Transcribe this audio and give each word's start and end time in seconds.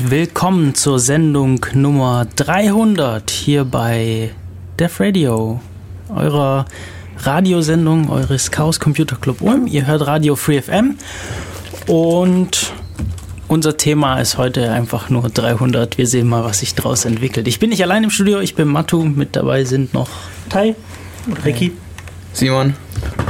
und 0.00 0.10
willkommen 0.10 0.74
zur 0.74 0.98
Sendung 0.98 1.66
Nummer 1.74 2.26
300 2.36 3.30
hier 3.30 3.66
bei 3.66 4.30
Def 4.78 5.00
Radio, 5.00 5.60
eurer 6.08 6.64
Radiosendung 7.18 8.08
eures 8.08 8.50
Chaos 8.50 8.80
Computer 8.80 9.16
Club 9.16 9.42
Ulm. 9.42 9.66
Ihr 9.66 9.86
hört 9.86 10.06
Radio 10.06 10.34
Free 10.34 10.62
FM 10.62 10.96
und 11.88 12.72
unser 13.48 13.76
Thema 13.76 14.18
ist 14.18 14.38
heute 14.38 14.70
einfach 14.70 15.10
nur 15.10 15.28
300. 15.28 15.98
Wir 15.98 16.06
sehen 16.06 16.26
mal, 16.26 16.42
was 16.42 16.60
sich 16.60 16.74
daraus 16.74 17.04
entwickelt. 17.04 17.46
Ich 17.46 17.58
bin 17.58 17.68
nicht 17.68 17.82
allein 17.82 18.04
im 18.04 18.10
Studio, 18.10 18.40
ich 18.40 18.54
bin 18.54 18.68
Matu. 18.68 19.04
Mit 19.04 19.36
dabei 19.36 19.64
sind 19.64 19.92
noch 19.92 20.08
Tai, 20.48 20.74
Ricky, 21.44 21.72
Simon 22.32 22.76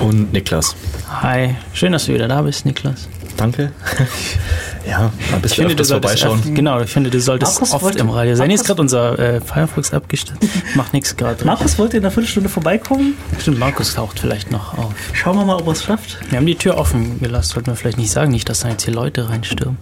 und 0.01 0.33
Niklas. 0.33 0.77
Hi, 1.09 1.57
schön, 1.73 1.91
dass 1.91 2.07
du 2.07 2.15
wieder 2.15 2.29
da 2.29 2.43
bist, 2.43 2.67
Niklas. 2.67 3.09
Danke. 3.37 3.73
Ja, 4.87 5.13
ein 5.33 5.41
bisschen 5.41 5.65
ich 5.65 5.69
finde, 5.71 5.85
vorbeischauen. 5.85 6.55
Genau, 6.55 6.81
ich 6.81 6.91
finde, 6.91 7.11
du 7.11 7.21
solltest 7.21 7.55
Markus 7.55 7.73
oft 7.73 7.97
im 7.97 8.11
Radio 8.11 8.35
sein. 8.35 8.49
Hier 8.49 8.57
ist 8.57 8.67
gerade 8.67 8.81
unser 8.81 9.19
äh, 9.19 9.41
Firefox 9.41 9.93
abgestellt. 9.93 10.39
Macht 10.75 10.93
nichts 10.93 11.17
gerade. 11.17 11.45
Markus 11.45 11.79
wollte 11.79 11.97
in 11.97 12.03
einer 12.03 12.11
Viertelstunde 12.11 12.49
vorbeikommen. 12.49 13.15
Stimmt, 13.39 13.59
Markus 13.59 13.95
taucht 13.95 14.21
vielleicht 14.21 14.51
noch 14.51 14.77
auf. 14.77 14.93
Schauen 15.13 15.37
wir 15.37 15.45
mal, 15.45 15.57
ob 15.57 15.67
er 15.67 15.73
es 15.73 15.85
schafft. 15.85 16.19
Wir 16.31 16.39
haben 16.39 16.47
die 16.47 16.57
Tür 16.57 16.79
offen 16.79 17.21
gelassen, 17.21 17.53
sollten 17.53 17.69
wir 17.69 17.77
vielleicht 17.77 17.99
nicht 17.99 18.11
sagen, 18.11 18.31
nicht, 18.33 18.49
dass 18.49 18.61
da 18.61 18.69
jetzt 18.69 18.85
hier 18.85 18.95
Leute 18.95 19.29
reinstürmen. 19.29 19.79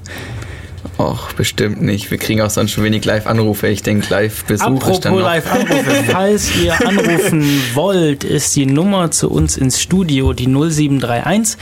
Och, 0.98 1.32
bestimmt 1.34 1.82
nicht. 1.82 2.10
Wir 2.10 2.18
kriegen 2.18 2.40
auch 2.40 2.50
sonst 2.50 2.72
schon 2.72 2.84
wenig 2.84 3.04
Live-Anrufe. 3.04 3.68
Ich 3.68 3.82
denke, 3.82 4.06
Live-Besuch 4.10 4.88
ist 4.88 5.04
dann 5.04 5.14
noch. 5.14 5.20
Live-Anrufe. 5.20 6.04
Falls 6.10 6.56
ihr 6.56 6.86
anrufen 6.86 7.44
wollt, 7.74 8.24
ist 8.24 8.56
die 8.56 8.66
Nummer 8.66 9.10
zu 9.10 9.30
uns 9.30 9.56
ins 9.56 9.80
Studio 9.80 10.32
die 10.32 10.46
0731 10.46 11.58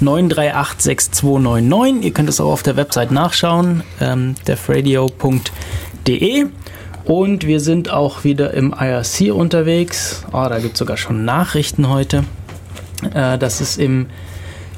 938 0.00 0.82
6299. 0.82 2.04
Ihr 2.04 2.12
könnt 2.12 2.28
es 2.28 2.40
auch 2.40 2.52
auf 2.52 2.62
der 2.62 2.76
Website 2.76 3.10
nachschauen, 3.10 3.82
ähm, 4.00 4.34
defradio.de. 4.46 6.46
Und 7.04 7.46
wir 7.46 7.60
sind 7.60 7.90
auch 7.90 8.24
wieder 8.24 8.54
im 8.54 8.74
IRC 8.78 9.34
unterwegs. 9.34 10.24
Oh, 10.32 10.46
da 10.48 10.58
gibt 10.60 10.74
es 10.74 10.78
sogar 10.78 10.96
schon 10.96 11.24
Nachrichten 11.24 11.88
heute. 11.88 12.24
Äh, 13.14 13.38
das 13.38 13.60
ist 13.60 13.78
im 13.78 14.06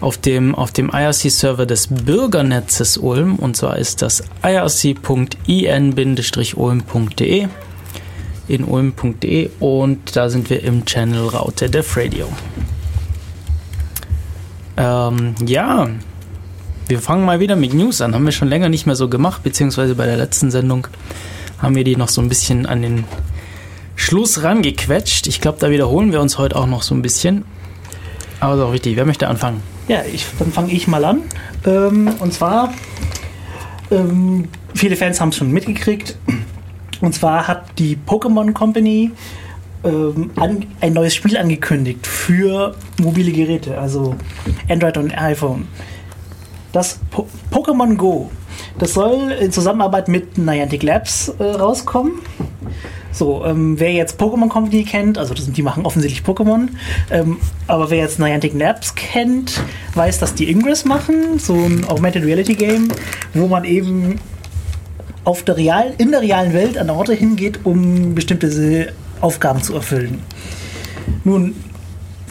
auf 0.02 0.18
dem, 0.18 0.54
auf 0.54 0.72
dem 0.72 0.90
IRC-Server 0.90 1.64
des 1.64 1.86
Bürgernetzes 1.86 2.98
Ulm 2.98 3.36
und 3.36 3.56
zwar 3.56 3.78
ist 3.78 4.02
das 4.02 4.24
irc.in-ulm.de 4.42 4.98
in 8.48 8.64
ulm.de 8.64 9.50
und 9.60 10.16
da 10.16 10.28
sind 10.28 10.50
wir 10.50 10.64
im 10.64 10.84
Channel 10.84 11.28
Raute 11.28 11.70
Def 11.70 11.96
Radio. 11.96 12.26
Ähm, 14.76 15.36
ja, 15.46 15.88
wir 16.88 16.98
fangen 16.98 17.24
mal 17.24 17.38
wieder 17.38 17.54
mit 17.54 17.72
News 17.72 18.00
an. 18.00 18.14
Haben 18.14 18.24
wir 18.24 18.32
schon 18.32 18.48
länger 18.48 18.68
nicht 18.68 18.86
mehr 18.86 18.96
so 18.96 19.08
gemacht, 19.08 19.44
beziehungsweise 19.44 19.94
bei 19.94 20.06
der 20.06 20.16
letzten 20.16 20.50
Sendung 20.50 20.88
haben 21.58 21.76
wir 21.76 21.84
die 21.84 21.94
noch 21.94 22.08
so 22.08 22.20
ein 22.20 22.28
bisschen 22.28 22.66
an 22.66 22.82
den 22.82 23.04
Schluss 23.94 24.42
rangequetscht. 24.42 25.28
Ich 25.28 25.40
glaube, 25.40 25.58
da 25.60 25.70
wiederholen 25.70 26.10
wir 26.10 26.20
uns 26.20 26.38
heute 26.38 26.56
auch 26.56 26.66
noch 26.66 26.82
so 26.82 26.92
ein 26.94 27.02
bisschen. 27.02 27.44
Aber 28.40 28.56
ist 28.56 28.60
auch 28.60 28.72
wichtig. 28.72 28.96
Wer 28.96 29.06
möchte 29.06 29.28
anfangen? 29.28 29.62
Ja, 29.92 30.04
ich, 30.10 30.24
dann 30.38 30.50
fange 30.50 30.72
ich 30.72 30.88
mal 30.88 31.04
an. 31.04 31.20
Ähm, 31.66 32.14
und 32.18 32.32
zwar, 32.32 32.72
ähm, 33.90 34.48
viele 34.74 34.96
Fans 34.96 35.20
haben 35.20 35.28
es 35.28 35.36
schon 35.36 35.50
mitgekriegt. 35.50 36.16
Und 37.02 37.14
zwar 37.14 37.46
hat 37.46 37.78
die 37.78 37.98
Pokémon 38.06 38.54
Company 38.54 39.10
ähm, 39.84 40.30
an, 40.36 40.64
ein 40.80 40.94
neues 40.94 41.14
Spiel 41.14 41.36
angekündigt 41.36 42.06
für 42.06 42.74
mobile 43.02 43.32
Geräte, 43.32 43.76
also 43.76 44.16
Android 44.66 44.96
und 44.96 45.10
iPhone. 45.18 45.68
Das 46.72 46.98
po 47.10 47.28
Pokémon 47.50 47.94
Go. 47.94 48.30
Das 48.78 48.94
soll 48.94 49.32
in 49.32 49.52
Zusammenarbeit 49.52 50.08
mit 50.08 50.38
Niantic 50.38 50.82
Labs 50.82 51.28
äh, 51.38 51.42
rauskommen. 51.44 52.14
So, 53.12 53.44
ähm, 53.44 53.78
wer 53.78 53.92
jetzt 53.92 54.18
Pokémon 54.18 54.48
Company 54.48 54.84
kennt, 54.84 55.18
also 55.18 55.34
das, 55.34 55.50
die 55.50 55.62
machen 55.62 55.84
offensichtlich 55.84 56.24
Pokémon, 56.24 56.68
ähm, 57.10 57.36
aber 57.66 57.90
wer 57.90 57.98
jetzt 57.98 58.18
Niantic 58.18 58.54
Labs 58.54 58.94
kennt, 58.94 59.62
weiß, 59.94 60.18
dass 60.18 60.34
die 60.34 60.50
Ingress 60.50 60.86
machen, 60.86 61.38
so 61.38 61.52
ein 61.52 61.84
Augmented 61.88 62.24
Reality 62.24 62.54
Game, 62.54 62.88
wo 63.34 63.48
man 63.48 63.64
eben 63.64 64.18
auf 65.24 65.42
der 65.42 65.58
real, 65.58 65.94
in 65.98 66.10
der 66.10 66.22
realen 66.22 66.54
Welt 66.54 66.78
an 66.78 66.88
Orte 66.88 67.12
hingeht, 67.12 67.60
um 67.64 68.14
bestimmte 68.14 68.92
Aufgaben 69.20 69.62
zu 69.62 69.74
erfüllen. 69.74 70.20
Nun, 71.24 71.54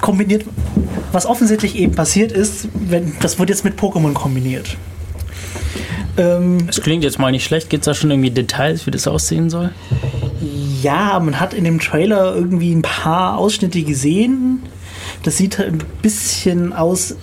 kombiniert, 0.01 0.45
was 1.11 1.25
offensichtlich 1.25 1.75
eben 1.75 1.93
passiert 1.93 2.31
ist, 2.31 2.67
wenn, 2.73 3.13
das 3.21 3.39
wird 3.39 3.49
jetzt 3.49 3.63
mit 3.63 3.79
Pokémon 3.79 4.13
kombiniert. 4.13 4.77
Ähm, 6.17 6.67
das 6.67 6.81
klingt 6.81 7.03
jetzt 7.03 7.19
mal 7.19 7.31
nicht 7.31 7.45
schlecht. 7.45 7.69
Gibt 7.69 7.81
es 7.81 7.85
da 7.85 7.93
schon 7.93 8.11
irgendwie 8.11 8.31
Details, 8.31 8.85
wie 8.85 8.91
das 8.91 9.07
aussehen 9.07 9.49
soll? 9.49 9.71
Ja, 10.81 11.19
man 11.19 11.39
hat 11.39 11.53
in 11.53 11.63
dem 11.63 11.79
Trailer 11.79 12.35
irgendwie 12.35 12.73
ein 12.73 12.81
paar 12.81 13.37
Ausschnitte 13.37 13.83
gesehen. 13.83 14.63
Das 15.23 15.37
sieht 15.37 15.57
halt 15.57 15.73
ein 15.73 15.83
bisschen 16.01 16.73
aus, 16.73 17.15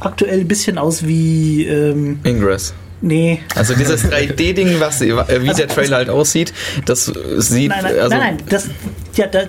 aktuell 0.00 0.40
ein 0.40 0.48
bisschen 0.48 0.78
aus 0.78 1.06
wie. 1.06 1.64
Ähm, 1.66 2.20
Ingress. 2.24 2.74
Nee. 3.00 3.40
Also 3.54 3.74
dieses 3.74 4.04
3D-Ding, 4.10 4.80
was 4.80 5.00
wie 5.00 5.12
also, 5.12 5.52
der 5.52 5.68
Trailer 5.68 5.96
halt 5.98 6.10
aussieht, 6.10 6.52
das 6.86 7.04
sieht. 7.36 7.68
Nein, 7.68 7.80
nein, 7.82 7.98
also 7.98 8.16
nein, 8.16 8.20
nein 8.20 8.38
das, 8.48 8.68
ja, 9.14 9.26
da, 9.26 9.40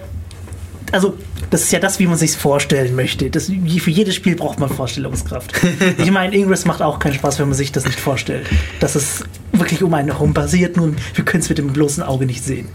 also 0.91 1.16
das 1.50 1.63
ist 1.63 1.72
ja 1.72 1.79
das, 1.79 2.00
wie 2.00 2.07
man 2.07 2.17
sich 2.17 2.35
vorstellen 2.35 2.95
möchte. 2.95 3.29
Das, 3.29 3.45
für 3.45 3.91
jedes 3.91 4.16
Spiel 4.16 4.35
braucht 4.35 4.59
man 4.59 4.69
Vorstellungskraft. 4.69 5.53
ich 5.97 6.11
meine, 6.11 6.35
Ingress 6.35 6.66
macht 6.66 6.81
auch 6.81 7.00
keinen 7.00 7.13
Spaß, 7.13 7.39
wenn 7.39 7.47
man 7.47 7.57
sich 7.57 7.72
das 7.72 7.85
nicht 7.85 8.00
vorstellt. 8.00 8.47
Dass 8.79 8.95
es 8.95 9.23
wirklich 9.51 9.83
um 9.83 9.94
einen 9.94 10.09
herum 10.09 10.33
basiert, 10.33 10.78
nur 10.78 10.94
wir 11.13 11.25
können 11.25 11.41
es 11.41 11.50
mit 11.50 11.57
dem 11.57 11.73
bloßen 11.73 12.03
Auge 12.03 12.25
nicht 12.25 12.44
sehen. 12.44 12.67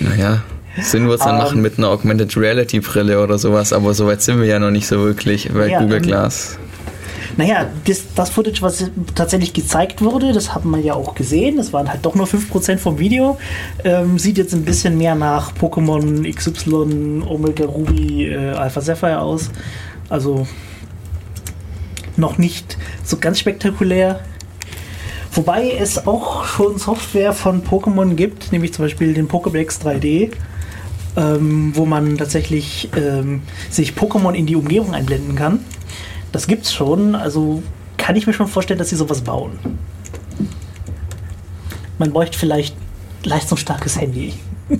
Naja, 0.00 0.42
Sinn 0.80 1.08
wird 1.08 1.20
es 1.20 1.24
dann 1.24 1.36
um, 1.36 1.42
machen 1.42 1.60
mit 1.60 1.78
einer 1.78 1.88
Augmented 1.88 2.36
Reality 2.36 2.80
Brille 2.80 3.22
oder 3.22 3.38
sowas, 3.38 3.72
aber 3.72 3.94
so 3.94 4.06
weit 4.06 4.22
sind 4.22 4.40
wir 4.40 4.46
ja 4.46 4.58
noch 4.58 4.70
nicht 4.70 4.86
so 4.86 4.98
wirklich 4.98 5.50
bei 5.52 5.68
ja, 5.68 5.80
Google 5.80 5.98
ähm, 5.98 6.02
Glass. 6.02 6.58
Naja, 7.36 7.66
das, 7.86 8.14
das 8.14 8.30
Footage, 8.30 8.60
was 8.60 8.90
tatsächlich 9.14 9.52
gezeigt 9.52 10.02
wurde, 10.02 10.32
das 10.32 10.54
haben 10.54 10.70
wir 10.70 10.80
ja 10.80 10.94
auch 10.94 11.14
gesehen. 11.14 11.56
Das 11.56 11.72
waren 11.72 11.88
halt 11.88 12.04
doch 12.04 12.14
nur 12.14 12.26
5% 12.26 12.78
vom 12.78 12.98
Video. 12.98 13.38
Ähm, 13.84 14.18
sieht 14.18 14.38
jetzt 14.38 14.52
ein 14.52 14.64
bisschen 14.64 14.98
mehr 14.98 15.14
nach 15.14 15.52
Pokémon 15.54 16.30
XY, 16.30 17.24
Omega 17.26 17.64
Ruby, 17.64 18.28
äh, 18.28 18.50
Alpha 18.50 18.80
Sapphire 18.80 19.20
aus. 19.20 19.50
Also 20.08 20.46
noch 22.16 22.36
nicht 22.36 22.76
so 23.02 23.16
ganz 23.16 23.38
spektakulär. 23.38 24.20
Wobei 25.32 25.70
es 25.70 26.06
auch 26.06 26.44
schon 26.44 26.78
Software 26.78 27.32
von 27.32 27.64
Pokémon 27.64 28.14
gibt, 28.14 28.52
nämlich 28.52 28.74
zum 28.74 28.84
Beispiel 28.84 29.14
den 29.14 29.28
Pokédex 29.28 29.80
3D, 29.82 30.30
ähm, 31.16 31.72
wo 31.74 31.86
man 31.86 32.18
tatsächlich 32.18 32.90
ähm, 32.94 33.40
sich 33.70 33.92
Pokémon 33.92 34.34
in 34.34 34.44
die 34.44 34.56
Umgebung 34.56 34.92
einblenden 34.92 35.34
kann. 35.34 35.60
Das 36.32 36.46
gibt's 36.46 36.72
schon, 36.72 37.14
also 37.14 37.62
kann 37.98 38.16
ich 38.16 38.26
mir 38.26 38.32
schon 38.32 38.48
vorstellen, 38.48 38.78
dass 38.78 38.88
sie 38.88 38.96
sowas 38.96 39.20
bauen. 39.20 39.58
Man 41.98 42.12
bräuchte 42.12 42.38
vielleicht 42.38 42.74
leistungsstarkes 43.24 44.00
Handy. 44.00 44.34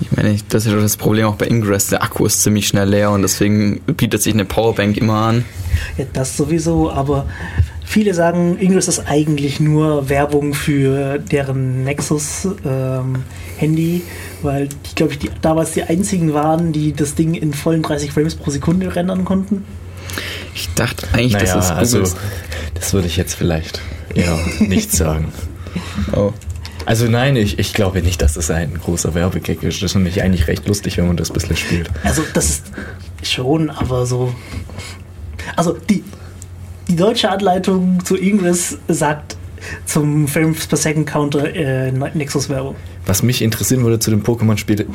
Ich 0.00 0.10
meine, 0.10 0.36
das 0.48 0.66
ist 0.66 0.72
ja 0.72 0.78
das 0.78 0.96
Problem 0.96 1.26
auch 1.26 1.36
bei 1.36 1.46
Ingress. 1.46 1.86
Der 1.86 2.02
Akku 2.02 2.26
ist 2.26 2.42
ziemlich 2.42 2.66
schnell 2.66 2.88
leer 2.88 3.12
und 3.12 3.22
deswegen 3.22 3.80
bietet 3.80 4.22
sich 4.22 4.34
eine 4.34 4.44
Powerbank 4.44 4.96
immer 4.96 5.14
an. 5.14 5.44
Ja, 5.96 6.04
das 6.12 6.36
sowieso, 6.36 6.90
aber 6.90 7.26
Viele 7.86 8.14
sagen, 8.14 8.56
Ingress 8.58 8.88
ist 8.88 9.06
eigentlich 9.06 9.60
nur 9.60 10.08
Werbung 10.08 10.54
für 10.54 11.18
deren 11.18 11.84
Nexus-Handy, 11.84 13.96
ähm, 13.96 14.02
weil 14.42 14.68
die, 14.68 14.94
glaube 14.94 15.12
ich, 15.12 15.18
die, 15.18 15.30
damals 15.42 15.72
die 15.72 15.82
einzigen 15.82 16.32
waren, 16.32 16.72
die 16.72 16.94
das 16.94 17.14
Ding 17.14 17.34
in 17.34 17.52
vollen 17.52 17.82
30 17.82 18.10
Frames 18.10 18.36
pro 18.36 18.50
Sekunde 18.50 18.96
rendern 18.96 19.24
konnten. 19.24 19.64
Ich 20.54 20.68
dachte 20.74 21.06
eigentlich, 21.12 21.32
naja, 21.32 21.54
das 21.54 21.66
ist 21.66 21.70
also 21.70 22.04
das 22.74 22.92
würde 22.92 23.06
ich 23.06 23.16
jetzt 23.16 23.34
vielleicht 23.34 23.80
eher 24.14 24.38
nicht 24.60 24.92
sagen. 24.92 25.32
Oh. 26.12 26.32
Also 26.86 27.08
nein, 27.08 27.34
ich, 27.34 27.58
ich 27.58 27.72
glaube 27.72 28.00
nicht, 28.00 28.22
dass 28.22 28.34
das 28.34 28.48
ein 28.48 28.78
großer 28.78 29.14
Werbegag 29.14 29.64
ist. 29.64 29.82
Das 29.82 29.90
ist 29.90 29.94
nämlich 29.96 30.22
eigentlich 30.22 30.46
recht 30.46 30.68
lustig, 30.68 30.96
wenn 30.98 31.08
man 31.08 31.16
das 31.16 31.30
ein 31.30 31.34
bisschen 31.34 31.56
spielt. 31.56 31.90
Also 32.04 32.22
das 32.32 32.50
ist 32.50 32.66
schon, 33.22 33.70
aber 33.70 34.06
so... 34.06 34.32
Also 35.56 35.72
die, 35.72 36.04
die 36.86 36.94
deutsche 36.94 37.28
Anleitung 37.28 38.04
zu 38.04 38.16
Ingress 38.16 38.78
sagt 38.86 39.36
zum 39.84 40.28
Frames 40.28 40.66
per 40.66 40.78
Second 40.78 41.08
Counter 41.08 41.52
äh, 41.54 41.90
Nexus-Werbung. 41.90 42.76
Was 43.06 43.22
mich 43.22 43.42
interessieren 43.42 43.82
würde 43.84 43.98
zu 43.98 44.10
dem 44.10 44.22
Pokémon-Spiel, 44.22 44.86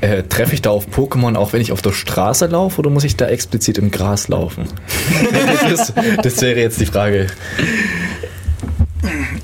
äh, 0.00 0.22
treffe 0.24 0.54
ich 0.54 0.62
da 0.62 0.70
auf 0.70 0.88
Pokémon 0.88 1.36
auch 1.36 1.52
wenn 1.52 1.60
ich 1.60 1.72
auf 1.72 1.82
der 1.82 1.92
Straße 1.92 2.46
laufe 2.46 2.78
oder 2.80 2.90
muss 2.90 3.04
ich 3.04 3.16
da 3.16 3.26
explizit 3.26 3.78
im 3.78 3.90
Gras 3.90 4.28
laufen? 4.28 4.64
das, 5.68 5.92
das 6.22 6.40
wäre 6.40 6.60
jetzt 6.60 6.80
die 6.80 6.86
Frage. 6.86 7.26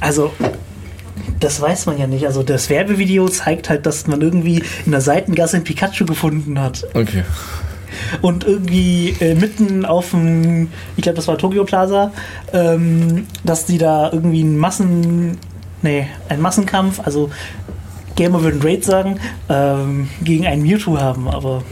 Also, 0.00 0.32
das 1.42 1.60
weiß 1.60 1.86
man 1.86 1.98
ja 1.98 2.06
nicht. 2.06 2.26
Also 2.26 2.42
das 2.42 2.70
Werbevideo 2.70 3.28
zeigt 3.28 3.68
halt, 3.68 3.86
dass 3.86 4.06
man 4.06 4.20
irgendwie 4.20 4.62
in 4.86 4.92
der 4.92 5.00
Seitengasse 5.00 5.56
ein 5.56 5.64
Pikachu 5.64 6.06
gefunden 6.06 6.60
hat. 6.60 6.86
Okay. 6.94 7.24
und 8.22 8.44
irgendwie 8.44 9.14
äh, 9.20 9.34
mitten 9.34 9.84
auf 9.84 10.10
dem, 10.10 10.68
ich 10.96 11.02
glaube, 11.02 11.16
das 11.16 11.28
war 11.28 11.38
Tokyo 11.38 11.64
Plaza, 11.64 12.12
ähm, 12.52 13.26
dass 13.44 13.66
die 13.66 13.78
da 13.78 14.10
irgendwie 14.12 14.40
einen 14.40 14.56
Massen, 14.56 15.38
nee, 15.82 16.06
einen 16.28 16.42
Massenkampf, 16.42 17.00
also 17.00 17.30
Gamer 18.16 18.42
würden 18.42 18.62
Raid 18.62 18.84
sagen, 18.84 19.18
ähm, 19.48 20.08
gegen 20.22 20.46
einen 20.46 20.62
Mewtwo 20.62 20.98
haben, 20.98 21.28
aber 21.28 21.62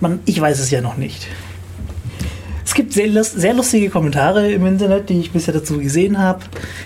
man, 0.00 0.20
ich 0.26 0.40
weiß 0.40 0.58
es 0.58 0.70
ja 0.70 0.80
noch 0.80 0.96
nicht. 0.96 1.28
Es 2.64 2.74
gibt 2.74 2.92
sehr, 2.92 3.22
sehr 3.22 3.54
lustige 3.54 3.90
Kommentare 3.90 4.50
im 4.50 4.66
Internet, 4.66 5.10
die 5.10 5.20
ich 5.20 5.30
bisher 5.30 5.52
dazu 5.52 5.78
gesehen 5.78 6.18
habe. 6.18 6.40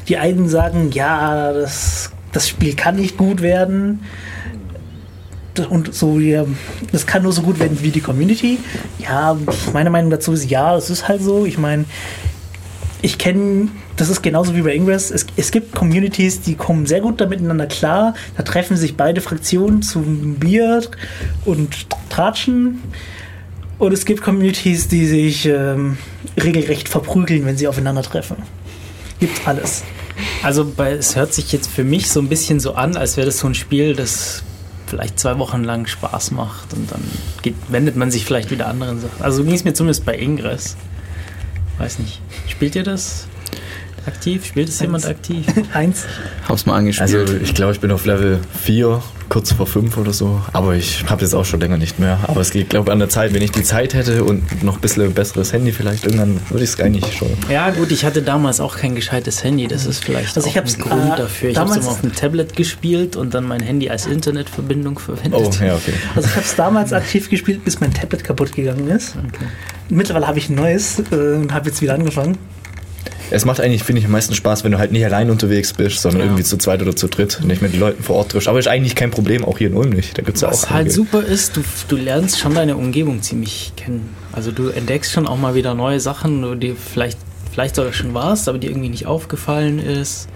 Die 0.09 0.17
einen 0.17 0.49
sagen, 0.49 0.91
ja, 0.91 1.53
das, 1.53 2.11
das 2.33 2.49
Spiel 2.49 2.75
kann 2.75 2.97
nicht 2.97 3.17
gut 3.17 3.41
werden. 3.41 4.01
Und 5.71 5.95
so, 5.95 6.19
ja, 6.19 6.45
das 6.91 7.07
kann 7.07 7.23
nur 7.23 7.33
so 7.33 7.43
gut 7.43 7.61
werden 7.61 7.79
wie 7.83 7.91
die 7.91 8.01
Community. 8.01 8.59
Ja, 8.99 9.37
meine 9.73 9.91
Meinung 9.91 10.11
dazu 10.11 10.33
ist, 10.33 10.51
ja, 10.51 10.77
es 10.77 10.91
ist 10.91 11.07
halt 11.07 11.23
so. 11.23 11.47
Ich 11.47 11.57
meine, 11.57 11.85
ich 13.01 13.17
kenne, 13.17 13.69
das 13.97 14.11
ist 14.11 14.23
genauso 14.23 14.55
wie 14.55 14.63
bei 14.63 14.75
Ingress, 14.75 15.11
es, 15.11 15.27
es 15.37 15.51
gibt 15.51 15.75
Communities, 15.75 16.43
die 16.43 16.55
kommen 16.55 16.87
sehr 16.87 17.01
gut 17.01 17.21
da 17.21 17.27
miteinander 17.27 17.67
klar. 17.67 18.15
Da 18.37 18.43
treffen 18.43 18.77
sich 18.77 18.97
beide 18.97 19.21
Fraktionen 19.21 19.83
zum 19.83 20.35
Bier 20.35 20.83
und 21.45 21.87
tratschen. 22.11 22.83
Und 23.79 23.93
es 23.93 24.05
gibt 24.05 24.23
Communities, 24.23 24.89
die 24.89 25.07
sich 25.07 25.47
ähm, 25.47 25.99
regelrecht 26.43 26.89
verprügeln, 26.89 27.45
wenn 27.47 27.57
sie 27.57 27.69
aufeinandertreffen. 27.69 28.37
Gibt 29.19 29.47
alles. 29.49 29.83
Also 30.43 30.65
bei, 30.65 30.93
es 30.93 31.17
hört 31.17 31.33
sich 31.33 31.53
jetzt 31.53 31.71
für 31.71 31.85
mich 31.85 32.11
so 32.11 32.21
ein 32.21 32.29
bisschen 32.29 32.61
so 32.61 32.75
an, 32.75 32.97
als 32.97 33.17
wäre 33.17 33.27
das 33.27 33.39
so 33.39 33.47
ein 33.47 33.55
Spiel, 33.55 33.95
das 33.95 34.43
vielleicht 34.87 35.19
zwei 35.19 35.39
Wochen 35.39 35.65
lang 35.65 35.87
Spaß 35.87 36.31
macht 36.31 36.73
und 36.73 36.91
dann 36.91 37.03
geht, 37.43 37.55
wendet 37.69 37.97
man 37.97 38.11
sich 38.11 38.25
vielleicht 38.25 38.51
wieder 38.51 38.69
anderen 38.69 39.01
Sachen. 39.01 39.21
Also 39.21 39.43
ging 39.43 39.55
es 39.55 39.65
mir 39.65 39.75
zumindest 39.75 40.05
bei 40.05 40.17
Ingress. 40.17 40.77
Weiß 41.79 41.99
nicht. 41.99 42.21
Spielt 42.47 42.77
ihr 42.77 42.85
das 42.85 43.27
aktiv? 44.07 44.45
Spielt 44.45 44.69
es 44.69 44.81
jemand 44.81 45.07
aktiv? 45.07 45.47
Eins. 45.75 46.05
Hab's 46.49 46.67
mal 46.67 46.77
angespielt. 46.77 47.19
Also 47.21 47.35
ich 47.37 47.55
glaube, 47.55 47.73
ich 47.73 47.81
bin 47.81 47.91
auf 47.91 48.05
Level 48.07 48.39
4, 48.63 49.03
kurz 49.29 49.53
vor 49.53 49.67
5 49.67 49.97
oder 49.97 50.13
so. 50.13 50.41
Aber 50.53 50.75
ich 50.75 51.05
habe 51.09 51.23
jetzt 51.23 51.35
auch 51.35 51.45
schon 51.45 51.61
länger 51.61 51.77
nicht 51.77 51.99
mehr. 51.99 52.19
Aber 52.29 52.41
es 52.41 52.51
geht, 52.51 52.71
glaube 52.71 52.89
ich, 52.89 52.93
an 52.93 52.99
der 52.99 53.09
Zeit, 53.09 53.35
wenn 53.35 53.43
ich 53.43 53.51
die 53.53 53.63
Zeit 53.63 53.95
hätte 53.95 54.25
und 54.25 54.63
noch 54.63 54.77
ein 54.77 54.81
bisschen 54.81 55.13
besseres 55.13 55.53
Handy 55.53 55.73
vielleicht, 55.73 56.05
irgendwann 56.05 56.41
würde 56.49 56.65
ich 56.65 56.71
es 56.71 56.81
eigentlich 56.81 57.17
schon. 57.17 57.29
Ja 57.51 57.71
gut, 57.71 57.91
ich 57.91 58.05
hatte 58.05 58.23
damals 58.23 58.61
auch 58.61 58.77
kein 58.77 58.95
gescheites 58.95 59.43
Handy. 59.43 59.67
Das 59.67 59.87
ist 59.87 60.05
vielleicht 60.05 60.37
Also 60.37 60.47
auch 60.49 60.53
ich 60.53 60.57
hab's, 60.59 60.77
ein 60.77 60.83
Grund 60.83 61.15
äh, 61.15 61.17
dafür. 61.17 61.51
Ich 61.51 61.57
habe 61.57 61.69
es 61.69 61.75
damals- 61.75 61.87
immer 61.87 61.93
auf 61.95 62.01
dem 62.03 62.15
Tablet 62.15 62.57
gespielt 62.57 63.17
und 63.17 63.35
dann 63.35 63.45
mein 63.45 63.61
Handy 63.61 63.91
als 63.91 64.07
Internetverbindung 64.07 64.99
verwendet. 64.99 65.41
Oh, 65.41 65.51
ja, 65.65 65.75
okay. 65.75 65.93
Also 66.15 66.29
ich 66.29 66.35
habe 66.37 66.47
es 66.47 66.55
damals 66.55 66.93
aktiv 66.93 67.29
gespielt, 67.29 67.65
bis 67.65 67.81
mein 67.81 67.93
Tablet 67.93 68.23
kaputt 68.25 68.53
gegangen 68.55 68.89
ist. 68.89 69.15
Mittlerweile 69.89 70.27
habe 70.27 70.39
ich 70.39 70.49
ein 70.49 70.55
neues 70.57 70.99
äh, 71.11 71.15
und 71.15 71.53
habe 71.53 71.69
jetzt 71.69 71.81
wieder 71.83 71.95
angefangen. 71.95 72.39
Es 73.31 73.45
macht 73.45 73.61
eigentlich, 73.61 73.83
finde 73.83 74.01
ich, 74.01 74.07
am 74.07 74.13
meisten 74.13 74.35
Spaß, 74.35 74.63
wenn 74.65 74.73
du 74.73 74.79
halt 74.79 74.93
nicht 74.93 75.05
allein 75.05 75.31
unterwegs 75.31 75.73
bist, 75.73 76.01
sondern 76.03 76.21
Ja. 76.21 76.27
irgendwie 76.27 76.45
zu 76.45 76.57
zweit 76.59 76.81
oder 76.83 76.95
zu 76.95 77.09
dritt, 77.09 77.41
nicht 77.45 77.61
mit 77.63 77.73
den 77.73 77.81
Leuten 77.81 78.03
vor 78.03 78.17
Ort 78.17 78.31
triffst. 78.33 78.49
Aber 78.49 78.59
ist 78.59 78.69
eigentlich 78.69 78.95
kein 78.95 79.11
Problem, 79.11 79.45
auch 79.45 79.59
hier 79.59 79.67
in 79.69 79.75
Ulm 79.75 79.91
nicht. 79.91 80.17
Da 80.17 80.23
gibt 80.23 80.37
es 80.37 80.43
ja 80.43 80.49
Was 80.49 80.65
auch 80.65 80.71
halt 80.71 80.93
super 80.93 81.23
ist, 81.23 81.57
du, 81.57 81.63
du 81.89 81.97
lernst 81.97 82.39
schon 82.39 82.55
deine 82.55 82.77
Umgebung 82.77 83.23
ziemlich 83.23 83.73
kennen. 83.77 84.15
Also 84.33 84.53
du 84.53 84.69
entdeckst 84.69 85.13
schon 85.13 85.27
auch 85.27 85.39
mal 85.39 85.55
wieder 85.55 85.75
neue 85.75 85.99
Sachen, 86.01 86.61
die 86.61 86.75
vielleicht, 86.75 87.19
vielleicht 87.53 87.75
sogar 87.75 87.93
schon 87.93 88.15
warst, 88.15 88.49
aber 88.49 88.59
die 88.59 88.69
irgendwie 88.69 88.91
nicht 88.91 89.07
aufgefallen 89.07 89.79
ist. 89.79 90.29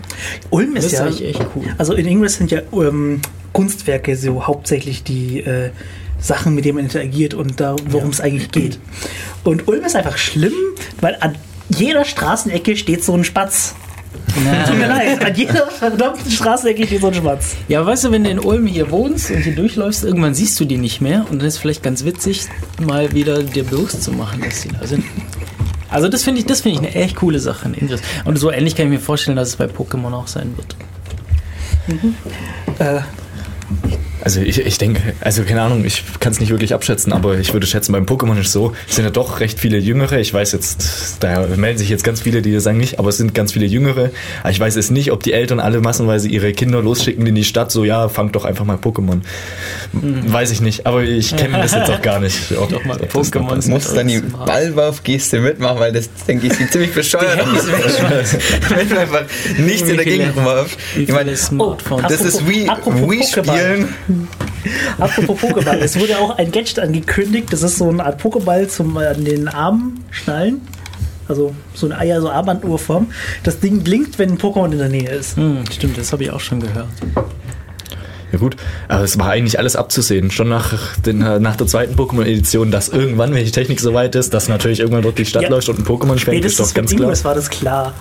Ulm 0.50 0.74
ist 0.76 0.86
ist 0.86 0.92
ja 0.92 1.04
eigentlich 1.04 1.24
echt 1.24 1.46
cool. 1.54 1.64
Also 1.78 1.94
in 1.94 2.06
Ingress 2.06 2.34
sind 2.36 2.50
ja 2.50 2.60
ähm, 2.72 3.20
Kunstwerke 3.52 4.16
so 4.16 4.46
hauptsächlich 4.46 5.02
die 5.04 5.40
äh, 5.40 5.70
Sachen, 6.18 6.54
mit 6.54 6.64
denen 6.64 6.76
man 6.76 6.84
interagiert 6.84 7.34
und 7.34 7.60
da, 7.60 7.76
worum 7.88 8.10
es 8.10 8.20
eigentlich 8.20 8.50
geht. 8.50 8.78
Und 9.44 9.68
Ulm 9.68 9.84
ist 9.84 9.96
einfach 9.96 10.18
schlimm, 10.18 10.52
weil 11.00 11.16
an 11.20 11.36
jeder 11.76 12.04
Straßenecke 12.04 12.76
steht 12.76 13.04
so 13.04 13.14
ein 13.14 13.24
Spatz. 13.24 13.74
Tut 14.66 14.78
mir 14.78 14.86
leid, 14.86 15.24
an 15.24 15.34
jeder 15.34 15.66
verdammten 15.66 16.30
Straßenecke 16.30 16.86
steht 16.86 17.00
so 17.00 17.08
ein 17.08 17.14
Spatz. 17.14 17.56
Ja, 17.68 17.84
weißt 17.84 18.04
du, 18.04 18.12
wenn 18.12 18.24
du 18.24 18.30
in 18.30 18.38
Ulm 18.38 18.66
hier 18.66 18.90
wohnst 18.90 19.30
und 19.30 19.38
hier 19.38 19.54
durchläufst, 19.54 20.04
irgendwann 20.04 20.34
siehst 20.34 20.58
du 20.60 20.64
die 20.64 20.78
nicht 20.78 21.00
mehr 21.00 21.26
und 21.30 21.40
dann 21.40 21.48
ist 21.48 21.54
es 21.54 21.60
vielleicht 21.60 21.82
ganz 21.82 22.04
witzig, 22.04 22.46
mal 22.80 23.12
wieder 23.12 23.42
dir 23.42 23.64
bewusst 23.64 24.02
zu 24.02 24.12
machen, 24.12 24.40
dass 24.42 24.62
sie 24.62 24.68
da 24.68 24.86
sind. 24.86 25.04
Also 25.90 26.08
das 26.08 26.22
finde 26.22 26.40
ich, 26.40 26.46
das 26.46 26.60
finde 26.60 26.80
ich 26.80 26.86
eine 26.86 26.94
echt 26.94 27.16
coole 27.16 27.40
Sache 27.40 27.68
Ingress. 27.68 28.00
Und 28.24 28.36
so 28.36 28.50
ähnlich 28.50 28.76
kann 28.76 28.86
ich 28.86 28.92
mir 28.92 29.00
vorstellen, 29.00 29.36
dass 29.36 29.48
es 29.48 29.56
bei 29.56 29.66
Pokémon 29.66 30.12
auch 30.12 30.28
sein 30.28 30.54
wird. 30.56 30.76
Äh, 32.78 33.00
Also 34.22 34.40
ich, 34.40 34.60
ich 34.60 34.78
denke, 34.78 35.14
also 35.20 35.42
keine 35.42 35.62
Ahnung, 35.62 35.84
ich 35.84 36.04
kann 36.20 36.32
es 36.32 36.40
nicht 36.40 36.50
wirklich 36.50 36.74
abschätzen, 36.74 37.12
aber 37.12 37.38
ich 37.38 37.52
würde 37.52 37.66
schätzen, 37.66 37.92
beim 37.92 38.04
Pokémon 38.04 38.38
ist 38.38 38.52
so, 38.52 38.72
es 38.88 38.96
sind 38.96 39.04
ja 39.04 39.10
doch 39.10 39.40
recht 39.40 39.58
viele 39.58 39.78
Jüngere. 39.78 40.20
Ich 40.20 40.32
weiß 40.32 40.52
jetzt, 40.52 41.16
da 41.20 41.46
melden 41.56 41.78
sich 41.78 41.88
jetzt 41.88 42.04
ganz 42.04 42.20
viele, 42.20 42.42
die 42.42 42.58
sagen 42.60 42.78
nicht, 42.78 42.98
aber 42.98 43.08
es 43.08 43.16
sind 43.16 43.34
ganz 43.34 43.52
viele 43.52 43.66
Jüngere. 43.66 44.10
Aber 44.42 44.50
ich 44.50 44.60
weiß 44.60 44.76
jetzt 44.76 44.90
nicht, 44.90 45.12
ob 45.12 45.22
die 45.22 45.32
Eltern 45.32 45.60
alle 45.60 45.80
massenweise 45.80 46.28
ihre 46.28 46.52
Kinder 46.52 46.82
losschicken 46.82 47.26
in 47.26 47.34
die 47.34 47.44
Stadt, 47.44 47.72
so 47.72 47.84
ja, 47.84 48.08
fangt 48.08 48.36
doch 48.36 48.44
einfach 48.44 48.64
mal 48.64 48.76
Pokémon. 48.76 49.20
Weiß 49.92 50.50
ich 50.50 50.60
nicht, 50.60 50.86
aber 50.86 51.02
ich 51.02 51.36
kenne 51.36 51.58
das 51.58 51.72
jetzt 51.72 51.90
auch 51.90 52.02
gar 52.02 52.20
nicht. 52.20 52.52
Ob, 52.56 52.68
Doch 52.68 52.84
mal 52.84 52.96
Pokémon. 52.96 53.62
Du 53.62 53.70
musst 53.70 53.96
dann 53.96 54.08
die 54.08 54.20
Ballwurfgeste 54.20 55.40
mitmachen, 55.40 55.80
weil 55.80 55.92
das, 55.92 56.10
denke 56.26 56.46
ich, 56.46 56.54
sieht 56.54 56.72
ziemlich 56.72 56.92
bescheuert 56.92 57.40
aus, 57.40 57.66
wenn 58.68 58.88
du 58.88 58.98
einfach 59.00 59.24
nichts 59.58 59.88
in 59.88 59.96
der 59.96 60.04
Gegend 60.04 60.36
rumwirfst. 60.36 60.78
Wie 60.94 61.02
Ich 61.02 61.12
meine, 61.12 61.36
Smartphones. 61.36 62.06
das 62.08 62.20
ist 62.22 62.48
wie 62.48 62.68
Apropos 62.68 63.10
Wii-Spielen. 63.10 63.88
apropos 64.98 65.40
Pokéball, 65.40 65.78
es 65.78 65.98
wurde 65.98 66.18
auch 66.18 66.36
ein 66.38 66.52
Gadget 66.52 66.78
angekündigt, 66.78 67.52
das 67.52 67.62
ist 67.62 67.78
so 67.78 67.88
eine 67.88 68.04
Art 68.04 68.22
Pokéball 68.22 68.68
zum 68.68 68.96
äh, 68.96 69.06
an 69.06 69.24
den 69.24 69.48
Armen 69.48 70.04
schnallen. 70.10 70.60
Also 71.28 71.54
so 71.74 71.86
eine 71.86 71.96
Eier, 71.98 72.20
so 72.20 72.28
Armbanduhrform. 72.28 73.06
Das 73.44 73.60
Ding 73.60 73.84
blinkt, 73.84 74.18
wenn 74.18 74.30
ein 74.30 74.38
Pokémon 74.38 74.72
in 74.72 74.78
der 74.78 74.88
Nähe 74.88 75.10
ist. 75.10 75.36
Hm, 75.36 75.62
stimmt, 75.70 75.96
das 75.96 76.12
habe 76.12 76.24
ich 76.24 76.30
auch 76.32 76.40
schon 76.40 76.58
gehört. 76.60 76.88
Ja 78.32 78.38
gut, 78.38 78.56
aber 78.88 79.02
es 79.04 79.18
war 79.18 79.30
eigentlich 79.30 79.58
alles 79.58 79.74
abzusehen. 79.76 80.30
Schon 80.30 80.48
nach, 80.48 80.96
den, 80.98 81.20
äh, 81.22 81.40
nach 81.40 81.56
der 81.56 81.66
zweiten 81.66 81.94
Pokémon-Edition, 81.96 82.70
dass 82.70 82.88
irgendwann, 82.88 83.34
wenn 83.34 83.44
die 83.44 83.50
Technik 83.50 83.80
soweit 83.80 84.14
ist, 84.14 84.34
dass 84.34 84.48
natürlich 84.48 84.80
irgendwann 84.80 85.02
dort 85.02 85.18
die 85.18 85.24
Stadt 85.24 85.42
Ja. 85.44 85.50
läuft 85.50 85.68
und 85.68 85.78
ein 85.80 85.84
Pokémon 85.84 86.18
schwenkt, 86.18 86.44
ist 86.44 86.54
Spätestens 86.54 86.68
doch 86.68 86.74
ganz 86.74 86.90
klar. 86.90 87.02
Ingress 87.02 87.24
war 87.24 87.34
das 87.34 87.50
klar. 87.50 87.94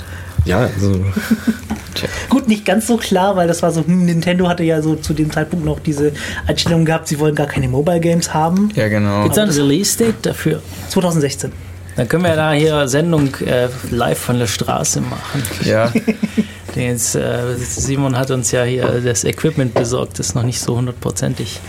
Ja, 0.45 0.59
also, 0.59 1.03
Gut, 2.29 2.47
nicht 2.47 2.65
ganz 2.65 2.87
so 2.87 2.97
klar, 2.97 3.35
weil 3.35 3.47
das 3.47 3.61
war 3.61 3.71
so, 3.71 3.85
hm, 3.85 4.05
Nintendo 4.05 4.47
hatte 4.47 4.63
ja 4.63 4.81
so 4.81 4.95
zu 4.95 5.13
dem 5.13 5.31
Zeitpunkt 5.31 5.65
noch 5.65 5.79
diese 5.79 6.13
Einstellung 6.47 6.85
gehabt, 6.85 7.07
sie 7.07 7.19
wollen 7.19 7.35
gar 7.35 7.47
keine 7.47 7.67
Mobile 7.67 7.99
Games 7.99 8.33
haben. 8.33 8.69
Ja, 8.75 8.87
genau. 8.87 9.23
Gibt 9.23 9.37
es 9.37 9.43
ein 9.43 9.49
Release-Date 9.49 10.25
dafür? 10.25 10.61
2016. 10.89 11.51
Dann 11.95 12.07
können 12.07 12.23
wir 12.23 12.35
da 12.35 12.53
hier 12.53 12.87
Sendung 12.87 13.35
äh, 13.45 13.67
live 13.91 14.19
von 14.19 14.39
der 14.39 14.47
Straße 14.47 15.01
machen. 15.01 15.43
Ja, 15.65 15.91
Jetzt, 16.75 17.15
äh, 17.15 17.55
Simon 17.57 18.17
hat 18.17 18.31
uns 18.31 18.51
ja 18.51 18.63
hier 18.63 19.01
das 19.03 19.23
Equipment 19.23 19.73
besorgt, 19.73 20.19
das 20.19 20.35
noch 20.35 20.43
nicht 20.43 20.59
so 20.59 20.77
hundertprozentig 20.77 21.59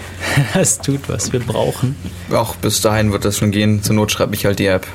das 0.54 0.78
tut, 0.78 1.08
was 1.08 1.32
wir 1.32 1.40
brauchen. 1.40 1.96
auch 2.32 2.56
bis 2.56 2.80
dahin 2.80 3.12
wird 3.12 3.24
das 3.24 3.36
schon 3.36 3.50
gehen. 3.50 3.82
Zur 3.82 3.96
Not 3.96 4.12
schreibe 4.12 4.34
ich 4.34 4.46
halt 4.46 4.58
die 4.58 4.66
App. 4.66 4.86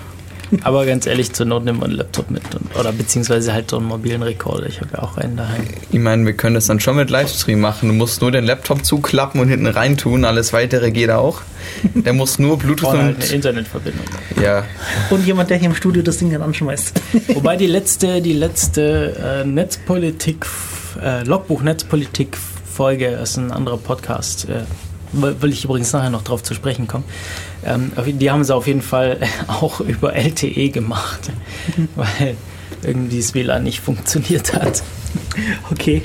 Aber 0.64 0.86
ganz 0.86 1.06
ehrlich, 1.06 1.34
zur 1.34 1.46
Not 1.46 1.66
nimmt 1.66 1.80
man 1.80 1.90
einen 1.90 1.98
Laptop 2.00 2.32
mit. 2.32 2.44
Und, 2.56 2.76
oder 2.80 2.92
beziehungsweise 2.92 3.54
halt 3.54 3.70
so 3.70 3.78
einen 3.78 3.86
mobilen 3.88 4.24
Rekorder. 4.24 4.68
Ich 4.68 4.82
habe 4.82 4.90
ja 4.94 5.04
auch 5.04 5.18
einen 5.18 5.38
daheim. 5.38 5.64
Ich 5.92 6.00
meine, 6.00 6.26
wir 6.26 6.34
können 6.34 6.56
das 6.56 6.68
dann 6.68 6.80
schon 6.80 6.96
mit 6.96 7.10
Livestream 7.10 7.60
machen. 7.60 7.90
Du 7.90 7.96
musst 7.96 8.22
nur 8.22 8.32
den 8.32 8.46
Laptop 8.46 8.86
zuklappen 8.86 9.40
und 9.42 9.50
hinten 9.50 9.68
reintun. 9.68 10.26
Alles 10.26 10.54
weitere 10.54 10.92
geht 10.92 11.12
auch. 11.12 11.42
Der 11.94 12.14
muss 12.14 12.40
nur 12.40 12.58
Bluetooth 12.58 12.90
Oder 12.90 13.04
halt 13.04 13.16
eine 13.18 13.26
und. 13.26 13.32
Internetverbindung. 13.32 14.06
Ja, 14.42 14.64
Und 15.10 15.26
jemand, 15.26 15.50
der 15.50 15.58
hier 15.58 15.70
im 15.70 15.76
Studio 15.76 16.02
das 16.02 16.18
Ding 16.18 16.32
dann 16.32 16.42
anschmeißt. 16.42 17.00
Wobei 17.36 17.56
die 17.56 17.68
letzte, 17.68 18.22
die 18.22 18.34
letzte 18.34 19.42
äh, 19.44 19.46
Netzpolitik, 19.46 20.46
äh, 21.02 21.24
Logbuch-Netzpolitik-Folge 21.24 23.08
ist 23.08 23.38
ein 23.38 23.52
anderer 23.52 23.78
Podcast. 23.78 24.48
Äh, 24.50 24.64
will 25.12 25.52
ich 25.52 25.66
übrigens 25.66 25.92
nachher 25.94 26.10
noch 26.10 26.24
drauf 26.24 26.44
zu 26.44 26.54
sprechen 26.54 26.88
kommen. 26.88 27.04
Ähm, 27.66 27.92
die 28.06 28.32
haben 28.32 28.44
sie 28.44 28.56
auf 28.56 28.68
jeden 28.68 28.82
Fall 28.82 29.18
auch 29.48 29.80
über 29.80 30.16
LTE 30.16 30.70
gemacht, 30.70 31.32
weil 31.96 32.36
irgendwie 32.84 33.18
das 33.18 33.34
WLAN 33.34 33.64
nicht 33.64 33.82
funktioniert 33.82 34.54
hat. 34.54 34.84
Okay. 35.72 36.04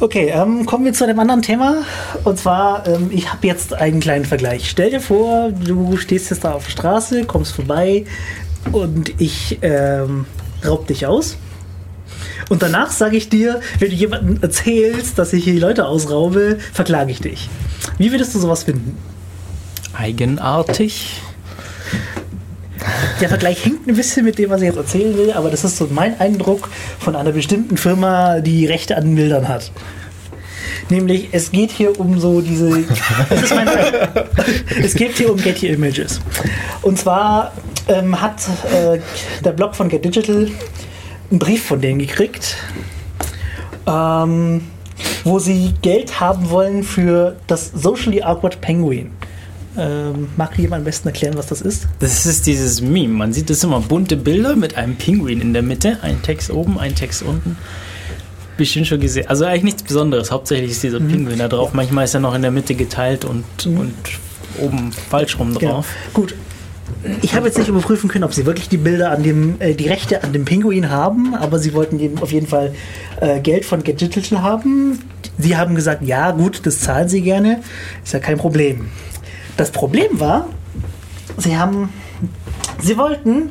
Okay, 0.00 0.32
ähm, 0.34 0.66
kommen 0.66 0.84
wir 0.84 0.92
zu 0.92 1.04
einem 1.04 1.18
anderen 1.20 1.42
Thema. 1.42 1.84
Und 2.24 2.38
zwar, 2.38 2.86
ähm, 2.88 3.10
ich 3.12 3.32
habe 3.32 3.46
jetzt 3.46 3.74
einen 3.74 4.00
kleinen 4.00 4.24
Vergleich. 4.24 4.68
Stell 4.68 4.90
dir 4.90 5.00
vor, 5.00 5.50
du 5.50 5.96
stehst 5.96 6.30
jetzt 6.30 6.44
da 6.44 6.52
auf 6.52 6.64
der 6.64 6.72
Straße, 6.72 7.24
kommst 7.24 7.52
vorbei 7.52 8.04
und 8.72 9.20
ich 9.20 9.58
ähm, 9.62 10.24
raub 10.64 10.86
dich 10.86 11.06
aus. 11.06 11.36
Und 12.48 12.62
danach 12.62 12.90
sage 12.90 13.16
ich 13.16 13.28
dir, 13.28 13.60
wenn 13.78 13.90
du 13.90 13.94
jemandem 13.94 14.42
erzählst, 14.42 15.18
dass 15.18 15.32
ich 15.32 15.44
hier 15.44 15.54
die 15.54 15.60
Leute 15.60 15.86
ausraube, 15.86 16.58
verklage 16.72 17.12
ich 17.12 17.20
dich. 17.20 17.48
Wie 17.98 18.10
würdest 18.10 18.34
du 18.34 18.38
sowas 18.38 18.64
finden? 18.64 18.98
Eigenartig. 19.92 21.20
Der 23.20 23.28
Vergleich 23.28 23.64
hängt 23.64 23.86
ein 23.86 23.94
bisschen 23.94 24.24
mit 24.24 24.38
dem, 24.38 24.50
was 24.50 24.60
ich 24.60 24.66
jetzt 24.66 24.76
erzählen 24.76 25.16
will, 25.16 25.32
aber 25.32 25.50
das 25.50 25.62
ist 25.64 25.76
so 25.76 25.88
mein 25.90 26.18
Eindruck 26.18 26.68
von 26.98 27.14
einer 27.14 27.32
bestimmten 27.32 27.76
Firma, 27.76 28.40
die 28.40 28.66
Rechte 28.66 28.96
an 28.96 29.14
Bildern 29.14 29.48
hat. 29.48 29.70
Nämlich, 30.88 31.28
es 31.32 31.52
geht 31.52 31.70
hier 31.70 31.98
um 31.98 32.18
so 32.18 32.40
diese. 32.40 32.84
es, 33.30 33.42
ist 33.42 33.54
mein, 33.54 33.68
es 34.82 34.94
geht 34.94 35.16
hier 35.16 35.30
um 35.30 35.36
Getty 35.36 35.68
Images. 35.68 36.20
Und 36.82 36.98
zwar 36.98 37.52
ähm, 37.88 38.20
hat 38.20 38.42
äh, 38.72 38.98
der 39.44 39.52
Blog 39.52 39.74
von 39.76 39.88
Get 39.88 40.04
Digital 40.04 40.50
einen 41.30 41.38
Brief 41.38 41.64
von 41.64 41.80
denen 41.80 41.98
gekriegt, 41.98 42.56
ähm, 43.86 44.62
wo 45.24 45.38
sie 45.38 45.74
Geld 45.82 46.20
haben 46.20 46.50
wollen 46.50 46.82
für 46.82 47.36
das 47.46 47.70
Socially 47.74 48.22
Awkward 48.22 48.60
Penguin. 48.60 49.10
Ähm, 49.76 50.28
mag 50.36 50.58
jemand 50.58 50.80
am 50.80 50.84
besten 50.84 51.08
erklären, 51.08 51.34
was 51.36 51.46
das 51.46 51.62
ist? 51.62 51.88
Das 52.00 52.26
ist 52.26 52.46
dieses 52.46 52.82
Meme. 52.82 53.14
Man 53.14 53.32
sieht 53.32 53.48
das 53.48 53.64
immer 53.64 53.80
bunte 53.80 54.16
Bilder 54.16 54.54
mit 54.54 54.76
einem 54.76 54.96
Pinguin 54.96 55.40
in 55.40 55.54
der 55.54 55.62
Mitte, 55.62 55.98
ein 56.02 56.20
Text 56.22 56.50
oben, 56.50 56.78
ein 56.78 56.94
Text 56.94 57.22
unten. 57.22 57.56
Bestimmt 58.58 58.86
schon 58.86 59.00
gesehen. 59.00 59.28
Also 59.28 59.46
eigentlich 59.46 59.62
nichts 59.62 59.82
Besonderes. 59.82 60.30
Hauptsächlich 60.30 60.72
ist 60.72 60.82
dieser 60.82 61.00
mhm. 61.00 61.08
Pinguin 61.08 61.38
da 61.38 61.48
drauf. 61.48 61.72
Manchmal 61.72 62.04
ist 62.04 62.12
er 62.12 62.20
noch 62.20 62.34
in 62.34 62.42
der 62.42 62.50
Mitte 62.50 62.74
geteilt 62.74 63.24
und, 63.24 63.44
mhm. 63.64 63.78
und 63.78 63.94
oben 64.60 64.92
falsch 64.92 65.38
rum 65.38 65.54
genau. 65.54 65.72
drauf. 65.72 65.88
Genau. 66.12 66.26
Gut. 66.26 66.34
Ich 67.20 67.34
habe 67.34 67.46
jetzt 67.46 67.58
nicht 67.58 67.68
überprüfen 67.68 68.08
können, 68.08 68.24
ob 68.24 68.34
sie 68.34 68.46
wirklich 68.46 68.68
die 68.68 68.76
Bilder 68.76 69.10
an 69.10 69.22
dem, 69.22 69.60
äh, 69.60 69.74
die 69.74 69.88
Rechte 69.88 70.22
an 70.22 70.32
dem 70.32 70.44
Pinguin 70.44 70.90
haben, 70.90 71.34
aber 71.34 71.58
sie 71.58 71.74
wollten 71.74 72.18
auf 72.20 72.32
jeden 72.32 72.46
Fall 72.46 72.74
äh, 73.20 73.40
Geld 73.40 73.64
von 73.64 73.82
Get 73.82 74.00
Digital 74.00 74.42
haben. 74.42 75.00
Sie 75.38 75.56
haben 75.56 75.74
gesagt, 75.74 76.02
ja 76.02 76.30
gut, 76.30 76.60
das 76.64 76.80
zahlen 76.80 77.08
sie 77.08 77.22
gerne, 77.22 77.60
ist 78.04 78.12
ja 78.12 78.18
kein 78.18 78.38
Problem. 78.38 78.88
Das 79.56 79.70
Problem 79.70 80.20
war, 80.20 80.48
sie 81.36 81.56
haben, 81.56 81.88
sie 82.80 82.96
wollten 82.96 83.50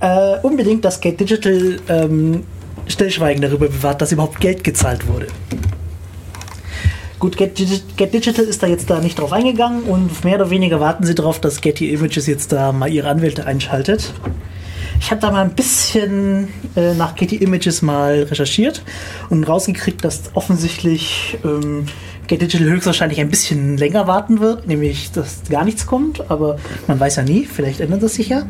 äh, 0.00 0.38
unbedingt, 0.42 0.84
dass 0.84 1.00
Gate 1.00 1.20
Digital 1.20 1.78
ähm, 1.88 2.44
Stillschweigen 2.86 3.42
darüber 3.42 3.68
bewahrt, 3.68 4.00
dass 4.02 4.12
überhaupt 4.12 4.40
Geld 4.40 4.64
gezahlt 4.64 5.06
wurde. 5.08 5.28
Gut, 7.22 7.36
Get, 7.36 7.54
Get, 7.96 8.12
Digital 8.12 8.44
ist 8.44 8.64
da 8.64 8.66
jetzt 8.66 8.90
da 8.90 8.98
nicht 8.98 9.16
drauf 9.16 9.32
eingegangen 9.32 9.84
und 9.84 10.24
mehr 10.24 10.34
oder 10.34 10.50
weniger 10.50 10.80
warten 10.80 11.04
sie 11.04 11.14
darauf, 11.14 11.40
dass 11.40 11.60
Getty 11.60 11.92
Images 11.92 12.26
jetzt 12.26 12.50
da 12.50 12.72
mal 12.72 12.92
ihre 12.92 13.08
Anwälte 13.08 13.46
einschaltet. 13.46 14.12
Ich 14.98 15.12
habe 15.12 15.20
da 15.20 15.30
mal 15.30 15.44
ein 15.44 15.54
bisschen 15.54 16.48
äh, 16.74 16.94
nach 16.94 17.14
Getty 17.14 17.36
Images 17.36 17.80
mal 17.80 18.24
recherchiert 18.24 18.82
und 19.30 19.44
rausgekriegt, 19.44 20.04
dass 20.04 20.32
offensichtlich 20.34 21.38
ähm, 21.44 21.86
Get 22.26 22.42
Digital 22.42 22.66
höchstwahrscheinlich 22.66 23.20
ein 23.20 23.30
bisschen 23.30 23.76
länger 23.76 24.08
warten 24.08 24.40
wird, 24.40 24.66
nämlich 24.66 25.12
dass 25.12 25.44
gar 25.48 25.64
nichts 25.64 25.86
kommt, 25.86 26.28
aber 26.28 26.56
man 26.88 26.98
weiß 26.98 27.14
ja 27.14 27.22
nie, 27.22 27.44
vielleicht 27.44 27.78
ändert 27.78 28.02
das 28.02 28.14
sich 28.14 28.30
ja. 28.30 28.42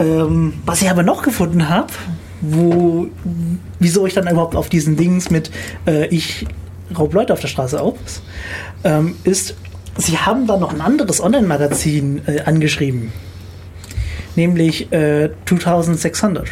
Ähm, 0.00 0.54
was 0.66 0.82
ich 0.82 0.90
aber 0.90 1.04
noch 1.04 1.22
gefunden 1.22 1.68
habe, 1.68 1.92
wo, 2.40 3.06
wieso 3.78 4.06
ich 4.06 4.14
dann 4.14 4.26
überhaupt 4.26 4.56
auf 4.56 4.68
diesen 4.68 4.96
Dings 4.96 5.30
mit 5.30 5.52
äh, 5.86 6.08
ich 6.08 6.46
raub 6.96 7.14
Leute 7.14 7.32
auf 7.32 7.40
der 7.40 7.48
Straße 7.48 7.80
aus, 7.80 8.22
ähm, 8.84 9.16
ist, 9.24 9.54
sie 9.96 10.18
haben 10.18 10.46
da 10.46 10.56
noch 10.56 10.72
ein 10.72 10.80
anderes 10.80 11.20
Online-Magazin 11.20 12.22
äh, 12.26 12.40
angeschrieben, 12.40 13.12
nämlich 14.36 14.92
äh, 14.92 15.30
2600, 15.46 16.48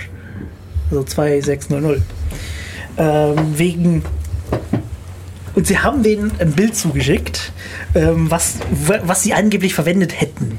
also 0.91 1.03
2600, 1.03 2.01
ähm, 2.99 3.37
wegen 3.57 4.03
und 5.55 5.67
sie 5.67 5.79
haben 5.79 6.05
denen 6.05 6.31
ein 6.39 6.53
Bild 6.53 6.77
zugeschickt, 6.77 7.51
ähm, 7.97 8.31
was, 8.31 8.59
was 9.03 9.25
sie 9.25 9.35
angeblich 9.35 9.75
verwendet 9.75 10.21
hätten. 10.21 10.57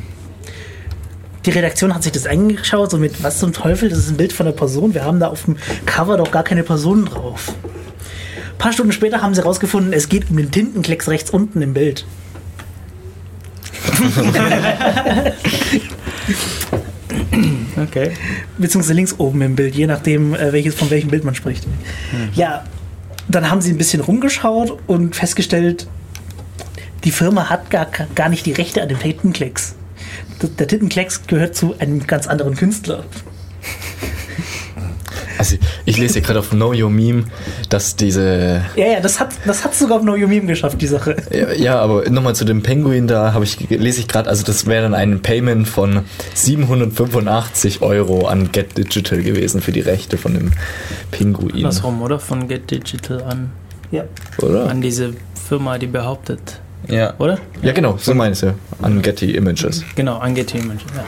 Die 1.46 1.52
Redaktion 1.52 1.96
hat 1.96 2.04
sich 2.04 2.12
das 2.12 2.28
angeschaut, 2.28 2.92
so 2.92 2.98
mit 2.98 3.24
was 3.24 3.40
zum 3.40 3.54
Teufel, 3.54 3.88
das 3.88 4.00
ist 4.00 4.10
ein 4.10 4.18
Bild 4.18 4.34
von 4.34 4.46
einer 4.46 4.56
Person. 4.56 4.94
Wir 4.94 5.06
haben 5.06 5.22
da 5.22 5.30
auf 5.30 5.46
dem 5.46 5.56
Cover 5.86 6.18
doch 6.18 6.32
gar 6.32 6.44
keine 6.44 6.64
Person 6.64 7.06
drauf. 7.06 7.54
Ein 8.60 8.64
paar 8.64 8.74
Stunden 8.74 8.92
später 8.92 9.22
haben 9.22 9.34
sie 9.34 9.40
herausgefunden, 9.40 9.94
es 9.94 10.10
geht 10.10 10.30
um 10.30 10.36
den 10.36 10.52
Tintenklecks 10.52 11.08
rechts 11.08 11.30
unten 11.30 11.62
im 11.62 11.74
Bild. 11.74 12.06
okay. 17.78 18.12
Beziehungsweise 18.58 18.96
links 18.96 19.18
oben 19.18 19.42
im 19.44 19.56
Bild, 19.56 19.76
je 19.76 19.88
nachdem, 19.88 20.36
äh, 20.36 20.52
welches, 20.52 20.76
von 20.76 20.90
welchem 20.90 21.10
Bild 21.10 21.24
man 21.24 21.36
spricht. 21.36 21.68
Mhm. 21.68 21.72
Ja, 22.36 22.66
dann 23.30 23.50
haben 23.50 23.62
sie 23.62 23.72
ein 23.72 23.78
bisschen 23.78 24.02
rumgeschaut 24.02 24.78
und 24.88 25.16
festgestellt, 25.16 25.88
die 27.06 27.12
Firma 27.12 27.50
hat 27.50 27.70
gar, 27.70 27.88
gar 28.14 28.28
nicht 28.28 28.46
die 28.46 28.52
Rechte 28.52 28.82
an 28.82 28.90
dem 28.90 29.00
Tintenklecks. 29.00 29.76
Der 30.42 30.68
Tintenklecks 30.68 31.28
gehört 31.28 31.56
zu 31.56 31.80
einem 31.80 32.06
ganz 32.06 32.28
anderen 32.28 32.56
Künstler. 32.56 33.06
Also 35.40 35.56
ich 35.86 35.98
lese 35.98 36.16
hier 36.16 36.22
gerade 36.22 36.40
auf 36.40 36.50
Know 36.50 36.74
Your 36.74 36.90
Meme, 36.90 37.24
dass 37.70 37.96
diese... 37.96 38.62
Ja, 38.76 38.86
ja, 38.86 39.00
das 39.00 39.22
hat 39.22 39.34
das 39.46 39.64
hat 39.64 39.74
sogar 39.74 40.00
auf 40.00 40.04
Know 40.04 40.16
Your 40.16 40.28
Meme 40.28 40.48
geschafft, 40.48 40.82
die 40.82 40.88
Sache. 40.88 41.16
Ja, 41.32 41.54
ja 41.54 41.80
aber 41.80 42.10
nochmal 42.10 42.36
zu 42.36 42.44
dem 42.44 42.62
Penguin, 42.62 43.08
da 43.08 43.32
habe 43.32 43.46
ich 43.46 43.58
lese 43.70 44.02
ich 44.02 44.10
gerade, 44.10 44.30
also 44.30 44.44
das 44.44 44.66
wäre 44.66 44.84
dann 44.84 44.94
ein 44.94 45.22
Payment 45.22 45.66
von 45.66 46.02
785 46.34 47.82
Euro 47.82 48.28
an 48.28 48.52
Get 48.52 48.78
Digital 48.78 49.22
gewesen 49.22 49.62
für 49.62 49.72
die 49.72 49.80
Rechte 49.80 50.18
von 50.18 50.34
dem 50.34 50.52
Pinguin. 51.12 51.56
Andersrum, 51.56 52.02
oder? 52.02 52.20
Von 52.20 52.50
Get 52.50 52.70
Digital 52.70 53.24
an... 53.24 53.52
Ja. 53.92 54.04
Oder? 54.42 54.70
An 54.70 54.82
diese 54.82 55.14
Firma, 55.48 55.78
die 55.78 55.88
behauptet... 55.88 56.60
Ja. 56.90 57.14
Oder? 57.18 57.38
Ja, 57.62 57.72
genau, 57.72 57.96
so 57.98 58.14
meinst 58.14 58.44
du. 58.44 58.56
An 58.82 59.02
Getty 59.02 59.36
Images. 59.36 59.86
Genau, 59.96 60.18
an 60.18 60.36
Getty 60.36 60.58
Images, 60.58 60.84
ja 60.96 61.06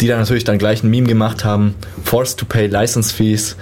die 0.00 0.06
dann 0.06 0.18
natürlich 0.18 0.44
dann 0.44 0.58
gleich 0.58 0.82
ein 0.82 0.90
Meme 0.90 1.06
gemacht 1.06 1.44
haben, 1.44 1.74
forced 2.04 2.38
to 2.38 2.46
pay 2.46 2.66
license 2.66 3.12
fees 3.12 3.56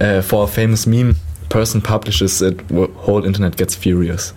uh, 0.00 0.22
for 0.22 0.44
a 0.44 0.46
famous 0.46 0.86
meme, 0.86 1.16
person 1.48 1.82
publishes 1.82 2.40
it, 2.40 2.58
whole 3.06 3.26
internet 3.26 3.56
gets 3.56 3.74
furious. 3.74 4.34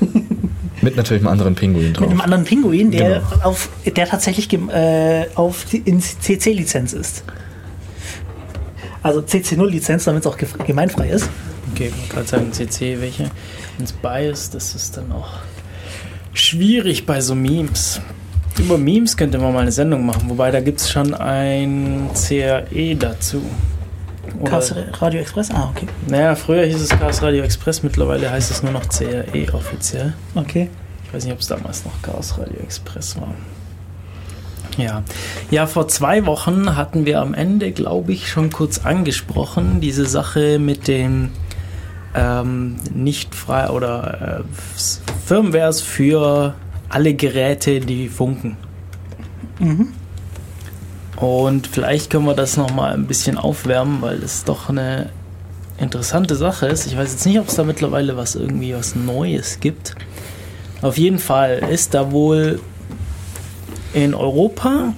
Mit 0.82 0.96
natürlich 0.96 1.22
einem 1.22 1.28
anderen 1.28 1.54
Pinguin 1.54 1.92
drauf. 1.92 2.00
Mit 2.00 2.10
einem 2.10 2.20
anderen 2.20 2.44
Pinguin, 2.44 2.90
der, 2.90 3.20
genau. 3.20 3.44
auf, 3.44 3.68
der 3.84 4.08
tatsächlich 4.08 4.52
äh, 4.52 5.26
auf 5.36 5.64
in 5.72 6.00
CC-Lizenz 6.00 6.92
ist. 6.92 7.22
Also 9.02 9.20
CC0-Lizenz, 9.20 10.04
damit 10.04 10.24
es 10.24 10.26
auch 10.26 10.36
gemeinfrei 10.66 11.10
ist. 11.10 11.28
Okay, 11.72 11.92
man 11.96 12.08
kann 12.08 12.26
sagen 12.26 12.52
CC, 12.52 13.00
welche 13.00 13.30
ins 13.78 13.92
Bias, 13.92 14.50
das 14.50 14.74
ist 14.74 14.96
dann 14.96 15.10
auch 15.12 15.30
schwierig 16.34 17.06
bei 17.06 17.20
so 17.20 17.34
Memes. 17.34 18.00
Über 18.58 18.78
Memes 18.78 19.16
könnte 19.16 19.38
man 19.38 19.52
mal 19.52 19.60
eine 19.60 19.72
Sendung 19.72 20.04
machen, 20.04 20.28
wobei 20.28 20.50
da 20.50 20.60
gibt 20.60 20.80
es 20.80 20.90
schon 20.90 21.14
ein 21.14 22.10
CRE 22.14 22.96
dazu. 22.96 23.42
Chaos 24.44 24.74
Radio 25.00 25.20
Express? 25.20 25.50
Ah, 25.50 25.70
okay. 25.70 25.86
Naja, 26.06 26.34
früher 26.34 26.64
hieß 26.64 26.80
es 26.80 26.90
Chaos 26.90 27.22
Radio 27.22 27.42
Express, 27.44 27.82
mittlerweile 27.82 28.30
heißt 28.30 28.50
es 28.50 28.62
nur 28.62 28.72
noch 28.72 28.88
CRE 28.88 29.52
offiziell. 29.52 30.14
Okay. 30.34 30.68
Ich 31.06 31.14
weiß 31.14 31.24
nicht, 31.24 31.32
ob 31.32 31.40
es 31.40 31.48
damals 31.48 31.84
noch 31.84 32.00
Chaos 32.02 32.38
Radio 32.38 32.58
Express 32.60 33.16
war. 33.20 33.34
Ja. 34.78 35.02
ja, 35.50 35.66
vor 35.66 35.88
zwei 35.88 36.24
Wochen 36.24 36.76
hatten 36.76 37.04
wir 37.04 37.20
am 37.20 37.34
Ende, 37.34 37.72
glaube 37.72 38.12
ich, 38.12 38.28
schon 38.30 38.50
kurz 38.50 38.78
angesprochen, 38.78 39.80
diese 39.82 40.06
Sache 40.06 40.58
mit 40.58 40.88
den 40.88 41.30
ähm, 42.14 42.76
nicht 42.94 43.34
frei 43.34 43.68
oder 43.68 44.40
äh, 44.40 45.18
Firmwares 45.26 45.82
für 45.82 46.54
alle 46.92 47.14
Geräte, 47.14 47.80
die 47.80 48.08
funken. 48.08 48.56
Mhm. 49.58 49.88
Und 51.16 51.66
vielleicht 51.66 52.10
können 52.10 52.26
wir 52.26 52.34
das 52.34 52.56
nochmal 52.56 52.94
ein 52.94 53.06
bisschen 53.06 53.38
aufwärmen, 53.38 54.02
weil 54.02 54.22
es 54.22 54.44
doch 54.44 54.68
eine 54.68 55.10
interessante 55.78 56.36
Sache 56.36 56.66
ist. 56.66 56.86
Ich 56.86 56.96
weiß 56.96 57.12
jetzt 57.12 57.26
nicht, 57.26 57.38
ob 57.38 57.48
es 57.48 57.54
da 57.54 57.64
mittlerweile 57.64 58.16
was 58.16 58.34
irgendwie 58.34 58.74
was 58.74 58.94
Neues 58.94 59.60
gibt. 59.60 59.94
Auf 60.82 60.98
jeden 60.98 61.18
Fall 61.18 61.58
ist 61.70 61.94
da 61.94 62.12
wohl 62.12 62.60
in 63.94 64.14
Europa 64.14 64.94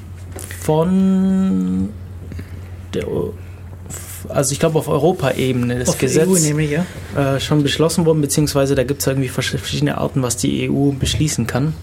von 0.61 1.91
der 2.95 3.07
also 4.29 4.53
ich 4.53 4.61
glaube 4.61 4.79
auf 4.79 4.89
Europaebene 4.89 5.81
das 5.81 5.91
auf 5.91 5.99
Gesetz 5.99 6.29
EU 6.29 6.59
ich, 6.59 6.71
ja. 6.71 6.85
äh, 7.17 7.41
schon 7.41 7.63
beschlossen 7.63 8.07
worden, 8.07 8.21
beziehungsweise 8.21 8.75
da 8.75 8.85
gibt 8.85 9.01
es 9.01 9.07
irgendwie 9.07 9.29
verschiedene 9.29 9.99
Arten, 9.99 10.23
was 10.23 10.37
die 10.37 10.71
EU 10.71 10.91
beschließen 10.93 11.47
kann. 11.47 11.75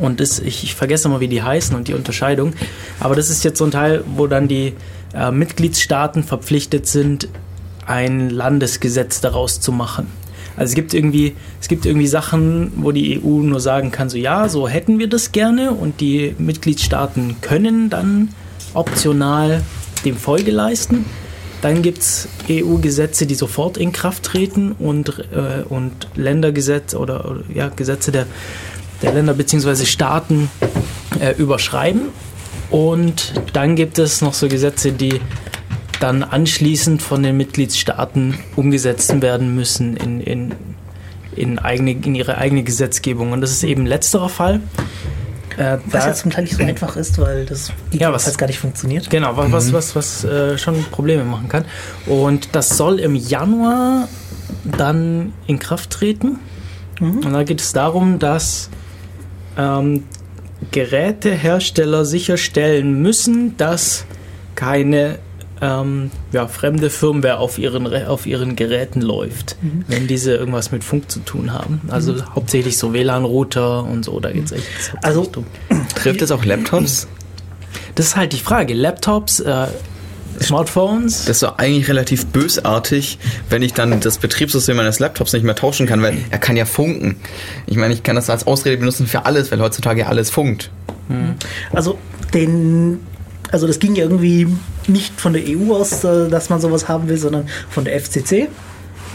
Und 0.00 0.20
das, 0.20 0.40
ich, 0.40 0.64
ich 0.64 0.74
vergesse 0.74 1.08
immer, 1.08 1.20
wie 1.20 1.28
die 1.28 1.42
heißen 1.42 1.76
und 1.76 1.88
die 1.88 1.94
Unterscheidung. 1.94 2.54
Aber 2.98 3.14
das 3.14 3.30
ist 3.30 3.44
jetzt 3.44 3.58
so 3.58 3.64
ein 3.64 3.70
Teil, 3.70 4.02
wo 4.16 4.26
dann 4.26 4.48
die 4.48 4.74
äh, 5.14 5.30
Mitgliedstaaten 5.30 6.24
verpflichtet 6.24 6.86
sind, 6.86 7.28
ein 7.86 8.30
Landesgesetz 8.30 9.20
daraus 9.20 9.60
zu 9.60 9.70
machen. 9.70 10.08
Also 10.56 10.70
es 10.70 10.74
gibt 10.74 10.94
irgendwie, 10.94 11.34
es 11.60 11.68
gibt 11.68 11.84
irgendwie 11.84 12.06
Sachen, 12.06 12.72
wo 12.76 12.92
die 12.92 13.20
EU 13.20 13.40
nur 13.40 13.60
sagen 13.60 13.90
kann, 13.90 14.08
so 14.08 14.16
ja, 14.16 14.48
so 14.48 14.68
hätten 14.68 14.98
wir 14.98 15.08
das 15.08 15.32
gerne 15.32 15.72
und 15.72 16.00
die 16.00 16.34
Mitgliedstaaten 16.38 17.36
können 17.40 17.90
dann 17.90 18.28
optional 18.72 19.62
dem 20.04 20.16
Folge 20.16 20.50
leisten. 20.50 21.04
Dann 21.64 21.80
gibt 21.80 22.00
es 22.00 22.28
EU-Gesetze, 22.50 23.24
die 23.24 23.34
sofort 23.34 23.78
in 23.78 23.90
Kraft 23.90 24.24
treten 24.24 24.72
und, 24.72 25.24
äh, 25.32 25.62
und 25.66 26.08
Ländergesetze 26.14 26.98
oder, 26.98 27.30
oder, 27.30 27.40
ja, 27.54 27.70
Gesetze 27.70 28.12
der, 28.12 28.26
der 29.00 29.14
Länder 29.14 29.32
bzw. 29.32 29.86
Staaten 29.86 30.50
äh, 31.18 31.32
überschreiben. 31.38 32.10
Und 32.70 33.32
dann 33.54 33.76
gibt 33.76 33.98
es 33.98 34.20
noch 34.20 34.34
so 34.34 34.46
Gesetze, 34.46 34.92
die 34.92 35.22
dann 36.00 36.22
anschließend 36.22 37.00
von 37.00 37.22
den 37.22 37.38
Mitgliedstaaten 37.38 38.34
umgesetzt 38.56 39.22
werden 39.22 39.54
müssen 39.54 39.96
in, 39.96 40.20
in, 40.20 40.54
in, 41.34 41.58
eigene, 41.58 41.92
in 41.92 42.14
ihre 42.14 42.36
eigene 42.36 42.62
Gesetzgebung. 42.62 43.32
Und 43.32 43.40
das 43.40 43.52
ist 43.52 43.64
eben 43.64 43.86
letzterer 43.86 44.28
Fall. 44.28 44.60
Äh, 45.56 45.78
was 45.86 46.04
ja 46.04 46.12
zum 46.14 46.30
Teil 46.30 46.44
nicht 46.44 46.56
so 46.56 46.64
einfach 46.64 46.96
ist, 46.96 47.18
weil 47.18 47.46
das 47.46 47.72
ja, 47.92 48.12
was, 48.12 48.36
gar 48.36 48.46
nicht 48.46 48.58
funktioniert. 48.58 49.08
Genau, 49.10 49.36
was, 49.36 49.48
mhm. 49.48 49.52
was, 49.52 49.72
was, 49.72 49.96
was 49.96 50.24
äh, 50.24 50.58
schon 50.58 50.82
Probleme 50.90 51.24
machen 51.24 51.48
kann. 51.48 51.64
Und 52.06 52.54
das 52.54 52.76
soll 52.76 52.98
im 52.98 53.14
Januar 53.14 54.08
dann 54.64 55.32
in 55.46 55.58
Kraft 55.58 55.90
treten. 55.90 56.38
Mhm. 57.00 57.18
Und 57.18 57.32
da 57.32 57.42
geht 57.44 57.60
es 57.60 57.72
darum, 57.72 58.18
dass 58.18 58.70
ähm, 59.56 60.04
Gerätehersteller 60.70 62.04
sicherstellen 62.04 63.00
müssen, 63.00 63.56
dass 63.56 64.06
keine 64.54 65.18
ähm, 65.60 66.10
ja, 66.32 66.46
fremde 66.46 66.90
Firmware 66.90 67.38
auf 67.38 67.58
ihren, 67.58 67.86
auf 68.06 68.26
ihren 68.26 68.56
Geräten 68.56 69.00
läuft, 69.00 69.56
mhm. 69.62 69.84
wenn 69.88 70.06
diese 70.06 70.34
irgendwas 70.34 70.72
mit 70.72 70.84
Funk 70.84 71.10
zu 71.10 71.20
tun 71.20 71.52
haben. 71.52 71.80
Also 71.88 72.14
mhm. 72.14 72.34
hauptsächlich 72.34 72.76
so 72.76 72.92
WLAN-Router 72.92 73.84
und 73.84 74.04
so, 74.04 74.18
da 74.20 74.32
geht 74.32 74.46
es 74.46 74.52
echt 74.52 74.66
also, 75.02 75.30
um. 75.36 75.46
Trifft 75.94 76.22
es 76.22 76.30
auch 76.30 76.44
Laptops? 76.44 77.06
Das 77.94 78.06
ist 78.06 78.16
halt 78.16 78.32
die 78.32 78.38
Frage. 78.38 78.74
Laptops, 78.74 79.40
äh, 79.40 79.66
Smartphones. 80.42 81.26
Das 81.26 81.36
ist 81.36 81.42
doch 81.42 81.58
eigentlich 81.58 81.88
relativ 81.88 82.26
bösartig, 82.26 83.18
wenn 83.50 83.62
ich 83.62 83.72
dann 83.72 84.00
das 84.00 84.18
Betriebssystem 84.18 84.76
meines 84.76 84.98
Laptops 84.98 85.32
nicht 85.32 85.44
mehr 85.44 85.54
tauschen 85.54 85.86
kann, 85.86 86.02
weil 86.02 86.16
er 86.30 86.38
kann 86.38 86.56
ja 86.56 86.64
funken. 86.64 87.16
Ich 87.66 87.76
meine, 87.76 87.94
ich 87.94 88.02
kann 88.02 88.16
das 88.16 88.28
als 88.30 88.46
Ausrede 88.46 88.76
benutzen 88.76 89.06
für 89.06 89.26
alles, 89.26 89.52
weil 89.52 89.60
heutzutage 89.60 90.00
ja 90.00 90.06
alles 90.08 90.30
funkt. 90.30 90.70
Hm. 91.08 91.34
Also 91.72 91.98
den 92.32 93.00
also 93.54 93.68
das 93.68 93.78
ging 93.78 93.94
ja 93.94 94.02
irgendwie 94.02 94.48
nicht 94.88 95.18
von 95.20 95.32
der 95.32 95.42
EU 95.46 95.74
aus, 95.76 96.02
äh, 96.02 96.28
dass 96.28 96.50
man 96.50 96.60
sowas 96.60 96.88
haben 96.88 97.08
will, 97.08 97.16
sondern 97.16 97.48
von 97.70 97.84
der 97.84 98.00
FCC. 98.00 98.48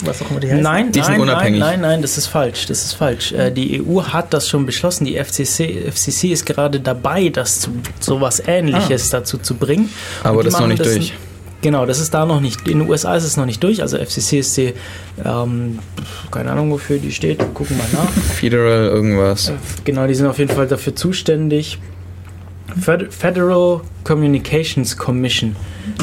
Was 0.06 0.22
auch 0.22 0.32
immer 0.32 0.40
die 0.40 0.50
heißt. 0.50 0.64
Nein, 0.64 0.94
die 0.94 1.02
nein, 1.02 1.20
unabhängig. 1.20 1.60
nein, 1.60 1.82
nein, 1.82 1.90
nein, 1.90 2.02
das 2.02 2.18
ist 2.18 2.28
falsch. 2.28 2.66
Das 2.68 2.86
ist 2.86 2.94
falsch. 2.94 3.34
Äh, 3.34 3.52
die 3.52 3.84
EU 3.84 4.02
hat 4.02 4.34
das 4.34 4.48
schon 4.48 4.66
beschlossen. 4.66 5.04
Die 5.04 5.22
FCC, 5.22 5.92
FCC 5.92 6.32
ist 6.32 6.46
gerade 6.46 6.80
dabei, 6.80 7.28
das 7.28 7.60
zu 7.60 7.72
sowas 8.00 8.42
Ähnliches 8.48 9.14
ah. 9.14 9.18
dazu 9.18 9.40
zu 9.40 9.56
bringen. 9.56 9.90
Aber 10.24 10.42
das 10.42 10.54
ist 10.54 10.60
noch 10.62 10.68
nicht 10.68 10.80
das 10.80 10.94
durch. 10.94 11.14
Genau, 11.62 11.86
das 11.86 12.00
ist 12.00 12.14
da 12.14 12.26
noch 12.26 12.40
nicht. 12.40 12.66
In 12.66 12.80
den 12.80 12.90
USA 12.90 13.16
ist 13.16 13.26
es 13.26 13.36
noch 13.36 13.46
nicht 13.46 13.62
durch. 13.62 13.82
Also 13.82 13.98
FCC 13.98 14.40
ist 14.40 14.56
die, 14.56 14.74
ähm, 15.26 15.80
keine 16.32 16.52
Ahnung 16.52 16.72
wofür 16.72 16.98
die 16.98 17.12
steht. 17.12 17.40
Gucken 17.54 17.76
wir 17.76 17.84
mal 17.84 18.06
nach. 18.06 18.10
Federal 18.36 18.86
irgendwas. 18.86 19.50
Äh, 19.50 19.54
genau, 19.84 20.08
die 20.08 20.16
sind 20.16 20.28
auf 20.28 20.40
jeden 20.40 20.56
Fall 20.56 20.68
dafür 20.68 20.96
zuständig. 20.96 21.78
Federal 22.78 23.82
Communications 24.04 24.98
Commission, 24.98 25.56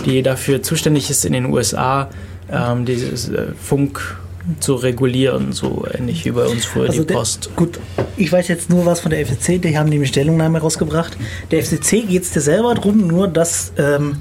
die 0.04 0.22
dafür 0.22 0.62
zuständig 0.62 1.10
ist 1.10 1.24
in 1.24 1.32
den 1.32 1.46
USA, 1.46 2.08
ähm, 2.50 2.84
dieses 2.84 3.28
äh, 3.28 3.48
Funk 3.60 4.16
zu 4.60 4.74
regulieren, 4.74 5.52
so 5.52 5.86
ähnlich 5.92 6.24
wie 6.24 6.30
bei 6.30 6.46
uns 6.46 6.64
früher 6.64 6.88
also 6.88 7.02
die 7.02 7.12
Post. 7.12 7.50
gut, 7.56 7.80
ich 8.16 8.30
weiß 8.30 8.46
jetzt 8.48 8.70
nur 8.70 8.86
was 8.86 9.00
von 9.00 9.10
der 9.10 9.26
FCC, 9.26 9.58
die 9.58 9.76
haben 9.76 9.88
nämlich 9.88 10.10
Stellungnahme 10.10 10.60
rausgebracht. 10.60 11.16
Der 11.50 11.64
FCC 11.64 12.06
geht 12.06 12.22
es 12.22 12.30
dir 12.30 12.40
selber 12.40 12.74
darum, 12.74 13.06
nur 13.06 13.26
dass 13.26 13.72
ähm, 13.76 14.18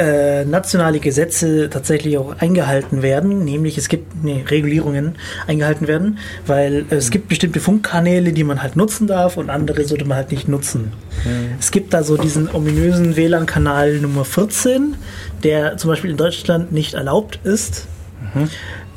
äh, 0.00 0.46
nationale 0.46 0.98
Gesetze 0.98 1.68
tatsächlich 1.68 2.16
auch 2.16 2.38
eingehalten 2.38 3.02
werden, 3.02 3.44
nämlich 3.44 3.76
es 3.76 3.90
gibt 3.90 4.24
nee, 4.24 4.42
Regulierungen 4.48 5.16
eingehalten 5.46 5.88
werden, 5.88 6.18
weil 6.46 6.86
äh, 6.90 6.94
es 6.94 7.08
mhm. 7.08 7.12
gibt 7.12 7.28
bestimmte 7.28 7.60
Funkkanäle, 7.60 8.32
die 8.32 8.42
man 8.42 8.62
halt 8.62 8.76
nutzen 8.76 9.06
darf 9.06 9.36
und 9.36 9.50
andere 9.50 9.84
sollte 9.84 10.06
man 10.06 10.16
halt 10.16 10.30
nicht 10.30 10.48
nutzen. 10.48 10.92
Mhm. 11.24 11.56
Es 11.58 11.70
gibt 11.70 11.92
da 11.92 12.02
so 12.02 12.16
diesen 12.16 12.48
ominösen 12.50 13.14
WLAN-Kanal 13.16 13.98
Nummer 13.98 14.24
14, 14.24 14.96
der 15.42 15.76
zum 15.76 15.90
Beispiel 15.90 16.10
in 16.10 16.16
Deutschland 16.16 16.72
nicht 16.72 16.94
erlaubt 16.94 17.38
ist. 17.44 17.86
Mhm. 18.34 18.48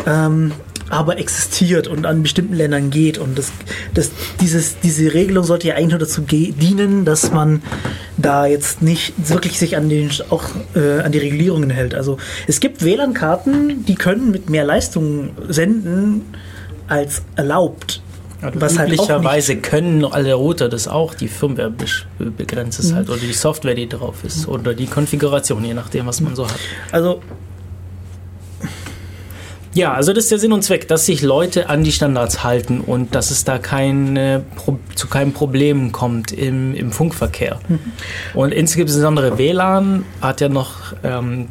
Ähm, 0.07 0.51
aber 0.93 1.17
existiert 1.17 1.87
und 1.87 2.05
an 2.05 2.23
bestimmten 2.23 2.53
Ländern 2.53 2.89
geht. 2.89 3.17
Und 3.17 3.37
das, 3.37 3.51
das, 3.93 4.11
dieses, 4.39 4.79
diese 4.79 5.13
Regelung 5.13 5.43
sollte 5.43 5.67
ja 5.67 5.75
eigentlich 5.75 5.89
nur 5.89 5.99
dazu 5.99 6.21
dienen, 6.21 7.03
dass 7.03 7.31
man 7.31 7.61
da 8.17 8.45
jetzt 8.45 8.81
nicht 8.81 9.13
wirklich 9.17 9.57
sich 9.57 9.75
an, 9.75 9.89
den, 9.89 10.11
auch, 10.29 10.43
äh, 10.75 11.01
an 11.01 11.11
die 11.11 11.17
Regulierungen 11.17 11.69
hält. 11.69 11.95
Also 11.95 12.17
es 12.47 12.59
gibt 12.59 12.83
WLAN-Karten, 12.83 13.85
die 13.85 13.95
können 13.95 14.31
mit 14.31 14.49
mehr 14.49 14.63
Leistung 14.63 15.31
senden 15.49 16.21
als 16.87 17.23
erlaubt. 17.35 18.01
Also 18.41 18.59
was 18.59 18.77
halt 18.77 18.91
üblicherweise 18.91 19.53
halt 19.53 19.63
können 19.63 20.05
alle 20.05 20.33
Router 20.33 20.67
das 20.67 20.87
auch, 20.87 21.13
die 21.13 21.29
Firmware 21.29 21.71
begrenzt 22.17 22.79
es 22.79 22.91
mhm. 22.91 22.95
halt 22.95 23.09
oder 23.09 23.19
die 23.19 23.33
Software, 23.33 23.73
die 23.73 23.87
drauf 23.87 24.23
ist 24.23 24.47
oder 24.47 24.73
die 24.73 24.87
Konfiguration, 24.87 25.63
je 25.63 25.73
nachdem, 25.73 26.05
was 26.07 26.19
man 26.19 26.35
so 26.35 26.45
hat. 26.45 26.59
Also 26.91 27.21
ja, 29.73 29.93
also 29.93 30.13
das 30.13 30.25
ist 30.25 30.31
der 30.31 30.39
Sinn 30.39 30.53
und 30.53 30.63
Zweck, 30.63 30.87
dass 30.87 31.05
sich 31.05 31.21
Leute 31.21 31.69
an 31.69 31.83
die 31.83 31.91
Standards 31.91 32.43
halten 32.43 32.79
und 32.79 33.15
dass 33.15 33.31
es 33.31 33.43
da 33.43 33.57
keine, 33.57 34.43
zu 34.95 35.07
keinem 35.07 35.33
Problem 35.33 35.91
kommt 35.91 36.31
im, 36.31 36.75
im 36.75 36.91
Funkverkehr. 36.91 37.59
Mhm. 37.67 37.79
Und 38.33 38.51
insbesondere 38.51 39.37
WLAN 39.37 40.05
hat 40.21 40.41
ja 40.41 40.49
noch 40.49 40.93
ähm, 41.03 41.47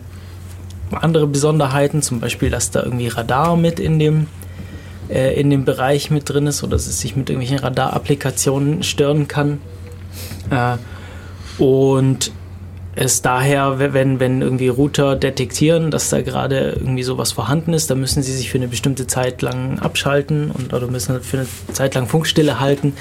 andere 0.92 1.26
Besonderheiten, 1.26 2.02
zum 2.02 2.20
Beispiel, 2.20 2.50
dass 2.50 2.70
da 2.70 2.82
irgendwie 2.82 3.08
Radar 3.08 3.56
mit 3.56 3.80
in 3.80 3.98
dem, 3.98 4.26
äh, 5.08 5.38
in 5.40 5.50
dem 5.50 5.64
Bereich 5.64 6.10
mit 6.10 6.28
drin 6.28 6.46
ist 6.46 6.62
oder 6.62 6.72
dass 6.72 6.86
es 6.86 7.00
sich 7.00 7.16
mit 7.16 7.28
irgendwelchen 7.28 7.64
Radar-Applikationen 7.64 8.82
stören 8.82 9.26
kann. 9.26 9.60
Äh, 10.50 10.76
und 11.62 12.32
es 12.94 13.22
daher, 13.22 13.78
wenn, 13.78 14.20
wenn 14.20 14.42
irgendwie 14.42 14.68
Router 14.68 15.16
detektieren, 15.16 15.90
dass 15.90 16.10
da 16.10 16.20
gerade 16.20 16.76
irgendwie 16.78 17.02
sowas 17.02 17.32
vorhanden 17.32 17.72
ist, 17.72 17.90
dann 17.90 18.00
müssen 18.00 18.22
sie 18.22 18.34
sich 18.34 18.50
für 18.50 18.58
eine 18.58 18.68
bestimmte 18.68 19.06
Zeit 19.06 19.40
lang 19.40 19.78
abschalten 19.78 20.50
und 20.50 20.74
oder 20.74 20.88
müssen 20.88 21.20
für 21.22 21.38
eine 21.38 21.46
Zeit 21.72 21.94
lang 21.94 22.06
Funkstille 22.06 22.60
halten. 22.60 22.92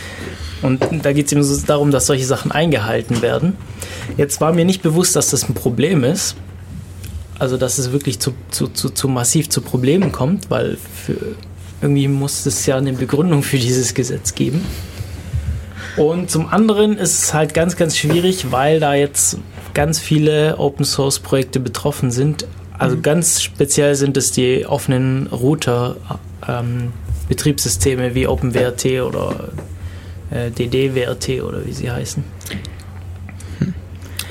Und 0.61 0.81
da 1.03 1.11
geht 1.11 1.25
es 1.25 1.31
eben 1.33 1.43
so 1.43 1.65
darum, 1.65 1.91
dass 1.91 2.05
solche 2.05 2.25
Sachen 2.25 2.51
eingehalten 2.51 3.21
werden. 3.21 3.57
Jetzt 4.15 4.39
war 4.39 4.53
mir 4.53 4.63
nicht 4.63 4.81
bewusst, 4.81 5.15
dass 5.15 5.29
das 5.31 5.49
ein 5.49 5.55
Problem 5.55 6.03
ist. 6.03 6.35
Also 7.37 7.57
dass 7.57 7.79
es 7.79 7.91
wirklich 7.91 8.19
zu, 8.19 8.33
zu, 8.51 8.67
zu, 8.67 8.91
zu 8.91 9.07
massiv 9.07 9.49
zu 9.49 9.61
Problemen 9.61 10.11
kommt, 10.11 10.51
weil 10.51 10.77
für, 10.77 11.15
irgendwie 11.81 12.07
muss 12.07 12.45
es 12.45 12.65
ja 12.67 12.77
eine 12.77 12.93
Begründung 12.93 13.41
für 13.41 13.57
dieses 13.57 13.93
Gesetz 13.95 14.35
geben. 14.35 14.63
Und 15.97 16.29
zum 16.29 16.47
anderen 16.47 16.97
ist 16.97 17.23
es 17.23 17.33
halt 17.33 17.53
ganz, 17.53 17.75
ganz 17.75 17.97
schwierig, 17.97 18.51
weil 18.51 18.79
da 18.79 18.93
jetzt 18.93 19.37
ganz 19.73 19.99
viele 19.99 20.57
Open 20.57 20.85
Source 20.85 21.19
Projekte 21.19 21.59
betroffen 21.59 22.11
sind. 22.11 22.45
Also 22.77 22.97
mhm. 22.97 23.01
ganz 23.01 23.41
speziell 23.41 23.95
sind 23.95 24.17
es 24.17 24.31
die 24.31 24.65
offenen 24.65 25.27
Router 25.27 25.97
ähm, 26.47 26.93
Betriebssysteme 27.29 28.13
wie 28.15 28.27
OpenWrt 28.27 28.85
oder 29.01 29.49
äh, 30.31 30.51
DDWRT 30.51 31.41
oder 31.43 31.65
wie 31.65 31.71
sie 31.71 31.89
heißen. 31.89 32.23
Hm. 33.59 33.73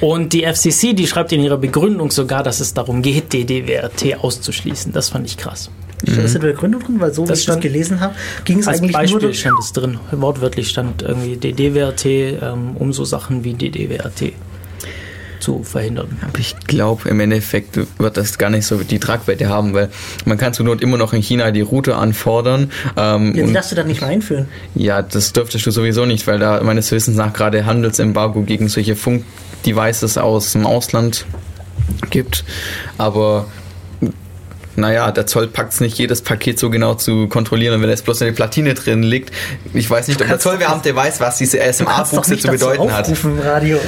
Und 0.00 0.32
die 0.32 0.44
FCC, 0.44 0.92
die 0.92 1.06
schreibt 1.06 1.32
in 1.32 1.40
ihrer 1.40 1.56
Begründung 1.56 2.10
sogar, 2.10 2.42
dass 2.42 2.60
es 2.60 2.74
darum 2.74 3.00
geht, 3.00 3.32
DDWRT 3.32 4.22
auszuschließen. 4.22 4.92
Das 4.92 5.08
fand 5.10 5.26
ich 5.26 5.36
krass. 5.36 5.70
Steht 6.02 6.24
das 6.24 6.34
in 6.34 6.40
der 6.40 6.48
Begründung 6.48 6.82
drin? 6.82 7.00
Weil 7.00 7.12
so 7.12 7.24
das 7.24 7.38
wie 7.38 7.40
ich 7.40 7.46
das 7.46 7.60
gelesen 7.60 8.00
habe, 8.00 8.14
ging 8.44 8.58
es 8.58 8.68
eigentlich 8.68 8.92
Beispiel 8.92 9.20
nur... 9.20 9.34
stand 9.34 9.58
es 9.60 9.72
drin. 9.72 9.98
Wortwörtlich 10.12 10.68
stand 10.68 11.02
irgendwie 11.02 11.36
DDWRT 11.36 12.04
ähm, 12.06 12.76
um 12.78 12.92
so 12.92 13.04
Sachen 13.04 13.44
wie 13.44 13.54
DDWRT 13.54 14.32
zu 15.40 15.62
verhindern. 15.62 16.18
Aber 16.22 16.38
ich 16.38 16.56
glaube, 16.66 17.08
im 17.08 17.20
Endeffekt 17.20 17.78
wird 17.98 18.16
das 18.16 18.38
gar 18.38 18.50
nicht 18.50 18.66
so 18.66 18.78
die 18.78 18.98
Tragweite 18.98 19.48
haben, 19.48 19.74
weil 19.74 19.88
man 20.24 20.38
kann 20.38 20.52
zur 20.52 20.66
Not 20.66 20.82
immer 20.82 20.96
noch 20.96 21.12
in 21.12 21.22
China 21.22 21.50
die 21.50 21.60
Route 21.60 21.96
anfordern. 21.96 22.70
Ähm, 22.96 23.34
die 23.34 23.52
darfst 23.52 23.72
du 23.72 23.76
dann 23.76 23.86
nicht 23.86 24.00
mehr 24.00 24.10
einführen. 24.10 24.48
Ja, 24.74 25.02
das 25.02 25.32
dürftest 25.32 25.66
du 25.66 25.70
sowieso 25.70 26.06
nicht, 26.06 26.26
weil 26.26 26.38
da 26.38 26.62
meines 26.62 26.90
Wissens 26.92 27.16
nach 27.16 27.32
gerade 27.32 27.66
Handelsembargo 27.66 28.42
gegen 28.42 28.68
solche 28.68 28.96
Funkdevices 28.96 30.18
aus 30.18 30.52
dem 30.52 30.66
Ausland 30.66 31.26
gibt. 32.10 32.44
Aber 32.98 33.46
naja, 34.80 35.12
der 35.12 35.26
Zoll 35.26 35.46
packt 35.46 35.72
es 35.74 35.80
nicht, 35.80 35.98
jedes 35.98 36.22
Paket 36.22 36.58
so 36.58 36.70
genau 36.70 36.94
zu 36.94 37.28
kontrollieren, 37.28 37.80
wenn 37.80 37.88
jetzt 37.90 38.04
bloß 38.04 38.22
eine 38.22 38.32
Platine 38.32 38.74
drin 38.74 39.02
liegt. 39.02 39.32
Ich 39.74 39.88
weiß 39.88 40.08
nicht, 40.08 40.20
ob 40.20 40.28
der 40.28 40.38
Zollbeamte 40.38 40.94
weiß, 40.94 41.20
was 41.20 41.38
diese 41.38 41.60
SMA-Buchse 41.72 42.38
zu 42.38 42.48
bedeuten 42.48 42.92
hat. 42.92 43.10
Radio. 43.44 43.78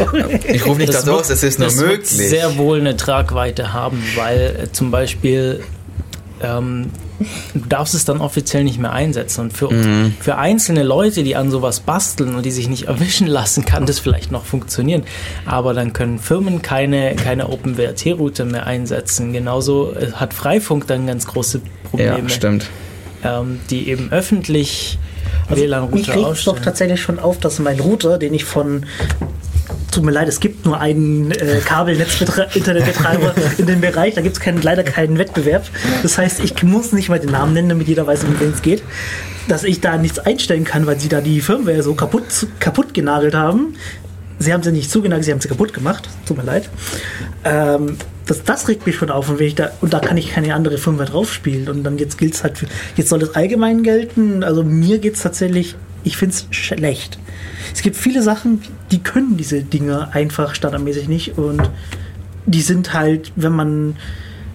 Ich 0.46 0.66
rufe 0.66 0.78
nicht 0.78 0.94
das 0.94 1.04
dazu 1.04 1.18
aus, 1.18 1.30
es 1.30 1.42
ist 1.42 1.58
nur 1.58 1.68
das 1.68 1.76
möglich. 1.76 1.98
Wird 1.98 2.06
sehr 2.06 2.56
wohl 2.56 2.80
eine 2.80 2.96
Tragweite 2.96 3.72
haben, 3.72 4.02
weil 4.14 4.64
äh, 4.64 4.72
zum 4.72 4.90
Beispiel 4.90 5.64
ähm, 6.42 6.90
du 7.54 7.60
darfst 7.68 7.94
es 7.94 8.04
dann 8.04 8.20
offiziell 8.20 8.64
nicht 8.64 8.78
mehr 8.78 8.92
einsetzen. 8.92 9.42
Und 9.42 9.52
für, 9.52 9.72
mhm. 9.72 10.14
für 10.20 10.36
einzelne 10.36 10.82
Leute, 10.82 11.22
die 11.22 11.36
an 11.36 11.50
sowas 11.50 11.80
basteln 11.80 12.34
und 12.34 12.44
die 12.44 12.50
sich 12.50 12.68
nicht 12.68 12.82
erwischen 12.88 13.26
lassen, 13.26 13.64
kann 13.64 13.86
das 13.86 13.98
vielleicht 13.98 14.32
noch 14.32 14.44
funktionieren. 14.44 15.04
Aber 15.46 15.74
dann 15.74 15.92
können 15.92 16.18
Firmen 16.18 16.62
keine, 16.62 17.14
keine 17.16 17.48
OpenWrt-Route 17.48 18.44
mehr 18.44 18.66
einsetzen. 18.66 19.32
Genauso 19.32 19.94
äh, 19.94 20.12
hat 20.12 20.34
Freifunk 20.34 20.86
dann 20.86 21.06
ganz 21.06 21.26
große 21.26 21.60
Probleme. 21.90 22.18
Ja, 22.20 22.28
stimmt. 22.28 22.68
Ähm, 23.24 23.60
die 23.70 23.88
eben 23.88 24.10
öffentlich 24.10 24.98
also 25.48 25.62
WLAN-Router 25.62 26.16
Ich 26.16 26.26
regt 26.26 26.46
doch 26.46 26.58
tatsächlich 26.58 27.00
schon 27.00 27.18
auf, 27.18 27.38
dass 27.38 27.58
mein 27.58 27.78
Router, 27.80 28.18
den 28.18 28.34
ich 28.34 28.44
von 28.44 28.86
tut 29.92 30.04
mir 30.04 30.10
leid, 30.10 30.28
es 30.28 30.40
gibt 30.40 30.64
nur 30.64 30.80
einen 30.80 31.30
äh, 31.30 31.60
Kabelnetz-Internetbetreiber 31.64 33.34
in 33.58 33.66
dem 33.66 33.80
Bereich. 33.80 34.14
Da 34.14 34.20
gibt 34.22 34.38
es 34.38 34.62
leider 34.64 34.82
keinen 34.82 35.18
Wettbewerb. 35.18 35.68
Das 36.02 36.18
heißt, 36.18 36.40
ich 36.42 36.62
muss 36.62 36.92
nicht 36.92 37.08
mal 37.08 37.20
den 37.20 37.30
Namen 37.30 37.52
nennen, 37.52 37.68
damit 37.68 37.88
jeder 37.88 38.06
weiß, 38.06 38.24
um 38.24 38.38
wen 38.40 38.52
es 38.52 38.62
geht. 38.62 38.82
Dass 39.48 39.64
ich 39.64 39.80
da 39.80 39.98
nichts 39.98 40.18
einstellen 40.18 40.64
kann, 40.64 40.86
weil 40.86 40.98
sie 40.98 41.08
da 41.08 41.20
die 41.20 41.40
Firmware 41.40 41.82
so 41.82 41.94
kaputt, 41.94 42.46
kaputt 42.58 42.94
genagelt 42.94 43.34
haben. 43.34 43.74
Sie 44.38 44.52
haben 44.52 44.62
sie 44.62 44.72
nicht 44.72 44.90
zugenagelt, 44.90 45.24
sie 45.24 45.32
haben 45.32 45.40
sie 45.40 45.48
kaputt 45.48 45.72
gemacht. 45.72 46.08
Tut 46.26 46.36
mir 46.36 46.44
leid. 46.44 46.68
Ähm, 47.44 47.96
das, 48.26 48.44
das 48.44 48.68
regt 48.68 48.86
mich 48.86 48.96
schon 48.96 49.10
auf 49.10 49.28
und, 49.28 49.40
ich 49.40 49.54
da, 49.54 49.70
und 49.80 49.92
da 49.92 49.98
kann 50.00 50.16
ich 50.16 50.32
keine 50.32 50.54
andere 50.54 50.78
Firmware 50.78 51.08
draufspielen. 51.08 51.68
Und 51.68 51.84
dann 51.84 51.98
jetzt 51.98 52.18
gilt 52.18 52.34
es 52.34 52.42
halt 52.42 52.58
für, 52.58 52.66
jetzt 52.96 53.08
soll 53.08 53.22
es 53.22 53.34
allgemein 53.34 53.82
gelten. 53.82 54.42
Also 54.42 54.64
mir 54.64 54.98
geht 54.98 55.14
es 55.14 55.22
tatsächlich, 55.22 55.76
ich 56.02 56.16
finde 56.16 56.34
es 56.34 56.46
schlecht. 56.50 57.18
Es 57.74 57.82
gibt 57.82 57.96
viele 57.96 58.22
Sachen, 58.22 58.62
die 58.92 59.00
können 59.02 59.36
diese 59.36 59.62
Dinge 59.62 60.12
einfach 60.14 60.54
standardmäßig 60.54 61.08
nicht 61.08 61.38
und 61.38 61.62
die 62.46 62.60
sind 62.60 62.92
halt, 62.92 63.32
wenn 63.36 63.52
man 63.52 63.96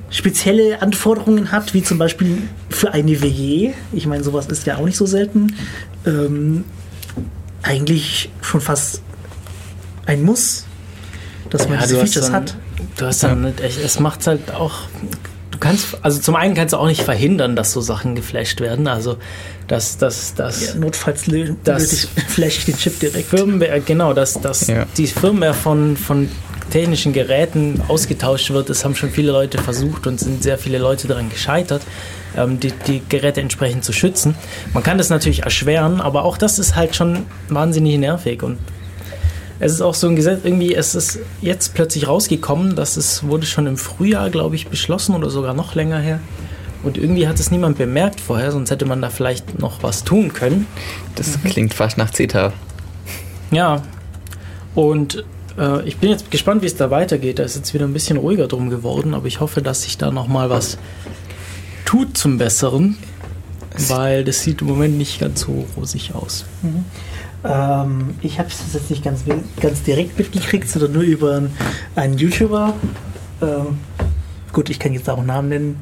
spezielle 0.10 0.82
Anforderungen 0.82 1.52
hat, 1.52 1.74
wie 1.74 1.84
zum 1.84 1.98
Beispiel 1.98 2.44
für 2.70 2.94
eine 2.94 3.22
WG, 3.22 3.74
ich 3.92 4.06
meine, 4.06 4.24
sowas 4.24 4.46
ist 4.48 4.66
ja 4.66 4.78
auch 4.78 4.86
nicht 4.86 4.96
so 4.98 5.06
selten, 5.06 5.54
ähm, 6.06 6.64
eigentlich 7.64 8.30
schon 8.42 8.62
fast 8.62 9.02
ein 10.06 10.24
Muss, 10.24 10.66
dass 11.50 11.68
man 11.68 11.80
Ja, 11.80 11.84
diese 11.88 12.00
Features 12.00 12.26
dann- 12.28 12.34
hat. 12.34 12.58
Du 12.98 13.06
hast 13.06 13.24
dann, 13.24 13.44
echt- 13.58 13.84
es 13.84 14.00
macht 14.00 14.26
halt 14.28 14.52
auch, 14.52 14.82
du 15.58 15.66
kannst, 15.68 15.98
also 16.04 16.20
zum 16.22 16.36
einen 16.36 16.54
kannst 16.54 16.74
du 16.74 16.78
auch 16.78 16.88
nicht 16.88 17.02
verhindern, 17.02 17.56
dass 17.56 17.72
so 17.74 17.82
Sachen 17.82 18.14
geflasht 18.16 18.62
werden, 18.62 18.88
also 18.88 19.18
dass, 19.68 19.98
dass, 19.98 20.36
dass 20.36 20.68
Ja, 20.68 20.76
notfalls 20.76 21.26
lö- 21.26 21.56
Das- 21.64 22.08
flash 22.28 22.60
ich 22.60 22.66
den 22.66 22.78
Chip 22.78 23.00
direkt. 23.00 23.28
Firmware, 23.30 23.82
genau, 23.82 24.14
dass, 24.14 24.40
dass 24.40 24.68
Ja. 24.68 24.86
die 24.98 25.08
Firmware 25.08 25.54
von, 25.54 25.98
von 25.98 26.30
technischen 26.70 27.14
Geräten 27.14 27.82
ausgetauscht 27.88 28.50
wird, 28.52 28.70
das 28.70 28.84
haben 28.86 28.96
schon 28.96 29.10
viele 29.10 29.32
Leute 29.32 29.58
versucht 29.58 30.06
und 30.06 30.20
sind 30.20 30.44
sehr 30.44 30.58
viele 30.58 30.78
Leute 30.78 31.08
daran 31.08 31.30
gescheitert, 31.30 31.82
ähm, 32.36 32.60
die, 32.60 32.72
die 32.88 33.02
Geräte 33.10 33.42
entsprechend 33.42 33.84
zu 33.86 33.94
schützen. 33.94 34.36
Man 34.74 34.84
kann 34.84 34.98
das 34.98 35.10
natürlich 35.10 35.44
erschweren, 35.44 36.02
aber 36.02 36.24
auch 36.26 36.38
das 36.38 36.60
ist 36.60 36.76
halt 36.76 36.96
schon 36.96 37.26
wahnsinnig 37.50 37.98
nervig 37.98 38.44
und 38.44 38.58
es 39.60 39.74
ist 39.74 39.82
auch 39.82 39.96
so 39.96 40.08
ein 40.08 40.16
Gesetz, 40.16 40.42
irgendwie, 40.44 40.76
es 40.76 40.96
ist 40.96 41.20
jetzt 41.42 41.74
plötzlich 41.74 42.08
rausgekommen, 42.08 42.76
dass 42.76 42.98
es 42.98 43.24
wurde 43.24 43.46
schon 43.46 43.68
im 43.68 43.78
Frühjahr, 43.78 44.30
glaube 44.30 44.56
ich, 44.56 44.68
beschlossen 44.68 45.16
oder 45.16 45.30
sogar 45.30 45.54
noch 45.54 45.76
länger 45.76 46.00
her. 46.00 46.20
Und 46.84 46.98
irgendwie 46.98 47.28
hat 47.28 47.40
es 47.40 47.50
niemand 47.50 47.78
bemerkt 47.78 48.22
vorher, 48.22 48.52
sonst 48.52 48.70
hätte 48.70 48.86
man 48.86 49.02
da 49.02 49.10
vielleicht 49.10 49.60
noch 49.60 49.82
was 49.82 50.04
tun 50.04 50.32
können. 50.34 50.68
Das 51.16 51.42
klingt 51.44 51.74
fast 51.74 51.98
nach 51.98 52.12
CETA. 52.12 52.54
Ja, 53.52 53.82
und 54.76 55.26
äh, 55.58 55.82
ich 55.88 55.98
bin 55.98 56.12
jetzt 56.12 56.30
gespannt, 56.30 56.62
wie 56.62 56.68
es 56.68 56.76
da 56.76 56.92
weitergeht. 56.92 57.40
Da 57.40 57.44
ist 57.44 57.56
jetzt 57.56 57.74
wieder 57.74 57.86
ein 57.86 57.94
bisschen 57.94 58.18
ruhiger 58.18 58.48
drum 58.48 58.70
geworden, 58.70 59.14
aber 59.14 59.26
ich 59.26 59.40
hoffe, 59.40 59.62
dass 59.62 59.84
sich 59.84 59.98
da 59.98 60.12
nochmal 60.12 60.50
was 60.50 60.78
tut 61.86 62.18
zum 62.18 62.38
Besseren, 62.38 62.98
weil 63.88 64.24
das 64.24 64.42
sieht 64.44 64.62
im 64.62 64.68
Moment 64.68 64.98
nicht 64.98 65.20
ganz 65.20 65.42
so 65.42 65.66
rosig 65.76 66.14
aus. 66.14 66.46
Ähm, 67.48 68.16
ich 68.22 68.40
habe 68.40 68.50
es 68.50 68.74
jetzt 68.74 68.90
nicht 68.90 69.04
ganz, 69.04 69.24
ganz 69.62 69.84
direkt 69.84 70.18
mitgekriegt, 70.18 70.68
sondern 70.70 70.94
nur 70.94 71.04
über 71.04 71.44
einen 71.96 72.18
YouTuber. 72.18 72.74
Ähm, 73.42 73.80
gut, 74.52 74.70
ich 74.70 74.80
kann 74.80 74.94
jetzt 74.94 75.10
auch 75.10 75.24
Namen 75.24 75.50
nennen. 75.50 75.82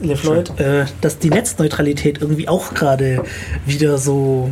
LeFloid, 0.00 0.58
äh, 0.58 0.86
dass 1.00 1.18
die 1.18 1.30
Netzneutralität 1.30 2.20
irgendwie 2.20 2.48
auch 2.48 2.74
gerade 2.74 3.24
wieder 3.66 3.98
so 3.98 4.50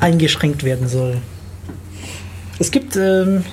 eingeschränkt 0.00 0.64
werden 0.64 0.88
soll. 0.88 1.18
Es 2.58 2.70
gibt 2.70 2.96
ähm, 2.96 3.44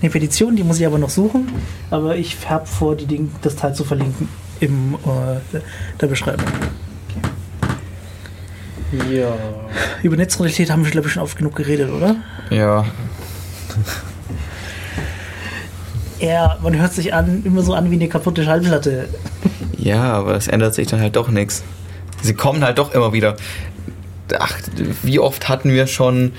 eine 0.00 0.10
Petition, 0.10 0.56
die 0.56 0.64
muss 0.64 0.80
ich 0.80 0.86
aber 0.86 0.98
noch 0.98 1.10
suchen, 1.10 1.48
aber 1.90 2.16
ich 2.16 2.48
habe 2.48 2.66
vor, 2.66 2.96
die 2.96 3.06
Ding, 3.06 3.30
das 3.42 3.56
Teil 3.56 3.74
zu 3.74 3.84
verlinken 3.84 4.28
im 4.60 4.94
äh, 4.94 5.58
der 6.00 6.06
Beschreibung. 6.06 6.46
Ja. 9.10 9.34
Über 10.02 10.16
Netzneutralität 10.16 10.70
haben 10.70 10.84
wir, 10.84 10.90
glaube 10.90 11.06
ich, 11.06 11.12
schon 11.12 11.22
oft 11.22 11.36
genug 11.36 11.54
geredet, 11.56 11.90
oder? 11.90 12.16
Ja, 12.50 12.84
Ja, 16.18 16.58
man 16.62 16.78
hört 16.78 16.92
sich 16.92 17.14
an, 17.14 17.42
immer 17.44 17.62
so 17.62 17.72
an 17.72 17.90
wie 17.90 17.94
eine 17.94 18.08
kaputte 18.08 18.44
Schallplatte. 18.44 19.08
ja, 19.78 20.12
aber 20.12 20.34
es 20.34 20.48
ändert 20.48 20.74
sich 20.74 20.86
dann 20.86 21.00
halt 21.00 21.16
doch 21.16 21.30
nichts. 21.30 21.64
Sie 22.20 22.34
kommen 22.34 22.62
halt 22.62 22.78
doch 22.78 22.92
immer 22.92 23.12
wieder. 23.14 23.36
Ach, 24.38 24.58
wie 25.02 25.18
oft 25.18 25.48
hatten 25.48 25.70
wir 25.72 25.86
schon 25.86 26.32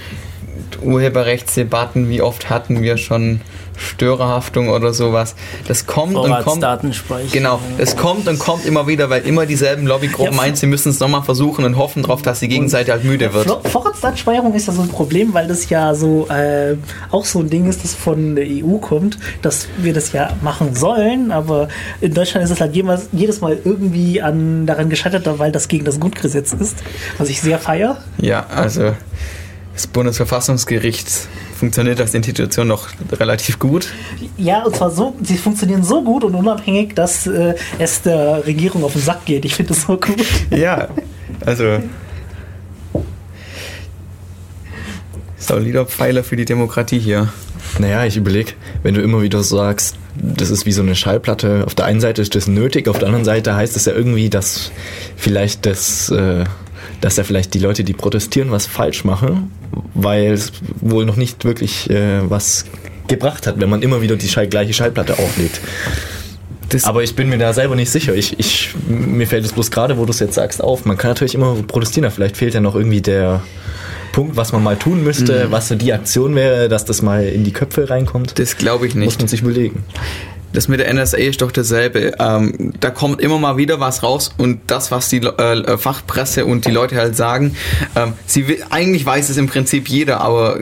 Urheberrechtsdebatten, 0.82 2.10
wie 2.10 2.22
oft 2.22 2.50
hatten 2.50 2.82
wir 2.82 2.98
schon 2.98 3.42
Störerhaftung 3.78 4.70
oder 4.70 4.94
sowas. 4.94 5.36
Das 5.68 5.88
kommt 5.88 6.16
und 6.16 6.30
kommt. 6.44 6.62
Genau, 7.32 7.60
es 7.80 7.96
kommt 7.96 8.28
und 8.28 8.38
kommt 8.38 8.66
immer 8.66 8.86
wieder, 8.86 9.10
weil 9.10 9.24
immer 9.24 9.46
dieselben 9.48 9.88
Lobbygruppen 9.88 10.34
Ja, 10.34 10.38
meinen, 10.38 10.56
sie 10.56 10.68
müssen 10.68 10.90
es 10.90 11.00
nochmal 11.00 11.24
versuchen 11.24 11.66
und 11.66 11.78
hoffen 11.78 12.04
darauf, 12.04 12.22
dass 12.22 12.40
die 12.42 12.48
Gegenseite 12.48 12.92
halt 12.92 13.04
müde 13.06 13.34
wird. 13.34 13.48
Vor- 13.48 13.62
Vorratsdatenspeicherung 13.64 14.54
ist 14.54 14.68
ja 14.68 14.74
so 14.74 14.82
ein 14.84 14.90
Problem, 14.90 15.34
weil 15.34 15.48
das 15.48 15.70
ja 15.70 15.96
so 15.96 16.28
äh, 16.30 16.76
auch 17.10 17.26
so 17.26 17.40
ein 17.40 17.50
Ding 17.50 17.68
ist, 17.68 17.84
das 17.84 17.96
von 17.96 18.36
der 18.36 18.46
EU 18.46 18.78
kommt, 18.78 19.18
dass 19.42 19.68
wir 19.78 19.94
das 19.94 20.12
ja 20.12 20.30
machen 20.42 20.76
sollen, 20.76 21.32
aber 21.32 21.68
in 22.02 22.14
Deutschland 22.14 22.44
ist 22.46 22.52
es 22.52 22.62
halt 22.62 22.76
jemals, 22.76 23.08
jedes 23.12 23.42
Mal 23.42 23.58
irgendwie 23.64 24.22
an, 24.22 24.66
daran 24.68 24.90
gescheitert, 24.90 25.28
weil 25.40 25.52
das 25.52 25.68
gegen 25.68 25.86
das 25.86 26.00
Grundgesetz 26.00 26.54
ist, 26.54 26.78
was 27.18 27.30
ich 27.30 27.42
sehr 27.42 27.58
feier. 27.58 27.98
Ja, 28.20 28.46
also 28.54 28.94
das 29.82 29.88
Bundesverfassungsgericht 29.88 31.08
funktioniert 31.58 32.00
als 32.00 32.14
Institution 32.14 32.68
noch 32.68 32.90
relativ 33.12 33.58
gut. 33.58 33.88
Ja, 34.38 34.64
und 34.64 34.76
zwar 34.76 34.92
so, 34.92 35.16
sie 35.24 35.38
funktionieren 35.38 35.84
so 35.84 36.04
gut 36.04 36.24
und 36.24 36.36
unabhängig, 36.36 36.94
dass 36.94 37.26
äh, 37.26 37.56
es 37.80 38.04
der 38.04 38.46
Regierung 38.46 38.84
auf 38.84 38.94
den 38.94 39.02
Sack 39.02 39.26
geht. 39.26 39.44
Ich 39.44 39.56
finde 39.56 39.74
das 39.74 39.84
so 39.84 39.98
gut. 39.98 40.24
Ja, 40.52 40.90
also 41.46 41.80
solider 45.38 45.86
Pfeiler 45.86 46.24
für 46.24 46.36
die 46.36 46.46
Demokratie 46.46 47.00
hier. 47.00 47.30
Naja, 47.80 48.06
ich 48.06 48.18
überlege, 48.18 48.52
wenn 48.84 48.94
du 48.94 49.02
immer 49.02 49.24
wieder 49.24 49.42
sagst, 49.42 49.96
das 50.16 50.52
ist 50.52 50.68
wie 50.68 50.72
so 50.72 50.84
eine 50.84 50.94
Schallplatte, 50.94 51.64
auf 51.66 51.74
der 51.74 51.86
einen 51.86 52.02
Seite 52.02 52.22
ist 52.22 52.36
das 52.36 52.48
nötig, 52.48 52.88
auf 52.88 53.00
der 53.00 53.08
anderen 53.08 53.26
Seite 53.26 53.56
heißt 53.56 53.76
es 53.76 53.86
ja 53.86 53.94
irgendwie, 53.94 54.30
dass 54.30 54.72
vielleicht 55.16 55.66
das, 55.66 56.10
äh, 56.12 56.44
dass 57.02 57.18
ja 57.18 57.24
vielleicht 57.24 57.54
die 57.54 57.60
Leute, 57.60 57.84
die 57.84 57.94
protestieren, 57.94 58.52
was 58.52 58.66
falsch 58.68 59.04
machen, 59.04 59.52
weil 59.94 60.32
es 60.32 60.52
wohl 60.80 61.06
noch 61.06 61.16
nicht 61.18 61.44
wirklich 61.46 61.90
äh, 61.90 62.30
was 62.30 62.66
gebracht 63.08 63.48
hat, 63.48 63.60
wenn 63.60 63.70
man 63.70 63.82
immer 63.82 64.02
wieder 64.02 64.16
die 64.16 64.28
gleiche 64.28 64.74
Schallplatte 64.74 65.14
auflegt. 65.20 65.60
Das- 66.70 66.86
Aber 66.86 67.04
ich 67.04 67.16
bin 67.16 67.28
mir 67.28 67.38
da 67.38 67.52
selber 67.52 67.76
nicht 67.76 67.90
sicher. 67.92 68.16
Ich, 68.16 68.40
ich, 68.40 68.74
mir 68.88 69.28
fällt 69.28 69.44
es 69.44 69.52
bloß 69.52 69.72
gerade, 69.72 69.98
wo 69.98 70.06
du 70.06 70.12
es 70.12 70.20
jetzt 70.20 70.36
sagst, 70.36 70.64
auf. 70.64 70.86
Man 70.86 70.98
kann 70.98 71.12
natürlich 71.12 71.36
immer 71.36 71.56
protestieren, 71.68 72.06
aber 72.06 72.16
vielleicht 72.16 72.38
fehlt 72.38 72.54
ja 72.54 72.62
noch 72.62 72.76
irgendwie 72.76 73.02
der 73.02 73.42
Punkt, 74.14 74.38
was 74.38 74.52
man 74.54 74.64
mal 74.64 74.78
tun 74.78 75.04
müsste, 75.04 75.52
was 75.52 75.68
so 75.70 75.76
die 75.76 75.92
Aktion 75.92 76.36
wäre, 76.36 76.70
dass 76.70 76.86
das 76.86 77.02
mal 77.02 77.24
in 77.26 77.44
die 77.44 77.52
Köpfe 77.52 77.90
reinkommt. 77.90 78.38
Das 78.40 78.58
glaube 78.58 78.88
ich 78.88 78.96
Muss 78.96 79.06
nicht. 79.06 79.20
man 79.20 79.28
sich 79.28 79.42
überlegen. 79.42 79.84
Das 80.54 80.68
mit 80.68 80.80
der 80.82 80.94
NSA 80.94 81.18
ist 81.18 81.42
doch 81.42 81.52
dasselbe. 81.52 82.14
Ähm, 82.20 82.74
da 82.80 82.90
kommt 82.90 83.22
immer 83.22 83.40
mal 83.40 83.56
wieder 83.58 83.80
was 83.80 84.04
raus 84.04 84.32
und 84.38 84.60
das, 84.68 84.92
was 84.92 85.08
die 85.10 85.18
äh, 85.20 85.78
Fachpresse 85.78 86.46
und 86.46 86.66
die 86.66 86.72
Leute 86.72 86.96
halt 86.98 87.16
sagen, 87.16 87.56
ähm, 87.96 88.14
sie 88.26 88.48
will, 88.48 88.64
eigentlich 88.70 89.06
weiß 89.06 89.30
es 89.30 89.38
im 89.38 89.48
Prinzip 89.48 89.88
jeder, 89.88 90.20
aber 90.22 90.60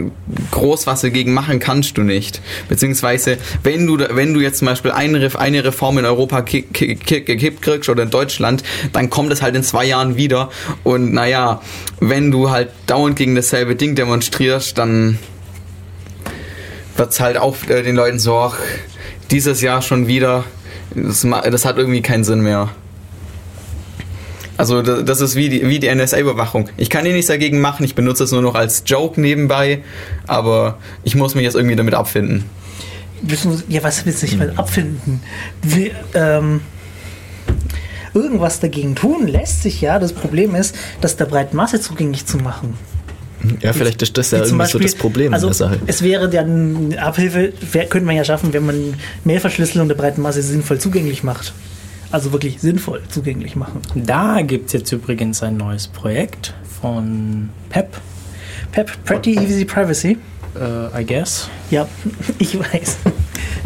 groß 0.52 0.86
was 0.86 1.02
dagegen 1.02 1.34
machen 1.34 1.60
kannst 1.60 1.98
du 1.98 2.02
nicht. 2.04 2.40
Beziehungsweise, 2.68 3.38
wenn 3.64 3.88
du, 3.88 3.98
wenn 4.16 4.34
du 4.34 4.42
jetzt 4.42 4.60
zum 4.60 4.68
Beispiel 4.68 4.92
eine, 4.92 5.28
eine 5.40 5.64
Reform 5.64 5.98
in 5.98 6.06
Europa 6.06 6.44
ki- 6.44 6.64
ki- 6.72 6.96
ki- 6.96 7.22
gekippt 7.22 7.62
kriegst 7.64 7.90
oder 7.90 8.04
in 8.04 8.12
Deutschland, 8.12 8.64
dann 8.94 9.10
kommt 9.10 9.32
es 9.34 9.42
halt 9.42 9.56
in 9.56 9.64
zwei 9.64 9.86
Jahren 9.86 10.16
wieder 10.18 10.50
und 10.84 11.14
naja, 11.14 11.62
wenn 12.00 12.30
du 12.30 12.52
halt 12.52 12.70
dauernd 12.86 13.16
gegen 13.16 13.34
dasselbe 13.36 13.76
Ding 13.76 13.96
demonstrierst, 13.96 14.78
dann 14.78 15.18
wird's 16.96 17.20
halt 17.20 17.38
auch 17.38 17.56
äh, 17.70 17.82
den 17.82 17.96
Leuten 17.96 18.20
so, 18.20 18.36
ach, 18.38 18.58
dieses 19.32 19.62
Jahr 19.62 19.82
schon 19.82 20.08
wieder, 20.08 20.44
das, 20.96 21.22
das 21.52 21.66
hat 21.66 21.78
irgendwie 21.78 22.02
keinen 22.02 22.24
Sinn 22.24 22.42
mehr. 22.42 22.70
Also 24.58 24.82
da- 24.82 25.02
das 25.04 25.22
ist 25.22 25.36
wie 25.36 25.48
die, 25.50 25.68
wie 25.68 25.80
die 25.80 25.88
NSA-Überwachung. 25.88 26.70
Ich 26.78 26.90
kann 26.90 27.06
hier 27.06 27.14
nichts 27.14 27.28
dagegen 27.28 27.62
machen, 27.62 27.84
ich 27.86 27.96
benutze 27.96 28.24
es 28.26 28.32
nur 28.32 28.42
noch 28.42 28.56
als 28.56 28.84
Joke 28.86 29.20
nebenbei, 29.22 29.84
aber 30.28 30.78
ich 31.04 31.16
muss 31.16 31.34
mich 31.36 31.44
jetzt 31.44 31.56
irgendwie 31.56 31.76
damit 31.76 31.94
abfinden. 31.94 32.44
Ja, 33.68 33.84
was 33.84 34.06
willst 34.06 34.22
du 34.22 34.26
nicht 34.28 34.38
mal 34.38 34.54
abfinden? 34.56 35.22
Wir, 35.62 35.92
ähm, 36.14 36.62
irgendwas 38.14 38.60
dagegen 38.60 38.96
tun 38.96 39.28
lässt 39.28 39.62
sich 39.64 39.82
ja. 39.82 40.00
Das 40.00 40.14
Problem 40.14 40.56
ist, 40.56 40.76
das 41.02 41.16
der 41.18 41.26
breiten 41.26 41.56
Masse 41.56 41.80
zugänglich 41.82 42.26
zu 42.26 42.38
machen. 42.38 42.76
Ja, 43.62 43.74
vielleicht 43.74 44.02
ist 44.02 44.18
das 44.18 44.32
ja 44.32 44.40
irgendwie 44.44 44.66
so 44.66 44.80
das 44.80 44.96
Problem 44.96 45.34
also 45.34 45.48
in 45.48 45.52
der 45.52 45.56
Sache. 45.56 45.80
Es 45.88 46.02
wäre 46.02 46.30
dann 46.30 46.94
Abhilfe, 46.98 47.54
könnte 47.90 48.06
man 48.06 48.16
ja 48.16 48.24
schaffen, 48.24 48.52
wenn 48.54 48.66
man 48.66 48.94
Mailverschlüsselung 49.24 49.88
der 49.88 49.96
breiten 49.96 50.22
Masse 50.22 50.42
sinnvoll 50.42 50.80
zugänglich 50.80 51.24
macht. 51.24 51.54
Also 52.12 52.32
wirklich 52.32 52.60
sinnvoll 52.60 53.02
zugänglich 53.10 53.56
machen. 53.56 53.82
Da 53.96 54.42
gibt 54.42 54.68
es 54.68 54.74
jetzt 54.74 54.92
übrigens 54.92 55.44
ein 55.44 55.58
neues 55.58 55.88
Projekt 55.88 56.54
von 56.82 57.50
PEP. 57.70 57.98
PEP, 58.72 59.04
Pretty 59.06 59.36
Easy 59.36 59.64
Privacy. 59.66 60.18
äh, 60.60 61.02
I 61.02 61.06
guess. 61.06 61.48
Ja, 61.70 61.88
ich 62.40 62.58
weiß. 62.60 62.98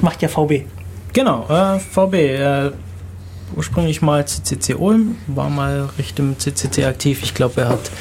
Macht 0.02 0.22
ja 0.22 0.28
VB. 0.28 0.64
Genau, 1.14 1.48
äh, 1.50 1.80
VB. 1.80 2.14
Äh, 2.16 2.72
ursprünglich 3.56 4.02
mal 4.02 4.26
CCC 4.26 4.76
Ulm, 4.76 5.16
war 5.28 5.50
mal 5.50 5.90
Richtung 5.98 6.38
CCC 6.38 6.86
aktiv. 6.86 7.22
Ich 7.24 7.34
glaube, 7.34 7.62
er 7.62 7.70
hat, 7.70 7.92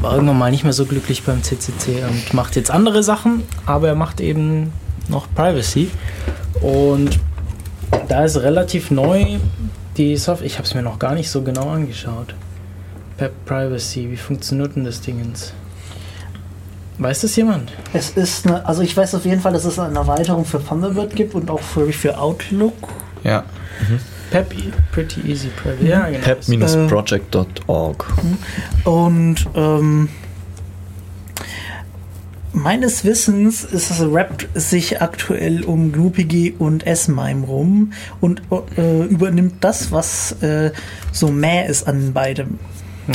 war 0.00 0.14
irgendwann 0.14 0.38
mal 0.38 0.50
nicht 0.50 0.64
mehr 0.64 0.72
so 0.72 0.86
glücklich 0.86 1.22
beim 1.22 1.42
CCC 1.42 2.04
und 2.08 2.34
macht 2.34 2.56
jetzt 2.56 2.70
andere 2.70 3.02
Sachen, 3.02 3.42
aber 3.66 3.88
er 3.88 3.94
macht 3.94 4.20
eben 4.20 4.72
noch 5.08 5.26
Privacy. 5.34 5.90
Und 6.60 7.18
da 8.08 8.24
ist 8.24 8.36
relativ 8.36 8.90
neu 8.90 9.38
die 9.96 10.16
Software. 10.16 10.46
Ich 10.46 10.54
habe 10.54 10.64
es 10.64 10.74
mir 10.74 10.82
noch 10.82 10.98
gar 10.98 11.14
nicht 11.14 11.30
so 11.30 11.42
genau 11.42 11.70
angeschaut. 11.70 12.34
Pep 13.16 13.32
Privacy, 13.44 14.10
wie 14.10 14.16
funktioniert 14.16 14.76
denn 14.76 14.84
das 14.84 15.00
Dingens? 15.00 15.52
Weiß 16.98 17.20
das 17.20 17.36
jemand? 17.36 17.72
Es 17.92 18.10
ist 18.10 18.46
eine, 18.46 18.66
also 18.66 18.82
ich 18.82 18.96
weiß 18.96 19.14
auf 19.14 19.24
jeden 19.24 19.40
Fall, 19.40 19.52
dass 19.52 19.64
es 19.64 19.78
eine 19.78 19.98
Erweiterung 19.98 20.44
für 20.44 20.64
Thunderbird 20.64 21.14
gibt 21.14 21.34
und 21.34 21.48
auch 21.50 21.60
für, 21.60 21.92
für 21.92 22.18
Outlook. 22.18 22.74
Ja. 23.22 23.44
Pep, 24.30 24.54
Pretty 24.92 25.20
Easy 25.26 25.48
Privacy. 25.48 25.88
Ja, 25.88 26.08
genau. 26.08 26.24
pep-project.org. 26.24 28.06
Und 28.84 29.46
ähm, 29.54 30.08
meines 32.52 33.04
Wissens 33.04 33.64
ist 33.64 33.90
es 33.90 34.00
rappt 34.00 34.48
sich 34.54 35.00
aktuell 35.00 35.64
um 35.64 35.92
GnuPG 35.92 36.54
und 36.58 36.86
S-MIME 36.86 37.46
rum 37.46 37.92
und 38.20 38.42
äh, 38.76 39.04
übernimmt 39.04 39.56
das, 39.60 39.92
was 39.92 40.32
äh, 40.42 40.72
so 41.12 41.28
mäh 41.28 41.66
ist 41.66 41.86
an 41.86 42.12
beidem. 42.12 42.58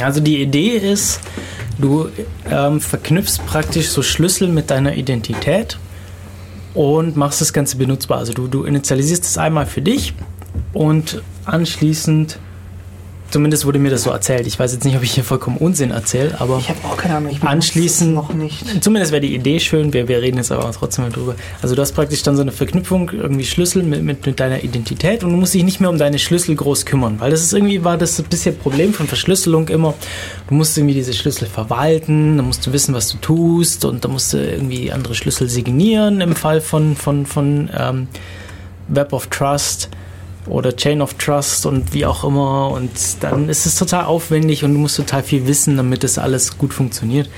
Also 0.02 0.21
die 0.21 0.41
Idee 0.41 0.78
ist, 0.78 1.19
du 1.78 2.10
ähm, 2.49 2.82
verknüpfst 2.82 3.45
praktisch 3.45 3.89
so 3.89 4.02
Schlüssel 4.02 4.47
mit 4.47 4.71
deiner 4.71 4.95
Identität 4.95 5.78
und 6.73 7.15
machst 7.15 7.41
das 7.41 7.54
Ganze 7.54 7.78
benutzbar. 7.78 8.17
Also 8.19 8.34
du, 8.34 8.47
du 8.47 8.63
initialisierst 8.63 9.23
es 9.23 9.38
einmal 9.38 9.67
für 9.67 9.82
dich 9.82 10.15
und 10.73 11.21
anschließend, 11.45 12.37
zumindest 13.29 13.65
wurde 13.65 13.79
mir 13.79 13.89
das 13.89 14.03
so 14.03 14.11
erzählt, 14.11 14.45
ich 14.45 14.59
weiß 14.59 14.73
jetzt 14.73 14.83
nicht, 14.85 14.95
ob 14.95 15.01
ich 15.03 15.11
hier 15.11 15.23
vollkommen 15.23 15.57
Unsinn 15.57 15.89
erzähle, 15.91 16.39
aber 16.39 16.59
Ich 16.59 16.69
habe 16.69 16.79
auch 16.85 16.95
keine 16.97 17.15
Ahnung. 17.17 17.31
Ich 17.31 17.39
Anschließend- 17.41 18.11
noch 18.13 18.31
nicht. 18.33 18.83
Zumindest 18.83 19.11
wäre 19.11 19.21
die 19.21 19.33
Idee 19.33 19.59
schön, 19.59 19.91
wir, 19.91 20.07
wir 20.07 20.21
reden 20.21 20.37
jetzt 20.37 20.51
aber 20.51 20.71
trotzdem 20.71 21.05
mal 21.05 21.11
drüber. 21.11 21.35
Also 21.61 21.73
du 21.73 21.81
hast 21.81 21.93
praktisch 21.93 22.21
dann 22.21 22.35
so 22.35 22.43
eine 22.43 22.51
Verknüpfung, 22.51 23.09
irgendwie 23.11 23.43
Schlüssel 23.45 23.81
mit, 23.83 24.03
mit, 24.03 24.23
mit 24.25 24.39
deiner 24.39 24.63
Identität 24.63 25.23
und 25.23 25.31
du 25.31 25.37
musst 25.37 25.53
dich 25.55 25.63
nicht 25.63 25.79
mehr 25.79 25.89
um 25.89 25.97
deine 25.97 26.19
Schlüssel 26.19 26.55
groß 26.55 26.85
kümmern, 26.85 27.19
weil 27.19 27.31
das 27.31 27.41
ist 27.41 27.53
irgendwie, 27.53 27.83
war 27.83 27.97
das 27.97 28.19
ein 28.19 28.25
bisschen 28.25 28.55
Problem 28.57 28.93
von 28.93 29.07
Verschlüsselung 29.07 29.67
immer. 29.69 29.95
Du 30.47 30.53
musst 30.53 30.77
irgendwie 30.77 30.93
diese 30.95 31.13
Schlüssel 31.13 31.47
verwalten, 31.47 32.37
dann 32.37 32.45
musst 32.45 32.65
du 32.67 32.71
wissen, 32.71 32.93
was 32.93 33.09
du 33.09 33.17
tust 33.17 33.83
und 33.85 34.05
dann 34.05 34.11
musst 34.11 34.33
du 34.33 34.37
irgendwie 34.37 34.91
andere 34.91 35.15
Schlüssel 35.15 35.49
signieren 35.49 36.21
im 36.21 36.35
Fall 36.35 36.61
von, 36.61 36.95
von, 36.95 37.25
von 37.25 37.69
ähm, 37.77 38.07
Web 38.89 39.11
of 39.13 39.25
Trust 39.27 39.89
oder 40.47 40.75
Chain 40.75 41.01
of 41.01 41.13
Trust 41.15 41.65
und 41.65 41.93
wie 41.93 42.06
auch 42.06 42.23
immer. 42.23 42.71
Und 42.71 42.91
dann 43.21 43.49
ist 43.49 43.65
es 43.65 43.75
total 43.75 44.06
aufwendig 44.06 44.63
und 44.63 44.73
du 44.73 44.79
musst 44.79 44.97
total 44.97 45.23
viel 45.23 45.47
wissen, 45.47 45.77
damit 45.77 46.03
das 46.03 46.17
alles 46.17 46.58
gut 46.58 46.73
funktioniert. 46.73 47.29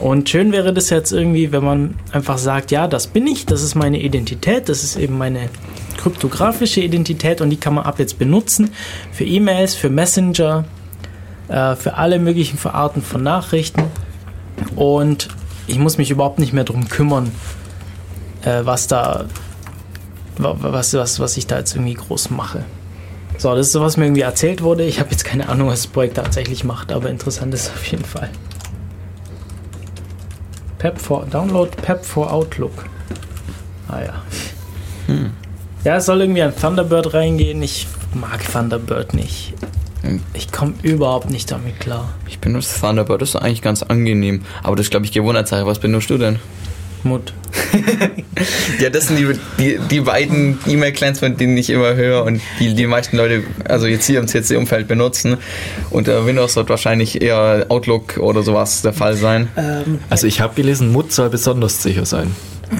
Und 0.00 0.28
schön 0.28 0.52
wäre 0.52 0.72
das 0.72 0.90
jetzt 0.90 1.12
irgendwie, 1.12 1.52
wenn 1.52 1.64
man 1.64 1.94
einfach 2.12 2.38
sagt, 2.38 2.70
ja, 2.70 2.86
das 2.86 3.06
bin 3.06 3.26
ich, 3.26 3.46
das 3.46 3.62
ist 3.62 3.74
meine 3.74 4.00
Identität, 4.00 4.68
das 4.68 4.84
ist 4.84 4.96
eben 4.96 5.16
meine 5.16 5.48
kryptografische 5.96 6.80
Identität 6.80 7.40
und 7.40 7.50
die 7.50 7.56
kann 7.56 7.74
man 7.74 7.84
ab 7.84 7.98
jetzt 7.98 8.18
benutzen 8.18 8.70
für 9.12 9.24
E-Mails, 9.24 9.74
für 9.74 9.88
Messenger, 9.88 10.64
äh, 11.48 11.76
für 11.76 11.94
alle 11.94 12.18
möglichen 12.18 12.58
Arten 12.68 13.00
von 13.00 13.22
Nachrichten. 13.22 13.84
Und 14.76 15.28
ich 15.66 15.78
muss 15.78 15.96
mich 15.96 16.10
überhaupt 16.10 16.38
nicht 16.38 16.52
mehr 16.52 16.64
darum 16.64 16.88
kümmern, 16.88 17.32
äh, 18.42 18.60
was 18.64 18.86
da 18.86 19.26
was, 20.38 20.94
was, 20.94 21.20
was 21.20 21.36
ich 21.36 21.46
da 21.46 21.58
jetzt 21.58 21.74
irgendwie 21.74 21.94
groß 21.94 22.30
mache. 22.30 22.64
So, 23.38 23.54
das 23.54 23.66
ist 23.66 23.72
so, 23.72 23.80
was 23.80 23.96
mir 23.96 24.04
irgendwie 24.04 24.22
erzählt 24.22 24.62
wurde. 24.62 24.84
Ich 24.84 25.00
habe 25.00 25.10
jetzt 25.10 25.24
keine 25.24 25.48
Ahnung, 25.48 25.68
was 25.68 25.82
das 25.82 25.86
Projekt 25.88 26.16
tatsächlich 26.16 26.64
macht, 26.64 26.92
aber 26.92 27.10
interessant 27.10 27.52
ist 27.52 27.70
auf 27.74 27.84
jeden 27.86 28.04
Fall. 28.04 28.30
Pep 30.78 31.00
for 31.00 31.26
Download 31.26 31.70
Pep 31.82 32.04
for 32.04 32.32
Outlook. 32.32 32.84
Ah 33.88 34.00
ja. 34.00 34.22
Ja, 35.84 35.96
es 35.96 36.06
soll 36.06 36.22
irgendwie 36.22 36.42
an 36.42 36.54
Thunderbird 36.56 37.12
reingehen. 37.12 37.62
Ich 37.62 37.86
mag 38.14 38.40
Thunderbird 38.50 39.12
nicht. 39.12 39.52
Hm. 40.00 40.22
Ich 40.32 40.50
komme 40.50 40.74
überhaupt 40.82 41.30
nicht 41.30 41.50
damit 41.50 41.78
klar. 41.78 42.14
Ich 42.26 42.38
benutze 42.38 42.80
Thunderbird, 42.80 43.20
das 43.20 43.30
ist 43.30 43.36
eigentlich 43.36 43.62
ganz 43.62 43.82
angenehm. 43.82 44.44
Aber 44.62 44.76
das 44.76 44.86
ist, 44.86 44.90
glaube 44.90 45.04
ich, 45.06 45.12
Gewohnheitssache. 45.12 45.66
Was 45.66 45.78
benutzt 45.78 46.08
du 46.08 46.16
denn? 46.18 46.38
Mut. 47.04 47.32
Ja, 48.80 48.90
das 48.90 49.06
sind 49.08 49.18
die, 49.18 49.32
die, 49.58 49.78
die 49.90 50.00
beiden 50.00 50.58
E-Mail-Clients, 50.66 51.20
von 51.20 51.36
denen 51.36 51.56
ich 51.56 51.70
immer 51.70 51.94
höre 51.94 52.24
und 52.24 52.40
die 52.58 52.74
die 52.74 52.86
meisten 52.86 53.16
Leute, 53.16 53.44
also 53.64 53.86
jetzt 53.86 54.06
hier 54.06 54.18
im 54.18 54.26
CC-Umfeld 54.26 54.88
benutzen. 54.88 55.36
Unter 55.90 56.26
Windows 56.26 56.56
wird 56.56 56.68
wahrscheinlich 56.68 57.22
eher 57.22 57.66
Outlook 57.68 58.16
oder 58.18 58.42
sowas 58.42 58.82
der 58.82 58.92
Fall 58.92 59.14
sein. 59.14 59.48
Ähm, 59.56 60.00
Also 60.10 60.26
ich 60.26 60.40
habe 60.40 60.54
gelesen, 60.54 60.90
Mut 60.92 61.12
soll 61.12 61.30
besonders 61.30 61.82
sicher 61.82 62.04
sein. 62.04 62.34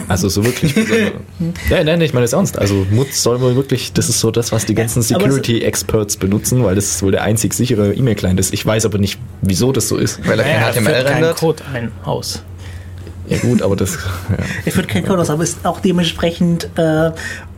Also 0.08 0.28
so 0.28 0.44
wirklich 0.44 0.74
besonders. 0.74 1.12
ja, 1.70 1.84
nein, 1.84 2.00
ich 2.00 2.12
meine 2.12 2.24
das 2.24 2.32
ernst. 2.32 2.58
Also 2.58 2.84
Mut 2.90 3.12
soll 3.14 3.40
wohl 3.40 3.54
wirklich, 3.54 3.92
das 3.92 4.08
ist 4.08 4.18
so 4.18 4.30
das, 4.32 4.50
was 4.50 4.66
die 4.66 4.74
ganzen 4.74 5.00
es- 5.00 5.08
Security-Experts 5.08 6.16
benutzen, 6.16 6.64
weil 6.64 6.74
das 6.74 7.00
wohl 7.02 7.12
der 7.12 7.22
einzig 7.22 7.54
sichere 7.54 7.94
E-Mail-Client 7.94 8.40
ist. 8.40 8.52
Ich 8.52 8.66
weiß 8.66 8.86
aber 8.86 8.98
nicht, 8.98 9.18
wieso 9.42 9.70
das 9.72 9.88
so 9.88 9.96
ist. 9.96 10.26
Weil 10.26 10.40
er 10.40 10.46
Naja, 10.46 10.72
kein 10.72 10.82
HTML 10.84 10.92
keinen 10.92 11.06
rendert. 11.14 11.36
Code 11.38 11.62
ein 11.72 11.92
aus. 12.04 12.42
Ja 13.28 13.38
gut, 13.38 13.62
aber 13.62 13.76
das... 13.76 13.94
Ja. 13.94 14.36
er 14.64 14.72
führt 14.72 14.88
kein 14.88 15.04
Code 15.04 15.22
aus, 15.22 15.30
aber 15.30 15.42
ist 15.42 15.64
auch 15.64 15.80
dementsprechend 15.80 16.68
äh, 16.76 17.10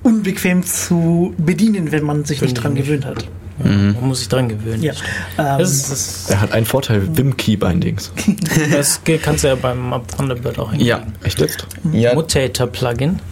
unbequem 0.02 0.64
zu 0.64 1.34
bedienen, 1.38 1.92
wenn 1.92 2.04
man 2.04 2.24
sich 2.24 2.40
nicht 2.40 2.54
dran 2.54 2.74
gewöhnt 2.74 3.04
hat. 3.04 3.26
Man 3.58 3.96
muss 4.08 4.18
sich 4.18 4.28
dran 4.28 4.48
gewöhnen. 4.48 4.82
Ja. 4.82 4.92
Ähm, 5.38 5.58
Das, 5.58 5.70
ist, 5.72 5.90
das, 5.90 6.30
Er 6.30 6.40
hat 6.42 6.52
einen 6.52 6.66
Vorteil, 6.66 7.16
Vim-Key-Bindings. 7.16 8.12
das 8.70 9.00
kannst 9.22 9.44
du 9.44 9.48
ja 9.48 9.54
beim 9.54 9.94
Thunderbird 10.14 10.58
auch 10.58 10.74
Ja, 10.74 11.02
Echt 11.24 11.40
jetzt? 11.40 11.66
ja 11.92 12.14
Mutator-Plugin. 12.14 13.18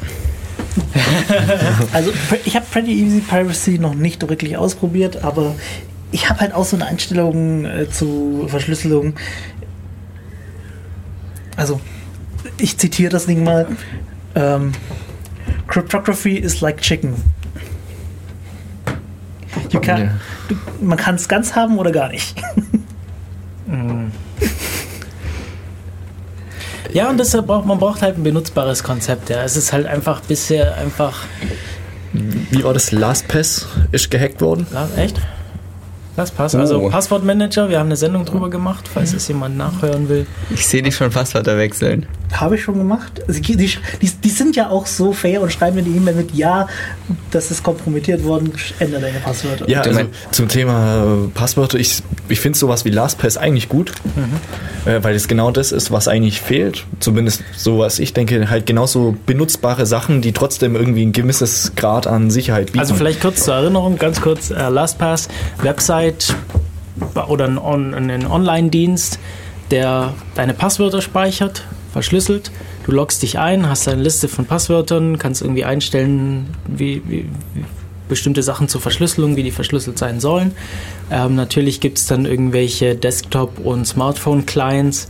Also 1.92 2.10
ich 2.44 2.56
habe 2.56 2.66
Pretty 2.68 2.92
Easy 2.92 3.20
Piracy 3.20 3.78
noch 3.78 3.94
nicht 3.94 4.28
wirklich 4.28 4.56
ausprobiert, 4.56 5.22
aber 5.22 5.54
ich 6.10 6.28
habe 6.28 6.40
halt 6.40 6.52
auch 6.52 6.64
so 6.64 6.74
eine 6.74 6.86
Einstellung 6.86 7.64
äh, 7.64 7.88
zu 7.88 8.46
Verschlüsselung. 8.48 9.14
Also 11.56 11.80
ich 12.58 12.78
zitiere 12.78 13.10
das 13.10 13.26
Ding 13.26 13.44
mal. 13.44 13.66
Ähm, 14.34 14.72
Cryptography 15.66 16.36
is 16.36 16.60
like 16.60 16.80
chicken. 16.80 17.14
You 19.70 19.80
can, 19.80 20.00
Ja. 20.00 20.10
du, 20.48 20.56
man 20.84 20.98
kann 20.98 21.14
es 21.16 21.28
ganz 21.28 21.54
haben 21.54 21.78
oder 21.78 21.90
gar 21.92 22.08
nicht. 22.10 22.34
Ja, 26.92 27.10
und 27.10 27.18
deshalb 27.18 27.46
braucht 27.46 27.66
man 27.66 27.78
braucht 27.78 28.02
halt 28.02 28.16
ein 28.18 28.22
benutzbares 28.22 28.82
Konzept. 28.84 29.30
Ja. 29.30 29.42
Es 29.42 29.56
ist 29.56 29.72
halt 29.72 29.86
einfach 29.86 30.20
bisher 30.20 30.76
einfach. 30.76 31.24
Wie 32.12 32.62
war 32.62 32.72
das? 32.72 32.92
LastPass 32.92 33.66
ist 33.90 34.10
gehackt 34.10 34.40
worden. 34.40 34.66
Ja, 34.72 34.88
echt? 34.96 35.20
Das 36.16 36.30
passt. 36.30 36.54
Also 36.54 36.80
Oh. 36.80 36.90
Passwortmanager, 36.90 37.68
wir 37.68 37.78
haben 37.80 37.86
eine 37.86 37.96
Sendung 37.96 38.24
drüber 38.24 38.48
gemacht, 38.50 38.88
falls 38.92 39.12
es 39.14 39.26
jemand 39.28 39.56
nachhören 39.56 40.08
will. 40.08 40.26
ich 40.50 40.66
sehe 40.66 40.82
dich 40.82 40.94
schon 40.94 41.10
Passwörter 41.10 41.56
wechseln. 41.58 42.06
Habe 42.32 42.56
ich 42.56 42.62
schon 42.62 42.78
gemacht. 42.78 43.20
Also 43.28 43.40
die, 43.40 43.56
die, 43.56 43.70
die 44.00 44.28
sind 44.30 44.56
ja 44.56 44.68
auch 44.70 44.86
so 44.86 45.12
fair 45.12 45.40
und 45.42 45.52
schreiben 45.52 45.76
mir 45.76 45.82
die 45.82 45.96
E-Mail 45.96 46.14
mit 46.14 46.34
Ja, 46.34 46.66
das 47.30 47.50
ist 47.50 47.62
kompromittiert 47.62 48.24
worden, 48.24 48.52
ändere 48.80 49.02
deine 49.02 49.18
Passwörter. 49.18 49.68
Ja, 49.68 49.80
also 49.82 49.92
mein- 49.94 50.08
zum 50.32 50.48
Thema 50.48 51.04
äh, 51.04 51.28
Passwörter, 51.34 51.78
ich, 51.78 52.02
ich 52.28 52.40
finde 52.40 52.58
sowas 52.58 52.84
wie 52.84 52.90
LastPass 52.90 53.36
eigentlich 53.36 53.68
gut, 53.68 53.92
äh, 54.86 55.02
weil 55.02 55.14
es 55.14 55.28
genau 55.28 55.50
das 55.50 55.70
ist, 55.72 55.90
was 55.90 56.08
eigentlich 56.08 56.40
fehlt. 56.40 56.84
Zumindest 57.00 57.42
so, 57.56 57.78
was 57.78 57.98
ich 57.98 58.12
denke, 58.12 58.50
halt 58.50 58.66
genauso 58.66 59.16
benutzbare 59.26 59.86
Sachen, 59.86 60.20
die 60.20 60.32
trotzdem 60.32 60.74
irgendwie 60.76 61.04
ein 61.06 61.12
gewisses 61.12 61.72
Grad 61.76 62.06
an 62.06 62.30
Sicherheit 62.30 62.66
bieten. 62.66 62.80
Also 62.80 62.94
vielleicht 62.94 63.20
kurz 63.20 63.44
zur 63.44 63.54
Erinnerung, 63.54 63.96
ganz 63.98 64.20
kurz, 64.20 64.50
äh, 64.50 64.68
LastPass, 64.68 65.28
Website 65.62 66.03
oder 67.28 67.46
ein, 67.46 67.58
On 67.58 67.94
ein 67.94 68.26
Online-Dienst, 68.26 69.18
der 69.70 70.14
deine 70.34 70.54
Passwörter 70.54 71.00
speichert, 71.02 71.64
verschlüsselt. 71.92 72.50
Du 72.84 72.92
loggst 72.92 73.22
dich 73.22 73.38
ein, 73.38 73.68
hast 73.68 73.88
eine 73.88 74.02
Liste 74.02 74.28
von 74.28 74.44
Passwörtern, 74.44 75.18
kannst 75.18 75.40
irgendwie 75.42 75.64
einstellen, 75.64 76.54
wie, 76.66 77.02
wie, 77.06 77.28
wie 77.54 77.64
bestimmte 78.08 78.42
Sachen 78.42 78.68
zur 78.68 78.80
Verschlüsselung, 78.80 79.36
wie 79.36 79.42
die 79.42 79.50
verschlüsselt 79.50 79.98
sein 79.98 80.20
sollen. 80.20 80.52
Ähm, 81.10 81.34
natürlich 81.34 81.80
gibt 81.80 81.98
es 81.98 82.06
dann 82.06 82.26
irgendwelche 82.26 82.94
Desktop- 82.94 83.58
und 83.58 83.86
Smartphone-Clients, 83.86 85.08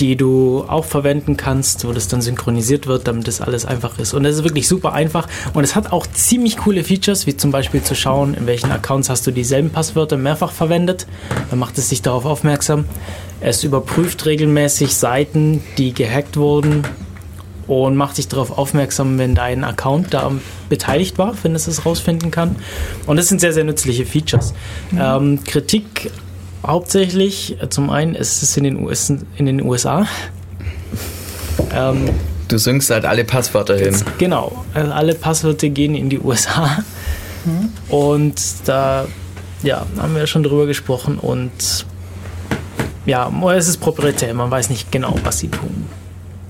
die 0.00 0.16
du 0.16 0.64
auch 0.66 0.84
verwenden 0.84 1.36
kannst, 1.36 1.86
wo 1.86 1.92
das 1.92 2.08
dann 2.08 2.20
synchronisiert 2.20 2.86
wird, 2.86 3.06
damit 3.06 3.28
das 3.28 3.40
alles 3.40 3.64
einfach 3.64 3.98
ist. 3.98 4.12
Und 4.12 4.24
das 4.24 4.36
ist 4.36 4.44
wirklich 4.44 4.66
super 4.66 4.92
einfach. 4.92 5.28
Und 5.52 5.62
es 5.64 5.76
hat 5.76 5.92
auch 5.92 6.06
ziemlich 6.06 6.56
coole 6.58 6.82
Features, 6.82 7.26
wie 7.26 7.36
zum 7.36 7.52
Beispiel 7.52 7.82
zu 7.82 7.94
schauen, 7.94 8.34
in 8.34 8.46
welchen 8.46 8.72
Accounts 8.72 9.08
hast 9.08 9.26
du 9.26 9.30
dieselben 9.30 9.70
Passwörter 9.70 10.16
mehrfach 10.16 10.52
verwendet. 10.52 11.06
Dann 11.50 11.58
macht 11.58 11.78
es 11.78 11.90
dich 11.90 12.02
darauf 12.02 12.24
aufmerksam. 12.24 12.86
Es 13.40 13.62
überprüft 13.62 14.26
regelmäßig 14.26 14.94
Seiten, 14.96 15.62
die 15.78 15.92
gehackt 15.92 16.36
wurden 16.36 16.82
und 17.66 17.96
macht 17.96 18.18
dich 18.18 18.28
darauf 18.28 18.56
aufmerksam, 18.56 19.18
wenn 19.18 19.34
dein 19.34 19.64
Account 19.64 20.12
da 20.12 20.30
beteiligt 20.68 21.18
war, 21.18 21.34
wenn 21.42 21.54
es 21.54 21.66
es 21.66 21.86
rausfinden 21.86 22.30
kann. 22.30 22.56
Und 23.06 23.16
das 23.16 23.28
sind 23.28 23.40
sehr, 23.40 23.52
sehr 23.52 23.64
nützliche 23.64 24.06
Features. 24.06 24.54
Ähm, 24.98 25.42
Kritik 25.44 26.10
hauptsächlich, 26.66 27.60
äh, 27.62 27.68
zum 27.68 27.90
einen 27.90 28.14
ist 28.14 28.42
es 28.42 28.56
in 28.56 28.64
den, 28.64 28.84
US, 28.84 29.10
in 29.36 29.46
den 29.46 29.62
USA. 29.62 30.06
Ähm, 31.74 32.08
Du 32.48 32.58
synkst 32.58 32.90
halt 32.90 33.04
alle 33.04 33.24
Passwörter 33.24 33.76
hin. 33.76 33.96
Genau, 34.18 34.64
also 34.74 34.92
alle 34.92 35.14
Passwörter 35.14 35.70
gehen 35.70 35.94
in 35.94 36.10
die 36.10 36.20
USA. 36.20 36.84
Und 37.88 38.40
da 38.66 39.06
ja, 39.62 39.86
haben 39.98 40.14
wir 40.14 40.26
schon 40.26 40.42
drüber 40.42 40.66
gesprochen 40.66 41.18
und 41.18 41.86
ja, 43.06 43.30
es 43.52 43.68
ist 43.68 43.78
proprietär, 43.78 44.32
man 44.34 44.50
weiß 44.50 44.70
nicht 44.70 44.90
genau, 44.90 45.14
was 45.24 45.38
sie 45.38 45.48
tun. 45.48 45.86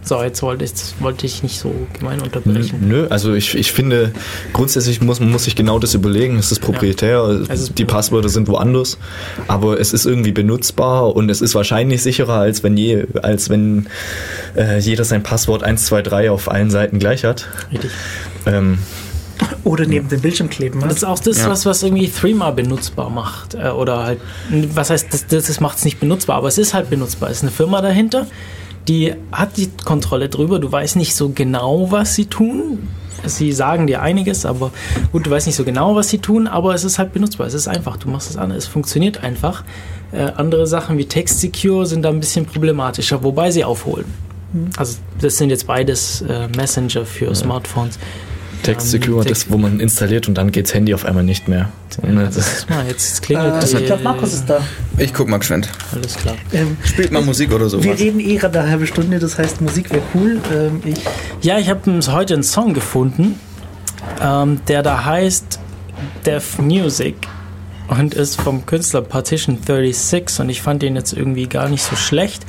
So, 0.05 0.23
jetzt 0.23 0.43
wollte 0.43 0.65
ich, 0.67 0.73
wollte 1.01 1.25
ich 1.25 1.43
nicht 1.43 1.59
so 1.59 1.75
gemein 1.99 2.21
unterbrechen. 2.21 2.87
Nö, 2.87 3.07
also 3.09 3.33
ich, 3.33 3.55
ich 3.55 3.73
finde, 3.73 4.13
grundsätzlich 4.53 5.01
muss 5.01 5.19
man 5.19 5.31
muss 5.31 5.45
sich 5.45 5.57
genau 5.57 5.79
das 5.79 5.95
überlegen. 5.95 6.39
Es 6.39 6.53
ist 6.53 6.61
proprietär, 6.61 7.23
Es 7.49 7.61
ist 7.61 7.79
die 7.79 7.87
Passwörter 7.87 8.29
sind 8.29 8.47
woanders, 8.49 8.99
aber 9.49 9.81
es 9.81 9.93
ist 9.95 10.05
irgendwie 10.05 10.33
benutzbar 10.33 11.17
und 11.17 11.31
es 11.31 11.41
ist 11.41 11.55
wahrscheinlich 11.55 12.03
sicherer, 12.03 12.35
als 12.41 12.63
wenn, 12.63 12.77
je, 12.77 13.07
als 13.23 13.49
wenn 13.49 13.87
äh, 14.57 14.79
jeder 14.79 15.05
sein 15.05 15.23
Passwort 15.23 15.63
1, 15.63 15.87
2, 15.87 16.03
3 16.03 16.31
auf 16.31 16.51
allen 16.51 16.71
Seiten 16.71 16.99
gleich 16.99 17.25
hat. 17.25 17.49
Richtig. 17.73 17.91
Ähm, 18.45 18.79
Oder 19.65 19.87
neben 19.87 20.09
dem 20.09 20.21
Bildschirm 20.21 20.51
kleben. 20.51 20.83
Was? 20.83 20.89
das 20.89 20.97
ist 20.99 21.05
auch 21.05 21.19
das, 21.19 21.39
Ja. 21.39 21.49
was, 21.51 21.65
was 21.65 21.83
irgendwie 21.83 22.11
Threema 22.11 22.51
benutzbar 22.51 23.09
macht. 23.09 23.55
Äh, 23.55 23.69
oder 23.71 24.05
halt, 24.05 24.21
was 24.75 24.91
heißt, 24.91 25.07
das, 25.13 25.27
das, 25.27 25.47
das 25.47 25.61
macht 25.61 25.79
es 25.79 25.85
nicht 25.87 25.99
benutzbar, 25.99 26.37
aber 26.37 26.49
es 26.49 26.59
ist 26.59 26.75
halt 26.75 26.91
benutzbar. 26.91 27.31
Es 27.31 27.39
ist 27.39 27.43
eine 27.45 27.51
Firma 27.53 27.81
dahinter, 27.81 28.27
die 28.89 29.15
hat 29.33 29.57
die 29.57 29.71
Kontrolle 29.85 30.29
drüber. 30.29 30.59
Du 30.59 30.71
weißt 30.71 30.97
nicht 30.97 31.15
so 31.15 31.31
genau, 31.31 31.91
was 31.91 32.15
sie 32.15 32.27
tun. 32.27 32.89
Sie 33.25 33.53
sagen 33.53 33.87
dir 33.87 34.03
einiges, 34.03 34.45
aber 34.45 34.71
gut, 35.13 35.27
du 35.27 35.31
weißt 35.31 35.47
nicht 35.47 35.57
so 35.57 35.65
genau, 35.65 35.95
was 35.95 36.11
sie 36.11 36.19
tun, 36.19 36.47
aber 36.47 36.75
es 36.75 36.85
ist 36.85 36.99
halt 36.99 37.13
benutzbar. 37.13 37.47
Es 37.47 37.55
ist 37.55 37.69
einfach. 37.69 37.97
Du 37.97 38.09
machst 38.11 38.31
es 38.31 38.37
an. 38.37 38.51
Es 38.51 38.67
funktioniert 38.67 39.23
einfach. 39.23 39.65
Äh, 40.13 40.33
andere 40.37 40.67
Sachen 40.67 40.99
wie 40.99 41.07
Text 41.07 41.41
Secure 41.41 41.87
sind 41.87 42.03
da 42.03 42.11
ein 42.11 42.21
bisschen 42.21 42.45
problematischer, 42.45 43.23
wobei 43.23 43.51
sie 43.51 43.65
aufholen. 43.65 44.07
Also, 44.77 44.99
das 45.21 45.37
sind 45.37 45.51
jetzt 45.51 45.67
beides 45.67 46.23
äh, 46.23 46.47
Messenger 46.57 47.05
für 47.05 47.35
Smartphones. 47.35 47.99
Text 48.65 48.91
Secure, 48.91 49.25
das, 49.25 49.51
wo 49.51 49.59
man 49.59 49.79
installiert 49.79 50.27
und 50.27 50.35
dann 50.35 50.51
geht's 50.51 50.75
Handy 50.75 50.95
auf 50.95 51.05
einmal 51.05 51.23
nicht 51.23 51.49
mehr. 51.49 51.69
Das 52.01 52.37
ist 52.37 52.71
mal, 52.71 52.87
jetzt 52.87 53.23
klingelt 53.23 53.63
Äh, 53.63 53.81
ich 53.81 53.87
glaube, 53.87 54.03
Markus 54.03 54.33
ist 54.33 54.49
da. 54.51 54.61
Ich 54.99 55.13
guck 55.15 55.29
mal 55.29 55.39
geschwind. 55.39 55.69
Alles 55.93 56.15
klar. 56.17 56.35
Ähm, 56.53 56.77
Spielt 56.83 57.13
mal 57.13 57.23
Musik 57.23 57.51
oder 57.51 57.65
wir 57.65 57.69
sowas. 57.71 57.99
reden 58.01 58.21
eh 58.21 58.37
gerade 58.37 58.61
eine 58.61 58.71
halbe 58.71 58.87
Stunde, 58.87 59.19
das 59.19 59.39
heißt, 59.39 59.61
Musik 59.61 59.91
wäre 59.91 60.03
cool. 60.15 60.41
Ähm, 60.53 60.81
ich, 60.85 60.99
Ja, 61.43 61.59
ich 61.59 61.69
habe 61.71 62.01
heute 62.11 62.35
einen 62.35 62.43
Song 62.43 62.75
gefunden, 62.75 63.39
ähm, 64.21 64.61
der 64.67 64.83
da 64.83 65.05
heißt 65.05 65.61
Deaf 66.27 66.59
Music 66.59 67.15
und 67.89 68.15
ist 68.15 68.41
vom 68.41 68.67
Künstler 68.67 69.03
Partition 69.03 69.59
36 69.63 70.41
und 70.41 70.49
ich 70.49 70.63
fand 70.63 70.83
den 70.83 70.97
jetzt 70.97 71.13
irgendwie 71.13 71.47
gar 71.47 71.69
nicht 71.69 71.83
so 71.83 71.97
schlecht. 71.97 72.45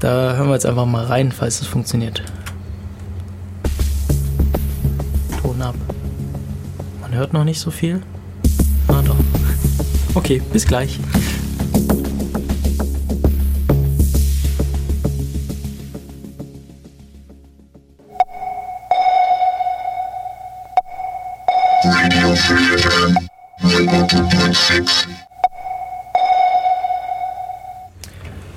Da 0.00 0.34
hören 0.36 0.48
wir 0.48 0.54
jetzt 0.54 0.66
einfach 0.66 0.86
mal 0.86 1.04
rein, 1.04 1.32
falls 1.32 1.60
es 1.60 1.66
funktioniert. 1.66 2.22
Ton 5.50 5.62
ab. 5.62 5.74
Man 7.00 7.12
hört 7.12 7.32
noch 7.32 7.42
nicht 7.42 7.58
so 7.58 7.72
viel. 7.72 8.00
Na 8.86 9.02
doch. 9.02 9.16
Okay, 10.14 10.40
bis 10.52 10.64
gleich. 10.64 11.00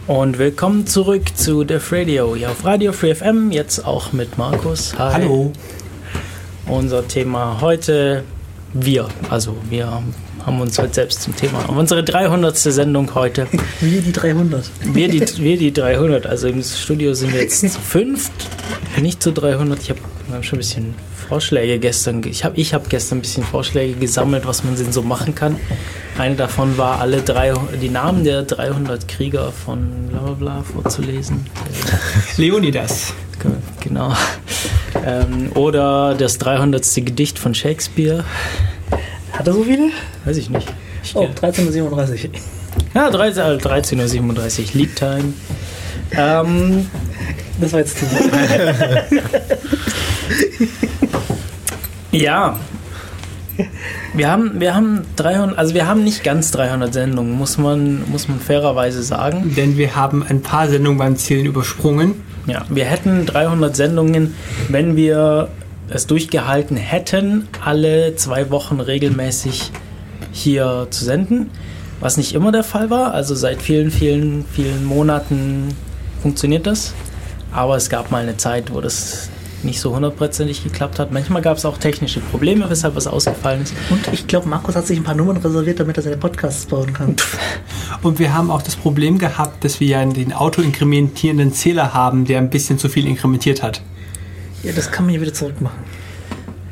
Und 0.05 0.37
willkommen 0.37 0.85
zurück 0.85 1.35
zu 1.35 1.63
Def 1.63 1.91
Radio 1.91 2.35
hier 2.35 2.51
auf 2.51 2.63
Radio 2.63 2.93
Free 2.93 3.15
FM, 3.15 3.51
jetzt 3.51 3.83
auch 3.83 4.13
mit 4.13 4.37
Markus. 4.37 4.93
Hi. 4.99 5.13
hallo. 5.13 5.53
Unser 6.67 7.07
Thema 7.07 7.59
heute 7.61 8.23
wir. 8.73 9.07
Also 9.29 9.55
wir 9.69 10.01
haben 10.45 10.61
uns 10.61 10.77
heute 10.79 10.93
selbst 10.93 11.21
zum 11.21 11.35
Thema. 11.35 11.59
Unsere 11.69 12.03
300. 12.03 12.57
Sendung 12.57 13.13
heute. 13.15 13.47
Wir 13.81 14.01
die 14.01 14.11
300. 14.11 14.69
Wir 14.83 15.07
die, 15.07 15.21
wir 15.37 15.57
die 15.57 15.71
300. 15.73 16.25
Also 16.25 16.47
im 16.47 16.61
Studio 16.63 17.13
sind 17.13 17.33
wir 17.33 17.41
jetzt 17.41 17.59
zu 17.61 17.69
fünft, 17.69 18.31
nicht 18.99 19.21
zu 19.23 19.31
300. 19.31 19.79
Ich 19.81 19.89
habe 19.89 19.99
hab 20.33 20.43
schon 20.43 20.57
ein 20.57 20.59
bisschen 20.59 20.95
Vorschläge 21.29 21.79
gestern. 21.79 22.21
ge- 22.21 22.31
Ich 22.31 22.43
habe 22.43 22.57
ich 22.57 22.73
hab 22.73 22.89
gestern 22.89 23.19
ein 23.19 23.21
bisschen 23.21 23.43
Vorschläge 23.43 23.93
gesammelt, 23.93 24.45
was 24.45 24.63
man 24.63 24.75
denn 24.75 24.91
so 24.91 25.01
machen 25.01 25.33
kann. 25.35 25.55
Eine 26.17 26.35
davon 26.35 26.77
war, 26.77 26.99
alle 26.99 27.21
drei, 27.21 27.53
die 27.81 27.89
Namen 27.89 28.23
der 28.23 28.43
300 28.43 29.07
Krieger 29.07 29.51
von 29.51 30.07
bla 30.09 30.19
bla 30.19 30.33
bla 30.33 30.63
vorzulesen. 30.63 31.45
Leonidas. 32.37 33.13
Genau. 33.83 34.13
Ähm, 35.05 35.51
oder 35.55 36.15
das 36.15 36.37
300. 36.37 36.85
Gedicht 37.03 37.37
von 37.37 37.53
Shakespeare. 37.53 38.23
Hat 39.33 39.47
er 39.47 39.53
so 39.53 39.63
viele? 39.63 39.89
Weiß 40.23 40.37
ich 40.37 40.49
nicht. 40.49 40.71
Ich, 41.03 41.13
Oh, 41.15 41.23
1337. 41.25 42.29
Ja, 42.93 43.09
13 43.09 43.43
äh, 43.43 43.57
13.37 43.57 44.21
Uhr, 44.21 44.65
Lead 44.75 44.95
Time. 44.95 45.33
Ähm, 46.11 46.89
Das 47.59 47.73
war 47.73 47.79
jetzt 47.79 47.97
zu 47.97 48.05
viel. 48.05 48.31
ja. 52.21 52.57
Wir 54.13 54.31
haben, 54.31 54.59
wir 54.59 54.75
haben 54.75 55.01
300, 55.15 55.57
also 55.57 55.73
wir 55.73 55.87
haben 55.87 56.03
nicht 56.03 56.23
ganz 56.23 56.51
300 56.51 56.93
Sendungen, 56.93 57.33
muss 57.33 57.57
man, 57.57 58.09
muss 58.09 58.27
man 58.27 58.39
fairerweise 58.39 59.03
sagen. 59.03 59.53
Denn 59.57 59.75
wir 59.77 59.95
haben 59.95 60.23
ein 60.23 60.41
paar 60.41 60.69
Sendungen 60.69 60.97
beim 60.97 61.17
Zielen 61.17 61.45
übersprungen. 61.45 62.23
Ja, 62.45 62.65
wir 62.69 62.85
hätten 62.85 63.25
300 63.25 63.75
Sendungen, 63.75 64.35
wenn 64.69 64.95
wir 64.95 65.49
es 65.89 66.07
durchgehalten 66.07 66.75
hätten, 66.75 67.47
alle 67.63 68.15
zwei 68.15 68.49
Wochen 68.49 68.79
regelmäßig 68.79 69.71
hier 70.31 70.87
zu 70.89 71.05
senden, 71.05 71.49
was 71.99 72.17
nicht 72.17 72.33
immer 72.33 72.51
der 72.51 72.63
Fall 72.63 72.89
war. 72.89 73.13
Also 73.13 73.35
seit 73.35 73.61
vielen, 73.61 73.91
vielen, 73.91 74.45
vielen 74.45 74.83
Monaten 74.83 75.69
funktioniert 76.21 76.67
das. 76.67 76.93
Aber 77.51 77.77
es 77.77 77.89
gab 77.89 78.11
mal 78.11 78.23
eine 78.23 78.35
Zeit, 78.35 78.73
wo 78.73 78.81
das 78.81 79.29
nicht 79.63 79.79
so 79.79 79.95
hundertprozentig 79.95 80.63
geklappt 80.63 80.99
hat. 80.99 81.11
Manchmal 81.11 81.41
gab 81.41 81.57
es 81.57 81.65
auch 81.65 81.77
technische 81.77 82.19
Probleme, 82.19 82.69
weshalb 82.69 82.95
was 82.95 83.07
ausgefallen 83.07 83.63
ist. 83.63 83.73
Und 83.89 84.07
ich 84.11 84.27
glaube, 84.27 84.47
Markus 84.47 84.75
hat 84.75 84.87
sich 84.87 84.97
ein 84.97 85.03
paar 85.03 85.15
Nummern 85.15 85.37
reserviert, 85.37 85.79
damit 85.79 85.97
er 85.97 86.03
seine 86.03 86.17
Podcasts 86.17 86.65
bauen 86.65 86.93
kann. 86.93 87.15
Und 88.01 88.19
wir 88.19 88.33
haben 88.33 88.51
auch 88.51 88.61
das 88.61 88.75
Problem 88.75 89.17
gehabt, 89.17 89.63
dass 89.63 89.79
wir 89.79 89.87
ja 89.87 90.05
den 90.05 90.33
autoinkrementierenden 90.33 91.53
Zähler 91.53 91.93
haben, 91.93 92.25
der 92.25 92.39
ein 92.39 92.49
bisschen 92.49 92.77
zu 92.77 92.89
viel 92.89 93.07
inkrementiert 93.07 93.63
hat. 93.63 93.81
Ja, 94.63 94.71
das 94.73 94.91
kann 94.91 95.05
man 95.05 95.13
ja 95.15 95.21
wieder 95.21 95.33
zurückmachen. 95.33 95.79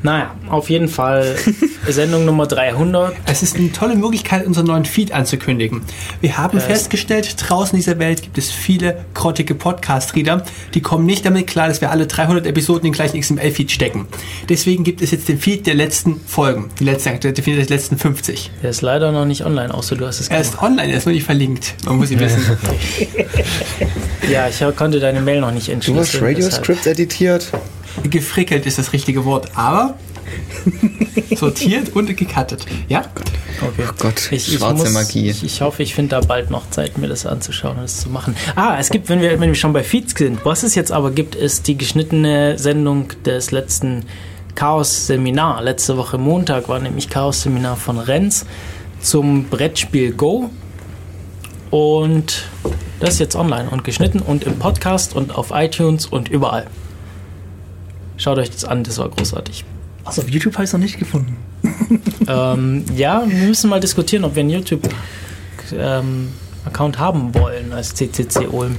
Naja, 0.04 0.34
auf 0.48 0.68
jeden 0.68 0.88
Fall 0.88 1.36
Sendung 1.88 2.24
Nummer 2.24 2.46
300. 2.46 3.14
Es 3.26 3.42
ist 3.42 3.56
eine 3.56 3.70
tolle 3.70 3.94
Möglichkeit, 3.94 4.44
unseren 4.46 4.66
neuen 4.66 4.84
Feed 4.84 5.12
anzukündigen. 5.12 5.82
Wir 6.20 6.38
haben 6.38 6.58
Äh, 6.58 6.60
festgestellt, 6.60 7.36
draußen 7.38 7.76
in 7.76 7.82
dieser 7.84 7.98
Welt 7.98 8.22
gibt 8.22 8.36
es 8.36 8.50
viele 8.50 9.04
grottige 9.14 9.54
Podcast-Reader, 9.54 10.44
die 10.74 10.80
kommen 10.80 11.06
nicht 11.06 11.24
damit 11.24 11.46
klar, 11.46 11.68
dass 11.68 11.80
wir 11.80 11.90
alle 11.90 12.06
300 12.06 12.46
Episoden 12.46 12.80
in 12.86 12.92
den 12.92 12.96
gleichen 12.96 13.20
XML-Feed 13.20 13.70
stecken. 13.70 14.06
Deswegen 14.48 14.82
gibt 14.82 15.02
es 15.02 15.12
jetzt 15.12 15.28
den 15.28 15.38
Feed 15.38 15.66
der 15.66 15.74
letzten 15.74 16.20
Folgen, 16.26 16.70
die 16.80 16.84
letzten, 16.84 17.20
der 17.20 17.34
Feed 17.36 17.56
der 17.58 17.66
letzten 17.66 17.96
50. 17.96 18.50
Der 18.62 18.70
ist 18.70 18.82
leider 18.82 19.12
noch 19.12 19.24
nicht 19.24 19.44
online, 19.44 19.72
außer 19.72 19.94
du 19.94 20.06
hast 20.06 20.20
es 20.20 20.28
Er 20.28 20.40
ist 20.40 20.60
online, 20.62 20.90
er 20.90 20.98
ist 20.98 21.06
nur 21.06 21.14
nicht 21.14 21.24
verlinkt. 21.24 21.74
Man 21.86 21.96
muss 21.98 22.10
ihn 22.10 22.18
wissen. 22.20 22.42
Ja, 24.30 24.48
ich 24.48 24.62
konnte 24.76 25.00
deine 25.00 25.20
Mail 25.20 25.40
noch 25.40 25.50
nicht 25.50 25.68
Du 25.68 25.72
entschlüsseln. 25.72 26.04
hast 26.06 26.22
Radio 26.22 26.44
deshalb- 26.46 26.64
Scripts 26.64 26.86
editiert? 26.86 27.48
Gefrickelt 28.04 28.66
ist 28.66 28.78
das 28.78 28.92
richtige 28.92 29.24
Wort, 29.24 29.56
aber 29.56 29.96
sortiert 31.36 31.94
und 31.94 32.16
gecuttet. 32.16 32.66
Ja? 32.88 33.04
Okay. 33.60 33.84
Oh 33.88 33.92
Gott, 33.98 34.32
Ich, 34.32 34.48
ich, 34.48 34.58
schwarze 34.58 34.84
muss, 34.84 34.92
Magie. 34.92 35.30
Ich, 35.30 35.44
ich 35.44 35.60
hoffe, 35.60 35.82
ich 35.82 35.94
finde 35.94 36.16
da 36.16 36.20
bald 36.20 36.50
noch 36.50 36.68
Zeit, 36.70 36.98
mir 36.98 37.08
das 37.08 37.26
anzuschauen 37.26 37.76
und 37.76 37.82
das 37.82 38.00
zu 38.00 38.10
machen. 38.10 38.34
Ah, 38.56 38.76
es 38.78 38.90
gibt, 38.90 39.08
wenn 39.08 39.20
wir, 39.20 39.38
wenn 39.40 39.50
wir 39.50 39.54
schon 39.54 39.72
bei 39.72 39.84
Feeds 39.84 40.14
sind, 40.16 40.44
was 40.44 40.62
es 40.62 40.74
jetzt 40.74 40.90
aber 40.90 41.10
gibt, 41.10 41.34
ist 41.34 41.68
die 41.68 41.76
geschnittene 41.76 42.58
Sendung 42.58 43.08
des 43.24 43.50
letzten 43.50 44.04
Chaos-Seminar. 44.54 45.62
Letzte 45.62 45.96
Woche 45.96 46.18
Montag 46.18 46.68
war 46.68 46.78
nämlich 46.78 47.08
Chaos-Seminar 47.08 47.76
von 47.76 47.98
Renz 47.98 48.46
zum 49.00 49.44
Brettspiel 49.44 50.12
Go. 50.12 50.50
Und 51.70 52.44
das 53.00 53.14
ist 53.14 53.18
jetzt 53.18 53.36
online 53.36 53.70
und 53.70 53.84
geschnitten 53.84 54.20
und 54.20 54.44
im 54.44 54.58
Podcast 54.58 55.16
und 55.16 55.34
auf 55.34 55.50
iTunes 55.54 56.06
und 56.06 56.28
überall. 56.28 56.66
Schaut 58.22 58.38
euch 58.38 58.50
das 58.50 58.64
an, 58.64 58.84
das 58.84 58.98
war 58.98 59.08
großartig. 59.08 59.64
Also 60.04 60.22
auf 60.22 60.28
YouTube 60.28 60.54
habe 60.54 60.62
ich 60.62 60.68
es 60.68 60.72
noch 60.72 60.78
nicht 60.78 60.96
gefunden. 60.96 61.36
ähm, 62.28 62.84
ja, 62.94 63.24
wir 63.26 63.48
müssen 63.48 63.68
mal 63.68 63.80
diskutieren, 63.80 64.22
ob 64.22 64.36
wir 64.36 64.42
einen 64.42 64.50
YouTube-Account 64.50 67.00
haben 67.00 67.34
wollen 67.34 67.72
als 67.72 67.96
CCC 67.96 68.46
Ulm. 68.46 68.78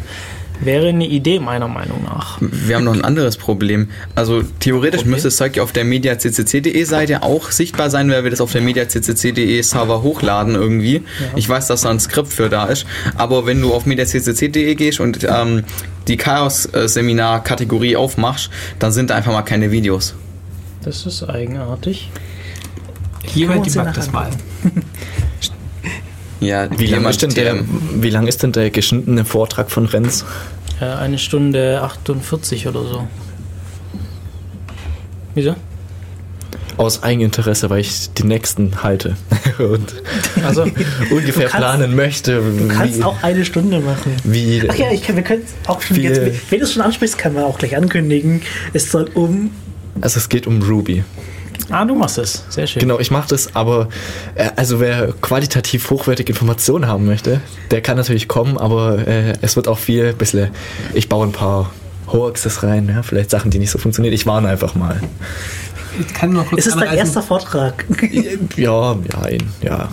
Wäre 0.61 0.89
eine 0.89 1.07
Idee, 1.07 1.39
meiner 1.39 1.67
Meinung 1.67 2.03
nach. 2.03 2.37
Wir 2.39 2.75
haben 2.75 2.83
noch 2.83 2.93
ein 2.93 3.03
anderes 3.03 3.37
Problem. 3.37 3.89
Also 4.15 4.43
theoretisch 4.59 5.01
Problem? 5.01 5.11
müsste 5.11 5.27
das 5.27 5.37
Zeug 5.37 5.55
ja 5.57 5.63
auf 5.63 5.71
der 5.71 5.83
mediaccc.de 5.83 6.83
Seite 6.83 7.23
auch 7.23 7.51
sichtbar 7.51 7.89
sein, 7.89 8.09
weil 8.09 8.23
wir 8.23 8.31
das 8.31 8.39
auf 8.39 8.51
der 8.51 8.61
mediaccc.de 8.61 9.61
Server 9.61 10.03
hochladen 10.03 10.55
irgendwie. 10.55 11.03
Ich 11.35 11.49
weiß, 11.49 11.67
dass 11.67 11.81
da 11.81 11.89
ein 11.89 11.99
Skript 11.99 12.31
für 12.31 12.49
da 12.49 12.65
ist, 12.65 12.85
aber 13.17 13.45
wenn 13.45 13.61
du 13.61 13.73
auf 13.73 13.85
mediaccc.de 13.85 14.75
gehst 14.75 14.99
und 14.99 15.23
ähm, 15.23 15.63
die 16.07 16.17
Chaos-Seminar-Kategorie 16.17 17.95
aufmachst, 17.95 18.49
dann 18.79 18.91
sind 18.91 19.09
da 19.09 19.15
einfach 19.15 19.33
mal 19.33 19.41
keine 19.41 19.71
Videos. 19.71 20.15
Das 20.83 21.05
ist 21.05 21.23
eigenartig. 21.23 22.11
Jemand 23.33 23.61
uns 23.61 23.73
debuggt 23.73 23.95
ja 23.95 24.01
das 24.01 24.11
mal. 24.11 24.29
Ja, 26.43 26.69
Wie 26.77 26.85
lang, 26.87 26.99
jemand, 26.99 27.15
ist 27.15 27.21
denn 27.21 27.33
der, 27.33 27.63
wie 28.01 28.09
lang 28.09 28.27
ist 28.27 28.43
denn 28.43 28.51
der 28.51 28.69
geschnittene 28.69 29.25
Vortrag 29.25 29.71
von 29.71 29.85
Renz? 29.85 30.25
Eine 30.79 31.17
Stunde 31.17 31.81
48 31.81 32.67
oder 32.67 32.81
so. 32.83 33.07
Wieso? 35.35 35.55
Aus 36.77 37.03
Eigeninteresse, 37.03 37.69
weil 37.69 37.81
ich 37.81 38.11
die 38.13 38.23
nächsten 38.23 38.81
halte 38.83 39.15
und 39.59 39.93
Also, 40.43 40.63
ungefähr 41.11 41.47
kannst- 41.47 41.55
planen 41.57 41.95
möchte, 41.95 42.41
Du 42.41 42.67
kannst 42.67 42.97
wie, 42.99 43.03
auch 43.03 43.21
eine 43.21 43.45
Stunde 43.45 43.79
machen. 43.79 44.13
wie 44.23 44.63
Ach 44.67 44.75
ja, 44.75 44.91
ich 44.91 45.03
kann, 45.03 45.15
wir 45.15 45.23
können 45.23 45.43
es 45.45 45.69
auch 45.69 45.81
schon 45.81 45.97
Wie, 45.97 46.01
jetzt, 46.01 46.17
äh, 46.17 46.33
wenn 46.49 46.59
du 46.59 46.65
es 46.65 46.73
schon 46.73 46.81
ansprichst, 46.81 47.17
kann 47.17 47.33
man 47.35 47.43
auch 47.43 47.59
gleich 47.59 47.77
ankündigen. 47.77 48.41
Es 48.73 48.91
soll 48.91 49.09
um 49.13 49.51
also 50.01 50.17
es 50.17 50.27
geht 50.27 50.47
um 50.47 50.61
Ruby. 50.63 51.03
Ah, 51.69 51.85
du 51.85 51.95
machst 51.95 52.17
es. 52.17 52.43
Sehr 52.49 52.67
schön. 52.67 52.79
Genau, 52.81 52.99
ich 52.99 53.11
mache 53.11 53.27
das, 53.29 53.55
aber 53.55 53.87
äh, 54.35 54.49
also 54.55 54.79
wer 54.79 55.13
qualitativ 55.21 55.89
hochwertige 55.89 56.31
Informationen 56.31 56.87
haben 56.87 57.05
möchte, 57.05 57.41
der 57.71 57.81
kann 57.81 57.97
natürlich 57.97 58.27
kommen, 58.27 58.57
aber 58.57 59.07
äh, 59.07 59.33
es 59.41 59.55
wird 59.55 59.67
auch 59.67 59.79
viel, 59.79 60.13
bisschen, 60.13 60.49
ich 60.93 61.09
baue 61.09 61.27
ein 61.27 61.31
paar 61.31 61.71
Hoaxes 62.07 62.63
rein, 62.63 62.89
ja, 62.89 63.01
vielleicht 63.03 63.29
Sachen, 63.29 63.49
die 63.51 63.59
nicht 63.59 63.71
so 63.71 63.77
funktionieren. 63.79 64.13
Ich 64.13 64.25
warne 64.25 64.49
einfach 64.49 64.75
mal. 64.75 64.99
Ich 65.99 66.13
kann 66.13 66.31
noch 66.33 66.47
kurz 66.47 66.61
Es 66.61 66.67
ist 66.67 66.73
dein 66.75 66.83
anreißen. 66.83 66.99
erster 67.05 67.21
Vortrag. 67.23 67.85
Ja, 68.57 68.93
ja, 68.93 69.37
ja. 69.61 69.89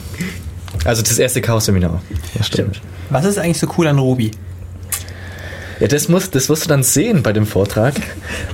Also 0.85 1.03
das 1.03 1.19
erste 1.19 1.41
Chaos-Seminar. 1.41 2.01
Ja, 2.37 2.43
stimmt. 2.43 2.81
Was 3.11 3.25
ist 3.25 3.39
eigentlich 3.39 3.59
so 3.59 3.67
cool 3.77 3.87
an 3.87 3.99
Ruby? 3.99 4.31
Ja, 5.81 5.89
das, 5.89 6.09
muss, 6.09 6.31
das 6.31 6.49
wirst 6.51 6.65
du 6.65 6.69
dann 6.69 6.83
sehen 6.83 7.23
bei 7.23 7.33
dem 7.33 7.47
Vortrag. 7.47 7.95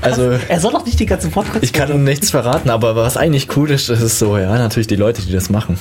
Also 0.01 0.23
Er 0.49 0.61
soll 0.61 0.73
doch 0.73 0.87
nicht 0.87 1.01
die 1.01 1.07
ganzen 1.07 1.33
Vortrag. 1.33 1.63
ich 1.63 1.73
kann 1.73 2.05
nichts 2.05 2.31
verraten, 2.31 2.71
aber 2.71 2.95
was 2.95 3.17
eigentlich 3.17 3.57
cool 3.57 3.71
ist, 3.71 3.89
das 3.89 4.01
ist 4.01 4.19
so, 4.19 4.39
ja, 4.39 4.57
natürlich 4.57 4.87
die 4.87 4.97
Leute, 4.97 5.23
die 5.23 5.33
das 5.33 5.51
machen. 5.51 5.77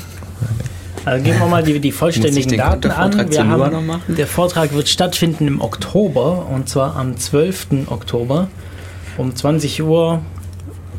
Also 1.06 1.24
gehen 1.24 1.38
wir 1.38 1.46
mal 1.46 1.62
die, 1.62 1.80
die 1.80 1.91
vollständigen 1.91 2.50
den 2.50 2.58
Daten 2.58 2.89
an. 2.89 3.30
Wir 3.30 3.48
haben, 3.48 4.02
der 4.08 4.26
Vortrag 4.26 4.74
wird 4.74 4.89
stattfinden 4.89 5.48
im 5.48 5.62
Oktober 5.62 6.48
und 6.52 6.68
zwar 6.68 6.96
am 6.96 7.16
12. 7.16 7.68
Oktober 7.88 8.48
um 9.18 9.36
20 9.36 9.84
Uhr 9.84 10.22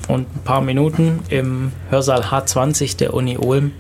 und 0.06 0.28
ein 0.32 0.42
paar 0.44 0.60
Minuten 0.60 1.18
im 1.28 1.72
Hörsaal 1.90 2.22
H20 2.22 2.96
der 2.98 3.14
Uni 3.14 3.36
Ulm. 3.36 3.72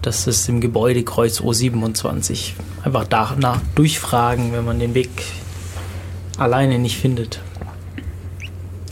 Das 0.00 0.26
ist 0.26 0.48
im 0.48 0.62
Gebäude 0.62 1.02
Kreuz 1.02 1.40
O27. 1.40 2.52
Einfach 2.82 3.04
danach 3.04 3.60
durchfragen, 3.74 4.54
wenn 4.54 4.64
man 4.64 4.78
den 4.78 4.94
Weg 4.94 5.10
alleine 6.38 6.78
nicht 6.78 6.96
findet. 6.96 7.40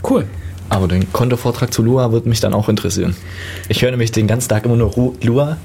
Cool. 0.08 0.26
Aber 0.68 0.88
den 0.88 1.12
Kontovortrag 1.12 1.72
zu 1.72 1.82
Lua 1.82 2.10
wird 2.12 2.26
mich 2.26 2.40
dann 2.40 2.52
auch 2.52 2.68
interessieren. 2.68 3.14
Ich 3.68 3.82
höre 3.82 3.90
nämlich 3.90 4.10
den 4.12 4.26
ganzen 4.26 4.48
Tag 4.48 4.64
immer 4.64 4.76
nur 4.76 4.90
Ru 4.92 5.14
Lua, 5.22 5.56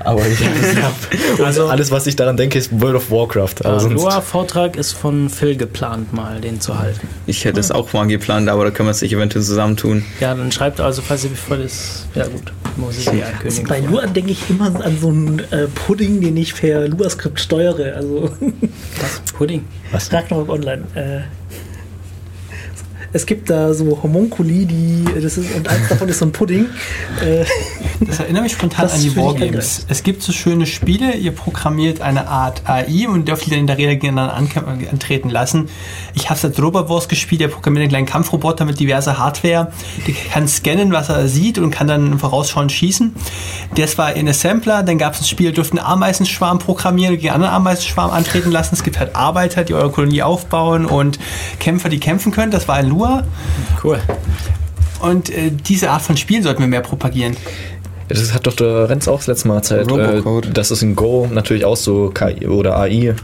aber 0.00 0.26
ich 0.26 0.40
hab, 0.82 1.44
also 1.44 1.66
alles, 1.66 1.90
was 1.90 2.06
ich 2.06 2.16
daran 2.16 2.36
denke, 2.36 2.58
ist 2.58 2.80
World 2.80 2.96
of 2.96 3.10
Warcraft. 3.10 3.54
Sonst, 3.62 3.92
Loa-Vortrag 3.94 4.76
ist 4.76 4.92
von 4.92 5.28
Phil 5.28 5.56
geplant, 5.56 6.12
mal 6.12 6.40
den 6.40 6.60
zu 6.60 6.78
halten. 6.78 7.06
Ich 7.26 7.44
hätte 7.44 7.60
es 7.60 7.70
auch 7.70 7.92
mal 7.92 8.06
geplant, 8.06 8.48
aber 8.48 8.64
da 8.64 8.70
können 8.70 8.88
wir 8.88 8.92
es 8.92 8.98
sich 9.00 9.12
eventuell 9.12 9.44
zusammentun. 9.44 10.04
Ja, 10.20 10.34
dann 10.34 10.50
schreibt 10.50 10.80
also, 10.80 11.02
falls 11.02 11.24
ihr 11.24 11.30
bevor 11.30 11.56
das. 11.56 12.06
Ja, 12.14 12.26
gut, 12.26 12.52
muss 12.76 12.98
ich 12.98 13.06
eh 13.12 13.22
ankündigen. 13.22 13.68
Bei 13.68 13.80
Lua 13.80 14.06
denke 14.06 14.32
ich 14.32 14.50
immer 14.50 14.66
an 14.84 14.98
so 15.00 15.08
einen 15.08 15.40
äh, 15.50 15.66
Pudding, 15.68 16.20
den 16.20 16.36
ich 16.36 16.54
per 16.54 16.88
Lua-Skript 16.88 17.38
steuere. 17.38 17.94
Also 17.94 18.30
Was? 19.00 19.20
Pudding? 19.34 19.64
was? 19.92 20.12
Ragnarok 20.12 20.48
Online. 20.48 20.82
Äh, 20.94 21.20
es 23.12 23.26
gibt 23.26 23.48
da 23.50 23.72
so 23.74 24.00
Homunkuli, 24.02 24.66
die 24.66 25.04
das 25.14 25.38
ist 25.38 25.54
und 25.54 25.68
eins 25.68 25.88
davon 25.88 26.08
ist 26.08 26.18
so 26.18 26.26
ein 26.26 26.32
Pudding. 26.32 26.66
Äh, 27.24 27.44
Das 28.00 28.20
erinnert 28.20 28.44
mich 28.44 28.52
spontan 28.52 28.84
Das 28.84 28.94
an 28.94 29.00
die 29.02 29.16
Wargames. 29.16 29.42
angreifend. 29.42 29.84
Es 29.88 30.02
gibt 30.04 30.22
so 30.22 30.32
schöne 30.32 30.66
Spiele, 30.66 31.14
ihr 31.14 31.32
programmiert 31.32 32.00
eine 32.00 32.28
Art 32.28 32.62
AI 32.68 33.08
und 33.08 33.26
dürft 33.26 33.46
die 33.46 33.50
dann 33.50 33.58
in 33.60 33.66
der 33.66 33.76
Regel 33.78 33.96
gegeneinander 33.96 34.64
antreten 34.90 35.30
lassen. 35.30 35.68
Ich 36.14 36.30
habe 36.30 36.38
seit 36.38 36.58
Robot 36.60 37.08
gespielt, 37.08 37.40
der 37.40 37.48
programmiert 37.48 37.82
einen 37.82 37.90
kleinen 37.90 38.06
Kampfroboter 38.06 38.64
mit 38.64 38.78
diverser 38.78 39.18
Hardware. 39.18 39.72
Der 40.06 40.14
kann 40.32 40.46
scannen, 40.46 40.92
was 40.92 41.08
er 41.08 41.26
sieht 41.28 41.58
und 41.58 41.70
kann 41.72 41.88
dann 41.88 42.18
vorausschauend 42.18 42.70
schießen. 42.70 43.14
Das 43.74 43.98
war 43.98 44.12
in 44.14 44.28
Assembler, 44.28 44.82
dann 44.84 44.98
gab 44.98 45.14
es 45.14 45.20
ein 45.22 45.24
Spiel, 45.24 45.50
dürften 45.52 45.78
einen 45.78 45.86
Ameisenschwarm 45.88 46.58
programmieren 46.60 47.14
und 47.14 47.20
gegen 47.20 47.32
einen 47.32 47.42
anderen 47.44 47.56
Ameisenschwarm 47.56 48.10
antreten 48.10 48.50
lassen. 48.52 48.74
Es 48.76 48.84
gibt 48.84 48.98
halt 49.00 49.16
Arbeiter, 49.16 49.64
die 49.64 49.74
eure 49.74 49.90
Kolonie 49.90 50.22
aufbauen 50.22 50.86
und 50.86 51.18
Kämpfer, 51.58 51.88
die 51.88 51.98
kämpfen 51.98 52.30
können. 52.32 52.52
Das 52.52 52.68
war 52.68 52.76
ein 52.76 52.86
Lua. 52.88 53.07
Cool. 53.82 53.98
Und 55.00 55.30
äh, 55.30 55.50
diese 55.50 55.90
Art 55.90 56.02
von 56.02 56.16
Spielen 56.16 56.42
sollten 56.42 56.60
wir 56.60 56.68
mehr 56.68 56.80
propagieren. 56.80 57.36
Das 58.08 58.32
hat 58.32 58.46
doch 58.46 58.54
der 58.54 58.88
Renz 58.88 59.06
auch 59.06 59.18
das 59.18 59.26
letzte 59.26 59.48
Mal 59.48 59.56
erzählt, 59.56 59.90
Robocode. 59.90 60.48
äh, 60.48 60.52
dass 60.52 60.70
es 60.70 60.82
in 60.82 60.96
Go 60.96 61.28
natürlich 61.30 61.64
auch 61.66 61.76
so 61.76 62.10
KI 62.10 62.46
oder 62.46 62.78
AI 62.78 63.14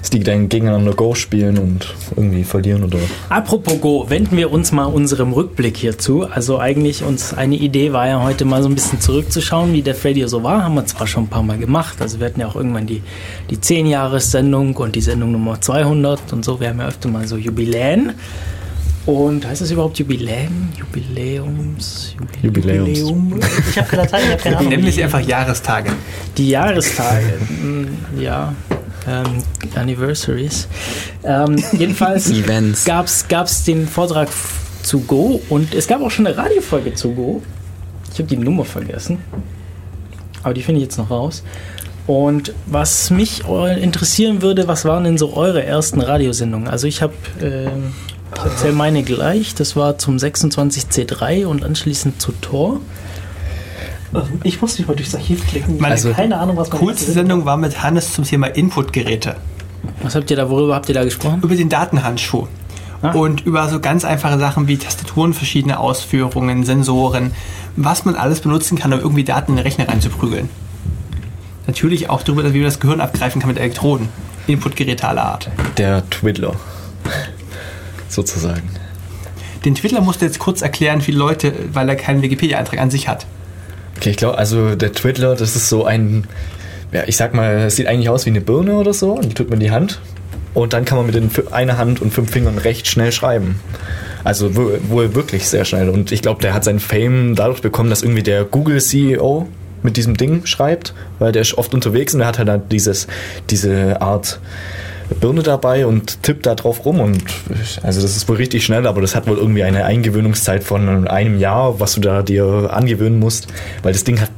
ist, 0.00 0.12
die 0.12 0.20
dann 0.20 0.48
gegeneinander 0.48 0.92
Go 0.94 1.14
spielen 1.14 1.58
und 1.58 1.94
irgendwie 2.16 2.44
verlieren 2.44 2.84
oder. 2.84 2.98
Apropos 3.28 3.80
Go, 3.80 4.06
wenden 4.08 4.36
wir 4.36 4.52
uns 4.52 4.70
mal 4.70 4.84
unserem 4.84 5.32
Rückblick 5.32 5.76
hierzu. 5.76 6.24
Also 6.30 6.58
eigentlich 6.58 7.02
uns 7.02 7.34
eine 7.34 7.56
Idee 7.56 7.92
war 7.92 8.06
ja 8.06 8.22
heute 8.22 8.44
mal 8.44 8.62
so 8.62 8.68
ein 8.68 8.76
bisschen 8.76 9.00
zurückzuschauen, 9.00 9.72
wie 9.72 9.82
der 9.82 9.96
Radio 10.04 10.28
so 10.28 10.44
war. 10.44 10.62
Haben 10.62 10.76
wir 10.76 10.86
zwar 10.86 11.08
schon 11.08 11.24
ein 11.24 11.28
paar 11.28 11.42
Mal 11.42 11.58
gemacht. 11.58 12.00
Also 12.00 12.20
wir 12.20 12.26
hatten 12.26 12.40
ja 12.40 12.46
auch 12.46 12.56
irgendwann 12.56 12.86
die, 12.86 13.02
die 13.50 13.56
10-Jahres-Sendung 13.56 14.76
und 14.76 14.94
die 14.94 15.00
Sendung 15.00 15.32
Nummer 15.32 15.60
200 15.60 16.32
und 16.32 16.44
so. 16.44 16.60
Wir 16.60 16.68
haben 16.68 16.78
ja 16.78 16.86
öfter 16.86 17.08
mal 17.08 17.26
so 17.26 17.36
Jubiläen. 17.36 18.14
Und 19.08 19.46
heißt 19.46 19.62
das 19.62 19.70
überhaupt 19.70 19.98
Jubiläen? 19.98 20.68
Jubiläums? 20.78 22.14
Jubiläums. 22.42 22.98
Jubiläum. 22.98 23.40
Ich 23.70 23.78
habe 23.78 23.88
keine 23.88 24.06
Zeit, 24.06 24.22
ich 24.22 24.30
habe 24.32 24.42
keine 24.42 24.56
Ahnung. 24.58 24.68
Nennen 24.68 24.84
wir 24.84 24.92
sie 24.92 25.02
einfach 25.02 25.20
Jahrestage. 25.20 25.92
Die 26.36 26.50
Jahrestage, 26.50 27.38
mm, 27.48 28.20
ja, 28.20 28.52
ähm, 29.08 29.42
Anniversaries. 29.74 30.68
Ähm, 31.24 31.56
jedenfalls 31.72 32.30
gab's 32.84 33.26
gab's 33.28 33.64
den 33.64 33.88
Vortrag 33.88 34.28
zu 34.82 35.00
Go 35.00 35.40
und 35.48 35.74
es 35.74 35.88
gab 35.88 36.02
auch 36.02 36.10
schon 36.10 36.26
eine 36.26 36.36
Radiofolge 36.36 36.92
zu 36.92 37.14
Go. 37.14 37.42
Ich 38.12 38.18
habe 38.18 38.28
die 38.28 38.36
Nummer 38.36 38.66
vergessen, 38.66 39.16
aber 40.42 40.52
die 40.52 40.62
finde 40.62 40.80
ich 40.80 40.84
jetzt 40.84 40.98
noch 40.98 41.10
raus. 41.10 41.44
Und 42.06 42.52
was 42.66 43.10
mich 43.10 43.44
interessieren 43.46 44.42
würde, 44.42 44.68
was 44.68 44.84
waren 44.84 45.04
denn 45.04 45.16
so 45.16 45.34
eure 45.34 45.64
ersten 45.64 46.02
Radiosendungen? 46.02 46.68
Also 46.68 46.86
ich 46.86 47.00
habe, 47.00 47.14
ähm, 47.40 47.92
ich 48.34 48.44
erzähle 48.44 48.72
meine 48.72 49.02
gleich, 49.02 49.54
das 49.54 49.76
war 49.76 49.98
zum 49.98 50.16
26C3 50.16 51.46
und 51.46 51.64
anschließend 51.64 52.20
zu 52.20 52.32
Tor. 52.32 52.80
Ich 54.42 54.60
muss 54.60 54.78
mich 54.78 54.88
mal 54.88 54.94
durchs 54.94 55.14
Archiv 55.14 55.46
klicken. 55.46 55.76
Ich 55.76 55.80
Meine 55.80 55.96
habe 55.96 56.12
keine 56.12 56.38
Ahnung, 56.38 56.56
was 56.56 56.70
meine 56.70 56.80
Coolste 56.80 57.12
Sendung 57.12 57.44
war 57.44 57.56
mit 57.56 57.82
Hannes 57.82 58.14
zum 58.14 58.24
Thema 58.24 58.46
Inputgeräte. 58.46 59.36
Was 60.02 60.14
habt 60.14 60.30
ihr 60.30 60.36
da, 60.36 60.48
worüber 60.48 60.74
habt 60.74 60.88
ihr 60.88 60.94
da 60.94 61.04
gesprochen? 61.04 61.40
Über 61.42 61.54
den 61.54 61.68
Datenhandschuh. 61.68 62.46
Ah. 63.02 63.12
Und 63.12 63.42
über 63.42 63.68
so 63.68 63.80
ganz 63.80 64.04
einfache 64.04 64.38
Sachen 64.38 64.66
wie 64.66 64.76
Tastaturen, 64.76 65.34
verschiedene 65.34 65.78
Ausführungen, 65.78 66.64
Sensoren, 66.64 67.32
was 67.76 68.04
man 68.04 68.16
alles 68.16 68.40
benutzen 68.40 68.78
kann, 68.78 68.92
um 68.92 68.98
irgendwie 68.98 69.24
Daten 69.24 69.52
in 69.52 69.56
den 69.56 69.62
Rechner 69.62 69.88
reinzuprügeln. 69.88 70.48
Natürlich 71.66 72.08
auch 72.08 72.22
darüber, 72.22 72.52
wie 72.54 72.58
man 72.58 72.64
das 72.64 72.80
Gehirn 72.80 73.00
abgreifen 73.00 73.40
kann 73.40 73.48
mit 73.48 73.58
Elektroden. 73.58 74.08
Inputgeräte 74.46 75.06
aller 75.06 75.24
Art. 75.24 75.50
Der 75.76 76.08
Twiddler. 76.08 76.54
Sozusagen. 78.08 78.62
Den 79.64 79.74
Twitter 79.74 80.00
musste 80.00 80.24
jetzt 80.24 80.38
kurz 80.38 80.62
erklären, 80.62 81.00
viele 81.00 81.18
Leute, 81.18 81.52
weil 81.72 81.88
er 81.88 81.96
keinen 81.96 82.22
Wikipedia-Eintrag 82.22 82.80
an 82.80 82.90
sich 82.90 83.08
hat. 83.08 83.26
Okay, 83.96 84.10
ich 84.10 84.16
glaube, 84.16 84.38
also 84.38 84.76
der 84.76 84.92
Twiddler, 84.92 85.34
das 85.34 85.56
ist 85.56 85.68
so 85.68 85.84
ein, 85.84 86.24
ja, 86.92 87.02
ich 87.06 87.16
sag 87.16 87.34
mal, 87.34 87.56
es 87.66 87.76
sieht 87.76 87.86
eigentlich 87.88 88.08
aus 88.08 88.24
wie 88.26 88.30
eine 88.30 88.40
Birne 88.40 88.74
oder 88.76 88.94
so, 88.94 89.12
und 89.14 89.24
die 89.26 89.34
tut 89.34 89.50
man 89.50 89.60
in 89.60 89.66
die 89.66 89.70
Hand. 89.72 90.00
Und 90.54 90.72
dann 90.72 90.84
kann 90.84 90.96
man 90.98 91.06
mit 91.06 91.14
den, 91.14 91.30
einer 91.50 91.76
Hand 91.76 92.00
und 92.00 92.12
fünf 92.12 92.30
Fingern 92.30 92.58
recht 92.58 92.86
schnell 92.86 93.12
schreiben. 93.12 93.60
Also 94.24 94.56
wo- 94.56 94.72
wohl 94.88 95.14
wirklich 95.14 95.48
sehr 95.48 95.64
schnell. 95.64 95.88
Und 95.88 96.10
ich 96.12 96.22
glaube, 96.22 96.40
der 96.40 96.54
hat 96.54 96.64
seinen 96.64 96.80
Fame 96.80 97.34
dadurch 97.34 97.60
bekommen, 97.60 97.90
dass 97.90 98.02
irgendwie 98.02 98.22
der 98.22 98.44
Google-CEO 98.44 99.46
mit 99.82 99.96
diesem 99.96 100.16
Ding 100.16 100.46
schreibt, 100.46 100.94
weil 101.18 101.30
der 101.32 101.42
ist 101.42 101.56
oft 101.58 101.74
unterwegs 101.74 102.12
und 102.14 102.20
der 102.20 102.28
hat 102.28 102.38
halt 102.38 102.48
dann 102.48 102.68
dieses, 102.68 103.06
diese 103.50 104.00
Art 104.00 104.40
Birne 105.20 105.42
dabei 105.42 105.86
und 105.86 106.22
tippt 106.22 106.46
da 106.46 106.54
drauf 106.54 106.84
rum 106.84 107.00
und 107.00 107.22
also 107.82 108.00
das 108.00 108.16
ist 108.16 108.28
wohl 108.28 108.36
richtig 108.36 108.64
schnell, 108.64 108.86
aber 108.86 109.00
das 109.00 109.14
hat 109.14 109.26
wohl 109.26 109.38
irgendwie 109.38 109.62
eine 109.62 109.84
Eingewöhnungszeit 109.84 110.62
von 110.64 111.08
einem 111.08 111.38
Jahr, 111.38 111.80
was 111.80 111.94
du 111.94 112.00
da 112.00 112.22
dir 112.22 112.70
angewöhnen 112.72 113.18
musst, 113.18 113.48
weil 113.82 113.92
das 113.92 114.04
Ding 114.04 114.20
hat 114.20 114.30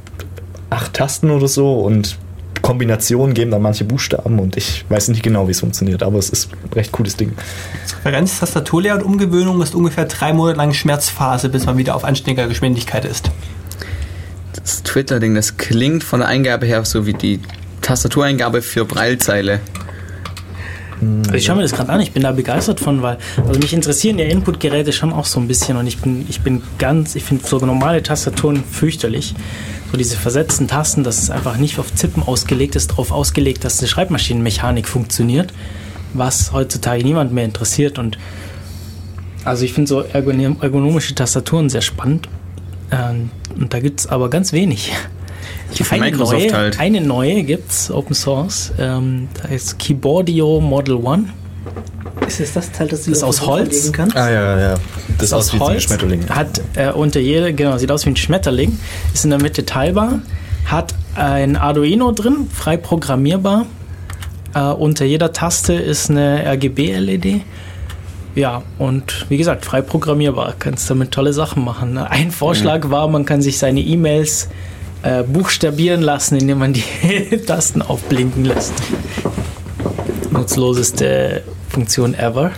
acht 0.69 0.93
Tasten 0.93 1.29
oder 1.29 1.47
so 1.47 1.79
und 1.79 2.17
Kombinationen 2.61 3.33
geben 3.33 3.51
dann 3.51 3.61
manche 3.61 3.83
Buchstaben 3.83 4.39
und 4.39 4.55
ich 4.55 4.85
weiß 4.87 5.09
nicht 5.09 5.23
genau, 5.23 5.47
wie 5.47 5.51
es 5.51 5.59
funktioniert, 5.59 6.03
aber 6.03 6.19
es 6.19 6.29
ist 6.29 6.51
ein 6.51 6.73
recht 6.73 6.91
cooles 6.91 7.15
Ding. 7.15 7.33
Referenz 8.05 8.39
Tastaturleer 8.39 8.95
und 8.95 9.03
Umgewöhnung 9.03 9.61
ist 9.61 9.75
ungefähr 9.75 10.05
drei 10.05 10.33
Monate 10.33 10.57
lang 10.57 10.73
Schmerzphase, 10.73 11.49
bis 11.49 11.65
man 11.65 11.77
wieder 11.77 11.95
auf 11.95 12.03
anständiger 12.03 12.47
Geschwindigkeit 12.47 13.03
ist. 13.05 13.31
Das 14.55 14.83
Twitter-Ding, 14.83 15.33
das 15.33 15.57
klingt 15.57 16.03
von 16.03 16.19
der 16.19 16.29
Eingabe 16.29 16.65
her 16.65 16.85
so 16.85 17.05
wie 17.05 17.13
die 17.13 17.39
Tastatureingabe 17.81 18.61
für 18.61 18.85
Breilzeile. 18.85 19.59
Also 21.01 21.33
ich 21.33 21.45
schaue 21.45 21.55
mir 21.55 21.63
das 21.63 21.71
gerade 21.71 21.89
an, 21.89 21.99
ich 21.99 22.11
bin 22.11 22.23
da 22.23 22.31
begeistert 22.31 22.79
von, 22.79 23.01
weil 23.01 23.17
also 23.47 23.59
mich 23.59 23.73
interessieren 23.73 24.19
ja 24.19 24.25
Inputgeräte 24.25 24.93
schon 24.93 25.11
auch 25.11 25.25
so 25.25 25.39
ein 25.39 25.47
bisschen 25.47 25.77
und 25.77 25.87
ich 25.87 25.97
bin, 25.99 26.25
ich 26.29 26.41
bin 26.41 26.61
ganz, 26.77 27.15
ich 27.15 27.23
finde 27.23 27.45
so 27.47 27.57
normale 27.57 28.03
Tastaturen 28.03 28.63
fürchterlich. 28.63 29.33
So 29.91 29.97
diese 29.97 30.15
versetzten 30.15 30.67
Tasten, 30.67 31.03
das 31.03 31.17
ist 31.17 31.31
einfach 31.31 31.57
nicht 31.57 31.79
auf 31.79 31.93
Zippen 31.95 32.23
ausgelegt 32.23 32.75
ist, 32.75 32.91
darauf 32.91 33.11
ausgelegt, 33.11 33.63
dass 33.63 33.79
eine 33.79 33.87
Schreibmaschinenmechanik 33.87 34.87
funktioniert, 34.87 35.51
was 36.13 36.53
heutzutage 36.53 37.03
niemand 37.03 37.33
mehr 37.33 37.45
interessiert 37.45 37.97
und 37.97 38.17
also 39.43 39.65
ich 39.65 39.73
finde 39.73 39.89
so 39.89 40.01
ergonom- 40.01 40.61
ergonomische 40.61 41.15
Tastaturen 41.15 41.69
sehr 41.69 41.81
spannend 41.81 42.29
ähm, 42.91 43.31
und 43.59 43.73
da 43.73 43.79
gibt 43.79 44.01
es 44.01 44.07
aber 44.07 44.29
ganz 44.29 44.53
wenig. 44.53 44.91
Von 45.83 45.99
Microsoft 45.99 46.41
neue, 46.41 46.53
halt. 46.53 46.79
eine 46.79 47.01
neue 47.01 47.43
gibt 47.43 47.71
es, 47.71 47.91
Open 47.91 48.13
Source, 48.15 48.71
ähm, 48.79 49.27
da 49.41 49.49
ist 49.49 49.79
Keyboardio 49.79 50.59
Model 50.61 50.95
One. 50.95 51.25
Ist 52.27 52.39
es 52.39 52.53
das 52.53 52.71
Teil, 52.71 52.87
das 52.87 53.03
du 53.03 53.11
Das 53.11 53.23
aus 53.23 53.45
Holz? 53.45 53.83
legen 53.83 53.91
kannst? 53.93 54.15
Ah 54.15 54.29
ja, 54.29 54.59
ja. 54.59 54.75
Das 55.17 55.27
ist 55.27 55.33
aus 55.33 55.47
aus 55.49 55.53
wie 55.53 55.57
so 55.57 55.63
ein 55.65 55.69
Holz, 55.71 55.83
Schmetterling. 55.83 56.29
hat 56.29 56.61
äh, 56.75 56.91
unter 56.91 57.19
jeder, 57.19 57.51
genau, 57.53 57.77
sieht 57.77 57.91
aus 57.91 58.05
wie 58.05 58.11
ein 58.11 58.15
Schmetterling, 58.15 58.77
ist 59.13 59.23
in 59.23 59.31
der 59.31 59.41
Mitte 59.41 59.65
teilbar, 59.65 60.19
hat 60.65 60.93
ein 61.15 61.57
Arduino 61.57 62.11
drin, 62.11 62.47
frei 62.53 62.77
programmierbar. 62.77 63.65
Äh, 64.53 64.59
unter 64.61 65.05
jeder 65.05 65.33
Taste 65.33 65.73
ist 65.73 66.09
eine 66.09 66.43
RGB-LED. 66.45 67.41
Ja, 68.35 68.61
und 68.77 69.25
wie 69.29 69.37
gesagt, 69.37 69.65
frei 69.65 69.81
programmierbar. 69.81 70.53
Kannst 70.57 70.89
damit 70.89 71.11
tolle 71.11 71.33
Sachen 71.33 71.65
machen. 71.65 71.97
Ein 71.97 72.31
Vorschlag 72.31 72.89
war, 72.89 73.07
man 73.09 73.25
kann 73.25 73.41
sich 73.41 73.57
seine 73.57 73.81
E-Mails 73.81 74.47
äh, 75.03 75.23
buchstabieren 75.23 76.01
lassen, 76.01 76.37
indem 76.37 76.59
man 76.59 76.73
die 76.73 76.83
Tasten 77.45 77.81
aufblinken 77.81 78.45
lässt. 78.45 78.73
Nutzloseste 80.31 81.43
Funktion 81.69 82.13
ever. 82.13 82.51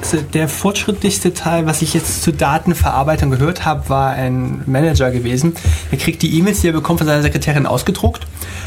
Also 0.00 0.18
der 0.20 0.48
fortschrittlichste 0.48 1.32
Teil, 1.32 1.66
was 1.66 1.80
ich 1.80 1.94
jetzt 1.94 2.22
zur 2.22 2.34
Datenverarbeitung 2.34 3.30
gehört 3.30 3.64
habe, 3.64 3.88
war 3.88 4.10
ein 4.10 4.62
Manager 4.66 5.10
gewesen. 5.10 5.54
Der 5.90 5.98
kriegt 5.98 6.20
die 6.22 6.38
E-Mails, 6.38 6.60
die 6.60 6.68
er 6.68 6.72
bekommt, 6.74 7.00
von 7.00 7.06
seiner 7.06 7.22
Sekretärin 7.22 7.66
ausgedruckt, 7.66 8.26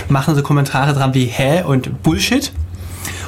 machen 0.09 0.35
so 0.35 0.41
Kommentare 0.41 0.93
dran 0.93 1.13
wie 1.13 1.25
Hä 1.25 1.63
und 1.63 2.01
Bullshit. 2.01 2.51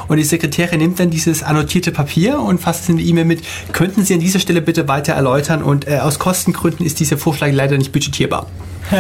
Und 0.10 0.18
die 0.18 0.24
Sekretärin 0.24 0.80
nimmt 0.80 1.00
dann 1.00 1.12
dieses 1.12 1.44
annotierte 1.44 1.92
Papier 1.92 2.40
und 2.40 2.60
fasst 2.60 2.90
in 2.90 2.98
die 2.98 3.08
E-Mail 3.08 3.26
mit, 3.26 3.44
könnten 3.72 4.04
Sie 4.04 4.16
an 4.16 4.20
dieser 4.20 4.40
Stelle 4.40 4.60
bitte 4.60 4.88
weiter 4.88 5.14
erläutern 5.14 5.62
und 5.64 5.88
äh, 5.88 6.00
aus 6.00 6.18
Kostengründen 6.18 6.86
ist 6.86 7.00
dieser 7.00 7.18
Vorschlag 7.18 7.52
leider 7.54 7.78
nicht 7.78 7.94
budgetierbar. 7.94 8.48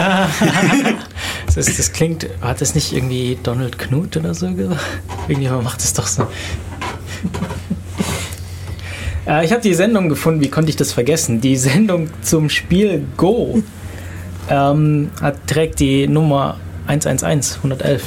Das, 1.45 1.57
ist, 1.67 1.79
das 1.79 1.93
klingt, 1.93 2.27
hat 2.41 2.61
das 2.61 2.75
nicht 2.75 2.93
irgendwie 2.93 3.37
Donald 3.41 3.79
Knut 3.79 4.15
oder 4.15 4.35
so 4.35 4.53
gesagt? 4.53 4.79
Irgendjemand 5.27 5.63
macht 5.63 5.79
es 5.79 5.93
doch 5.93 6.05
so. 6.05 6.27
äh, 9.27 9.43
ich 9.43 9.51
habe 9.51 9.61
die 9.61 9.73
Sendung 9.73 10.09
gefunden, 10.09 10.41
wie 10.41 10.49
konnte 10.49 10.69
ich 10.69 10.75
das 10.75 10.93
vergessen? 10.93 11.41
Die 11.41 11.57
Sendung 11.57 12.09
zum 12.21 12.51
Spiel 12.51 13.03
Go 13.17 13.63
ähm, 14.47 15.09
hat, 15.19 15.47
trägt 15.47 15.79
die 15.79 16.07
Nummer 16.07 16.57
111, 16.85 17.55
111 17.57 18.03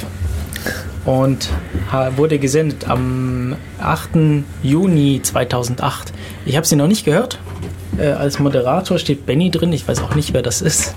und 1.04 1.48
wurde 2.16 2.38
gesendet 2.38 2.88
am 2.88 3.56
8. 3.80 4.10
Juni 4.62 5.20
2008. 5.22 6.12
Ich 6.46 6.56
habe 6.56 6.66
sie 6.66 6.76
noch 6.76 6.86
nicht 6.86 7.04
gehört. 7.04 7.38
Äh, 7.98 8.08
als 8.12 8.38
Moderator 8.38 8.98
steht 8.98 9.26
Benny 9.26 9.50
drin. 9.50 9.72
Ich 9.72 9.86
weiß 9.86 10.00
auch 10.02 10.14
nicht, 10.14 10.32
wer 10.32 10.42
das 10.42 10.62
ist. 10.62 10.94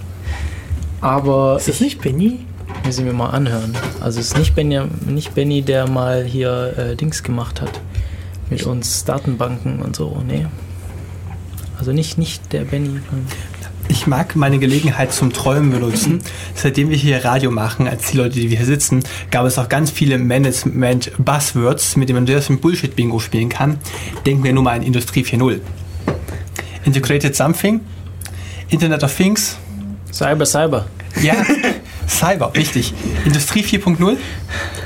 Aber 1.02 1.58
Ist 1.58 1.68
das 1.68 1.82
nicht 1.82 2.02
Benny? 2.02 2.40
Müssen 2.86 3.06
wir 3.06 3.14
mal 3.14 3.30
anhören. 3.30 3.76
Also 4.02 4.20
es 4.20 4.28
ist 4.28 4.38
nicht 4.38 4.56
Benny, 4.56 4.80
nicht 5.08 5.34
Benny 5.36 5.62
der 5.62 5.90
mal 5.90 6.24
hier 6.24 6.74
äh, 6.78 6.96
Dings 6.96 7.24
gemacht 7.24 7.62
hat. 7.62 7.82
Mit 8.50 8.64
uns 8.64 9.06
Datenbanken 9.06 9.82
und 9.82 9.96
so. 9.96 10.22
Nee. 10.26 10.46
Also 11.80 11.92
nicht, 11.92 12.18
nicht 12.18 12.54
der 12.54 12.62
Benny. 12.62 13.02
Ich 13.88 14.08
mag 14.08 14.36
meine 14.36 14.60
Gelegenheit 14.60 15.14
zum 15.14 15.32
Träumen 15.32 15.72
benutzen. 15.72 16.22
Seitdem 16.54 16.90
wir 16.90 16.98
hier 16.98 17.24
Radio 17.24 17.52
machen, 17.52 17.88
als 17.88 18.12
die 18.12 18.18
Leute, 18.18 18.36
die 18.40 18.50
wir 18.50 18.58
hier 18.58 18.66
sitzen, 18.66 19.04
gab 19.32 19.46
es 19.46 19.58
auch 19.58 19.70
ganz 19.70 19.92
viele 19.92 20.18
Management-Buzzwords, 20.18 21.96
mit 21.96 22.10
denen 22.10 22.18
man 22.18 22.28
sehr 22.28 22.42
schön 22.42 22.60
Bullshit-Bingo 22.60 23.20
spielen 23.20 23.50
kann. 23.50 23.78
Denken 24.26 24.44
wir 24.44 24.54
nur 24.54 24.64
mal 24.64 24.76
an 24.76 24.84
Industrie 24.84 25.24
4.0. 25.24 25.60
Integrated 26.86 27.36
Something, 27.36 27.82
Internet 28.70 29.04
of 29.04 29.16
Things, 29.16 29.58
Cyber, 30.12 30.46
Cyber. 30.46 30.88
ja, 31.22 31.36
Cyber, 32.08 32.54
richtig. 32.56 32.94
Industrie 33.26 33.64
4.0, 33.64 34.18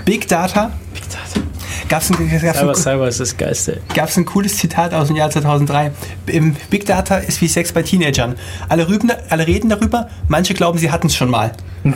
Big 0.05 0.27
Data. 0.27 0.71
Gab 0.93 1.48
es 1.97 2.09
ein, 2.11 2.41
gab's 2.41 2.59
Cyber, 2.59 2.69
ein, 2.71 2.75
Cyber 2.75 3.07
ist 3.07 3.19
das 3.19 3.37
Geilste. 3.37 3.81
gab's 3.93 4.17
ein 4.17 4.25
cooles 4.25 4.57
Zitat 4.57 4.93
aus 4.93 5.07
dem 5.07 5.15
Jahr 5.15 5.29
2003. 5.29 5.91
Im 6.27 6.55
Big 6.69 6.85
Data 6.85 7.17
ist 7.17 7.41
wie 7.41 7.47
Sex 7.47 7.71
bei 7.71 7.81
Teenagern. 7.83 8.35
Alle, 8.67 8.87
rüben, 8.87 9.11
alle 9.29 9.47
reden 9.47 9.69
darüber, 9.69 10.09
manche 10.27 10.53
glauben, 10.53 10.77
sie 10.77 10.91
hatten 10.91 11.07
es 11.07 11.15
schon 11.15 11.29
mal. 11.29 11.51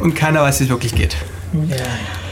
Und 0.00 0.14
keiner 0.14 0.42
weiß, 0.42 0.60
wie 0.60 0.64
es 0.64 0.70
wirklich 0.70 0.94
geht. 0.94 1.16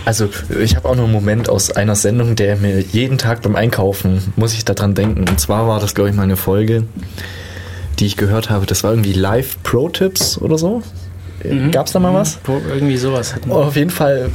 Also 0.04 0.28
ich 0.60 0.76
habe 0.76 0.88
auch 0.88 0.96
noch 0.96 1.04
einen 1.04 1.12
Moment 1.12 1.48
aus 1.48 1.70
einer 1.70 1.94
Sendung, 1.94 2.36
der 2.36 2.56
mir 2.56 2.80
jeden 2.80 3.16
Tag 3.16 3.40
beim 3.42 3.56
Einkaufen, 3.56 4.34
muss 4.36 4.52
ich 4.52 4.64
daran 4.64 4.94
denken. 4.94 5.28
Und 5.28 5.40
zwar 5.40 5.66
war 5.66 5.80
das, 5.80 5.94
glaube 5.94 6.10
ich, 6.10 6.16
mal 6.16 6.24
eine 6.24 6.36
Folge, 6.36 6.84
die 7.98 8.06
ich 8.06 8.16
gehört 8.16 8.50
habe. 8.50 8.66
Das 8.66 8.84
war 8.84 8.90
irgendwie 8.90 9.14
Live 9.14 9.62
Pro 9.62 9.88
Tips 9.88 10.36
oder 10.38 10.58
so. 10.58 10.82
Gab 11.70 11.86
es 11.86 11.92
da 11.92 11.98
mal 11.98 12.14
was? 12.14 12.38
Wo 12.44 12.60
irgendwie 12.68 12.96
sowas 12.96 13.34
hatten. 13.34 13.50
Auf 13.50 13.76
jeden 13.76 13.90
Fall, 13.90 14.30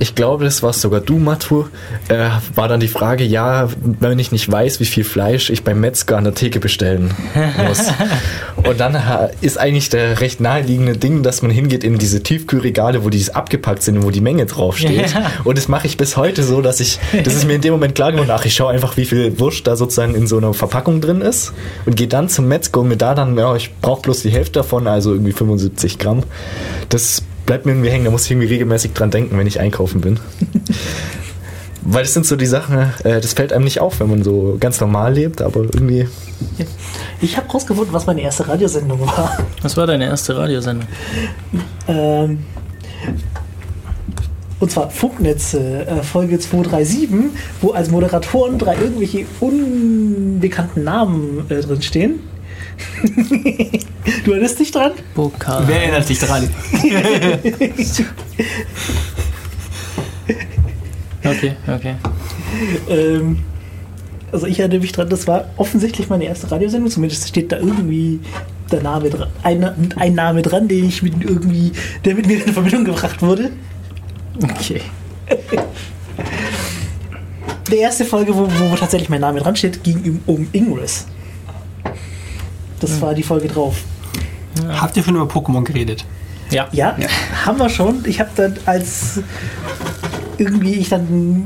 ich 0.00 0.14
glaube, 0.16 0.44
das 0.44 0.62
warst 0.62 0.80
sogar 0.80 1.00
du, 1.00 1.18
Matu, 1.18 1.66
äh, 2.08 2.28
war 2.54 2.66
dann 2.68 2.80
die 2.80 2.88
Frage, 2.88 3.22
ja, 3.24 3.68
wenn 4.00 4.18
ich 4.18 4.32
nicht 4.32 4.50
weiß, 4.50 4.80
wie 4.80 4.84
viel 4.86 5.04
Fleisch 5.04 5.50
ich 5.50 5.62
beim 5.62 5.80
Metzger 5.80 6.16
an 6.18 6.24
der 6.24 6.34
Theke 6.34 6.58
bestellen 6.58 7.12
muss. 7.68 7.84
Und 8.68 8.80
dann 8.80 9.06
ha- 9.06 9.30
ist 9.40 9.56
eigentlich 9.58 9.90
der 9.90 10.20
recht 10.20 10.40
naheliegende 10.40 10.96
Ding, 10.96 11.22
dass 11.22 11.42
man 11.42 11.50
hingeht 11.52 11.84
in 11.84 11.98
diese 11.98 12.22
Tiefkühlregale, 12.22 13.04
wo 13.04 13.08
die 13.08 13.24
abgepackt 13.32 13.82
sind 13.82 13.98
und 13.98 14.02
wo 14.04 14.10
die 14.10 14.20
Menge 14.20 14.46
draufsteht. 14.46 15.12
Ja. 15.12 15.30
Und 15.44 15.56
das 15.58 15.68
mache 15.68 15.86
ich 15.86 15.96
bis 15.96 16.16
heute 16.16 16.42
so, 16.42 16.60
dass 16.60 16.80
ich, 16.80 16.98
das 17.24 17.34
ist 17.34 17.46
mir 17.46 17.54
in 17.54 17.60
dem 17.60 17.72
Moment 17.72 17.94
klar 17.94 18.10
geworden, 18.10 18.30
ach, 18.32 18.44
ich 18.44 18.54
schaue 18.54 18.72
einfach, 18.72 18.96
wie 18.96 19.04
viel 19.04 19.38
Wurst 19.38 19.66
da 19.66 19.76
sozusagen 19.76 20.14
in 20.16 20.26
so 20.26 20.38
einer 20.38 20.54
Verpackung 20.54 21.00
drin 21.00 21.20
ist 21.20 21.52
und 21.86 21.94
gehe 21.96 22.08
dann 22.08 22.28
zum 22.28 22.48
Metzger 22.48 22.80
und 22.80 22.88
mir 22.88 22.96
da 22.96 23.14
dann, 23.14 23.38
ja, 23.38 23.54
ich 23.54 23.70
brauche 23.80 24.02
bloß 24.02 24.22
die 24.22 24.30
Hälfte 24.30 24.54
davon, 24.60 24.86
also 24.88 25.12
irgendwie 25.12 25.32
75 25.32 25.98
Gramm. 25.98 26.24
Das 26.88 27.22
bleibt 27.46 27.66
mir 27.66 27.72
irgendwie 27.72 27.90
hängen, 27.90 28.04
da 28.04 28.10
muss 28.10 28.24
ich 28.24 28.30
irgendwie 28.30 28.48
regelmäßig 28.48 28.92
dran 28.92 29.10
denken, 29.10 29.38
wenn 29.38 29.46
ich 29.46 29.60
einkaufen 29.60 30.00
bin. 30.00 30.18
Weil 31.86 32.02
das 32.02 32.14
sind 32.14 32.24
so 32.24 32.36
die 32.36 32.46
Sachen, 32.46 32.78
äh, 33.04 33.20
das 33.20 33.34
fällt 33.34 33.52
einem 33.52 33.64
nicht 33.64 33.80
auf, 33.80 34.00
wenn 34.00 34.08
man 34.08 34.22
so 34.22 34.56
ganz 34.58 34.80
normal 34.80 35.12
lebt, 35.12 35.42
aber 35.42 35.64
irgendwie. 35.64 36.08
Ich 37.20 37.36
habe 37.36 37.46
rausgefunden, 37.50 37.92
was 37.92 38.06
meine 38.06 38.22
erste 38.22 38.48
Radiosendung 38.48 39.00
war. 39.00 39.38
Was 39.60 39.76
war 39.76 39.86
deine 39.86 40.06
erste 40.06 40.34
Radiosendung? 40.34 40.88
Ähm, 41.86 42.38
und 44.60 44.70
zwar 44.70 44.88
Funknetze, 44.88 45.86
äh, 45.86 46.02
Folge 46.02 46.38
237, 46.38 47.10
wo 47.60 47.72
als 47.72 47.90
Moderatoren 47.90 48.58
drei 48.58 48.76
irgendwelche 48.76 49.26
unbekannten 49.40 50.84
Namen 50.84 51.44
äh, 51.50 51.60
drin 51.60 51.82
stehen. 51.82 52.20
du 54.24 54.32
erinnerst 54.32 54.58
dich 54.58 54.70
dran? 54.70 54.92
Pokal. 55.14 55.64
Wer 55.66 55.82
erinnert 55.82 56.06
sich 56.06 56.18
dran? 56.18 56.48
Okay, 61.26 61.54
okay. 61.66 61.94
ähm, 62.90 63.38
also 64.30 64.46
ich 64.46 64.58
erinnere 64.58 64.80
mich 64.80 64.92
dran, 64.92 65.08
das 65.08 65.26
war 65.26 65.46
offensichtlich 65.56 66.10
meine 66.10 66.24
erste 66.24 66.50
Radiosendung, 66.50 66.90
zumindest 66.90 67.26
steht 67.28 67.50
da 67.50 67.56
irgendwie 67.56 68.20
der 68.70 68.82
Name 68.82 69.08
dran, 69.08 69.28
ein, 69.42 69.94
ein 69.96 70.14
Name 70.14 70.42
dran, 70.42 70.68
den 70.68 70.86
ich 70.86 71.02
mit 71.02 71.14
irgendwie, 71.24 71.72
der 72.04 72.14
mit 72.14 72.26
mir 72.26 72.44
in 72.44 72.52
Verbindung 72.52 72.84
gebracht 72.84 73.22
wurde. 73.22 73.52
Okay. 74.42 74.82
Die 77.70 77.76
erste 77.76 78.04
Folge, 78.04 78.36
wo, 78.36 78.46
wo 78.46 78.76
tatsächlich 78.76 79.08
mein 79.08 79.22
Name 79.22 79.40
dran 79.40 79.56
steht, 79.56 79.82
ging 79.82 80.20
um, 80.26 80.34
um 80.34 80.46
Ingress. 80.52 81.06
Das 82.80 83.00
war 83.00 83.14
die 83.14 83.22
Folge 83.22 83.48
drauf. 83.48 83.82
Habt 84.68 84.96
ihr 84.96 85.02
schon 85.02 85.16
über 85.16 85.26
Pokémon 85.26 85.64
geredet? 85.64 86.04
Ja. 86.50 86.68
Ja, 86.72 86.96
haben 87.44 87.58
wir 87.58 87.68
schon. 87.68 88.04
Ich 88.06 88.20
habe 88.20 88.30
dann, 88.36 88.54
als 88.66 89.20
irgendwie 90.38 90.74
ich 90.74 90.88
dann 90.88 91.44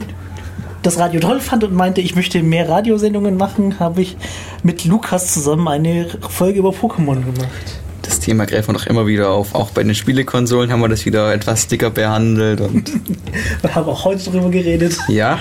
das 0.82 0.98
Radio 0.98 1.20
toll 1.20 1.40
fand 1.40 1.64
und 1.64 1.74
meinte, 1.74 2.00
ich 2.00 2.14
möchte 2.14 2.42
mehr 2.42 2.68
Radiosendungen 2.68 3.36
machen, 3.36 3.78
habe 3.80 4.02
ich 4.02 4.16
mit 4.62 4.84
Lukas 4.84 5.32
zusammen 5.34 5.68
eine 5.68 6.06
Folge 6.28 6.58
über 6.58 6.70
Pokémon 6.70 7.14
gemacht. 7.24 7.80
Das 8.02 8.20
Thema 8.20 8.46
greifen 8.46 8.68
wir 8.68 8.78
doch 8.78 8.86
immer 8.86 9.06
wieder 9.06 9.30
auf. 9.30 9.54
Auch 9.54 9.70
bei 9.70 9.82
den 9.82 9.94
Spielekonsolen 9.94 10.72
haben 10.72 10.80
wir 10.80 10.88
das 10.88 11.04
wieder 11.04 11.32
etwas 11.34 11.66
dicker 11.66 11.90
behandelt 11.90 12.60
und 12.60 12.90
Wir 13.62 13.74
haben 13.74 13.86
auch 13.88 14.04
heute 14.04 14.30
drüber 14.30 14.50
geredet. 14.50 14.96
ja, 15.08 15.38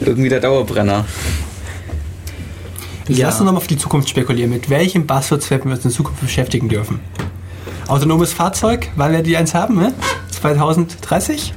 irgendwie 0.00 0.28
der 0.28 0.40
Dauerbrenner. 0.40 1.04
Ja. 3.08 3.16
Ja. 3.16 3.26
Lass 3.26 3.36
uns 3.36 3.46
nochmal 3.46 3.62
auf 3.62 3.66
die 3.66 3.78
Zukunft 3.78 4.08
spekulieren. 4.08 4.50
Mit 4.50 4.70
welchem 4.70 5.06
Buzzword 5.06 5.50
werden 5.50 5.70
wir 5.70 5.76
uns 5.76 5.84
in 5.84 5.90
Zukunft 5.90 6.20
beschäftigen 6.20 6.68
dürfen? 6.68 7.00
Autonomes 7.86 8.32
Fahrzeug, 8.32 8.88
wann 8.96 9.12
werdet 9.12 9.28
ihr 9.28 9.38
eins 9.38 9.54
haben? 9.54 9.76
Ne? 9.76 9.94
2030? 10.30 11.54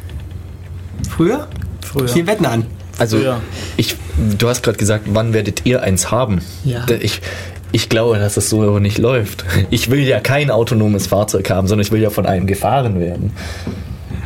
Früher? 1.10 1.48
Früher. 1.82 2.16
Wir 2.16 2.28
wetten 2.28 2.46
an. 2.46 2.66
Also, 2.98 3.18
Früher. 3.18 3.42
ich, 3.78 3.96
du 4.38 4.48
hast 4.48 4.64
gerade 4.64 4.78
gesagt, 4.78 5.06
wann 5.08 5.34
werdet 5.34 5.66
ihr 5.66 5.84
eins 5.84 6.10
haben? 6.10 6.42
Ja. 6.64 6.86
Ich, 7.02 7.22
ich 7.74 7.90
glaube, 7.90 8.18
dass 8.18 8.36
das 8.36 8.50
so 8.50 8.62
aber 8.64 8.80
nicht 8.80 8.98
läuft. 8.98 9.44
Ich 9.72 9.90
will 9.90 10.02
ja 10.02 10.20
kein 10.20 10.52
autonomes 10.52 11.08
Fahrzeug 11.08 11.50
haben, 11.50 11.68
sondern 11.68 11.86
ich 11.86 11.92
will 11.92 12.02
ja 12.02 12.10
von 12.10 12.26
einem 12.26 12.48
gefahren 12.48 13.00
werden. 13.00 13.32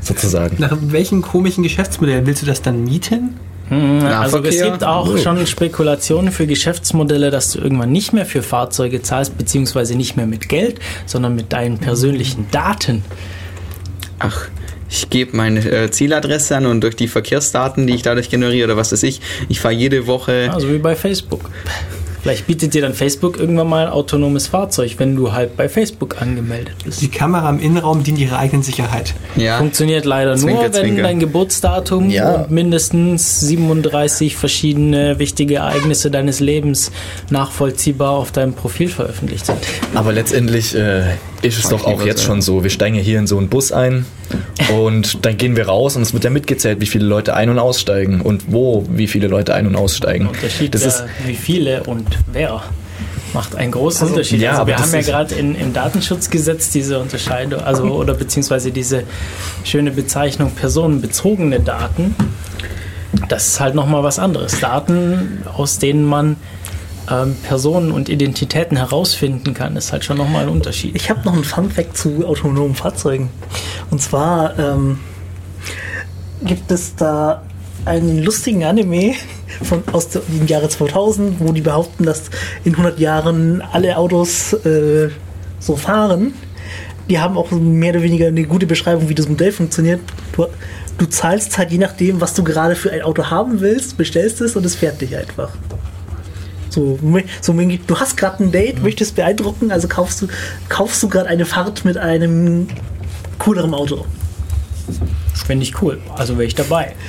Sozusagen. 0.02 0.58
Nach 0.60 0.78
welchem 0.80 1.22
komischen 1.24 1.64
Geschäftsmodell 1.64 2.26
willst 2.28 2.44
du 2.44 2.46
das 2.46 2.62
dann 2.62 2.84
mieten? 2.84 3.38
Mhm, 3.70 4.06
Also 4.06 4.44
es 4.44 4.62
gibt 4.62 4.84
auch 4.84 5.18
schon 5.18 5.46
Spekulationen 5.48 6.32
für 6.32 6.46
Geschäftsmodelle, 6.48 7.32
dass 7.32 7.52
du 7.52 7.60
irgendwann 7.60 7.92
nicht 7.92 8.14
mehr 8.14 8.26
für 8.26 8.44
Fahrzeuge 8.44 9.02
zahlst, 9.02 9.38
beziehungsweise 9.38 9.96
nicht 9.96 10.16
mehr 10.16 10.28
mit 10.28 10.50
Geld, 10.50 10.80
sondern 11.06 11.36
mit 11.36 11.52
deinen 11.52 11.80
persönlichen 11.80 12.48
Daten. 12.52 13.04
Ach, 14.20 14.48
ich 14.90 15.10
gebe 15.10 15.36
meine 15.36 15.60
äh, 15.60 15.90
Zieladresse 15.90 16.56
an 16.56 16.66
und 16.68 16.82
durch 16.82 16.96
die 16.96 17.08
Verkehrsdaten, 17.08 17.88
die 17.88 17.96
ich 17.96 18.02
dadurch 18.02 18.30
generiere 18.30 18.66
oder 18.66 18.78
was 18.78 18.92
weiß 18.92 19.04
ich, 19.04 19.20
ich 19.50 19.60
fahre 19.60 19.74
jede 19.74 20.08
Woche. 20.08 20.50
Also 20.54 20.72
wie 20.72 20.78
bei 20.78 20.96
Facebook. 20.96 21.50
Vielleicht 22.26 22.48
bietet 22.48 22.74
dir 22.74 22.82
dann 22.82 22.96
Facebook 22.96 23.38
irgendwann 23.38 23.70
mal 23.70 23.86
ein 23.86 23.92
autonomes 23.94 24.48
Fahrzeug, 24.48 24.96
wenn 24.98 25.16
du 25.16 25.32
halt 25.34 25.56
bei 25.56 25.70
Facebook 25.70 26.20
angemeldet 26.24 26.74
bist. 26.84 27.00
Die 27.04 27.08
Kamera 27.08 27.48
im 27.52 27.60
Innenraum 27.60 28.04
dient 28.04 28.18
ihrer 28.18 28.40
eigenen 28.40 28.64
Sicherheit. 28.64 29.14
Ja, 29.36 29.60
Funktioniert 29.60 30.06
leider 30.06 30.36
Zwinker, 30.36 30.54
nur, 30.56 30.64
wenn 30.64 30.74
zwinker. 30.74 31.04
dein 31.04 31.20
Geburtsdatum 31.20 32.10
Ja. 32.10 32.34
und 32.38 32.50
mindestens 32.50 33.42
37 33.42 34.36
verschiedene 34.38 35.20
wichtige 35.20 35.58
Ereignisse 35.58 36.10
deines 36.10 36.40
Lebens 36.40 36.92
nachvollziehbar 37.30 38.10
auf 38.14 38.32
deinem 38.32 38.54
Profil 38.54 38.88
veröffentlicht 38.88 39.46
sind. 39.46 39.60
Aber 39.94 40.12
letztendlich 40.12 40.74
äh, 40.74 41.04
ist 41.46 41.60
es 41.60 41.70
doch 41.70 41.86
auch 41.86 42.06
jetzt 42.06 42.24
schon 42.24 42.42
so. 42.42 42.64
Wir 42.64 42.70
steigen 42.70 42.96
ja 42.96 43.02
hier 43.02 43.20
in 43.20 43.28
so 43.28 43.38
einen 43.38 43.50
Bus 43.50 43.72
ein 43.72 44.06
und 44.74 45.20
dann 45.26 45.38
gehen 45.38 45.56
wir 45.56 45.68
raus 45.68 45.96
und 45.96 46.02
es 46.02 46.14
wird 46.14 46.24
ja 46.24 46.30
mitgezählt, 46.30 46.82
wie 46.82 46.86
viele 46.86 47.06
Leute 47.06 47.36
ein- 47.36 47.50
und 47.50 47.60
aussteigen 47.60 48.22
und 48.22 48.52
wo 48.52 48.86
wie 48.90 49.08
viele 49.08 49.28
Leute 49.28 49.54
ein- 49.54 49.68
und 49.68 49.76
aussteigen. 49.76 50.28
Unterschied, 50.28 50.74
Das 50.74 50.84
äh, 50.84 50.88
ist, 50.88 51.04
wie 51.26 51.36
viele 51.36 51.84
und 51.84 52.08
wer 52.32 52.64
macht 53.34 53.56
einen 53.56 53.72
großen 53.72 54.08
Unterschied. 54.08 54.40
ja, 54.40 54.52
also 54.52 54.62
aber 54.62 54.70
wir 54.70 54.78
haben 54.78 54.94
ja 54.94 55.02
gerade 55.02 55.36
im 55.36 55.74
Datenschutzgesetz 55.74 56.70
diese 56.72 57.00
Unterscheidung, 57.00 57.62
also 57.62 57.84
oder 57.84 58.14
beziehungsweise 58.14 58.72
diese 58.72 59.04
schöne 59.64 59.92
Bezeichnung 59.92 60.52
personenbezogene 60.52 61.60
Daten. 61.60 62.16
Das 63.30 63.48
ist 63.48 63.60
halt 63.60 63.76
nochmal 63.76 64.04
was 64.04 64.20
anderes. 64.20 64.60
Daten, 64.60 65.44
aus 65.54 65.80
denen 65.80 66.06
man 66.06 66.38
ähm, 67.10 67.36
Personen 67.44 67.92
und 67.92 68.10
Identitäten 68.10 68.78
herausfinden 68.78 69.54
kann, 69.54 69.76
ist 69.76 69.92
halt 69.92 70.04
schon 70.04 70.18
nochmal 70.18 70.44
ein 70.44 70.50
Unterschied. 70.50 70.96
Ich 70.96 71.10
habe 71.10 71.22
noch 71.24 71.34
einen 71.34 71.44
Fun-Fact 71.44 71.98
zu 71.98 72.26
autonomen 72.26 72.76
Fahrzeugen. 72.76 73.30
Und 73.92 74.02
zwar 74.02 74.58
ähm, 74.58 75.00
gibt 76.44 76.72
es 76.72 76.96
da 76.96 77.44
einen 77.86 78.24
lustigen 78.24 78.64
Anime 78.64 79.14
von, 79.62 79.84
aus 79.92 80.10
dem 80.10 80.48
Jahre 80.48 80.70
2000, 80.70 81.40
wo 81.40 81.52
die 81.52 81.62
behaupten, 81.62 82.06
dass 82.06 82.24
in 82.64 82.74
100 82.74 83.00
Jahren 83.00 83.62
alle 83.62 83.98
Autos 83.98 84.54
äh, 84.66 85.10
so 85.60 85.76
fahren. 85.76 86.34
Die 87.10 87.20
haben 87.20 87.38
auch 87.38 87.52
mehr 87.52 87.92
oder 87.92 88.02
weniger 88.02 88.28
eine 88.28 88.46
gute 88.46 88.66
Beschreibung, 88.66 89.10
wie 89.10 89.16
das 89.16 89.30
Modell 89.30 89.52
funktioniert. 89.52 90.02
Du, 90.36 90.48
du 90.98 91.06
zahlst 91.06 91.58
halt 91.58 91.72
je 91.72 91.78
nachdem, 91.78 92.20
was 92.20 92.34
du 92.34 92.44
gerade 92.44 92.76
für 92.76 92.92
ein 92.92 93.04
Auto 93.04 93.26
haben 93.26 93.62
willst, 93.62 93.98
bestellst 93.98 94.42
es 94.42 94.56
und 94.56 94.66
es 94.66 94.76
fährt 94.76 95.02
dich 95.02 95.16
einfach. 95.16 95.52
So, 96.76 97.00
so 97.40 97.54
du 97.54 98.00
hast 98.00 98.18
gerade 98.18 98.44
ein 98.44 98.52
Date, 98.52 98.84
möchtest 98.84 99.16
beeindrucken, 99.16 99.72
also 99.72 99.88
kaufst 99.88 100.22
du, 100.22 100.28
kaufst 100.68 101.02
du 101.02 101.08
gerade 101.08 101.30
eine 101.30 101.46
Fahrt 101.46 101.86
mit 101.86 101.98
einem 101.98 102.68
cooleren 103.40 103.74
Auto. 103.74 104.06
Finde 105.48 105.64
ich 105.64 105.82
cool. 105.82 106.00
Also 106.18 106.34
wäre 106.38 106.48
ich 106.48 106.56
dabei. 106.56 106.94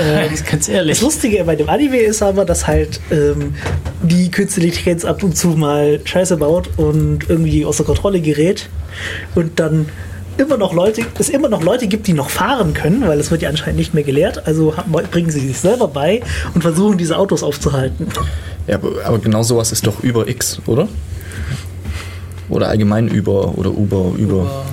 Ähm, 0.00 0.30
Ganz 0.48 0.66
Das 0.66 0.68
ehrlich. 0.68 1.00
Lustige 1.00 1.42
bei 1.44 1.56
dem 1.56 1.68
Anime 1.68 1.98
ist 1.98 2.22
aber, 2.22 2.44
dass 2.44 2.66
halt 2.66 3.00
ähm, 3.10 3.54
die 4.02 4.30
künstliche 4.30 4.68
Intelligenz 4.68 5.04
ab 5.04 5.22
und 5.22 5.36
zu 5.36 5.48
mal 5.48 6.00
Scheiße 6.04 6.36
baut 6.36 6.70
und 6.76 7.28
irgendwie 7.28 7.64
außer 7.64 7.82
Kontrolle 7.82 8.20
gerät 8.20 8.68
und 9.34 9.58
dann 9.58 9.86
immer 10.36 10.56
noch 10.56 10.72
Leute, 10.72 11.02
es 11.18 11.28
immer 11.28 11.48
noch 11.48 11.62
Leute 11.62 11.86
gibt, 11.86 12.06
die 12.06 12.12
noch 12.12 12.30
fahren 12.30 12.74
können, 12.74 13.06
weil 13.06 13.18
es 13.20 13.30
wird 13.30 13.42
ja 13.42 13.48
anscheinend 13.48 13.78
nicht 13.78 13.94
mehr 13.94 14.04
gelehrt. 14.04 14.46
Also 14.46 14.74
bringen 15.10 15.30
sie 15.30 15.40
sich 15.40 15.58
selber 15.58 15.88
bei 15.88 16.22
und 16.54 16.62
versuchen 16.62 16.98
diese 16.98 17.16
Autos 17.18 17.42
aufzuhalten. 17.42 18.06
ja, 18.66 18.78
aber, 19.04 19.18
genau 19.18 19.42
sowas 19.42 19.72
ist 19.72 19.86
doch 19.86 20.00
über 20.02 20.28
X, 20.28 20.60
oder? 20.66 20.88
Oder 22.48 22.68
allgemein 22.68 23.08
über 23.08 23.56
oder 23.56 23.70
Uber, 23.70 24.12
über. 24.16 24.64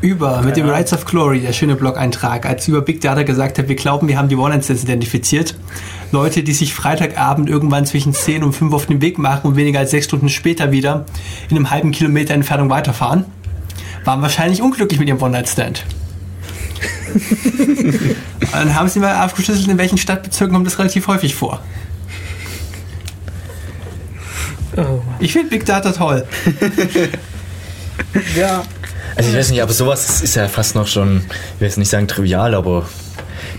Über, 0.00 0.42
mit 0.42 0.56
dem 0.56 0.64
Ahnung. 0.64 0.76
Rights 0.76 0.92
of 0.92 1.04
Glory, 1.06 1.40
der 1.40 1.52
schöne 1.52 1.74
Blog-Eintrag, 1.74 2.46
als 2.46 2.68
über 2.68 2.82
Big 2.82 3.00
Data 3.00 3.24
gesagt 3.24 3.58
hat, 3.58 3.68
wir 3.68 3.74
glauben, 3.74 4.06
wir 4.06 4.16
haben 4.16 4.28
die 4.28 4.36
One-Instance 4.36 4.84
identifiziert. 4.84 5.56
Leute, 6.12 6.44
die 6.44 6.52
sich 6.52 6.72
Freitagabend 6.72 7.50
irgendwann 7.50 7.84
zwischen 7.84 8.14
10 8.14 8.44
und 8.44 8.52
5 8.52 8.72
auf 8.72 8.86
den 8.86 9.02
Weg 9.02 9.18
machen 9.18 9.48
und 9.48 9.56
weniger 9.56 9.80
als 9.80 9.90
6 9.90 10.04
Stunden 10.04 10.28
später 10.28 10.70
wieder 10.70 11.04
in 11.50 11.56
einem 11.56 11.70
halben 11.70 11.90
Kilometer 11.90 12.32
Entfernung 12.32 12.70
weiterfahren, 12.70 13.24
waren 14.08 14.22
wahrscheinlich 14.22 14.62
unglücklich 14.62 14.98
mit 14.98 15.06
ihrem 15.06 15.20
One-Night-Stand. 15.20 15.84
Dann 18.52 18.74
haben 18.74 18.88
sie 18.88 19.00
mal 19.00 19.22
aufgeschlüsselt, 19.22 19.68
in 19.68 19.76
welchen 19.76 19.98
Stadtbezirken 19.98 20.54
kommt 20.54 20.66
das 20.66 20.78
relativ 20.78 21.06
häufig 21.08 21.34
vor. 21.34 21.60
Oh. 24.78 25.02
Ich 25.20 25.34
finde 25.34 25.50
Big 25.50 25.66
Data 25.66 25.92
toll. 25.92 26.26
Ja. 28.36 28.62
Also 29.16 29.30
ich 29.30 29.36
weiß 29.36 29.50
nicht, 29.50 29.60
aber 29.60 29.72
sowas 29.72 30.08
ist, 30.08 30.22
ist 30.22 30.36
ja 30.36 30.46
fast 30.46 30.76
noch 30.76 30.86
schon, 30.86 31.16
ich 31.16 31.60
will 31.60 31.66
jetzt 31.66 31.78
nicht 31.78 31.88
sagen 31.90 32.06
trivial, 32.06 32.54
aber 32.54 32.88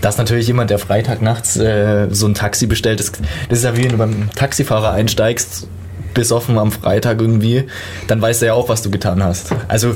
da 0.00 0.08
ist 0.08 0.16
natürlich 0.16 0.46
jemand, 0.46 0.70
der 0.70 0.78
Freitag 0.78 1.20
nachts 1.20 1.56
äh, 1.58 2.08
so 2.10 2.26
ein 2.26 2.34
Taxi 2.34 2.66
bestellt. 2.66 3.00
Das, 3.00 3.12
das 3.50 3.58
ist 3.58 3.64
ja 3.64 3.76
wie 3.76 3.84
wenn 3.84 3.90
du 3.90 3.98
beim 3.98 4.30
Taxifahrer 4.34 4.92
einsteigst, 4.92 5.68
besoffen 6.14 6.58
am 6.58 6.72
Freitag 6.72 7.20
irgendwie, 7.20 7.64
dann 8.06 8.20
weiß 8.22 8.42
er 8.42 8.48
ja 8.48 8.54
auch, 8.54 8.68
was 8.68 8.82
du 8.82 8.90
getan 8.90 9.22
hast. 9.22 9.52
Also 9.68 9.90
äh, 9.90 9.94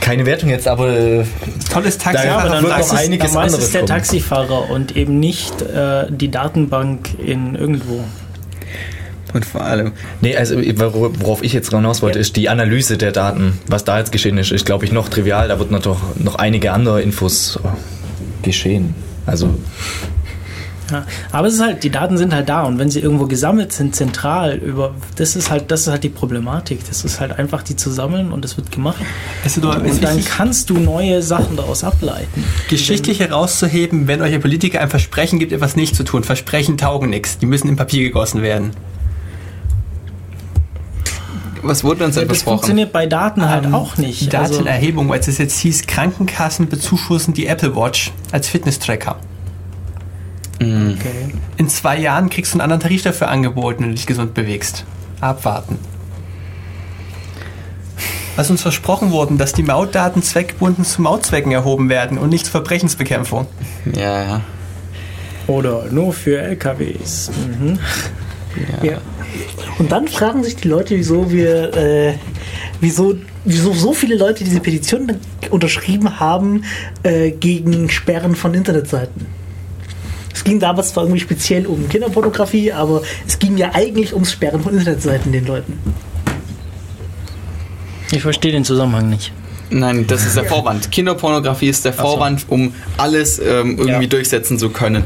keine 0.00 0.26
Wertung 0.26 0.50
jetzt, 0.50 0.68
aber 0.68 0.88
äh, 0.90 1.24
Tolles 1.72 1.96
Taxi. 1.98 2.22
Da- 2.22 2.28
Ja, 2.28 2.38
aber 2.38 2.48
dann 2.50 2.62
wird 2.64 2.72
noch 2.72 2.80
es, 2.80 2.90
einiges 2.92 3.32
dann 3.32 3.42
weiß 3.42 3.46
es 3.48 3.54
anderes 3.54 3.70
der 3.72 3.80
kommen. 3.82 3.88
Taxifahrer 3.88 4.70
und 4.70 4.96
eben 4.96 5.18
nicht 5.18 5.62
äh, 5.62 6.06
die 6.10 6.30
Datenbank 6.30 7.18
in 7.18 7.54
irgendwo. 7.54 8.04
Und 9.32 9.44
vor 9.44 9.62
allem, 9.62 9.92
nee, 10.20 10.36
also 10.36 10.54
wor- 10.56 11.10
worauf 11.20 11.42
ich 11.42 11.52
jetzt 11.52 11.70
hinaus 11.70 12.02
wollte, 12.02 12.18
Ja. 12.18 12.20
ist 12.20 12.36
die 12.36 12.48
Analyse 12.48 12.96
der 12.98 13.10
Daten. 13.10 13.58
Was 13.66 13.82
da 13.84 13.98
jetzt 13.98 14.12
geschehen 14.12 14.38
ist, 14.38 14.52
ist 14.52 14.64
glaube 14.66 14.84
ich 14.84 14.92
noch 14.92 15.08
trivial. 15.08 15.48
Da 15.48 15.58
wird 15.58 15.70
noch, 15.72 15.80
doch 15.82 16.00
noch 16.18 16.36
einige 16.36 16.70
andere 16.72 17.02
Infos 17.02 17.58
geschehen. 18.42 18.94
Also 19.26 19.48
Ja. 20.90 21.04
Aber 21.32 21.46
es 21.48 21.54
ist 21.54 21.60
halt, 21.62 21.82
die 21.82 21.90
Daten 21.90 22.18
sind 22.18 22.34
halt 22.34 22.48
da 22.48 22.64
und 22.64 22.78
wenn 22.78 22.90
sie 22.90 23.00
irgendwo 23.00 23.26
gesammelt 23.26 23.72
sind, 23.72 23.96
zentral, 23.96 24.54
über 24.56 24.94
das 25.16 25.34
ist 25.34 25.50
halt, 25.50 25.70
das 25.70 25.82
ist 25.82 25.88
halt 25.88 26.04
die 26.04 26.08
Problematik. 26.10 26.80
Das 26.88 27.04
ist 27.04 27.20
halt 27.20 27.38
einfach 27.38 27.62
die 27.62 27.74
zu 27.76 27.90
sammeln 27.90 28.32
und 28.32 28.44
es 28.44 28.56
wird 28.56 28.70
gemacht. 28.70 28.96
Es 29.44 29.56
ist 29.56 29.64
Und 29.64 30.02
dann 30.02 30.24
kannst 30.24 30.68
du 30.70 30.78
neue 30.78 31.22
Sachen 31.22 31.56
daraus 31.56 31.84
ableiten. 31.84 32.44
geschichtlich 32.68 33.20
herauszuheben, 33.20 34.06
wenn 34.08 34.20
euch 34.20 34.34
ein 34.34 34.40
Politiker 34.40 34.80
ein 34.80 34.90
Versprechen 34.90 35.38
gibt, 35.38 35.52
etwas 35.52 35.74
nicht 35.76 35.96
zu 35.96 36.04
tun. 36.04 36.22
Versprechen 36.24 36.76
taugen 36.76 37.10
nichts. 37.10 37.38
Die 37.38 37.46
müssen 37.46 37.68
in 37.68 37.76
Papier 37.76 38.02
gegossen 38.02 38.42
werden. 38.42 38.72
was 41.62 41.82
wurde 41.82 42.04
uns 42.04 42.14
denn 42.16 42.28
Das 42.28 42.38
versprochen? 42.38 42.58
funktioniert 42.58 42.92
bei 42.92 43.06
Daten 43.06 43.48
halt 43.48 43.64
Ähm, 43.64 43.74
auch 43.74 43.96
nicht. 43.96 44.34
Also, 44.34 44.54
Datenerhebung, 44.58 45.10
als 45.12 45.28
es 45.28 45.38
jetzt 45.38 45.58
hieß, 45.60 45.86
Krankenkassen 45.86 46.68
bezuschussen 46.68 47.32
die 47.32 47.46
Apple 47.46 47.74
Watch 47.74 48.12
als 48.32 48.48
Fitness-Tracker. 48.48 49.16
Okay. 50.60 51.34
In 51.56 51.68
zwei 51.68 51.98
Jahren 51.98 52.30
kriegst 52.30 52.52
du 52.52 52.56
einen 52.56 52.62
anderen 52.62 52.80
Tarif 52.80 53.02
dafür 53.02 53.28
angeboten, 53.28 53.82
wenn 53.82 53.90
du 53.90 53.94
dich 53.96 54.06
gesund 54.06 54.34
bewegst. 54.34 54.84
Abwarten. 55.20 55.78
Was 58.36 58.50
uns 58.50 58.62
versprochen 58.62 59.12
wurden, 59.12 59.38
dass 59.38 59.52
die 59.52 59.62
Mautdaten 59.62 60.22
zweckgebunden 60.22 60.84
zu 60.84 61.02
Mautzwecken 61.02 61.52
erhoben 61.52 61.88
werden 61.88 62.18
und 62.18 62.30
nicht 62.30 62.46
zur 62.46 62.52
Verbrechensbekämpfung. 62.52 63.46
Ja, 63.94 64.22
ja. 64.24 64.40
Oder 65.46 65.84
nur 65.90 66.12
für 66.12 66.40
LKWs. 66.40 67.30
Mhm. 67.58 67.78
Ja. 68.82 68.98
Und 69.78 69.92
dann 69.92 70.08
fragen 70.08 70.42
sich 70.44 70.56
die 70.56 70.68
Leute, 70.68 70.96
wieso 70.96 71.30
wir, 71.30 71.74
äh, 71.76 72.14
wieso, 72.80 73.16
wieso 73.44 73.72
so 73.72 73.92
viele 73.92 74.16
Leute 74.16 74.44
diese 74.44 74.60
Petition 74.60 75.12
unterschrieben 75.50 76.20
haben 76.20 76.64
äh, 77.02 77.30
gegen 77.30 77.90
Sperren 77.90 78.36
von 78.36 78.54
Internetseiten. 78.54 79.26
Es 80.34 80.42
ging 80.44 80.58
damals 80.60 80.90
zwar 80.90 81.04
irgendwie 81.04 81.20
speziell 81.20 81.66
um 81.66 81.88
Kinderpornografie, 81.88 82.72
aber 82.72 83.02
es 83.26 83.38
ging 83.38 83.56
ja 83.56 83.70
eigentlich 83.72 84.12
ums 84.12 84.32
Sperren 84.32 84.62
von 84.62 84.76
Internetseiten 84.76 85.30
den 85.32 85.46
Leuten. 85.46 85.78
Ich 88.10 88.22
verstehe 88.22 88.52
den 88.52 88.64
Zusammenhang 88.64 89.08
nicht. 89.10 89.32
Nein, 89.70 90.06
das 90.06 90.26
ist 90.26 90.36
der 90.36 90.44
Vorwand. 90.44 90.90
Kinderpornografie 90.92 91.68
ist 91.68 91.84
der 91.84 91.92
Vorwand, 91.94 92.44
um 92.48 92.74
alles 92.96 93.38
ähm, 93.38 93.78
irgendwie 93.78 93.90
Ja. 94.04 94.06
durchsetzen 94.06 94.58
zu 94.58 94.68
können. 94.68 95.04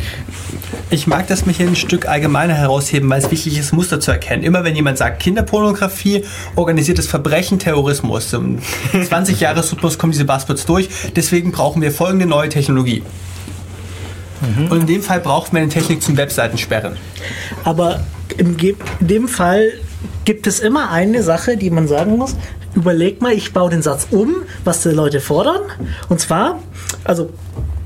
Ich 0.90 1.06
mag 1.06 1.26
das 1.28 1.46
mich 1.46 1.58
hier 1.58 1.68
ein 1.68 1.76
Stück 1.76 2.08
allgemeiner 2.08 2.54
herausheben, 2.54 3.08
weil 3.08 3.22
es 3.22 3.30
wichtig 3.30 3.58
ist, 3.58 3.72
Muster 3.72 4.00
zu 4.00 4.10
erkennen. 4.10 4.42
Immer 4.42 4.64
wenn 4.64 4.74
jemand 4.74 4.98
sagt 4.98 5.20
Kinderpornografie, 5.20 6.24
organisiertes 6.56 7.06
Verbrechen, 7.06 7.58
Terrorismus. 7.58 8.32
Im 8.32 8.58
20 9.08 9.40
Jahre 9.40 9.60
Rhythmus 9.60 9.96
kommen 9.96 10.12
diese 10.12 10.24
Buzzwords 10.24 10.66
durch. 10.66 10.88
Deswegen 11.14 11.52
brauchen 11.52 11.80
wir 11.80 11.92
folgende 11.92 12.26
neue 12.26 12.48
Technologie. 12.48 13.02
Und 14.70 14.80
in 14.80 14.86
dem 14.86 15.02
Fall 15.02 15.20
brauchen 15.20 15.52
wir 15.52 15.60
eine 15.60 15.68
Technik 15.68 16.02
zum 16.02 16.16
Webseitensperren. 16.16 16.96
Aber 17.64 18.00
in 18.36 18.56
dem 19.00 19.28
Fall 19.28 19.72
gibt 20.24 20.46
es 20.46 20.60
immer 20.60 20.90
eine 20.90 21.22
Sache, 21.22 21.56
die 21.56 21.70
man 21.70 21.88
sagen 21.88 22.16
muss. 22.16 22.36
Überleg 22.74 23.20
mal, 23.20 23.32
ich 23.32 23.52
baue 23.52 23.70
den 23.70 23.82
Satz 23.82 24.08
um, 24.10 24.36
was 24.64 24.82
die 24.82 24.90
Leute 24.90 25.20
fordern. 25.20 25.62
Und 26.08 26.20
zwar, 26.20 26.62
also, 27.04 27.30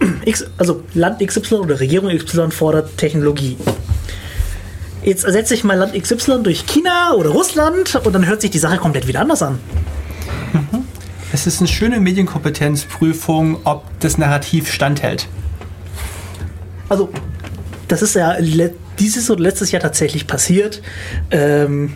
X, 0.24 0.44
also 0.58 0.82
Land 0.94 1.26
XY 1.26 1.54
oder 1.54 1.80
Regierung 1.80 2.16
XY 2.16 2.50
fordert 2.50 2.98
Technologie. 2.98 3.56
Jetzt 5.04 5.24
ersetze 5.24 5.54
ich 5.54 5.64
mal 5.64 5.76
Land 5.76 6.00
XY 6.00 6.42
durch 6.42 6.66
China 6.66 7.14
oder 7.14 7.30
Russland 7.30 7.96
und 8.04 8.12
dann 8.12 8.26
hört 8.26 8.40
sich 8.40 8.50
die 8.50 8.58
Sache 8.58 8.76
komplett 8.76 9.06
wieder 9.06 9.20
anders 9.20 9.42
an. 9.42 9.58
Es 11.32 11.46
ist 11.46 11.60
eine 11.60 11.68
schöne 11.68 11.98
Medienkompetenzprüfung, 11.98 13.60
ob 13.64 13.84
das 14.00 14.18
Narrativ 14.18 14.70
standhält. 14.70 15.28
Also, 16.92 17.08
das 17.88 18.02
ist 18.02 18.14
ja 18.16 18.36
dieses 18.98 19.30
oder 19.30 19.40
letztes 19.40 19.72
Jahr 19.72 19.80
tatsächlich 19.80 20.26
passiert. 20.26 20.82
Ähm, 21.30 21.94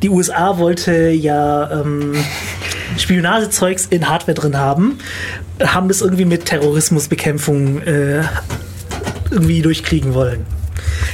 die 0.00 0.10
USA 0.10 0.58
wollte 0.58 1.08
ja 1.08 1.80
ähm, 1.80 2.14
Spionagezeugs 2.98 3.86
in 3.86 4.08
Hardware 4.08 4.36
drin 4.36 4.56
haben, 4.56 4.98
haben 5.60 5.88
das 5.88 6.02
irgendwie 6.02 6.24
mit 6.24 6.44
Terrorismusbekämpfung 6.44 7.82
äh, 7.82 8.22
irgendwie 9.32 9.60
durchkriegen 9.60 10.14
wollen. 10.14 10.46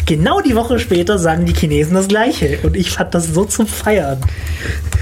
Genau 0.05 0.43
die 0.43 0.55
Woche 0.55 0.79
später 0.79 1.19
sagen 1.19 1.47
die 1.47 1.55
Chinesen 1.55 1.95
das 1.95 2.09
Gleiche 2.09 2.59
und 2.63 2.77
ich 2.77 2.91
fand 2.91 3.15
das 3.15 3.29
so 3.29 3.47
zum 3.47 3.67
Feiern. 3.67 4.19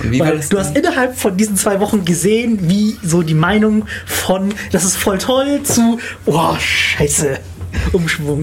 Und 0.04 0.16
Weil 0.18 0.40
du 0.48 0.58
hast 0.58 0.76
innerhalb 0.76 1.18
von 1.18 1.36
diesen 1.36 1.56
zwei 1.56 1.80
Wochen 1.80 2.04
gesehen, 2.04 2.68
wie 2.68 2.96
so 3.02 3.22
die 3.22 3.34
Meinung 3.34 3.86
von, 4.06 4.54
das 4.70 4.84
ist 4.84 4.96
voll 4.96 5.18
toll, 5.18 5.62
zu, 5.64 5.98
oh, 6.26 6.54
scheiße, 6.56 7.38
Umschwung. 7.92 8.42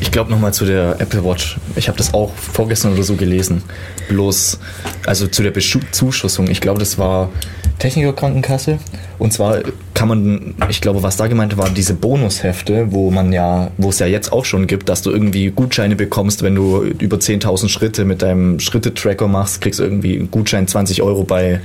Ich 0.00 0.10
glaube 0.10 0.30
nochmal 0.30 0.52
zu 0.52 0.64
der 0.64 1.00
Apple 1.00 1.24
Watch. 1.24 1.56
Ich 1.76 1.88
habe 1.88 1.96
das 1.96 2.12
auch 2.12 2.32
vorgestern 2.34 2.92
oder 2.92 3.02
so 3.02 3.14
gelesen. 3.16 3.62
Bloß, 4.08 4.58
also 5.06 5.26
zu 5.26 5.42
der 5.42 5.50
Bezuschussung. 5.50 6.48
Ich 6.48 6.60
glaube, 6.60 6.78
das 6.78 6.98
war 6.98 7.30
Technikerkrankenkasse. 7.78 8.78
Und 9.18 9.32
zwar 9.32 9.60
kann 9.94 10.08
man, 10.08 10.54
ich 10.68 10.80
glaube, 10.80 11.02
was 11.02 11.16
da 11.16 11.26
gemeint 11.26 11.56
war, 11.56 11.70
diese 11.70 11.94
Bonushefte, 11.94 12.92
wo 12.92 13.10
man 13.10 13.32
ja, 13.32 13.70
wo 13.78 13.90
es 13.90 13.98
ja 13.98 14.06
jetzt 14.06 14.32
auch 14.32 14.44
schon 14.44 14.66
gibt, 14.66 14.88
dass 14.88 15.02
du 15.02 15.10
irgendwie 15.10 15.50
Gutscheine 15.50 15.96
bekommst, 15.96 16.42
wenn 16.42 16.54
du 16.54 16.82
über 16.82 17.16
10.000 17.16 17.68
Schritte 17.68 18.04
mit 18.04 18.22
deinem 18.22 18.60
Schritte-Tracker 18.60 19.28
machst, 19.28 19.60
kriegst 19.60 19.80
du 19.80 19.84
irgendwie 19.84 20.18
einen 20.18 20.30
Gutschein 20.30 20.66
20 20.66 21.02
Euro 21.02 21.24
bei 21.24 21.60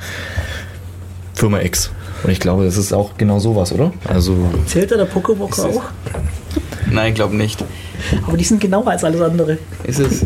Firma 1.34 1.62
X. 1.62 1.92
Und 2.24 2.30
ich 2.30 2.40
glaube, 2.40 2.66
das 2.66 2.78
ist 2.78 2.94
auch 2.94 3.18
genau 3.18 3.40
sowas, 3.40 3.72
oder? 3.72 3.92
Also, 4.08 4.36
Zählt 4.68 4.92
da 4.92 4.98
der 4.98 5.08
es- 5.08 5.60
auch? 5.60 5.84
Nein, 6.90 7.10
ich 7.10 7.16
glaube 7.16 7.36
nicht. 7.36 7.64
Aber 8.28 8.38
die 8.38 8.44
sind 8.44 8.60
genauer 8.62 8.88
als 8.88 9.04
alles 9.04 9.22
andere. 9.22 9.58
Ist 9.84 10.00
es? 10.00 10.22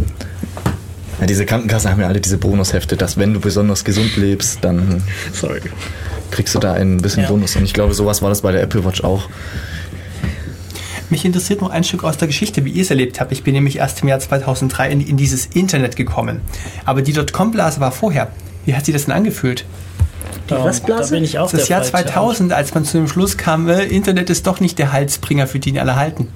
ja, 1.20 1.26
diese 1.26 1.46
Krankenkassen 1.46 1.92
haben 1.92 2.02
ja 2.02 2.08
alle 2.08 2.20
diese 2.20 2.38
Bonushefte, 2.38 2.98
dass 2.98 3.18
wenn 3.18 3.34
du 3.34 3.40
besonders 3.40 3.84
gesund 3.86 4.18
lebst, 4.18 4.60
dann 4.62 5.04
Sorry. 5.32 5.62
kriegst 6.32 6.54
du 6.56 6.60
da 6.60 6.74
ein 6.74 6.98
bisschen 6.98 7.24
Ja. 7.24 7.30
Bonus. 7.30 7.56
Und 7.56 7.64
ich 7.64 7.74
glaube, 7.74 7.94
sowas 7.94 8.22
war 8.22 8.30
das 8.30 8.42
bei 8.42 8.52
der 8.52 8.62
Apple 8.64 8.84
Watch 8.84 9.04
auch. 9.04 9.30
Mich 11.10 11.24
interessiert 11.24 11.62
noch 11.62 11.70
ein 11.70 11.84
Stück 11.84 12.04
aus 12.04 12.18
der 12.18 12.28
Geschichte, 12.28 12.66
wie 12.66 12.72
ihr 12.72 12.82
es 12.82 12.90
erlebt 12.90 13.22
habt. 13.22 13.32
Ich 13.32 13.44
bin 13.44 13.54
nämlich 13.54 13.78
erst 13.78 14.02
im 14.02 14.08
Jahr 14.08 14.20
2003 14.20 14.90
in, 14.90 15.02
in 15.02 15.18
dieses 15.18 15.46
Internet 15.46 15.96
gekommen. 15.96 16.42
Aber 16.84 17.02
die 17.04 17.14
Dotcom-Blase 17.14 17.80
war 17.80 17.92
vorher. 17.92 18.30
Wie 18.66 18.76
hat 18.76 18.86
sich 18.86 18.94
das 18.94 19.06
denn 19.06 19.14
angefühlt? 19.14 19.66
Die 20.50 20.54
was, 20.54 20.82
Blase? 20.82 21.10
Da 21.12 21.16
bin 21.16 21.24
ich 21.24 21.40
auch 21.40 21.50
Das 21.52 21.62
der 21.62 21.70
Jahr 21.70 21.84
Falsche. 21.84 22.08
2000, 22.08 22.54
als 22.54 22.74
man 22.74 22.86
zu 22.86 22.98
dem 22.98 23.08
Schluss 23.08 23.38
kam, 23.38 23.68
äh, 23.70 23.84
Internet 23.86 24.30
ist 24.30 24.46
doch 24.48 24.60
nicht 24.60 24.78
der 24.80 24.92
Halsbringer, 24.92 25.48
für 25.48 25.60
den 25.60 25.78
alle 25.80 25.96
halten. 25.96 26.28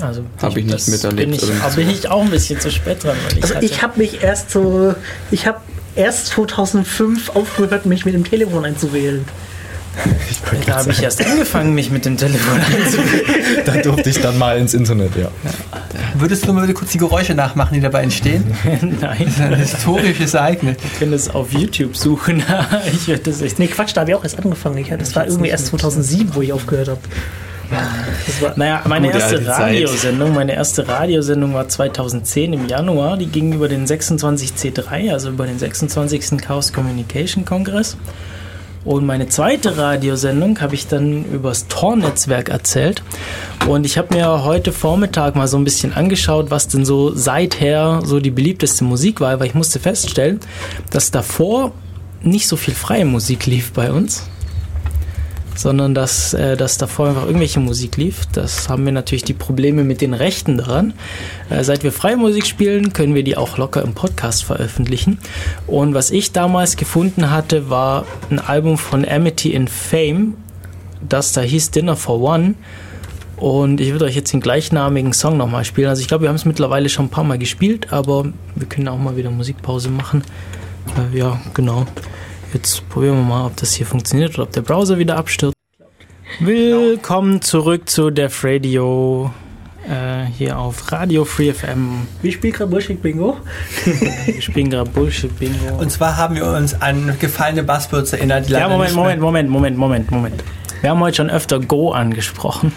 Also 0.00 0.24
Hab 0.42 0.56
ich 0.56 0.64
nicht 0.64 0.74
das 0.74 0.88
miterlebt, 0.88 1.30
Bin 1.30 1.32
ich, 1.38 1.62
aber 1.62 1.74
bin 1.76 1.90
ich 1.90 2.08
auch 2.10 2.22
ein 2.22 2.30
bisschen 2.30 2.60
zu 2.60 2.70
spät 2.70 3.04
dran. 3.04 3.16
Weil 3.28 3.38
ich 3.38 3.44
Also 3.44 3.54
ich 3.60 3.82
habe 3.82 3.98
mich 3.98 4.22
erst 4.22 4.50
so, 4.50 4.94
ich 5.30 5.46
habe 5.46 5.60
erst 5.94 6.26
2005 6.28 7.30
aufgehört, 7.30 7.86
mich 7.86 8.04
mit 8.04 8.14
dem 8.14 8.24
Telefon 8.24 8.64
einzuwählen. 8.64 9.24
Da 10.66 10.76
habe 10.76 10.90
ich 10.90 11.02
erst 11.02 11.24
angefangen, 11.24 11.74
mich 11.74 11.90
mit 11.90 12.04
dem 12.04 12.16
Telefon 12.16 12.60
einzuwählen. 12.60 13.64
Da 13.64 13.72
durfte 13.76 14.10
ich 14.10 14.20
dann 14.20 14.36
mal 14.36 14.58
ins 14.58 14.74
Internet, 14.74 15.16
ja. 15.16 15.28
Würdest 16.18 16.46
du 16.46 16.52
mal 16.52 16.70
kurz 16.74 16.90
die 16.92 16.98
Geräusche 16.98 17.34
nachmachen, 17.34 17.74
die 17.74 17.80
dabei 17.80 18.02
entstehen? 18.02 18.44
Nein, 19.00 19.32
Ein 19.40 19.54
historisches 19.54 20.34
Ereignis. 20.34 20.76
wir 20.80 20.90
können 20.98 21.12
es 21.12 21.30
auf 21.30 21.52
YouTube 21.52 21.96
suchen. 21.96 22.42
ich 22.92 23.08
werde 23.08 23.22
das 23.22 23.40
echt 23.40 23.58
Nee, 23.58 23.68
Quatsch, 23.68 23.92
da 23.94 24.02
habe 24.02 24.10
ich 24.10 24.16
auch 24.16 24.22
erst 24.24 24.38
angefangen. 24.38 24.78
Ich, 24.78 24.88
das 24.88 25.16
war 25.16 25.26
irgendwie 25.26 25.48
erst 25.48 25.66
2007, 25.66 26.34
wo 26.34 26.42
ich 26.42 26.52
aufgehört 26.52 26.88
habe. 26.88 27.00
Das 28.26 28.42
war, 28.42 28.52
Naja, 28.56 28.82
meine 28.86 29.08
Gute 29.08 29.18
erste. 29.18 29.46
Radiosendung, 29.46 30.34
meine 30.34 30.54
erste 30.54 30.86
Radiosendung 30.86 31.54
war 31.54 31.68
2010 31.68 32.52
im 32.52 32.68
Januar. 32.68 33.16
Die 33.16 33.26
ging 33.26 33.52
über 33.52 33.68
den 33.68 33.86
26C3, 33.86 35.12
also 35.12 35.30
über 35.30 35.46
den 35.46 35.58
26. 35.58 36.38
Chaos 36.38 36.72
Communication 36.72 37.44
Kongress. 37.44 37.96
Und 38.84 39.06
meine 39.06 39.28
zweite 39.28 39.78
Radiosendung 39.78 40.60
habe 40.60 40.74
ich 40.74 40.86
dann 40.86 41.24
übers 41.24 41.68
Tor-Netzwerk 41.68 42.50
erzählt. 42.50 43.02
Und 43.66 43.86
ich 43.86 43.96
habe 43.96 44.14
mir 44.14 44.44
heute 44.44 44.72
Vormittag 44.72 45.36
mal 45.36 45.48
so 45.48 45.56
ein 45.56 45.64
bisschen 45.64 45.94
angeschaut, 45.94 46.50
was 46.50 46.68
denn 46.68 46.84
so 46.84 47.14
seither 47.14 48.02
so 48.04 48.20
die 48.20 48.30
beliebteste 48.30 48.84
Musik 48.84 49.20
war, 49.20 49.40
weil 49.40 49.46
ich 49.46 49.54
musste 49.54 49.80
feststellen, 49.80 50.40
dass 50.90 51.10
davor 51.10 51.72
nicht 52.22 52.46
so 52.46 52.56
viel 52.56 52.74
freie 52.74 53.04
Musik 53.04 53.46
lief 53.46 53.72
bei 53.72 53.90
uns 53.90 54.24
sondern 55.56 55.94
dass, 55.94 56.34
äh, 56.34 56.56
dass 56.56 56.78
davor 56.78 57.08
einfach 57.08 57.26
irgendwelche 57.26 57.60
Musik 57.60 57.96
lief. 57.96 58.26
Das 58.32 58.68
haben 58.68 58.84
wir 58.84 58.92
natürlich 58.92 59.24
die 59.24 59.34
Probleme 59.34 59.84
mit 59.84 60.00
den 60.00 60.14
Rechten 60.14 60.58
daran. 60.58 60.94
Äh, 61.50 61.64
seit 61.64 61.84
wir 61.84 61.92
freie 61.92 62.16
Musik 62.16 62.46
spielen, 62.46 62.92
können 62.92 63.14
wir 63.14 63.22
die 63.22 63.36
auch 63.36 63.58
locker 63.58 63.82
im 63.82 63.94
Podcast 63.94 64.44
veröffentlichen. 64.44 65.18
Und 65.66 65.94
was 65.94 66.10
ich 66.10 66.32
damals 66.32 66.76
gefunden 66.76 67.30
hatte, 67.30 67.70
war 67.70 68.06
ein 68.30 68.38
Album 68.38 68.78
von 68.78 69.06
Amity 69.08 69.52
in 69.52 69.68
Fame, 69.68 70.34
das 71.08 71.32
da 71.32 71.40
hieß 71.40 71.70
Dinner 71.70 71.96
for 71.96 72.20
One. 72.20 72.54
Und 73.36 73.80
ich 73.80 73.90
würde 73.90 74.04
euch 74.04 74.14
jetzt 74.14 74.32
den 74.32 74.40
gleichnamigen 74.40 75.12
Song 75.12 75.36
nochmal 75.36 75.64
spielen. 75.64 75.88
Also 75.88 76.00
ich 76.00 76.08
glaube, 76.08 76.22
wir 76.22 76.28
haben 76.28 76.36
es 76.36 76.44
mittlerweile 76.44 76.88
schon 76.88 77.06
ein 77.06 77.10
paar 77.10 77.24
Mal 77.24 77.38
gespielt, 77.38 77.92
aber 77.92 78.26
wir 78.54 78.66
können 78.68 78.88
auch 78.88 78.98
mal 78.98 79.16
wieder 79.16 79.30
Musikpause 79.30 79.90
machen. 79.90 80.22
Äh, 81.12 81.18
ja, 81.18 81.40
genau. 81.52 81.86
Jetzt 82.54 82.88
probieren 82.88 83.16
wir 83.16 83.24
mal, 83.24 83.46
ob 83.46 83.56
das 83.56 83.74
hier 83.74 83.84
funktioniert 83.84 84.34
oder 84.34 84.44
ob 84.44 84.52
der 84.52 84.62
Browser 84.62 84.96
wieder 84.96 85.16
abstürzt. 85.16 85.56
Willkommen 86.38 87.42
zurück 87.42 87.88
zu 87.88 88.10
Def 88.10 88.44
Radio. 88.44 89.32
Äh, 89.88 90.26
hier 90.26 90.56
auf 90.56 90.92
Radio 90.92 91.24
Free 91.24 91.52
FM. 91.52 92.06
wie 92.22 92.30
spielt 92.30 92.54
gerade 92.54 92.70
Bullshit 92.70 93.02
Bingo? 93.02 93.38
Wir 94.24 94.40
spielen 94.40 94.70
gerade 94.70 94.88
Bullshit 94.88 95.36
Bingo. 95.36 95.74
Und 95.78 95.90
zwar 95.90 96.16
haben 96.16 96.36
wir 96.36 96.46
uns 96.46 96.80
an 96.80 97.16
gefallene 97.18 97.64
Buzzwords 97.64 98.12
erinnert. 98.12 98.48
die 98.48 98.52
Ja, 98.52 98.68
Moment, 98.68 98.94
Moment, 98.94 99.20
Moment, 99.20 99.50
Moment, 99.50 99.76
Moment, 99.76 100.10
Moment. 100.12 100.44
Wir 100.80 100.90
haben 100.90 101.00
heute 101.00 101.16
schon 101.16 101.30
öfter 101.30 101.58
Go 101.58 101.90
angesprochen. 101.90 102.72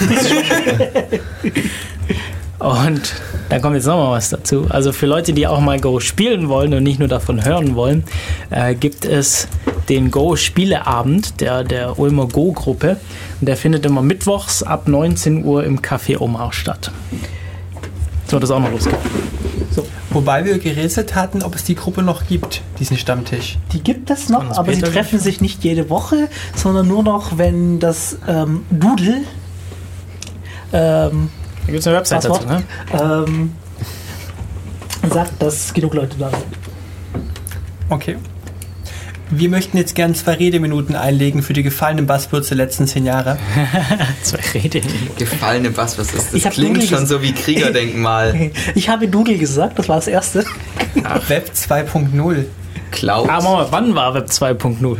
Und 2.60 3.14
da 3.48 3.58
kommt 3.58 3.74
jetzt 3.74 3.86
nochmal 3.86 4.12
was 4.12 4.28
dazu. 4.28 4.66
Also 4.68 4.92
für 4.92 5.06
Leute, 5.06 5.32
die 5.32 5.46
auch 5.46 5.60
mal 5.60 5.80
Go 5.80 5.98
spielen 5.98 6.48
wollen 6.48 6.74
und 6.74 6.82
nicht 6.82 6.98
nur 6.98 7.08
davon 7.08 7.44
hören 7.44 7.74
wollen, 7.74 8.04
äh, 8.50 8.74
gibt 8.74 9.06
es 9.06 9.48
den 9.88 10.10
Go-Spieleabend 10.10 11.40
der, 11.40 11.64
der 11.64 11.98
Ulmer 11.98 12.28
Go-Gruppe. 12.28 12.98
Und 13.40 13.48
der 13.48 13.56
findet 13.56 13.86
immer 13.86 14.02
mittwochs 14.02 14.62
ab 14.62 14.88
19 14.88 15.44
Uhr 15.44 15.64
im 15.64 15.80
Café 15.80 16.20
Omar 16.20 16.52
statt. 16.52 16.92
So, 18.26 18.38
das 18.38 18.50
auch 18.50 18.60
noch 18.60 18.70
losgeht. 18.70 18.94
Wobei 20.10 20.44
wir 20.44 20.58
gerätselt 20.58 21.14
hatten, 21.14 21.42
ob 21.42 21.54
es 21.54 21.64
die 21.64 21.76
Gruppe 21.76 22.02
noch 22.02 22.26
gibt, 22.26 22.62
diesen 22.78 22.98
Stammtisch. 22.98 23.58
Die 23.72 23.80
gibt 23.80 24.10
es 24.10 24.28
noch, 24.28 24.58
aber 24.58 24.74
sie 24.74 24.82
treffen 24.82 25.20
sich 25.20 25.40
nicht 25.40 25.62
jede 25.62 25.88
Woche, 25.88 26.28
sondern 26.54 26.88
nur 26.88 27.04
noch, 27.04 27.38
wenn 27.38 27.78
das 27.78 28.18
ähm, 28.26 28.64
Doodle 28.70 29.22
ähm, 30.72 31.30
Da 31.70 31.72
gibt 31.72 31.82
es 31.82 31.86
eine 31.86 31.98
Website 31.98 32.24
dazu, 32.24 32.46
ne? 32.48 32.64
ähm, 33.00 33.52
sagt, 35.08 35.40
dass 35.40 35.72
genug 35.72 35.94
Leute 35.94 36.16
da 36.18 36.28
sind. 36.30 36.44
Okay. 37.88 38.16
Wir 39.30 39.48
möchten 39.48 39.76
jetzt 39.76 39.94
gern 39.94 40.16
zwei 40.16 40.32
Redeminuten 40.32 40.96
einlegen 40.96 41.44
für 41.44 41.52
die 41.52 41.62
gefallenen 41.62 42.08
Buzzwords 42.08 42.48
der 42.48 42.56
letzten 42.56 42.88
zehn 42.88 43.06
Jahre. 43.06 43.38
Zwei 44.24 44.58
Rede. 44.58 44.80
Gefallene 45.16 45.68
ist 45.68 45.78
das? 45.78 46.34
Ich 46.34 46.44
hab 46.44 46.54
klingt 46.54 46.74
Google 46.74 46.88
schon 46.88 47.06
so 47.06 47.22
wie 47.22 47.32
Kriegerdenkmal. 47.32 48.50
Ich 48.74 48.88
habe 48.88 49.06
Doodle 49.06 49.38
gesagt, 49.38 49.78
das 49.78 49.88
war 49.88 49.94
das 49.94 50.08
erste. 50.08 50.44
Web 51.28 51.52
2.0. 51.54 52.46
Cloud. 52.90 53.28
Aber 53.28 53.68
wann 53.70 53.94
war 53.94 54.14
Web 54.14 54.26
2.0? 54.26 54.96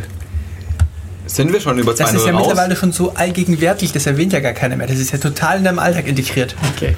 Sind 1.33 1.53
wir 1.53 1.61
schon 1.61 1.79
über 1.79 1.95
Das 1.95 2.13
ist 2.13 2.23
2.0 2.23 2.27
ja 2.27 2.33
raus? 2.33 2.41
mittlerweile 2.47 2.77
schon 2.77 2.93
so 2.93 3.15
allgegenwärtig, 3.15 3.93
das 3.93 4.07
erwähnt 4.07 4.33
ja 4.33 4.41
gar 4.41 4.53
keiner 4.53 4.77
mehr. 4.77 4.87
Das 4.89 4.99
ist 4.99 5.13
ja 5.13 5.19
total 5.19 5.59
in 5.59 5.65
deinem 5.65 5.79
Alltag 5.79 6.07
integriert. 6.09 6.57
Okay. 6.75 6.97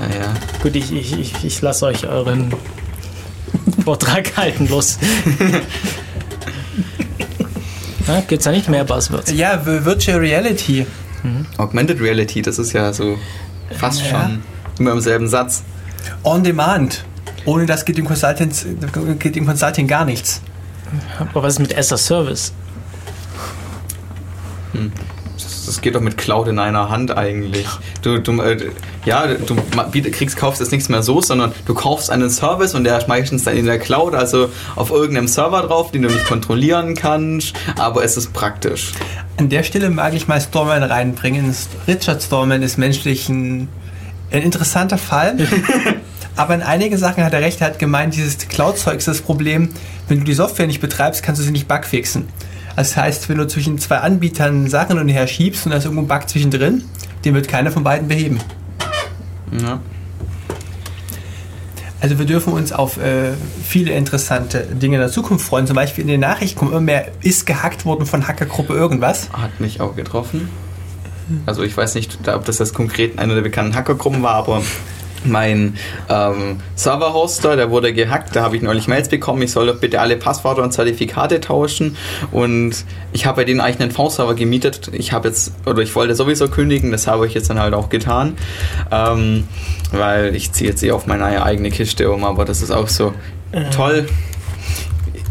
Naja. 0.00 0.32
Gut, 0.62 0.76
ich, 0.76 0.92
ich, 0.92 1.18
ich, 1.18 1.44
ich 1.44 1.60
lasse 1.60 1.86
euch 1.86 2.06
euren 2.06 2.52
Vortrag 3.84 4.36
halten, 4.36 4.68
los. 4.68 4.98
ja, 8.06 8.20
gibt's 8.26 8.44
da 8.44 8.50
nicht 8.52 8.68
mehr 8.68 8.84
Buzzwords? 8.84 9.32
Ja, 9.32 9.60
Vi- 9.64 9.84
Virtual 9.84 10.18
Reality. 10.18 10.86
Augmented 11.58 12.00
Reality, 12.00 12.42
das 12.42 12.58
ist 12.58 12.72
ja 12.72 12.92
so 12.92 13.18
fast 13.76 14.00
Ja. 14.02 14.06
schon 14.22 14.42
immer 14.78 14.92
im 14.92 15.00
selben 15.00 15.28
Satz. 15.28 15.62
On 16.22 16.42
Demand. 16.44 17.04
Ohne 17.44 17.66
das 17.66 17.84
geht 17.84 17.98
im, 17.98 18.04
Consultants, 18.06 18.64
geht 19.18 19.36
im 19.36 19.46
Consulting 19.46 19.86
gar 19.88 20.04
nichts. 20.04 20.40
Aber 21.18 21.42
was 21.42 21.54
ist 21.54 21.58
mit 21.58 21.76
as 21.76 21.92
a 21.92 21.96
Service? 21.98 22.52
Das, 25.34 25.66
das 25.66 25.80
geht 25.80 25.94
doch 25.94 26.00
mit 26.00 26.18
Cloud 26.18 26.48
in 26.48 26.58
einer 26.58 26.90
Hand 26.90 27.16
eigentlich. 27.16 27.66
Du, 28.02 28.18
du, 28.18 28.40
äh, 28.40 28.70
ja, 29.04 29.26
du 29.26 29.56
kriegst, 30.10 30.36
kaufst 30.36 30.60
jetzt 30.60 30.72
nichts 30.72 30.88
mehr 30.88 31.02
so, 31.02 31.20
sondern 31.20 31.52
du 31.66 31.74
kaufst 31.74 32.10
einen 32.10 32.28
Service 32.30 32.74
und 32.74 32.84
der 32.84 32.98
ist 32.98 33.08
meistens 33.08 33.44
dann 33.44 33.56
in 33.56 33.66
der 33.66 33.78
Cloud, 33.78 34.14
also 34.14 34.50
auf 34.74 34.90
irgendeinem 34.90 35.28
Server 35.28 35.62
drauf, 35.62 35.92
den 35.92 36.02
du 36.02 36.08
nicht 36.08 36.26
kontrollieren 36.26 36.94
kannst, 36.94 37.54
aber 37.76 38.02
es 38.02 38.16
ist 38.16 38.32
praktisch. 38.32 38.92
An 39.36 39.48
der 39.48 39.62
Stelle 39.62 39.90
mag 39.90 40.14
ich 40.14 40.26
mal 40.26 40.40
Storman 40.40 40.82
reinbringen. 40.82 41.54
Richard 41.86 42.22
Storman 42.22 42.62
ist 42.62 42.76
menschlich 42.76 43.28
ein, 43.28 43.68
ein 44.32 44.42
interessanter 44.42 44.98
Fall. 44.98 45.36
Aber 46.38 46.54
in 46.54 46.62
einigen 46.62 46.96
Sachen 46.96 47.24
hat 47.24 47.32
er 47.32 47.40
recht. 47.40 47.60
Er 47.60 47.66
hat 47.66 47.80
gemeint, 47.80 48.14
dieses 48.14 48.38
Cloud-Zeug 48.38 48.98
ist 48.98 49.08
das 49.08 49.22
Problem. 49.22 49.70
Wenn 50.06 50.20
du 50.20 50.24
die 50.24 50.34
Software 50.34 50.68
nicht 50.68 50.80
betreibst, 50.80 51.24
kannst 51.24 51.40
du 51.40 51.44
sie 51.44 51.50
nicht 51.50 51.66
bugfixen. 51.66 52.28
Das 52.78 52.96
heißt, 52.96 53.28
wenn 53.28 53.38
du 53.38 53.48
zwischen 53.48 53.76
zwei 53.78 53.96
Anbietern 53.96 54.68
Sachen 54.68 55.00
und 55.00 55.08
her 55.08 55.26
schiebst 55.26 55.66
und 55.66 55.72
da 55.72 55.78
ist 55.78 55.84
irgendwo 55.84 56.04
ein 56.04 56.06
Bug 56.06 56.28
zwischendrin, 56.28 56.84
den 57.24 57.34
wird 57.34 57.48
keiner 57.48 57.72
von 57.72 57.82
beiden 57.82 58.06
beheben. 58.06 58.38
Ja. 59.50 59.80
Also 62.00 62.20
wir 62.20 62.24
dürfen 62.24 62.52
uns 62.52 62.70
auf 62.70 62.96
äh, 62.96 63.32
viele 63.64 63.90
interessante 63.90 64.60
Dinge 64.60 64.94
in 64.94 65.00
der 65.00 65.10
Zukunft 65.10 65.44
freuen. 65.44 65.66
Zum 65.66 65.74
Beispiel 65.74 66.02
in 66.02 66.08
den 66.08 66.20
Nachrichten 66.20 66.56
kommt 66.56 66.70
immer 66.70 66.80
mehr, 66.80 67.10
ist 67.20 67.46
gehackt 67.46 67.84
worden 67.84 68.06
von 68.06 68.28
Hackergruppe 68.28 68.74
irgendwas. 68.74 69.28
Hat 69.32 69.58
mich 69.58 69.80
auch 69.80 69.96
getroffen. 69.96 70.48
Also 71.46 71.64
ich 71.64 71.76
weiß 71.76 71.96
nicht, 71.96 72.28
ob 72.28 72.44
das 72.44 72.60
jetzt 72.60 72.74
konkret 72.74 73.18
eine 73.18 73.34
der 73.34 73.42
bekannten 73.42 73.74
Hackergruppen 73.74 74.22
war, 74.22 74.34
aber 74.34 74.62
mein 75.24 75.76
ähm, 76.08 76.60
Server-Hoster, 76.74 77.56
der 77.56 77.70
wurde 77.70 77.92
gehackt, 77.92 78.34
da 78.36 78.42
habe 78.42 78.56
ich 78.56 78.62
neulich 78.62 78.88
Mails 78.88 79.08
bekommen, 79.08 79.42
ich 79.42 79.52
soll 79.52 79.66
doch 79.66 79.80
bitte 79.80 80.00
alle 80.00 80.16
Passwörter 80.16 80.62
und 80.62 80.72
Zertifikate 80.72 81.40
tauschen. 81.40 81.96
Und 82.32 82.84
ich 83.12 83.26
habe 83.26 83.36
bei 83.36 83.44
denen 83.44 83.60
eigentlich 83.60 83.80
einen 83.80 83.90
V-Server 83.90 84.34
gemietet, 84.34 84.90
ich 84.92 85.12
habe 85.12 85.28
jetzt, 85.28 85.52
oder 85.66 85.82
ich 85.82 85.94
wollte 85.94 86.14
sowieso 86.14 86.48
kündigen, 86.48 86.90
das 86.90 87.06
habe 87.06 87.26
ich 87.26 87.34
jetzt 87.34 87.50
dann 87.50 87.58
halt 87.58 87.74
auch 87.74 87.88
getan, 87.88 88.36
ähm, 88.90 89.44
weil 89.92 90.34
ich 90.34 90.52
ziehe 90.52 90.70
jetzt 90.70 90.82
eh 90.82 90.92
auf 90.92 91.06
meine 91.06 91.42
eigene 91.42 91.70
Kiste 91.70 92.10
um, 92.10 92.24
aber 92.24 92.44
das 92.44 92.62
ist 92.62 92.70
auch 92.70 92.88
so 92.88 93.14
toll, 93.74 94.06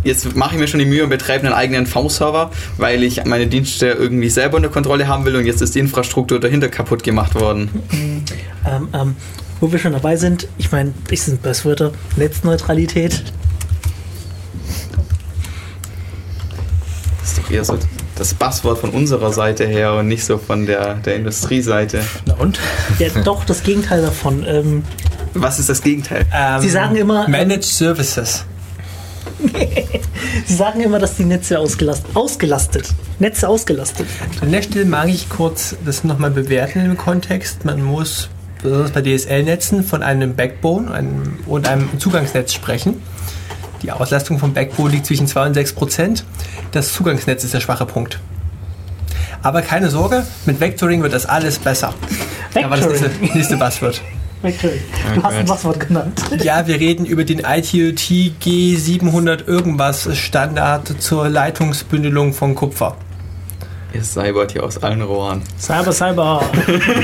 jetzt 0.04 0.36
mache 0.36 0.56
ich 0.56 0.60
mir 0.60 0.68
schon 0.68 0.80
die 0.80 0.86
Mühe 0.86 1.04
und 1.04 1.10
betreibe 1.10 1.46
einen 1.46 1.54
eigenen 1.54 1.86
V-Server, 1.86 2.52
weil 2.78 3.04
ich 3.04 3.26
meine 3.26 3.48
Dienste 3.48 3.88
irgendwie 3.88 4.30
selber 4.30 4.58
unter 4.58 4.70
Kontrolle 4.70 5.08
haben 5.08 5.26
will 5.26 5.36
und 5.36 5.46
jetzt 5.46 5.62
ist 5.62 5.76
die 5.76 5.80
Infrastruktur 5.80 6.40
dahinter 6.40 6.70
kaputt 6.70 7.04
gemacht 7.04 7.36
worden. 7.36 7.70
Ähm, 8.66 8.88
ähm, 8.94 9.16
wo 9.60 9.72
wir 9.72 9.80
schon 9.80 9.94
dabei 9.94 10.16
sind, 10.16 10.48
ich 10.58 10.72
meine, 10.72 10.94
ich 11.10 11.22
sind 11.22 11.42
Buzzwörter, 11.42 11.92
Netzneutralität. 12.16 13.24
Das 17.20 17.32
ist 17.32 17.38
doch 17.40 17.52
eher 17.52 17.64
so 17.64 17.78
das 18.18 18.34
Passwort 18.34 18.80
von 18.80 18.90
unserer 18.92 19.32
Seite 19.32 19.66
her 19.66 19.94
und 19.94 20.08
nicht 20.08 20.26
so 20.26 20.38
von 20.38 20.66
der, 20.66 20.96
der 20.96 21.16
Industrieseite. 21.16 22.02
Na 22.26 22.36
und? 22.36 22.60
Ja, 23.00 23.10
doch, 23.24 23.46
das 23.46 23.64
Gegenteil 23.64 24.02
davon. 24.02 24.44
Ähm, 24.48 24.84
Was 25.34 25.60
ist 25.60 25.70
das 25.70 25.82
Gegenteil? 25.82 26.26
Ähm, 26.34 26.62
Sie 26.62 26.70
sagen 26.70 26.96
immer, 26.96 27.28
Managed 27.28 27.64
Services. 27.64 28.46
Sie 30.46 30.56
sagen 30.56 30.82
immer, 30.82 31.00
dass 31.00 31.16
die 31.16 31.26
Netze 31.26 31.60
ausgelastet, 31.60 32.16
ausgelastet, 32.16 32.90
Netze 33.20 33.48
ausgelastet. 33.48 34.08
An 34.42 34.52
der 34.52 34.64
Stelle 34.64 34.86
mag 34.86 35.10
ich 35.10 35.30
kurz 35.30 35.76
das 35.86 36.04
nochmal 36.04 36.32
bewerten 36.32 36.84
im 36.84 36.98
Kontext. 36.98 37.66
Man 37.66 37.84
muss 37.84 38.30
besonders 38.62 38.92
bei 38.92 39.02
DSL-Netzen 39.02 39.84
von 39.84 40.04
einem 40.04 40.36
Backbone 40.36 40.92
einem, 40.92 41.40
und 41.46 41.68
einem 41.68 42.00
Zugangsnetz 42.00 42.54
sprechen. 42.54 43.02
Die 43.84 43.92
Auslastung 43.92 44.40
vom 44.40 44.54
Backbone 44.54 44.92
liegt 44.92 45.06
zwischen 45.06 45.28
2 45.28 45.48
und 45.48 45.54
6 45.54 45.74
Prozent. 45.74 46.24
Das 46.72 46.94
Zugangsnetz 46.94 47.44
ist 47.44 47.54
der 47.54 47.60
schwache 47.60 47.86
Punkt. 47.86 48.20
Aber 49.44 49.62
keine 49.62 49.90
Sorge, 49.90 50.26
mit 50.46 50.60
Vectoring 50.60 51.04
wird 51.04 51.14
das 51.14 51.26
alles 51.26 51.60
besser. 51.60 51.94
Aber 52.56 52.76
das 52.76 52.88
nächste, 52.88 53.06
Vectoring. 53.06 53.34
nächste 53.36 53.58
Buzzword. 53.58 54.02
Vectoring. 54.42 54.80
Du 55.16 55.24
hast 55.24 55.36
ein 55.36 55.46
Passwort 55.46 55.80
genannt. 55.80 56.22
Ja, 56.44 56.68
wir 56.68 56.80
reden 56.80 57.06
über 57.06 57.24
den 57.24 57.40
ITOT 57.40 58.00
G700 58.42 59.48
irgendwas 59.48 60.16
Standard 60.18 61.02
zur 61.02 61.30
Leitungsbündelung 61.30 62.34
von 62.34 62.56
Kupfer. 62.56 62.98
Ihr 63.98 64.04
cybert 64.04 64.52
hier 64.52 64.64
aus 64.64 64.78
allen 64.84 65.02
Rohren. 65.02 65.42
Cyber, 65.60 65.92
Cyber. 65.92 66.44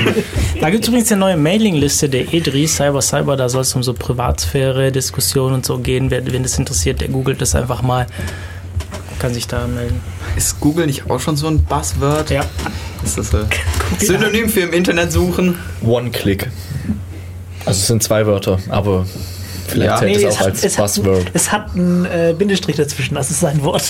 da 0.60 0.70
gibt 0.70 0.84
es 0.84 0.88
übrigens 0.88 1.10
eine 1.10 1.18
neue 1.18 1.36
Mailingliste 1.36 2.08
der 2.08 2.26
E3, 2.26 2.68
Cyber, 2.68 3.02
Cyber. 3.02 3.36
Da 3.36 3.48
soll 3.48 3.62
es 3.62 3.74
um 3.74 3.82
so 3.82 3.94
Privatsphäre, 3.94 4.92
Diskussionen 4.92 5.54
und 5.56 5.66
so 5.66 5.78
gehen. 5.78 6.12
Wer, 6.12 6.24
wen 6.30 6.44
das 6.44 6.56
interessiert, 6.56 7.00
der 7.00 7.08
googelt 7.08 7.40
das 7.42 7.56
einfach 7.56 7.82
mal. 7.82 8.06
Kann 9.18 9.34
sich 9.34 9.48
da 9.48 9.66
melden. 9.66 10.00
Ist 10.36 10.60
Google 10.60 10.86
nicht 10.86 11.10
auch 11.10 11.18
schon 11.18 11.36
so 11.36 11.48
ein 11.48 11.64
Buzzword? 11.64 12.30
Ja. 12.30 12.44
Ist 13.04 13.18
das 13.18 13.34
ein 13.34 13.46
Synonym 13.98 14.48
für 14.48 14.60
im 14.60 14.72
Internet 14.72 15.10
suchen? 15.10 15.58
One-Click. 15.84 16.48
Also 17.66 17.80
es 17.80 17.86
sind 17.88 18.04
zwei 18.04 18.24
Wörter, 18.24 18.60
aber 18.68 19.04
vielleicht 19.66 19.90
Ja. 19.90 19.96
zählt 19.98 20.16
Nee, 20.16 20.24
es 20.26 20.36
auch 20.36 20.40
als 20.42 20.62
es, 20.64 20.78
hat, 20.78 20.84
Buzzword. 20.84 21.24
es 21.32 21.50
hat 21.50 21.74
einen 21.74 22.04
äh, 22.04 22.34
Bindestrich 22.38 22.76
dazwischen, 22.76 23.16
das 23.16 23.32
ist 23.32 23.40
sein 23.40 23.60
Wort. 23.64 23.82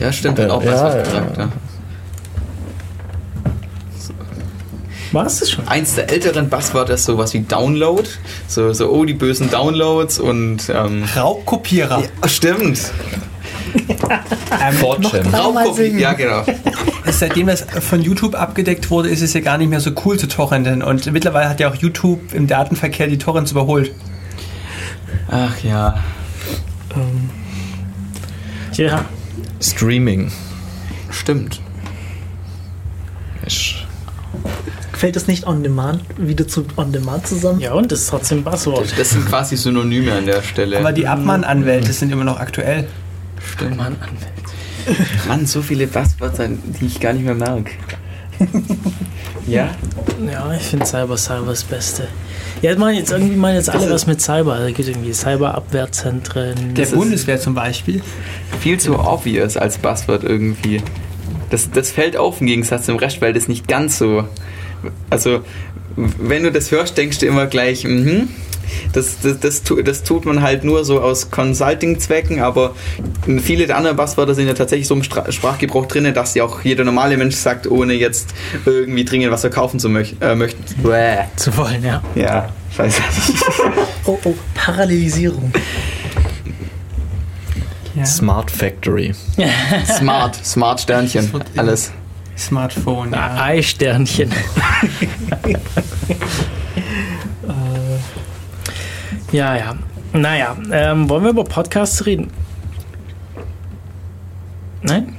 Ja, 0.00 0.10
stimmt, 0.12 0.38
Ja, 0.38 0.44
hat 0.46 0.50
auch 0.50 0.64
ja, 0.64 0.72
was 0.72 0.80
ja. 0.94 1.02
gesagt. 1.02 1.36
Ja. 1.38 1.48
War 5.12 5.26
es 5.26 5.40
das 5.40 5.50
schon? 5.50 5.66
Eins 5.66 5.96
der 5.96 6.10
älteren 6.10 6.48
Buzzwörter 6.48 6.94
ist 6.94 7.04
sowas 7.04 7.34
wie 7.34 7.40
Download. 7.40 8.08
So, 8.46 8.72
so 8.72 8.90
oh, 8.90 9.04
die 9.04 9.14
bösen 9.14 9.50
Downloads 9.50 10.20
und 10.20 10.70
ähm, 10.72 11.04
Raubkopierer. 11.16 12.02
ja, 12.22 12.28
stimmt. 12.28 12.92
Ähm, 14.50 14.74
4chan. 14.76 15.22
Dreimal 15.30 15.40
Raubkopie. 15.40 15.82
singen. 15.82 15.98
Ja, 16.00 16.12
genau. 16.12 16.42
Seitdem 17.06 17.46
das 17.46 17.62
von 17.62 18.02
YouTube 18.02 18.34
abgedeckt 18.34 18.90
wurde, 18.90 19.08
ist 19.08 19.22
es 19.22 19.32
ja 19.32 19.40
gar 19.40 19.58
nicht 19.58 19.68
mehr 19.68 19.80
so 19.80 19.92
cool 20.04 20.18
zu 20.18 20.26
torrenten. 20.26 20.82
Und 20.82 21.10
mittlerweile 21.12 21.48
hat 21.48 21.60
ja 21.60 21.70
auch 21.70 21.76
YouTube 21.76 22.34
im 22.34 22.48
Datenverkehr 22.48 23.06
die 23.06 23.18
Torrents 23.18 23.52
überholt. 23.52 23.92
Ach 25.30 25.56
ja. 25.62 26.02
Ja. 28.72 29.04
Streaming. 29.60 30.32
Stimmt. 31.10 31.60
Ist 33.46 33.86
Fällt 35.00 35.16
es 35.16 35.26
nicht 35.26 35.46
on 35.46 35.62
demand 35.62 36.02
wieder 36.18 36.46
zu 36.46 36.62
on 36.76 36.92
demand 36.92 37.26
zusammen? 37.26 37.58
Ja, 37.58 37.72
und 37.72 37.90
das 37.90 38.00
ist 38.00 38.10
trotzdem 38.10 38.44
Buzzword. 38.44 38.92
Das 38.98 39.08
sind 39.08 39.24
quasi 39.24 39.56
Synonyme 39.56 40.12
an 40.12 40.26
der 40.26 40.42
Stelle. 40.42 40.78
Aber 40.78 40.92
die 40.92 41.06
Abmahn-Anwälte 41.06 41.90
sind 41.94 42.12
immer 42.12 42.24
noch 42.24 42.38
aktuell. 42.38 42.86
Stimmt. 43.42 43.78
Mann, 43.78 43.96
Anwälte. 43.98 45.02
Mann, 45.26 45.46
so 45.46 45.62
viele 45.62 45.86
Buzzwörter, 45.86 46.48
die 46.48 46.84
ich 46.84 47.00
gar 47.00 47.14
nicht 47.14 47.24
mehr 47.24 47.34
mag. 47.34 47.70
ja? 49.46 49.70
Ja, 50.30 50.52
ich 50.52 50.64
finde 50.64 50.84
Cyber, 50.84 51.16
Cyber 51.16 51.46
das 51.46 51.64
Beste. 51.64 52.06
Ja, 52.60 52.76
meinen 52.76 52.98
jetzt 52.98 53.10
irgendwie 53.10 53.36
meinen 53.36 53.56
jetzt 53.56 53.70
alle 53.70 53.88
was 53.88 54.06
mit 54.06 54.20
Cyber. 54.20 54.52
Also 54.52 54.74
gibt 54.74 54.86
irgendwie 54.86 55.14
Cyberabwehrzentren. 55.14 56.74
Der 56.74 56.84
Bundeswehr 56.84 57.40
zum 57.40 57.54
Beispiel. 57.54 58.02
Viel 58.60 58.78
zu 58.78 58.98
obvious 58.98 59.56
als 59.56 59.78
Buzzword 59.78 60.24
irgendwie. 60.24 60.82
Das, 61.48 61.70
das 61.70 61.90
fällt 61.90 62.18
auf 62.18 62.42
im 62.42 62.48
Gegensatz 62.48 62.84
zum 62.84 62.98
Rest, 62.98 63.22
weil 63.22 63.32
das 63.32 63.48
nicht 63.48 63.66
ganz 63.66 63.96
so. 63.96 64.28
Also, 65.10 65.40
wenn 65.96 66.42
du 66.42 66.52
das 66.52 66.70
hörst, 66.70 66.96
denkst 66.96 67.18
du 67.18 67.26
immer 67.26 67.46
gleich, 67.46 67.84
mhm. 67.84 68.28
Das, 68.92 69.18
das, 69.20 69.40
das, 69.40 69.62
das 69.84 70.02
tut 70.02 70.24
man 70.24 70.42
halt 70.42 70.64
nur 70.64 70.84
so 70.84 71.00
aus 71.00 71.30
Consulting-Zwecken, 71.30 72.40
aber 72.40 72.74
viele 73.42 73.66
der 73.66 73.76
anderen 73.76 73.96
Buzzwörter 73.96 74.34
sind 74.34 74.46
ja 74.46 74.54
tatsächlich 74.54 74.86
so 74.86 74.94
im 74.94 75.02
Stra 75.02 75.30
Sprachgebrauch 75.30 75.86
drin, 75.86 76.12
dass 76.14 76.34
ja 76.34 76.44
auch 76.44 76.62
jeder 76.62 76.84
normale 76.84 77.16
Mensch 77.16 77.36
sagt, 77.36 77.66
ohne 77.66 77.94
jetzt 77.94 78.34
irgendwie 78.66 79.04
dringend 79.04 79.30
was 79.32 79.42
verkaufen 79.42 79.80
zu 79.80 79.88
möch 79.88 80.16
äh, 80.20 80.34
möchten. 80.34 80.62
Bäh. 80.82 81.24
zu 81.36 81.56
wollen, 81.56 81.84
ja. 81.84 82.02
Ja, 82.14 82.48
scheiße. 82.76 83.02
Oh, 84.06 84.18
oh, 84.24 84.34
Parallelisierung. 84.54 85.52
Ja. 87.94 88.06
Smart 88.06 88.50
Factory. 88.50 89.12
Smart, 89.98 90.34
Smart 90.44 90.80
Sternchen, 90.80 91.30
alles. 91.56 91.92
Smartphone. 92.40 93.12
Ja. 93.12 93.42
Eisternchen. 93.42 94.32
ja, 99.32 99.56
ja. 99.56 99.76
Naja, 100.12 100.56
ähm, 100.72 101.08
wollen 101.08 101.22
wir 101.22 101.30
über 101.30 101.44
Podcasts 101.44 102.04
reden? 102.06 102.30
Nein? 104.82 105.14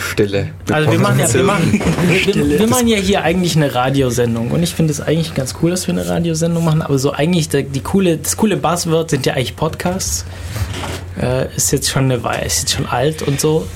Stille. 0.00 0.50
Also 0.70 0.90
wir 0.90 0.98
machen, 0.98 1.18
ja, 1.18 1.32
wir, 1.32 1.42
machen, 1.42 1.80
wir, 2.08 2.58
wir 2.60 2.66
machen 2.68 2.86
ja 2.86 2.98
hier 2.98 3.22
eigentlich 3.22 3.56
eine 3.56 3.74
Radiosendung 3.74 4.50
und 4.52 4.62
ich 4.62 4.74
finde 4.74 4.92
es 4.92 5.00
eigentlich 5.00 5.34
ganz 5.34 5.56
cool, 5.60 5.70
dass 5.70 5.86
wir 5.86 5.94
eine 5.94 6.08
Radiosendung 6.08 6.64
machen, 6.64 6.82
aber 6.82 6.98
so 6.98 7.12
eigentlich 7.12 7.48
der, 7.48 7.62
die 7.62 7.80
coole, 7.80 8.16
das 8.16 8.36
coole 8.36 8.56
Buzzword 8.56 9.10
sind 9.10 9.26
ja 9.26 9.34
eigentlich 9.34 9.56
Podcasts. 9.56 10.24
Äh, 11.20 11.54
ist 11.56 11.72
jetzt 11.72 11.90
schon 11.90 12.04
eine 12.04 12.22
Weile, 12.22 12.44
ist 12.44 12.60
jetzt 12.60 12.72
schon 12.74 12.86
alt 12.86 13.22
und 13.22 13.40
so 13.40 13.66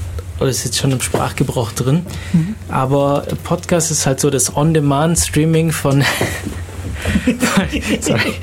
oder 0.40 0.48
ist 0.48 0.64
jetzt 0.64 0.78
schon 0.78 0.90
im 0.90 1.00
Sprachgebrauch 1.00 1.72
drin. 1.72 2.06
Aber 2.68 3.26
Podcast 3.44 3.90
ist 3.90 4.06
halt 4.06 4.20
so 4.20 4.30
das 4.30 4.56
On-Demand-Streaming 4.56 5.70
von 5.70 6.02
sorry, 8.00 8.34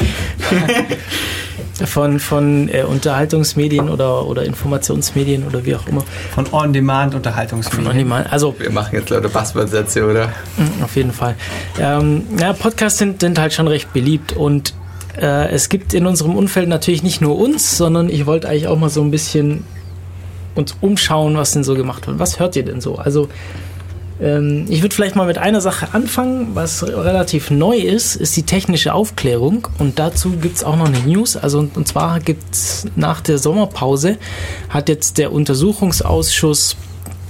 von, 1.85 2.19
von 2.19 2.69
äh, 2.69 2.83
Unterhaltungsmedien 2.83 3.89
oder, 3.89 4.25
oder 4.25 4.43
Informationsmedien 4.43 5.45
oder 5.45 5.65
wie 5.65 5.75
auch 5.75 5.87
immer. 5.87 6.03
Von 6.33 6.45
On-Demand-Unterhaltungsmedien. 6.51 7.87
On-Demand, 7.87 8.31
also 8.31 8.55
Wir 8.57 8.71
machen 8.71 8.95
jetzt 8.95 9.09
lauter 9.09 9.29
Passwortsätze, 9.29 10.05
oder? 10.09 10.27
Mm, 10.57 10.83
Auf 10.83 10.95
jeden 10.95 11.11
Fall. 11.11 11.35
Ähm, 11.79 12.23
ja, 12.39 12.53
Podcasts 12.53 12.99
sind, 12.99 13.21
sind 13.21 13.37
halt 13.37 13.53
schon 13.53 13.67
recht 13.67 13.93
beliebt 13.93 14.33
und 14.33 14.73
äh, 15.19 15.49
es 15.49 15.69
gibt 15.69 15.93
in 15.93 16.05
unserem 16.05 16.35
Umfeld 16.35 16.67
natürlich 16.67 17.03
nicht 17.03 17.21
nur 17.21 17.37
uns, 17.37 17.77
sondern 17.77 18.09
ich 18.09 18.25
wollte 18.25 18.49
eigentlich 18.49 18.67
auch 18.67 18.77
mal 18.77 18.89
so 18.89 19.01
ein 19.01 19.11
bisschen 19.11 19.63
uns 20.57 20.75
umschauen, 20.81 21.37
was 21.37 21.51
denn 21.51 21.63
so 21.63 21.75
gemacht 21.75 22.07
wird. 22.07 22.19
Was 22.19 22.39
hört 22.39 22.55
ihr 22.55 22.63
denn 22.63 22.81
so? 22.81 22.95
Also 22.95 23.29
ähm, 24.19 24.65
ich 24.69 24.81
würde 24.81 24.95
vielleicht 24.95 25.15
mal 25.15 25.27
mit 25.27 25.37
einer 25.37 25.61
Sache 25.61 25.93
anfangen, 25.93 26.49
was 26.55 26.85
relativ 26.85 27.51
neu 27.51 27.77
ist, 27.77 28.15
ist 28.15 28.35
die 28.35 28.43
technische 28.43 28.93
Aufklärung 28.93 29.67
und 29.77 29.99
dazu 29.99 30.31
gibt 30.31 30.57
es 30.57 30.63
auch 30.63 30.75
noch 30.75 30.87
eine 30.87 30.99
News. 30.99 31.37
Also 31.37 31.59
und, 31.59 31.77
und 31.77 31.87
zwar 31.87 32.19
gibt 32.19 32.53
es 32.53 32.85
nach 32.95 33.21
der 33.21 33.37
Sommerpause 33.37 34.17
hat 34.69 34.89
jetzt 34.89 35.17
der 35.17 35.31
Untersuchungsausschuss 35.31 36.75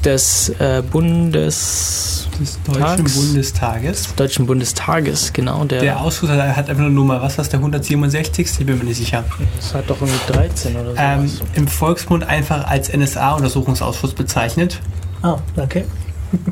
des 0.03 0.49
äh, 0.59 0.83
Bundes 0.89 2.27
des 2.39 2.59
Deutschen 2.63 2.81
Tags. 2.81 3.15
Bundestages. 3.15 4.15
Deutschen 4.15 4.45
Bundestages, 4.45 5.33
genau. 5.33 5.65
Der, 5.65 5.81
Der 5.81 6.01
Ausschuss 6.01 6.29
hat 6.29 6.55
hat 6.55 6.69
einfach 6.69 6.83
nur 6.83 6.91
Nummer, 6.91 7.21
was 7.21 7.37
war 7.37 7.43
das, 7.43 7.49
der 7.49 7.59
167? 7.59 8.47
Ich 8.59 8.65
bin 8.65 8.77
mir 8.77 8.83
nicht 8.83 8.97
sicher. 8.97 9.23
das 9.55 9.73
hat 9.73 9.89
doch 9.89 9.99
irgendwie 9.99 10.33
13 10.33 10.75
oder 10.75 10.91
so. 10.91 10.97
Ähm, 10.97 11.31
Im 11.53 11.67
Volksmund 11.67 12.23
einfach 12.27 12.67
als 12.67 12.95
NSA-Untersuchungsausschuss 12.95 14.13
bezeichnet. 14.13 14.79
Ah, 15.23 15.37
okay. 15.57 15.85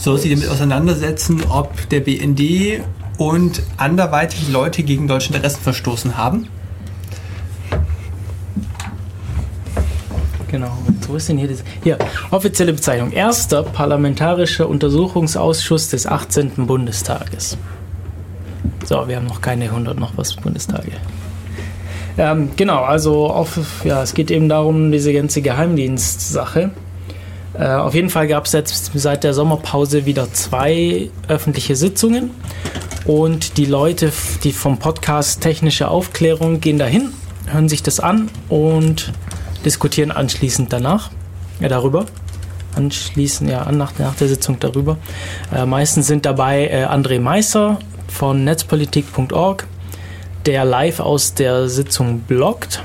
soll 0.00 0.18
sich 0.18 0.32
damit 0.32 0.48
auseinandersetzen, 0.48 1.42
ob 1.48 1.88
der 1.90 2.00
BND 2.00 2.82
und 3.18 3.62
anderweitig 3.76 4.48
Leute 4.48 4.82
gegen 4.82 5.06
deutsche 5.06 5.32
Interessen 5.32 5.60
verstoßen 5.60 6.16
haben. 6.16 6.48
Genau. 10.50 10.76
Wo 11.06 11.14
ist 11.14 11.28
denn 11.28 11.38
hier 11.38 11.48
das? 11.48 11.62
Hier, 11.82 11.98
offizielle 12.30 12.72
Bezeichnung. 12.72 13.12
Erster 13.12 13.62
Parlamentarischer 13.62 14.68
Untersuchungsausschuss 14.68 15.90
des 15.90 16.06
18. 16.06 16.66
Bundestages. 16.66 17.56
So, 18.84 19.06
wir 19.06 19.16
haben 19.16 19.26
noch 19.26 19.40
keine 19.40 19.66
100 19.66 19.98
noch 19.98 20.16
was 20.16 20.34
Bundestage. 20.34 20.92
Ähm, 22.18 22.50
genau, 22.56 22.82
also 22.82 23.28
auf, 23.28 23.58
ja, 23.84 24.02
es 24.02 24.14
geht 24.14 24.30
eben 24.32 24.48
darum, 24.48 24.90
diese 24.90 25.12
ganze 25.12 25.40
Geheimdienstsache. 25.40 26.70
Äh, 27.54 27.66
auf 27.66 27.94
jeden 27.94 28.10
Fall 28.10 28.26
gab 28.26 28.46
es 28.46 28.52
jetzt 28.52 28.90
seit 28.94 29.22
der 29.22 29.34
Sommerpause 29.34 30.06
wieder 30.06 30.32
zwei 30.32 31.10
öffentliche 31.28 31.76
Sitzungen. 31.76 32.30
Und 33.04 33.56
die 33.56 33.66
Leute, 33.66 34.12
die 34.42 34.52
vom 34.52 34.78
Podcast 34.78 35.40
Technische 35.40 35.88
Aufklärung 35.88 36.60
gehen 36.60 36.78
dahin, 36.78 37.10
hören 37.46 37.68
sich 37.68 37.82
das 37.82 38.00
an 38.00 38.28
und 38.48 39.12
diskutieren 39.64 40.10
anschließend 40.10 40.72
danach 40.72 41.10
ja, 41.60 41.68
darüber. 41.68 42.06
Anschließend, 42.74 43.50
ja, 43.50 43.70
nach, 43.72 43.98
nach 43.98 44.14
der 44.14 44.28
Sitzung 44.28 44.58
darüber. 44.60 44.96
Äh, 45.54 45.66
meistens 45.66 46.06
sind 46.06 46.24
dabei 46.24 46.68
äh, 46.68 46.84
André 46.84 47.20
Meisser 47.20 47.78
von 48.08 48.44
netzpolitik.org, 48.44 49.66
der 50.46 50.64
live 50.64 51.00
aus 51.00 51.34
der 51.34 51.68
Sitzung 51.68 52.20
bloggt. 52.20 52.82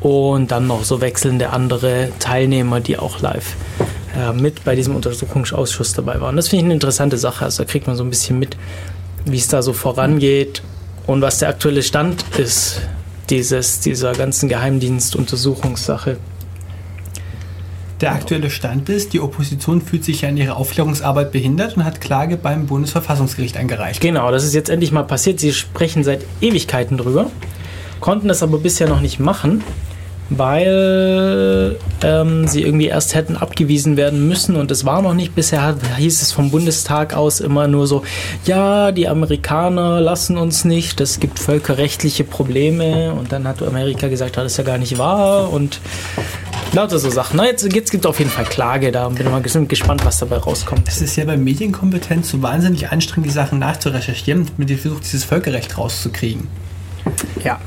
Und 0.00 0.52
dann 0.52 0.68
noch 0.68 0.84
so 0.84 1.00
wechselnde 1.00 1.50
andere 1.50 2.10
Teilnehmer, 2.20 2.78
die 2.80 2.98
auch 2.98 3.20
live 3.20 3.56
äh, 4.16 4.32
mit 4.32 4.64
bei 4.64 4.76
diesem 4.76 4.94
Untersuchungsausschuss 4.94 5.92
dabei 5.92 6.20
waren. 6.20 6.36
Das 6.36 6.48
finde 6.48 6.62
ich 6.62 6.64
eine 6.66 6.74
interessante 6.74 7.18
Sache. 7.18 7.44
Also 7.44 7.64
da 7.64 7.70
kriegt 7.70 7.86
man 7.86 7.96
so 7.96 8.04
ein 8.04 8.10
bisschen 8.10 8.38
mit, 8.38 8.56
wie 9.24 9.38
es 9.38 9.48
da 9.48 9.62
so 9.62 9.72
vorangeht 9.72 10.62
und 11.06 11.20
was 11.20 11.38
der 11.38 11.48
aktuelle 11.48 11.82
Stand 11.82 12.24
ist 12.38 12.82
dieses, 13.30 13.80
dieser 13.80 14.12
ganzen 14.12 14.48
Geheimdienstuntersuchungssache. 14.48 16.16
Der 18.00 18.12
aktuelle 18.12 18.48
Stand 18.48 18.88
ist, 18.88 19.12
die 19.12 19.20
Opposition 19.20 19.82
fühlt 19.82 20.04
sich 20.04 20.20
ja 20.20 20.28
in 20.28 20.36
ihrer 20.36 20.56
Aufklärungsarbeit 20.56 21.32
behindert 21.32 21.76
und 21.76 21.84
hat 21.84 22.00
Klage 22.00 22.36
beim 22.36 22.66
Bundesverfassungsgericht 22.66 23.56
eingereicht. 23.56 24.00
Genau, 24.00 24.30
das 24.30 24.44
ist 24.44 24.54
jetzt 24.54 24.70
endlich 24.70 24.92
mal 24.92 25.02
passiert. 25.02 25.40
Sie 25.40 25.52
sprechen 25.52 26.04
seit 26.04 26.24
Ewigkeiten 26.40 26.96
drüber, 26.96 27.30
konnten 27.98 28.28
das 28.28 28.44
aber 28.44 28.58
bisher 28.58 28.88
noch 28.88 29.00
nicht 29.00 29.18
machen, 29.18 29.64
weil 30.30 31.76
ähm, 32.02 32.46
sie 32.46 32.62
irgendwie 32.62 32.86
erst 32.86 33.14
hätten 33.14 33.36
abgewiesen 33.36 33.96
werden 33.96 34.28
müssen 34.28 34.56
und 34.56 34.70
es 34.70 34.84
war 34.84 35.00
noch 35.02 35.14
nicht. 35.14 35.34
Bisher 35.34 35.74
hieß 35.96 36.22
es 36.22 36.32
vom 36.32 36.50
Bundestag 36.50 37.14
aus 37.14 37.40
immer 37.40 37.66
nur 37.68 37.86
so, 37.86 38.02
ja, 38.44 38.92
die 38.92 39.08
Amerikaner 39.08 40.00
lassen 40.00 40.36
uns 40.36 40.64
nicht, 40.64 41.00
es 41.00 41.18
gibt 41.20 41.38
völkerrechtliche 41.38 42.24
Probleme 42.24 43.12
und 43.12 43.32
dann 43.32 43.48
hat 43.48 43.62
Amerika 43.62 44.08
gesagt, 44.08 44.36
ja, 44.36 44.42
das 44.42 44.52
ist 44.52 44.58
ja 44.58 44.64
gar 44.64 44.78
nicht 44.78 44.98
wahr 44.98 45.52
und 45.52 45.80
lauter 46.72 46.98
so 46.98 47.08
Sachen. 47.10 47.38
Na, 47.38 47.46
jetzt, 47.46 47.72
jetzt 47.72 47.90
gibt 47.90 48.04
es 48.04 48.08
auf 48.08 48.18
jeden 48.18 48.30
Fall 48.30 48.44
Klage, 48.44 48.92
da 48.92 49.08
bin 49.08 49.26
ich 49.26 49.32
mal 49.32 49.40
ges- 49.40 49.66
gespannt, 49.66 50.04
was 50.04 50.18
dabei 50.18 50.36
rauskommt. 50.36 50.86
Es 50.88 51.00
ist 51.00 51.16
ja 51.16 51.24
bei 51.24 51.36
Medienkompetenz 51.36 52.28
so 52.30 52.42
wahnsinnig 52.42 52.90
anstrengend, 52.90 53.26
die 53.26 53.32
Sachen 53.34 53.58
nachzurecherchieren, 53.58 54.46
mit 54.58 54.68
dem 54.68 54.78
Versuch, 54.78 55.00
dieses 55.00 55.24
Völkerrecht 55.24 55.78
rauszukriegen. 55.78 56.48
Ja. 57.42 57.58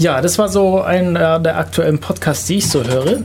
Ja, 0.00 0.22
das 0.22 0.38
war 0.38 0.48
so 0.48 0.80
ein 0.80 1.14
äh, 1.14 1.42
der 1.42 1.58
aktuellen 1.58 1.98
Podcasts, 1.98 2.46
die 2.46 2.56
ich 2.56 2.70
so 2.70 2.82
höre. 2.82 3.22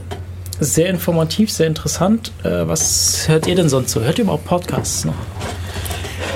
Sehr 0.60 0.90
informativ, 0.90 1.50
sehr 1.50 1.68
interessant. 1.68 2.32
Äh, 2.44 2.68
was 2.68 3.26
hört 3.28 3.46
ihr 3.46 3.54
denn 3.54 3.70
sonst 3.70 3.92
so? 3.92 4.02
Hört 4.02 4.18
ihr 4.18 4.24
überhaupt 4.24 4.44
Podcasts 4.44 5.06
noch? 5.06 5.14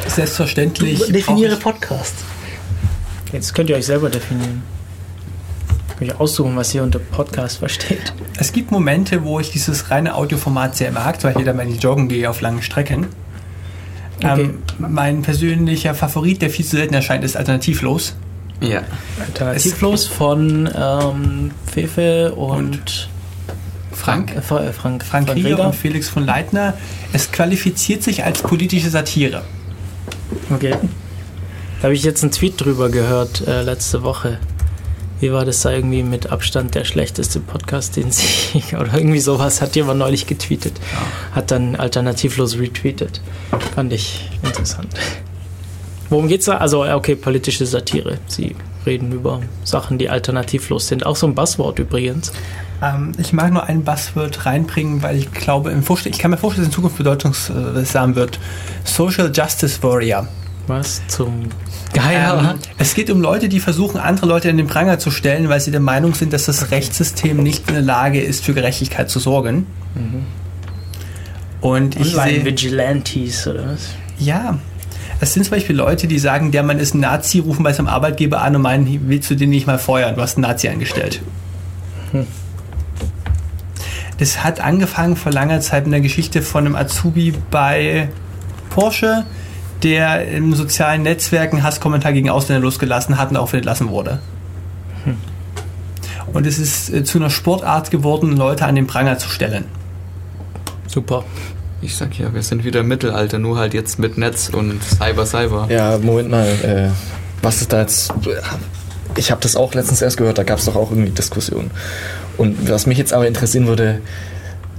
Selbstverständlich. 0.06 1.12
Definiere 1.12 1.56
Podcast. 1.56 2.14
Jetzt 3.32 3.54
könnt 3.54 3.68
ihr 3.68 3.76
euch 3.76 3.84
selber 3.84 4.08
definieren. 4.08 4.62
Könnt 5.98 6.10
ihr 6.10 6.18
aussuchen, 6.18 6.56
was 6.56 6.74
ihr 6.74 6.82
unter 6.84 7.00
Podcast 7.00 7.58
versteht. 7.58 8.14
Es 8.38 8.54
gibt 8.54 8.70
Momente, 8.70 9.22
wo 9.24 9.40
ich 9.40 9.50
dieses 9.50 9.90
reine 9.90 10.14
Audioformat 10.14 10.74
sehr 10.74 10.90
mag, 10.90 11.22
weil 11.22 11.38
ich 11.38 11.44
dann, 11.44 11.58
wenn 11.58 11.70
ich 11.70 11.82
joggen 11.82 12.08
gehe 12.08 12.30
auf 12.30 12.40
langen 12.40 12.62
Strecken. 12.62 13.08
Okay. 14.24 14.42
Ähm, 14.44 14.62
mein 14.78 15.20
persönlicher 15.20 15.94
Favorit, 15.94 16.40
der 16.40 16.48
viel 16.48 16.64
zu 16.64 16.76
selten 16.76 16.94
erscheint, 16.94 17.24
ist 17.24 17.36
alternativlos. 17.36 18.14
Ja. 18.60 18.82
Alternativlos 19.18 20.06
von 20.06 20.68
ähm, 20.74 21.50
Fefe 21.66 22.34
und, 22.34 23.08
Frank. 23.92 24.32
Äh, 24.32 24.38
äh, 24.38 24.72
Frank, 24.72 25.04
Frank 25.04 25.34
Rieger 25.34 25.66
und 25.66 25.74
Felix 25.74 26.08
von 26.08 26.24
Leitner. 26.24 26.74
Es 27.12 27.32
qualifiziert 27.32 28.02
sich 28.02 28.24
als 28.24 28.42
politische 28.42 28.90
Satire. 28.90 29.42
Okay. 30.50 30.74
Da 31.80 31.84
habe 31.84 31.94
ich 31.94 32.02
jetzt 32.02 32.22
einen 32.22 32.32
Tweet 32.32 32.60
drüber 32.60 32.90
gehört 32.90 33.46
äh, 33.46 33.62
letzte 33.62 34.02
Woche. 34.02 34.38
Wie 35.20 35.32
war 35.32 35.44
das 35.44 35.60
da 35.60 35.70
irgendwie 35.70 36.02
mit 36.02 36.30
Abstand 36.30 36.74
der 36.74 36.84
schlechteste 36.84 37.40
Podcast, 37.40 37.96
den 37.96 38.10
sie 38.10 38.62
oder 38.74 38.94
irgendwie 38.94 39.20
sowas 39.20 39.60
hat 39.60 39.76
jemand 39.76 39.98
neulich 39.98 40.26
getweetet. 40.26 40.74
Hat 41.34 41.50
dann 41.50 41.76
alternativlos 41.76 42.58
retweetet. 42.58 43.20
Fand 43.74 43.92
ich 43.92 44.30
interessant. 44.42 44.88
Worum 46.10 46.28
geht's 46.28 46.46
da? 46.46 46.58
Also, 46.58 46.84
okay, 46.84 47.14
politische 47.14 47.64
Satire. 47.64 48.18
Sie 48.26 48.54
reden 48.84 49.12
über 49.12 49.40
Sachen, 49.64 49.98
die 49.98 50.08
alternativlos 50.08 50.88
sind. 50.88 51.06
Auch 51.06 51.16
so 51.16 51.26
ein 51.26 51.34
Buzzword 51.34 51.78
übrigens. 51.78 52.32
Ähm, 52.82 53.12
ich 53.18 53.32
mag 53.32 53.52
nur 53.52 53.64
ein 53.64 53.84
Buzzword 53.84 54.46
reinbringen, 54.46 55.02
weil 55.02 55.16
ich 55.16 55.32
glaube, 55.32 55.70
im 55.70 55.82
Vorstell 55.82 56.12
ich 56.12 56.18
kann 56.18 56.30
mir 56.30 56.36
vorstellen, 56.36 56.66
dass 56.66 56.72
es 56.72 56.78
in 56.78 56.82
Zukunft 56.82 56.98
bedeutungsam 56.98 58.16
wird. 58.16 58.38
Social 58.84 59.30
Justice 59.32 59.82
Warrior. 59.82 60.26
Was 60.66 61.02
zum 61.08 61.48
Geier? 61.92 62.52
Ähm, 62.52 62.58
es 62.78 62.94
geht 62.94 63.10
um 63.10 63.20
Leute, 63.20 63.48
die 63.48 63.60
versuchen, 63.60 63.98
andere 63.98 64.26
Leute 64.26 64.48
in 64.48 64.56
den 64.56 64.66
Pranger 64.66 64.98
zu 64.98 65.10
stellen, 65.10 65.48
weil 65.48 65.60
sie 65.60 65.70
der 65.70 65.80
Meinung 65.80 66.14
sind, 66.14 66.32
dass 66.32 66.46
das 66.46 66.70
Rechtssystem 66.70 67.42
nicht 67.42 67.68
in 67.68 67.74
der 67.74 67.82
Lage 67.82 68.20
ist, 68.20 68.44
für 68.44 68.54
Gerechtigkeit 68.54 69.10
zu 69.10 69.18
sorgen. 69.18 69.66
Und 71.60 71.96
ich 71.96 72.12
sehe, 72.12 72.20
Online-Vigilantes 72.20 73.46
oder 73.46 73.72
was? 73.72 73.88
ja, 74.18 74.58
es 75.20 75.34
sind 75.34 75.44
zum 75.44 75.52
Beispiel 75.52 75.76
Leute, 75.76 76.06
die 76.06 76.18
sagen, 76.18 76.50
der 76.50 76.62
Mann 76.62 76.78
ist 76.78 76.94
ein 76.94 77.00
Nazi, 77.00 77.40
rufen 77.40 77.62
bei 77.62 77.72
seinem 77.72 77.88
Arbeitgeber 77.88 78.40
an 78.40 78.56
und 78.56 78.62
meinen, 78.62 79.08
willst 79.08 79.30
du 79.30 79.34
den 79.34 79.50
nicht 79.50 79.66
mal 79.66 79.78
feuern? 79.78 80.14
Du 80.14 80.22
hast 80.22 80.36
einen 80.36 80.42
Nazi 80.42 80.68
angestellt. 80.68 81.20
Das 84.18 84.42
hat 84.44 84.60
angefangen 84.60 85.16
vor 85.16 85.32
langer 85.32 85.60
Zeit 85.60 85.84
mit 85.84 85.92
der 85.92 86.00
Geschichte 86.00 86.42
von 86.42 86.66
einem 86.66 86.74
Azubi 86.74 87.34
bei 87.50 88.08
Porsche, 88.70 89.24
der 89.82 90.28
im 90.28 90.54
sozialen 90.54 91.02
Netzwerk 91.02 91.52
einen 91.52 91.62
Hasskommentar 91.62 92.12
gegen 92.12 92.28
Ausländer 92.30 92.62
losgelassen 92.62 93.18
hat 93.18 93.30
und 93.30 93.36
auch 93.36 93.52
entlassen 93.52 93.88
wurde. 93.88 94.20
Und 96.32 96.46
es 96.46 96.58
ist 96.58 96.90
äh, 96.92 97.04
zu 97.04 97.18
einer 97.18 97.30
Sportart 97.30 97.90
geworden, 97.90 98.36
Leute 98.36 98.66
an 98.66 98.74
den 98.74 98.86
Pranger 98.86 99.18
zu 99.18 99.28
stellen. 99.28 99.64
Super. 100.86 101.24
Ich 101.82 101.96
sag 101.96 102.18
ja, 102.18 102.32
wir 102.34 102.42
sind 102.42 102.64
wieder 102.64 102.80
im 102.80 102.88
Mittelalter, 102.88 103.38
nur 103.38 103.56
halt 103.56 103.72
jetzt 103.72 103.98
mit 103.98 104.18
Netz 104.18 104.50
und 104.50 104.82
Cyber 104.84 105.24
Cyber. 105.24 105.66
Ja, 105.70 105.98
Moment 105.98 106.30
mal, 106.30 106.46
äh, 106.46 106.90
was 107.42 107.62
ist 107.62 107.72
da 107.72 107.80
jetzt? 107.80 108.12
Ich 109.16 109.30
habe 109.30 109.40
das 109.40 109.56
auch 109.56 109.72
letztens 109.74 110.02
erst 110.02 110.18
gehört, 110.18 110.36
da 110.36 110.42
gab 110.42 110.58
es 110.58 110.66
doch 110.66 110.76
auch 110.76 110.90
irgendwie 110.90 111.10
Diskussionen. 111.10 111.70
Und 112.36 112.68
was 112.68 112.86
mich 112.86 112.98
jetzt 112.98 113.14
aber 113.14 113.26
interessieren 113.26 113.66
würde, 113.66 114.00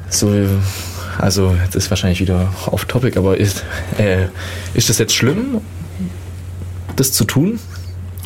so, 0.10 0.32
also 1.18 1.56
das 1.66 1.76
ist 1.76 1.90
wahrscheinlich 1.90 2.22
wieder 2.22 2.54
off 2.68 2.86
topic, 2.86 3.18
aber 3.18 3.38
ist, 3.38 3.64
äh, 3.98 4.26
ist 4.76 4.90
das 4.90 5.00
jetzt 5.00 5.14
schlimm, 5.14 5.62
das 6.96 7.12
zu 7.12 7.26
tun? 7.26 7.60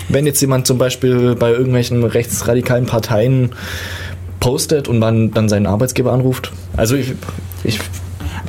Wenn 0.09 0.25
jetzt 0.25 0.41
jemand 0.41 0.67
zum 0.67 0.77
Beispiel 0.77 1.35
bei 1.35 1.51
irgendwelchen 1.51 2.03
rechtsradikalen 2.03 2.85
Parteien 2.85 3.51
postet 4.41 4.87
und 4.89 4.99
man 4.99 5.31
dann 5.31 5.47
seinen 5.47 5.65
Arbeitsgeber 5.65 6.11
anruft? 6.11 6.51
Also 6.75 6.95
ich, 6.95 7.13
ich 7.63 7.79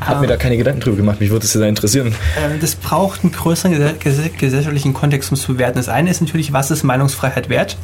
habe 0.09 0.21
mir 0.21 0.27
da 0.27 0.37
keine 0.37 0.57
Gedanken 0.57 0.81
drüber 0.81 0.97
gemacht. 0.97 1.21
Mich 1.21 1.31
würde 1.31 1.45
es 1.45 1.53
sehr 1.53 1.69
interessieren. 1.69 2.09
Äh, 2.09 2.59
Das 2.61 2.75
braucht 2.75 3.23
einen 3.25 3.33
größeren 3.33 3.73
gese- 3.75 3.95
gese- 3.99 4.31
gesellschaftlichen 4.37 4.95
Kontext, 4.95 5.31
um 5.31 5.37
es 5.37 5.43
zu 5.43 5.55
bewerten. 5.55 5.77
Das 5.77 5.89
eine 5.89 6.11
ist 6.11 6.21
natürlich, 6.21 6.53
was 6.53 6.71
ist 6.71 6.83
Meinungsfreiheit 6.85 7.49
wert? 7.49 7.77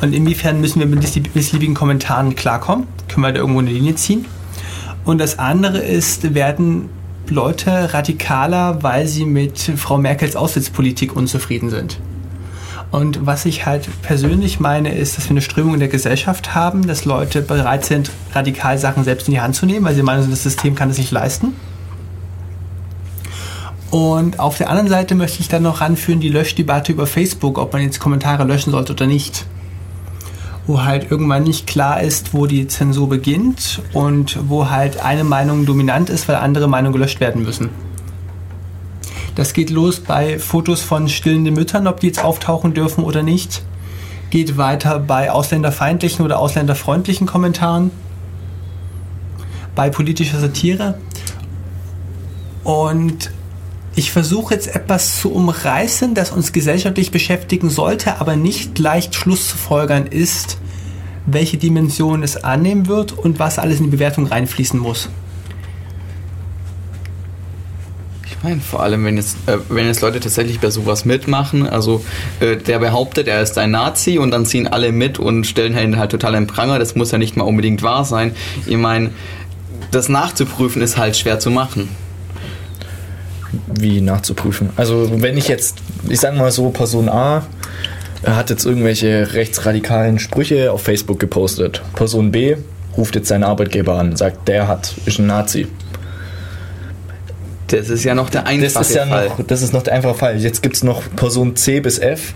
Und 0.00 0.12
inwiefern 0.14 0.60
müssen 0.60 0.80
wir 0.80 0.86
mit 0.86 1.00
misslieb- 1.02 1.30
missliebigen 1.34 1.74
Kommentaren 1.74 2.34
klarkommen? 2.34 2.86
Können 3.08 3.24
wir 3.26 3.32
da 3.32 3.40
irgendwo 3.40 3.60
eine 3.60 3.70
Linie 3.70 3.94
ziehen? 3.94 4.24
Und 5.04 5.18
das 5.18 5.38
andere 5.38 5.78
ist, 5.78 6.34
werden 6.34 6.88
Leute 7.30 7.92
radikaler, 7.92 8.82
weil 8.82 9.06
sie 9.06 9.24
mit 9.24 9.58
Frau 9.76 9.98
Merkels 9.98 10.36
Aussichtspolitik 10.36 11.14
unzufrieden 11.14 11.70
sind? 11.70 11.98
Und 12.90 13.26
was 13.26 13.44
ich 13.44 13.66
halt 13.66 13.88
persönlich 14.02 14.60
meine, 14.60 14.94
ist, 14.94 15.18
dass 15.18 15.26
wir 15.26 15.32
eine 15.32 15.42
Strömung 15.42 15.74
in 15.74 15.80
der 15.80 15.88
Gesellschaft 15.88 16.54
haben, 16.54 16.86
dass 16.86 17.04
Leute 17.04 17.42
bereit 17.42 17.84
sind, 17.84 18.10
radikal 18.32 18.78
Sachen 18.78 19.04
selbst 19.04 19.28
in 19.28 19.34
die 19.34 19.40
Hand 19.40 19.56
zu 19.56 19.66
nehmen, 19.66 19.84
weil 19.84 19.94
sie 19.94 20.02
meinen, 20.02 20.30
das 20.30 20.42
System 20.42 20.74
kann 20.74 20.88
es 20.88 20.96
nicht 20.96 21.10
leisten. 21.10 21.54
Und 23.90 24.38
auf 24.38 24.58
der 24.58 24.70
anderen 24.70 24.88
Seite 24.88 25.14
möchte 25.14 25.40
ich 25.40 25.48
dann 25.48 25.62
noch 25.62 25.80
ranführen 25.80 26.20
die 26.20 26.28
Löschdebatte 26.28 26.92
über 26.92 27.06
Facebook, 27.06 27.58
ob 27.58 27.72
man 27.72 27.82
jetzt 27.82 28.00
Kommentare 28.00 28.44
löschen 28.44 28.70
sollte 28.70 28.92
oder 28.92 29.06
nicht. 29.06 29.46
Wo 30.66 30.84
halt 30.84 31.10
irgendwann 31.10 31.44
nicht 31.44 31.66
klar 31.66 32.02
ist, 32.02 32.34
wo 32.34 32.46
die 32.46 32.66
Zensur 32.68 33.08
beginnt 33.08 33.80
und 33.94 34.38
wo 34.48 34.68
halt 34.68 35.02
eine 35.02 35.24
Meinung 35.24 35.64
dominant 35.64 36.10
ist, 36.10 36.28
weil 36.28 36.36
andere 36.36 36.68
Meinungen 36.68 36.92
gelöscht 36.92 37.20
werden 37.20 37.42
müssen. 37.42 37.70
Das 39.38 39.52
geht 39.52 39.70
los 39.70 40.00
bei 40.00 40.40
Fotos 40.40 40.82
von 40.82 41.08
stillenden 41.08 41.54
Müttern, 41.54 41.86
ob 41.86 42.00
die 42.00 42.08
jetzt 42.08 42.24
auftauchen 42.24 42.74
dürfen 42.74 43.04
oder 43.04 43.22
nicht. 43.22 43.62
Geht 44.30 44.56
weiter 44.56 44.98
bei 44.98 45.30
ausländerfeindlichen 45.30 46.24
oder 46.24 46.40
ausländerfreundlichen 46.40 47.28
Kommentaren. 47.28 47.92
Bei 49.76 49.90
politischer 49.90 50.40
Satire. 50.40 50.98
Und 52.64 53.30
ich 53.94 54.10
versuche 54.10 54.54
jetzt 54.54 54.74
etwas 54.74 55.20
zu 55.20 55.32
umreißen, 55.32 56.16
das 56.16 56.32
uns 56.32 56.52
gesellschaftlich 56.52 57.12
beschäftigen 57.12 57.70
sollte, 57.70 58.20
aber 58.20 58.34
nicht 58.34 58.80
leicht 58.80 59.14
Schluss 59.14 59.50
zu 59.50 59.56
folgern 59.56 60.08
ist, 60.08 60.58
welche 61.26 61.58
Dimension 61.58 62.24
es 62.24 62.42
annehmen 62.42 62.88
wird 62.88 63.12
und 63.12 63.38
was 63.38 63.60
alles 63.60 63.78
in 63.78 63.84
die 63.84 63.92
Bewertung 63.92 64.26
reinfließen 64.26 64.80
muss. 64.80 65.08
Ich 68.38 68.44
meine, 68.44 68.60
vor 68.60 68.82
allem, 68.84 69.04
wenn 69.04 69.16
jetzt, 69.16 69.36
äh, 69.46 69.58
wenn 69.68 69.86
jetzt 69.86 70.00
Leute 70.00 70.20
tatsächlich 70.20 70.60
bei 70.60 70.70
sowas 70.70 71.04
mitmachen, 71.04 71.68
also 71.68 72.04
äh, 72.38 72.56
der 72.56 72.78
behauptet, 72.78 73.26
er 73.26 73.42
ist 73.42 73.58
ein 73.58 73.72
Nazi 73.72 74.18
und 74.18 74.30
dann 74.30 74.46
ziehen 74.46 74.68
alle 74.68 74.92
mit 74.92 75.18
und 75.18 75.44
stellen 75.44 75.76
ihn 75.76 75.98
halt 75.98 76.12
total 76.12 76.34
im 76.34 76.46
Pranger, 76.46 76.78
das 76.78 76.94
muss 76.94 77.10
ja 77.10 77.18
nicht 77.18 77.36
mal 77.36 77.44
unbedingt 77.44 77.82
wahr 77.82 78.04
sein. 78.04 78.34
Ich 78.66 78.76
meine, 78.76 79.10
das 79.90 80.08
nachzuprüfen 80.08 80.82
ist 80.82 80.96
halt 80.96 81.16
schwer 81.16 81.40
zu 81.40 81.50
machen. 81.50 81.88
wie 83.80 84.00
nachzuprüfen. 84.00 84.70
Also 84.76 85.10
wenn 85.22 85.36
ich 85.36 85.48
jetzt, 85.48 85.78
ich 86.08 86.20
sag 86.20 86.36
mal 86.36 86.50
so, 86.52 86.70
Person 86.70 87.08
A 87.08 87.42
hat 88.24 88.50
jetzt 88.50 88.66
irgendwelche 88.66 89.32
rechtsradikalen 89.32 90.18
Sprüche 90.18 90.72
auf 90.72 90.82
Facebook 90.82 91.18
gepostet. 91.18 91.82
Person 91.94 92.30
B 92.30 92.56
ruft 92.96 93.14
jetzt 93.14 93.28
seinen 93.28 93.44
Arbeitgeber 93.44 93.94
an, 93.98 94.16
sagt, 94.16 94.48
der 94.48 94.68
hat, 94.68 94.94
ist 95.06 95.18
ein 95.18 95.26
Nazi. 95.26 95.66
Das 97.68 97.88
ist 97.90 98.04
ja 98.04 98.14
noch 98.14 98.30
der 98.30 98.46
einfache 98.46 98.72
Das 98.72 98.88
ist 98.88 98.94
ja 98.94 99.06
Fall. 99.06 99.28
noch, 99.28 99.46
das 99.46 99.62
ist 99.62 99.72
noch 99.72 99.82
der 99.82 99.94
einfache 99.94 100.14
Fall. 100.14 100.38
Jetzt 100.38 100.62
gibt 100.62 100.76
es 100.76 100.84
noch 100.84 101.02
Person 101.16 101.56
C 101.56 101.80
bis 101.80 101.98
F, 101.98 102.32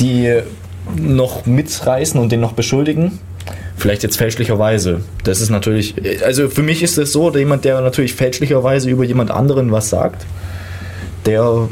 die 0.00 0.40
noch 0.96 1.46
mitreißen 1.46 2.18
und 2.20 2.32
den 2.32 2.40
noch 2.40 2.52
beschuldigen. 2.52 3.18
Vielleicht 3.76 4.02
jetzt 4.02 4.16
fälschlicherweise. 4.18 5.00
Das 5.24 5.40
ist 5.40 5.48
natürlich, 5.50 5.94
also 6.24 6.50
für 6.50 6.62
mich 6.62 6.82
ist 6.82 6.98
es 6.98 7.12
so, 7.12 7.34
jemand, 7.34 7.64
der 7.64 7.80
natürlich 7.80 8.14
fälschlicherweise 8.14 8.90
über 8.90 9.04
jemand 9.04 9.30
anderen 9.30 9.72
was 9.72 9.88
sagt, 9.88 10.26
der 11.24 11.68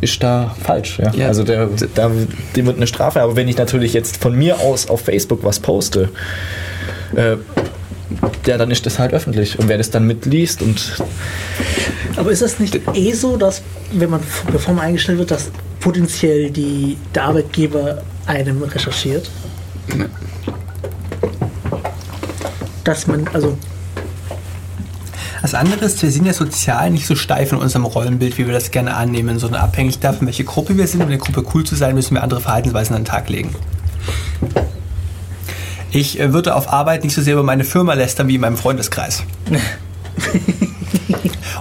ist 0.00 0.22
da 0.22 0.54
falsch. 0.62 0.98
Ja? 0.98 1.12
Ja. 1.14 1.26
Also 1.28 1.44
der, 1.44 1.68
da, 1.94 2.10
dem 2.56 2.66
wird 2.66 2.76
eine 2.76 2.86
Strafe. 2.86 3.20
Aber 3.20 3.36
wenn 3.36 3.48
ich 3.48 3.56
natürlich 3.56 3.92
jetzt 3.92 4.16
von 4.16 4.36
mir 4.36 4.60
aus 4.60 4.88
auf 4.88 5.02
Facebook 5.02 5.44
was 5.44 5.60
poste, 5.60 6.08
äh, 7.14 7.36
ja, 8.46 8.56
dann 8.56 8.70
ist 8.70 8.86
das 8.86 8.98
halt 8.98 9.12
öffentlich. 9.12 9.58
Und 9.58 9.68
wer 9.68 9.78
das 9.78 9.90
dann 9.90 10.06
mitliest 10.06 10.62
und 10.62 11.02
Aber 12.16 12.30
ist 12.30 12.42
das 12.42 12.58
nicht 12.58 12.80
eh 12.94 13.12
so, 13.12 13.36
dass, 13.36 13.62
wenn 13.92 14.10
man, 14.10 14.20
bevor 14.50 14.74
man 14.74 14.86
eingestellt 14.86 15.18
wird, 15.18 15.30
dass 15.30 15.50
potenziell 15.80 16.50
die, 16.50 16.96
der 17.14 17.24
Arbeitgeber 17.24 18.02
einem 18.26 18.62
recherchiert? 18.62 19.30
Dass 22.84 23.06
man, 23.06 23.28
also, 23.32 23.56
Das 25.42 25.54
andere 25.54 25.84
ist, 25.84 26.02
wir 26.02 26.10
sind 26.10 26.26
ja 26.26 26.32
sozial 26.32 26.90
nicht 26.90 27.06
so 27.06 27.14
steif 27.14 27.52
in 27.52 27.58
unserem 27.58 27.84
Rollenbild, 27.84 28.38
wie 28.38 28.46
wir 28.46 28.52
das 28.52 28.70
gerne 28.70 28.94
annehmen, 28.94 29.38
sondern 29.38 29.60
abhängig 29.60 29.98
davon, 29.98 30.26
welche 30.26 30.44
Gruppe 30.44 30.76
wir 30.76 30.86
sind. 30.86 31.00
Um 31.00 31.10
in 31.10 31.18
der 31.18 31.18
Gruppe 31.18 31.44
cool 31.54 31.64
zu 31.64 31.76
sein, 31.76 31.94
müssen 31.94 32.14
wir 32.14 32.22
andere 32.22 32.40
Verhaltensweisen 32.40 32.96
an 32.96 33.02
den 33.02 33.08
Tag 33.08 33.28
legen. 33.28 33.54
Ich 35.90 36.20
äh, 36.20 36.32
würde 36.32 36.54
auf 36.54 36.72
Arbeit 36.72 37.04
nicht 37.04 37.14
so 37.14 37.22
sehr 37.22 37.34
über 37.34 37.42
meine 37.42 37.64
Firma 37.64 37.94
lästern 37.94 38.28
wie 38.28 38.34
in 38.34 38.40
meinem 38.40 38.56
Freundeskreis. 38.56 39.22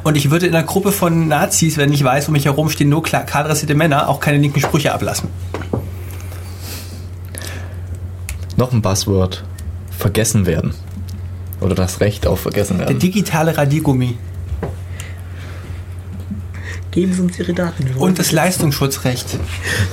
Und 0.03 0.15
ich 0.15 0.29
würde 0.31 0.47
in 0.47 0.55
einer 0.55 0.65
Gruppe 0.65 0.91
von 0.91 1.27
Nazis, 1.27 1.77
wenn 1.77 1.91
ich 1.91 2.03
weiß, 2.03 2.27
um 2.27 2.33
mich 2.33 2.45
herum 2.45 2.69
stehen 2.69 2.89
nur 2.89 3.03
klar 3.03 3.23
kahlrasierte 3.23 3.75
Männer, 3.75 4.07
auch 4.09 4.19
keine 4.19 4.37
linken 4.37 4.59
Sprüche 4.61 4.93
ablassen. 4.93 5.29
noch 8.57 8.71
ein 8.73 8.81
Buzzword. 8.81 9.43
Vergessen 9.97 10.45
werden. 10.45 10.73
Oder 11.59 11.75
das 11.75 12.01
Recht 12.01 12.27
auf 12.27 12.41
Vergessen 12.41 12.77
Der 12.77 12.87
werden. 12.87 12.99
digitale 12.99 13.57
Radiergummi 13.57 14.15
geben 16.97 17.13
Sie 17.13 17.21
uns 17.21 17.37
Ihre 17.37 17.53
Daten. 17.53 17.85
Und 17.99 18.17
das 18.17 18.31
Leistungsschutzrecht. 18.31 19.37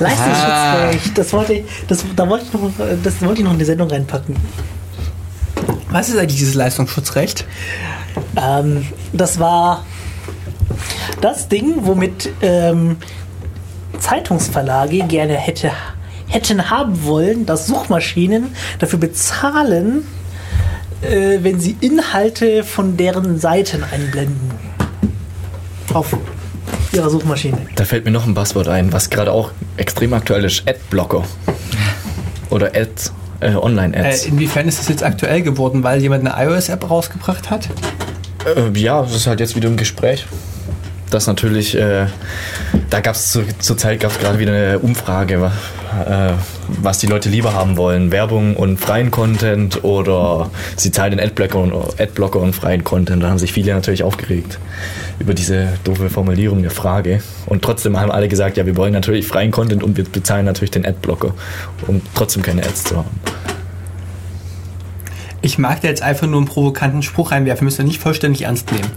Leistungsschutzrecht. 0.00 1.18
Das 1.18 1.34
wollte 1.34 1.52
ich, 1.52 1.64
das, 1.86 2.02
da 2.16 2.26
wollte 2.26 2.46
ich 2.46 2.52
noch, 2.54 2.70
das 3.02 3.20
wollte 3.20 3.40
ich 3.40 3.44
noch 3.44 3.52
in 3.52 3.58
die 3.58 3.66
Sendung 3.66 3.90
reinpacken. 3.90 4.34
Was 5.90 6.08
ist 6.08 6.16
eigentlich 6.16 6.38
dieses 6.38 6.54
Leistungsschutzrecht? 6.54 7.44
Ähm, 8.40 8.86
das 9.12 9.38
war 9.38 9.84
das 11.20 11.48
Ding, 11.48 11.74
womit 11.80 12.30
ähm, 12.40 12.96
Zeitungsverlage 13.98 15.04
gerne 15.04 15.34
hätte, 15.34 15.72
hätten 16.28 16.70
haben 16.70 17.04
wollen, 17.04 17.44
dass 17.44 17.66
Suchmaschinen 17.66 18.54
dafür 18.78 18.98
bezahlen, 18.98 20.06
äh, 21.02 21.40
wenn 21.42 21.60
sie 21.60 21.76
Inhalte 21.82 22.64
von 22.64 22.96
deren 22.96 23.38
Seiten 23.38 23.84
einblenden. 23.84 24.52
Auf 25.92 26.16
ihrer 26.94 27.10
Suchmaschine. 27.10 27.58
Da 27.76 27.84
fällt 27.84 28.04
mir 28.04 28.10
noch 28.10 28.26
ein 28.26 28.34
Buzzword 28.34 28.68
ein, 28.68 28.92
was 28.92 29.10
gerade 29.10 29.32
auch 29.32 29.50
extrem 29.76 30.12
aktuell 30.14 30.44
ist. 30.44 30.62
Adblocker. 30.68 31.24
Oder 32.50 32.68
Ad, 32.68 32.90
äh, 33.40 33.52
Äh, 33.52 33.56
Online-Ads. 33.56 34.26
inwiefern 34.26 34.68
ist 34.68 34.78
das 34.78 34.88
jetzt 34.88 35.02
aktuell 35.02 35.42
geworden, 35.42 35.82
weil 35.82 36.00
jemand 36.00 36.26
eine 36.26 36.46
iOS-App 36.50 36.88
rausgebracht 36.88 37.50
hat? 37.50 37.68
Äh, 38.46 38.78
ja, 38.78 39.02
das 39.02 39.14
ist 39.14 39.26
halt 39.26 39.40
jetzt 39.40 39.56
wieder 39.56 39.68
im 39.68 39.76
Gespräch. 39.76 40.26
Das 41.14 41.28
natürlich, 41.28 41.76
äh, 41.76 42.06
da 42.90 42.98
gab 42.98 43.14
es 43.14 43.30
zu, 43.30 43.44
zur 43.60 43.78
Zeit 43.78 44.00
gerade 44.00 44.40
wieder 44.40 44.52
eine 44.52 44.80
Umfrage, 44.80 45.52
äh, 46.04 46.32
was 46.82 46.98
die 46.98 47.06
Leute 47.06 47.28
lieber 47.28 47.52
haben 47.52 47.76
wollen. 47.76 48.10
Werbung 48.10 48.56
und 48.56 48.78
freien 48.78 49.12
Content 49.12 49.84
oder 49.84 50.50
sie 50.74 50.90
zahlen 50.90 51.12
den 51.12 51.20
Adblocker 51.20 51.58
und, 51.60 51.72
Adblocker 52.00 52.40
und 52.40 52.52
freien 52.52 52.82
Content. 52.82 53.22
Da 53.22 53.30
haben 53.30 53.38
sich 53.38 53.52
viele 53.52 53.72
natürlich 53.72 54.02
aufgeregt 54.02 54.58
über 55.20 55.34
diese 55.34 55.68
doofe 55.84 56.10
Formulierung 56.10 56.62
der 56.62 56.72
Frage. 56.72 57.22
Und 57.46 57.62
trotzdem 57.62 58.00
haben 58.00 58.10
alle 58.10 58.26
gesagt, 58.26 58.56
ja, 58.56 58.66
wir 58.66 58.76
wollen 58.76 58.92
natürlich 58.92 59.28
freien 59.28 59.52
Content 59.52 59.84
und 59.84 59.96
wir 59.96 60.02
bezahlen 60.02 60.44
natürlich 60.46 60.72
den 60.72 60.84
Adblocker, 60.84 61.32
um 61.86 62.02
trotzdem 62.16 62.42
keine 62.42 62.64
Ads 62.64 62.82
zu 62.82 62.96
haben. 62.96 63.53
Ich 65.44 65.58
mag 65.58 65.82
da 65.82 65.88
jetzt 65.88 66.00
einfach 66.00 66.26
nur 66.26 66.38
einen 66.38 66.46
provokanten 66.46 67.02
Spruch 67.02 67.30
reinwerfen, 67.30 67.66
müsst 67.66 67.78
ihr 67.78 67.84
nicht 67.84 68.00
vollständig 68.00 68.42
ernst 68.42 68.72
nehmen. 68.72 68.88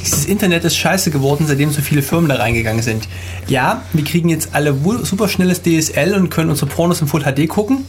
Dieses 0.00 0.24
Internet 0.24 0.64
ist 0.64 0.76
scheiße 0.76 1.10
geworden, 1.10 1.46
seitdem 1.48 1.72
so 1.72 1.82
viele 1.82 2.00
Firmen 2.00 2.28
da 2.28 2.36
reingegangen 2.36 2.80
sind. 2.80 3.08
Ja, 3.48 3.82
wir 3.92 4.04
kriegen 4.04 4.28
jetzt 4.28 4.50
alle 4.52 4.84
wu- 4.84 5.04
super 5.04 5.26
schnelles 5.26 5.62
DSL 5.62 6.14
und 6.14 6.30
können 6.30 6.50
unsere 6.50 6.66
Pornos 6.70 7.00
in 7.00 7.08
Full 7.08 7.24
HD 7.24 7.48
gucken, 7.48 7.84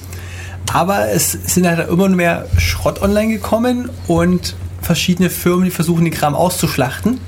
Aber 0.74 1.10
es 1.12 1.32
sind 1.32 1.68
halt 1.68 1.88
immer 1.90 2.10
mehr 2.10 2.48
Schrott 2.58 3.04
online 3.04 3.32
gekommen 3.34 3.92
und 4.08 4.56
verschiedene 4.82 5.30
Firmen, 5.30 5.66
die 5.66 5.72
versuchen, 5.72 6.04
den 6.04 6.14
Kram 6.14 6.34
auszuschlachten. 6.34 7.20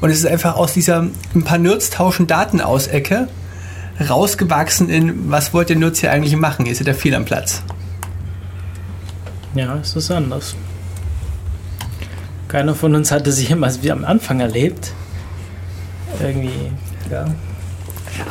Und 0.00 0.08
es 0.10 0.18
ist 0.20 0.26
einfach 0.26 0.56
aus 0.56 0.72
dieser 0.72 1.06
ein 1.34 1.44
paar 1.44 1.58
Nerds 1.58 1.90
tauschen 1.90 2.26
Daten 2.26 2.62
aus 2.62 2.86
Ecke 2.86 3.28
rausgewachsen 4.08 4.88
in, 4.88 5.30
was 5.30 5.52
wollt 5.52 5.68
ihr 5.70 5.76
Nerds 5.76 6.00
hier 6.00 6.10
eigentlich 6.10 6.34
machen? 6.36 6.64
Seid 6.74 6.86
ja 6.86 6.94
viel 6.94 7.14
am 7.14 7.26
Platz. 7.26 7.62
Ja, 9.54 9.78
es 9.80 9.94
ist 9.96 10.10
anders. 10.10 10.54
Keiner 12.48 12.74
von 12.74 12.94
uns 12.94 13.10
hatte 13.10 13.32
sich 13.32 13.50
immer 13.50 13.70
wie 13.82 13.90
am 13.92 14.04
Anfang 14.04 14.40
erlebt. 14.40 14.92
Irgendwie, 16.20 16.70
ja. 17.10 17.26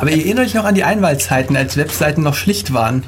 Aber 0.00 0.10
ihr 0.10 0.24
erinnert 0.24 0.46
euch 0.46 0.54
noch 0.54 0.64
an 0.64 0.74
die 0.74 0.84
Einwahlzeiten, 0.84 1.56
als 1.56 1.76
Webseiten 1.76 2.22
noch 2.22 2.34
schlicht 2.34 2.72
waren. 2.72 3.04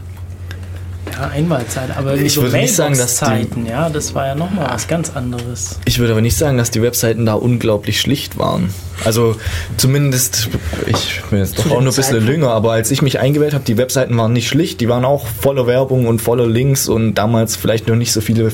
Ja, 1.13 1.29
Einmalzeit, 1.29 1.97
aber 1.97 2.17
Ich 2.17 2.35
so 2.35 2.43
würde 2.43 2.59
nicht 2.59 2.75
sagen, 2.75 2.97
dass 2.99 3.19
die- 3.19 3.25
Mailbox-Zeiten, 3.25 3.67
ja, 3.67 3.89
das 3.89 4.15
war 4.15 4.27
ja 4.27 4.35
nochmal 4.35 4.69
was 4.71 4.87
ganz 4.87 5.17
anderes. 5.17 5.79
Ich 5.87 5.99
würde 5.99 6.13
aber 6.13 6.21
nicht 6.21 6.37
sagen, 6.37 6.59
dass 6.59 6.71
die 6.71 6.83
Webseiten 6.83 7.25
da 7.25 7.35
unglaublich 7.35 8.01
schlicht 8.01 8.37
waren. 8.39 8.75
Also 9.05 9.37
zumindest, 9.77 10.49
ich 10.87 11.21
bin 11.31 11.39
jetzt 11.41 11.59
doch 11.59 11.67
auch 11.67 11.71
nur 11.71 11.81
ein 11.81 11.85
bisschen 11.87 12.03
Zeitpunkt? 12.05 12.29
jünger, 12.29 12.51
aber 12.51 12.73
als 12.73 12.91
ich 12.91 13.03
mich 13.03 13.19
eingewählt 13.21 13.55
habe, 13.55 13.63
die 13.65 13.77
Webseiten 13.77 14.17
waren 14.17 14.33
nicht 14.33 14.49
schlicht, 14.49 14.81
die 14.81 14.89
waren 14.89 15.05
auch 15.05 15.27
voller 15.27 15.67
Werbung 15.67 16.07
und 16.07 16.21
voller 16.21 16.47
Links 16.47 16.89
und 16.89 17.15
damals 17.15 17.57
vielleicht 17.57 17.89
noch 17.89 17.97
nicht 17.97 18.13
so 18.13 18.21
viele 18.21 18.53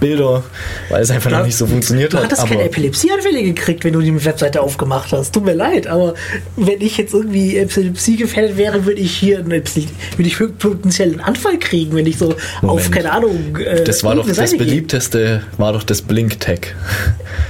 Bilder, 0.00 0.42
weil 0.88 1.02
es 1.02 1.10
einfach 1.10 1.30
noch 1.30 1.44
nicht 1.44 1.56
so 1.56 1.66
funktioniert 1.66 2.12
Du 2.12 2.16
hat. 2.16 2.24
hattest 2.24 2.40
Aber 2.42 2.50
keine 2.50 2.64
Epilepsieanfälle 2.64 3.42
gekriegt, 3.42 3.84
wenn 3.84 3.92
du 3.92 4.00
die 4.00 4.24
Webseite 4.24 4.62
aufgemacht 4.62 5.12
hast. 5.12 5.34
Tut 5.34 5.44
mir 5.44 5.54
leid, 5.54 5.86
aber 5.86 6.14
wenn 6.56 6.80
ich 6.80 6.96
jetzt 6.96 7.12
irgendwie 7.14 7.56
Epilepsie 7.58 8.16
gefährdet 8.16 8.56
wäre, 8.56 8.86
würde 8.86 9.00
ich 9.00 9.12
hier 9.16 9.40
eine 9.40 9.56
Epilepsie- 9.56 9.88
würde 10.16 10.28
ich 10.28 10.38
potenziell 10.58 11.10
einen 11.12 11.20
Anfall 11.20 11.58
kriegen, 11.58 11.94
wenn 11.94 12.06
ich 12.06 12.18
so 12.18 12.30
auf, 12.30 12.62
Moment. 12.62 12.92
keine 12.92 13.12
Ahnung. 13.12 13.56
Äh, 13.58 13.84
das 13.84 14.02
war 14.02 14.14
doch 14.14 14.26
das 14.26 14.36
Seite 14.36 14.56
beliebteste, 14.56 15.42
war 15.58 15.72
doch 15.72 15.82
das 15.82 16.02
Blink-Tag. 16.02 16.74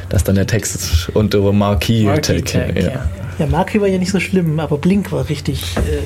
Das 0.09 0.25
dann 0.25 0.35
der 0.35 0.47
Text 0.47 1.09
unter 1.15 1.41
Marquee-Tag. 1.53 2.32
Marquee-Tag, 2.41 2.77
ja. 2.77 2.91
ja. 2.91 3.09
Ja, 3.39 3.47
Marki 3.47 3.81
war 3.81 3.89
ja 3.89 3.99
nicht 3.99 4.13
so 4.13 4.21
schlimm, 4.21 4.61
aber 4.61 4.77
Blink 4.79 5.11
war 5.11 5.29
richtig. 5.29 5.63
Äh, 5.79 6.03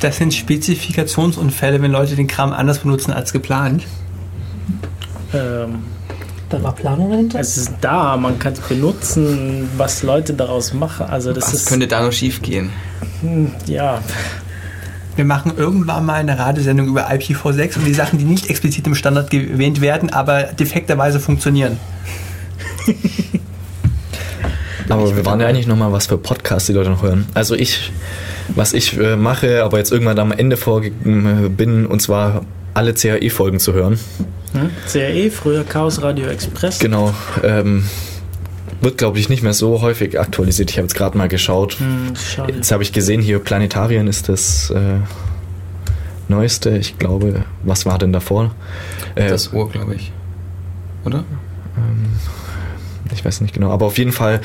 Das 0.00 0.18
sind 0.18 0.34
Spezifikationsunfälle, 0.34 1.80
wenn 1.82 1.90
Leute 1.90 2.14
den 2.14 2.26
Kram 2.26 2.52
anders 2.52 2.80
benutzen 2.80 3.12
als 3.12 3.32
geplant. 3.32 3.84
Ähm, 5.34 5.84
da 6.50 6.62
war 6.62 6.74
Planung 6.74 7.10
dahinter. 7.10 7.40
es 7.40 7.56
ist 7.56 7.72
da, 7.80 8.16
man 8.16 8.38
kann 8.38 8.52
es 8.54 8.60
benutzen, 8.60 9.68
was 9.76 10.02
Leute 10.02 10.34
daraus 10.34 10.72
machen. 10.72 11.06
Also 11.06 11.32
das 11.32 11.44
Was 11.48 11.54
ist 11.54 11.68
könnte 11.68 11.86
da 11.86 12.02
noch 12.02 12.12
schief 12.12 12.40
gehen? 12.42 12.70
hm, 13.22 13.50
ja, 13.66 14.00
Wir 15.16 15.24
machen 15.24 15.52
irgendwann 15.56 16.06
mal 16.06 16.14
eine 16.14 16.38
Radiosendung 16.38 16.86
über 16.88 17.10
IPv6 17.10 17.76
und 17.78 17.84
die 17.86 17.92
Sachen, 17.94 18.18
die 18.18 18.24
nicht 18.24 18.48
explizit 18.50 18.86
im 18.86 18.94
Standard 18.94 19.32
erwähnt 19.34 19.80
werden, 19.80 20.10
aber 20.10 20.44
defekterweise 20.44 21.18
funktionieren. 21.18 21.78
Aber 24.88 25.16
wir 25.16 25.24
waren 25.26 25.40
ja 25.40 25.46
eigentlich 25.46 25.66
nochmal, 25.66 25.92
was 25.92 26.06
für 26.06 26.18
Podcasts 26.18 26.66
die 26.66 26.72
Leute 26.72 26.90
noch 26.90 27.02
hören. 27.02 27.26
Also 27.34 27.54
ich, 27.54 27.92
was 28.54 28.72
ich 28.72 28.96
äh, 28.98 29.16
mache, 29.16 29.62
aber 29.64 29.78
jetzt 29.78 29.92
irgendwann 29.92 30.18
am 30.18 30.32
Ende 30.32 30.56
vorgegangen 30.56 31.46
äh, 31.46 31.48
bin, 31.48 31.86
und 31.86 32.00
zwar 32.00 32.42
alle 32.74 32.94
CAE-Folgen 32.94 33.58
zu 33.58 33.72
hören. 33.72 33.98
hm? 34.52 34.70
CRE, 34.90 35.30
früher 35.30 35.64
Chaos 35.64 36.00
Radio 36.02 36.26
Express. 36.26 36.78
Genau. 36.78 37.12
Ähm, 37.42 37.84
wird, 38.80 38.96
glaube 38.98 39.18
ich, 39.18 39.28
nicht 39.28 39.42
mehr 39.42 39.52
so 39.54 39.80
häufig 39.82 40.20
aktualisiert. 40.20 40.70
Ich 40.70 40.76
habe 40.78 40.84
jetzt 40.86 40.94
gerade 40.94 41.18
mal 41.18 41.28
geschaut. 41.28 41.78
Hm. 41.80 42.12
Jetzt 42.46 42.70
habe 42.70 42.82
ich 42.84 42.92
gesehen, 42.92 43.20
hier 43.20 43.40
Planetarien 43.40 44.06
ist 44.06 44.28
das 44.28 44.70
äh, 44.70 44.78
Neueste. 46.28 46.70
Ich 46.78 46.98
glaube, 46.98 47.44
was 47.64 47.86
war 47.86 47.98
denn 47.98 48.12
davor? 48.12 48.54
Äh, 49.16 49.28
Das 49.28 49.52
Ohr, 49.52 49.68
glaube 49.70 49.96
ich. 49.96 50.12
Oder? 51.04 51.24
Ich 53.18 53.24
weiß 53.24 53.40
nicht 53.40 53.54
genau, 53.54 53.70
aber 53.70 53.86
auf 53.86 53.98
jeden 53.98 54.12
Fall, 54.12 54.40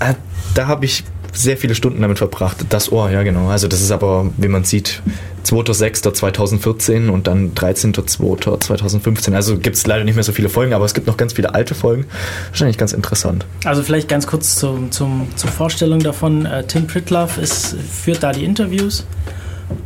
äh, 0.00 0.14
da 0.54 0.66
habe 0.66 0.84
ich 0.84 1.04
sehr 1.32 1.56
viele 1.56 1.74
Stunden 1.74 2.02
damit 2.02 2.18
verbracht. 2.18 2.66
Das 2.70 2.90
Ohr, 2.90 3.10
ja 3.10 3.22
genau. 3.22 3.48
Also 3.48 3.68
das 3.68 3.80
ist 3.80 3.92
aber, 3.92 4.30
wie 4.36 4.48
man 4.48 4.64
sieht, 4.64 5.00
2.6.2014 5.44 7.08
und 7.08 7.26
dann 7.28 7.54
13.2.2015. 7.54 9.34
Also 9.34 9.58
gibt 9.58 9.76
es 9.76 9.86
leider 9.86 10.04
nicht 10.04 10.16
mehr 10.16 10.24
so 10.24 10.32
viele 10.32 10.48
Folgen, 10.48 10.72
aber 10.72 10.84
es 10.84 10.94
gibt 10.94 11.06
noch 11.06 11.16
ganz 11.16 11.34
viele 11.34 11.54
alte 11.54 11.74
Folgen. 11.74 12.06
Wahrscheinlich 12.48 12.78
ganz 12.78 12.92
interessant. 12.92 13.46
Also 13.64 13.82
vielleicht 13.82 14.08
ganz 14.08 14.26
kurz 14.26 14.56
zum, 14.56 14.90
zum, 14.90 15.28
zur 15.36 15.50
Vorstellung 15.50 16.00
davon. 16.00 16.46
Äh, 16.46 16.64
Tim 16.64 16.86
Pritlove 16.86 17.40
ist, 17.40 17.76
führt 17.76 18.22
da 18.22 18.32
die 18.32 18.44
Interviews 18.44 19.06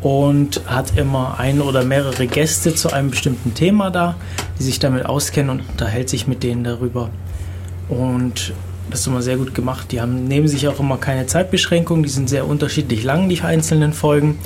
und 0.00 0.62
hat 0.66 0.96
immer 0.96 1.38
ein 1.38 1.60
oder 1.60 1.84
mehrere 1.84 2.26
Gäste 2.26 2.74
zu 2.74 2.90
einem 2.90 3.10
bestimmten 3.10 3.54
Thema 3.54 3.90
da, 3.90 4.16
die 4.58 4.62
sich 4.62 4.78
damit 4.78 5.04
auskennen 5.04 5.50
und 5.50 5.68
unterhält 5.68 6.08
sich 6.08 6.26
mit 6.26 6.42
denen 6.42 6.64
darüber. 6.64 7.10
Und 7.88 8.52
das 8.90 9.00
ist 9.00 9.06
immer 9.06 9.22
sehr 9.22 9.36
gut 9.36 9.54
gemacht. 9.54 9.92
Die 9.92 10.00
haben 10.00 10.26
neben 10.26 10.48
sich 10.48 10.68
auch 10.68 10.80
immer 10.80 10.98
keine 10.98 11.26
Zeitbeschränkung, 11.26 12.02
die 12.02 12.08
sind 12.08 12.28
sehr 12.28 12.46
unterschiedlich 12.46 13.04
lang, 13.04 13.28
die 13.28 13.40
einzelnen 13.40 13.92
Folgen. 13.92 14.38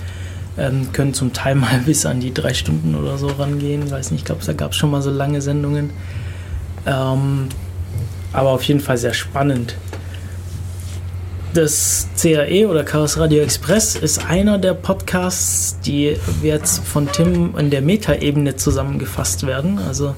Ähm, 0.56 0.90
können 0.92 1.14
zum 1.14 1.32
Teil 1.32 1.54
mal 1.56 1.80
bis 1.84 2.04
an 2.06 2.20
die 2.20 2.34
drei 2.34 2.54
Stunden 2.54 2.94
oder 2.94 3.18
so 3.18 3.28
rangehen. 3.28 3.90
Weiß 3.90 4.10
nicht, 4.10 4.20
ich 4.20 4.24
glaube, 4.24 4.44
da 4.44 4.52
gab 4.52 4.72
es 4.72 4.76
schon 4.76 4.90
mal 4.90 5.02
so 5.02 5.10
lange 5.10 5.40
Sendungen. 5.40 5.90
Ähm, 6.86 7.48
aber 8.32 8.50
auf 8.50 8.62
jeden 8.62 8.80
Fall 8.80 8.98
sehr 8.98 9.14
spannend. 9.14 9.76
Das 11.54 12.08
CAE 12.20 12.66
oder 12.68 12.84
Chaos 12.84 13.18
Radio 13.18 13.42
Express 13.42 13.96
ist 13.96 14.26
einer 14.26 14.58
der 14.58 14.74
Podcasts, 14.74 15.78
die 15.80 16.16
jetzt 16.42 16.84
von 16.84 17.10
Tim 17.10 17.56
in 17.56 17.70
der 17.70 17.80
Metaebene 17.80 18.56
zusammengefasst 18.56 19.46
werden. 19.46 19.78
Also 19.78 20.14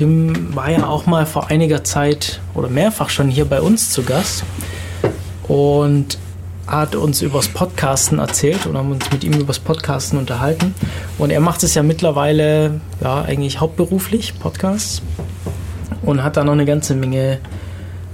Tim 0.00 0.56
war 0.56 0.70
ja 0.70 0.86
auch 0.86 1.04
mal 1.04 1.26
vor 1.26 1.50
einiger 1.50 1.84
Zeit 1.84 2.40
oder 2.54 2.70
mehrfach 2.70 3.10
schon 3.10 3.28
hier 3.28 3.44
bei 3.44 3.60
uns 3.60 3.90
zu 3.90 4.02
Gast 4.02 4.44
und 5.46 6.16
hat 6.66 6.94
uns 6.94 7.20
übers 7.20 7.48
Podcasten 7.48 8.18
erzählt 8.18 8.64
und 8.64 8.78
haben 8.78 8.92
uns 8.92 9.12
mit 9.12 9.24
ihm 9.24 9.34
übers 9.34 9.58
Podcasten 9.58 10.18
unterhalten. 10.18 10.74
Und 11.18 11.28
er 11.28 11.40
macht 11.40 11.62
es 11.64 11.74
ja 11.74 11.82
mittlerweile 11.82 12.80
ja 13.02 13.20
eigentlich 13.20 13.60
hauptberuflich, 13.60 14.38
Podcasts, 14.38 15.02
und 16.00 16.22
hat 16.22 16.38
da 16.38 16.44
noch 16.44 16.54
eine 16.54 16.64
ganze 16.64 16.94
Menge 16.94 17.36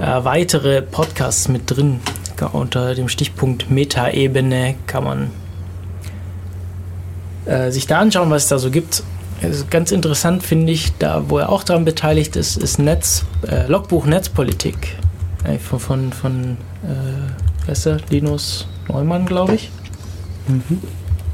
äh, 0.00 0.24
weitere 0.24 0.82
Podcasts 0.82 1.46
mit 1.46 1.70
drin. 1.70 2.00
Unter 2.50 2.96
dem 2.96 3.08
Stichpunkt 3.08 3.70
Metaebene 3.70 4.74
kann 4.88 5.04
man 5.04 5.30
äh, 7.44 7.70
sich 7.70 7.86
da 7.86 8.00
anschauen, 8.00 8.28
was 8.30 8.42
es 8.42 8.48
da 8.48 8.58
so 8.58 8.72
gibt. 8.72 9.04
Also 9.42 9.64
ganz 9.68 9.92
interessant 9.92 10.42
finde 10.42 10.72
ich, 10.72 10.92
da 10.98 11.24
wo 11.28 11.38
er 11.38 11.50
auch 11.50 11.62
daran 11.62 11.84
beteiligt 11.84 12.36
ist, 12.36 12.56
ist 12.56 12.78
Netz, 12.78 13.24
äh, 13.46 13.66
Logbuch 13.66 14.06
Netzpolitik 14.06 14.96
äh, 15.44 15.58
von, 15.58 15.78
von, 15.80 16.12
von 16.12 16.56
äh, 16.82 17.74
der? 17.74 17.98
Linus 18.10 18.66
Neumann, 18.88 19.26
glaube 19.26 19.56
ich. 19.56 19.70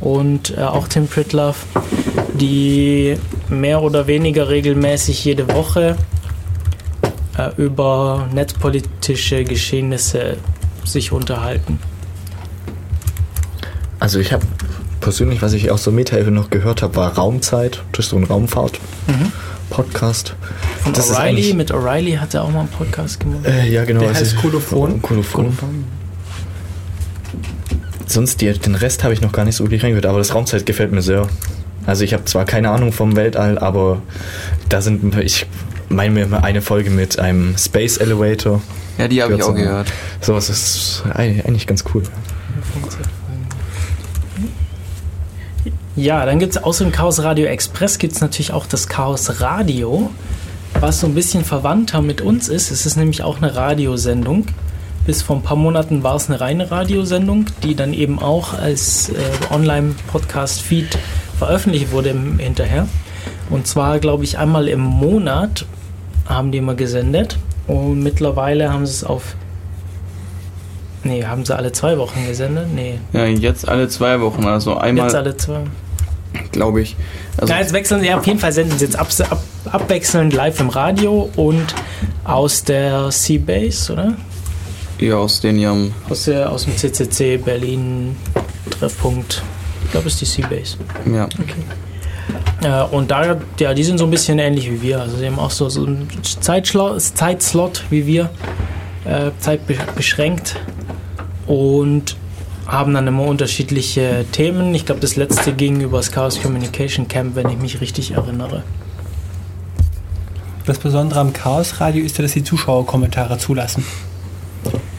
Und 0.01 0.57
äh, 0.57 0.63
auch 0.63 0.89
Tim 0.89 1.07
Pritlove, 1.07 1.59
die 2.35 3.17
mehr 3.49 3.83
oder 3.83 4.07
weniger 4.07 4.49
regelmäßig 4.49 5.25
jede 5.25 5.49
Woche 5.55 5.97
äh, 7.39 7.51
über 7.57 8.29
netzpolitische 8.33 9.45
Geschehnisse 9.45 10.39
sich 10.85 11.13
unterhalten. 11.13 11.79
Also 14.01 14.19
ich 14.19 14.33
habe 14.33 14.45
persönlich, 15.03 15.43
was 15.43 15.53
ich 15.53 15.71
aus 15.71 15.85
der 15.85 15.93
Metaebene 15.93 16.35
noch 16.35 16.49
gehört 16.49 16.81
habe, 16.81 16.97
war 16.97 17.15
Raumzeit. 17.15 17.83
Das 17.93 18.07
ist 18.07 18.11
so 18.11 18.17
ein 18.17 18.25
Raumfahrt-Podcast. 18.25 20.35
Von 20.83 20.95
Das 20.95 21.11
ist 21.11 21.17
O'Reilly, 21.17 21.55
mit 21.55 21.75
O'Reilly 21.75 22.17
hat 22.17 22.33
er 22.33 22.45
auch 22.45 22.51
mal 22.51 22.61
einen 22.61 22.69
Podcast 22.69 23.21
gemacht. 23.21 23.45
Äh, 23.45 23.69
ja, 23.69 23.85
genau. 23.85 24.01
Der 24.01 24.09
also 24.11 24.21
heißt 24.23 24.37
Kolophon. 24.39 25.03
Kolophon. 25.03 25.55
Sonst 28.07 28.41
die, 28.41 28.51
den 28.53 28.75
Rest 28.75 29.05
habe 29.05 29.13
ich 29.13 29.21
noch 29.21 29.33
gar 29.33 29.45
nicht 29.45 29.57
so 29.57 29.65
wirklich 29.65 29.83
reingehört, 29.83 30.07
aber 30.07 30.17
das 30.19 30.35
Raumzeit 30.35 30.65
gefällt 30.65 30.93
mir 30.93 31.03
sehr. 31.03 31.27
Also 31.87 32.05
ich 32.05 32.15
habe 32.15 32.25
zwar 32.25 32.45
keine 32.45 32.71
Ahnung 32.71 32.93
vom 32.93 33.17
Weltall, 33.17 33.59
aber 33.59 34.01
da 34.69 34.81
sind 34.81 35.17
ich 35.19 35.47
meine 35.89 36.27
mir 36.27 36.45
eine 36.45 36.63
Folge 36.63 36.91
mit 36.91 37.19
einem 37.19 37.57
Space 37.59 37.99
Elevator. 37.99 38.63
Ja, 38.99 39.09
die 39.09 39.23
habe 39.23 39.35
ich 39.35 39.41
Gehört 39.41 39.55
auch 39.55 39.59
so. 39.59 39.63
gehört. 39.63 39.93
Sowas 40.21 40.49
ist 40.49 41.03
eigentlich 41.15 41.67
ganz 41.67 41.85
cool. 41.95 42.03
Ja, 45.95 46.25
dann 46.25 46.39
gibt 46.39 46.57
es 46.57 46.63
außer 46.63 46.85
dem 46.85 46.93
Chaos 46.93 47.23
Radio 47.23 47.45
Express 47.47 47.99
gibt 47.99 48.15
es 48.15 48.23
natürlich 48.23 48.53
auch 48.53 48.65
das 48.65 48.89
Chaos 48.89 49.43
Radio, 49.43 50.11
was 50.81 51.01
so 51.01 51.07
ein 51.07 51.15
bisschen 51.15 51.45
verwandter 51.45 52.01
mit 52.01 52.23
uns 52.23 52.49
ist. 52.49 52.71
Es 52.71 52.87
ist 52.87 52.97
nämlich 52.97 53.23
auch 53.23 53.43
eine 53.43 53.55
Radiosendung. 53.55 54.47
Bis 55.05 55.21
vor 55.21 55.37
ein 55.37 55.43
paar 55.43 55.57
Monaten 55.57 56.03
war 56.03 56.17
es 56.17 56.31
eine 56.31 56.41
reine 56.41 56.71
Radiosendung, 56.71 57.45
die 57.63 57.75
dann 57.75 57.93
eben 57.93 58.21
auch 58.21 58.55
als 58.55 59.11
äh, 59.11 59.15
Online-Podcast-Feed 59.55 60.97
veröffentlicht 61.39 61.93
wurde 61.93 62.11
im, 62.11 62.39
hinterher. 62.39 62.89
Und 63.51 63.67
zwar, 63.67 63.99
glaube 63.99 64.25
ich, 64.25 64.39
einmal 64.39 64.69
im 64.69 64.81
Monat 64.81 65.67
haben 66.27 66.53
die 66.53 66.59
immer 66.59 66.75
gesendet. 66.75 67.37
Und 67.67 68.03
mittlerweile 68.03 68.73
haben 68.73 68.87
sie 68.87 68.93
es 68.93 69.05
auf. 69.05 69.37
Nee, 71.05 71.25
haben 71.25 71.45
sie 71.45 71.55
alle 71.57 71.73
zwei 71.73 71.99
Wochen 71.99 72.27
gesendet? 72.27 72.67
Nee, 72.75 72.99
Ja, 73.13 73.27
jetzt 73.27 73.69
alle 73.69 73.89
zwei 73.89 74.21
Wochen, 74.21 74.45
also 74.47 74.77
einmal. 74.77 75.07
jetzt 75.07 75.15
alle 75.17 75.37
zwei. 75.37 75.61
glaube 76.53 76.81
ich. 76.83 76.97
Also, 77.37 77.53
Ja, 77.53 77.61
jetzt 77.61 77.73
wechseln 77.73 78.01
sie, 78.01 78.07
ja, 78.07 78.19
auf 78.19 78.27
jeden 78.27 78.39
Fall 78.39 78.53
senden 78.53 78.79
sie 78.79 78.85
jetzt 78.85 78.97
ab, 78.99 79.09
ab, 79.31 79.43
abwechselnd 79.71 80.33
live 80.33 80.61
im 80.61 80.69
Radio 80.69 81.29
und 81.37 81.75
aus 82.25 82.63
der 82.65 83.11
Seabase, 83.11 83.93
oder? 83.93 84.15
ja, 84.99 85.17
aus 85.17 85.41
den 85.41 85.59
ihrem. 85.59 85.93
Aus, 86.09 86.25
der, 86.27 86.51
aus 86.53 86.65
dem 86.65 86.77
CCC 86.77 87.37
Berlin 87.39 88.17
Treffpunkt. 88.71 89.43
Ich 89.85 89.91
glaube, 89.91 90.07
es 90.07 90.15
ist 90.15 90.21
die 90.21 90.43
Seabase. 90.43 90.77
Ja. 91.13 91.29
Äh, 92.63 92.85
und 92.95 93.11
da, 93.11 93.37
ja, 93.59 93.75
die 93.75 93.83
sind 93.83 93.99
so 93.99 94.05
ein 94.05 94.11
bisschen 94.11 94.39
ähnlich 94.39 94.71
wie 94.71 94.81
wir. 94.81 95.01
Also 95.01 95.17
sie 95.17 95.27
haben 95.27 95.39
auch 95.41 95.51
so, 95.51 95.69
so 95.69 95.85
einen 95.85 96.09
Zeitslot 96.23 97.85
wie 97.91 98.07
wir, 98.07 98.31
äh, 99.05 99.31
zeitbeschränkt 99.41 100.57
und 101.47 102.17
haben 102.67 102.95
dann 102.95 103.07
immer 103.07 103.25
unterschiedliche 103.25 104.25
Themen. 104.33 104.75
Ich 104.75 104.87
glaube, 104.87 105.01
das 105.01 105.17
letzte 105.17 105.53
ging 105.53 105.81
über 105.81 105.99
das 105.99 106.13
Chaos 106.13 106.41
Communication 106.41 107.09
Camp, 107.09 107.35
wenn 107.35 107.49
ich 107.49 107.59
mich 107.59 107.81
richtig 107.81 108.13
erinnere. 108.13 108.63
Das 110.65 110.79
Besondere 110.79 111.21
am 111.21 111.33
Chaos 111.33 111.81
Radio 111.81 112.05
ist 112.05 112.19
ja, 112.19 112.23
dass 112.23 112.33
die 112.33 112.45
Zuschauer 112.45 112.87
Kommentare 112.87 113.39
zulassen. 113.39 113.85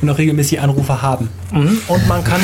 Und 0.02 0.10
auch 0.10 0.18
regelmäßig 0.18 0.60
Anrufe 0.60 1.02
haben. 1.02 1.30
Mhm. 1.54 1.80
Und 1.88 2.08
man 2.10 2.22
kann, 2.26 2.42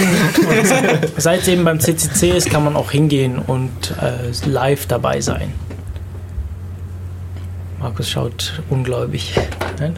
seit 1.17 1.41
es 1.41 1.47
eben 1.49 1.65
beim 1.65 1.81
CCC 1.81 2.31
ist, 2.31 2.49
kann 2.49 2.63
man 2.63 2.77
auch 2.77 2.91
hingehen 2.91 3.37
und 3.37 3.93
äh, 4.01 4.31
live 4.47 4.85
dabei 4.85 5.19
sein. 5.19 5.53
Markus 7.79 8.09
schaut 8.09 8.61
ungläubig. 8.69 9.33
Nein? 9.79 9.97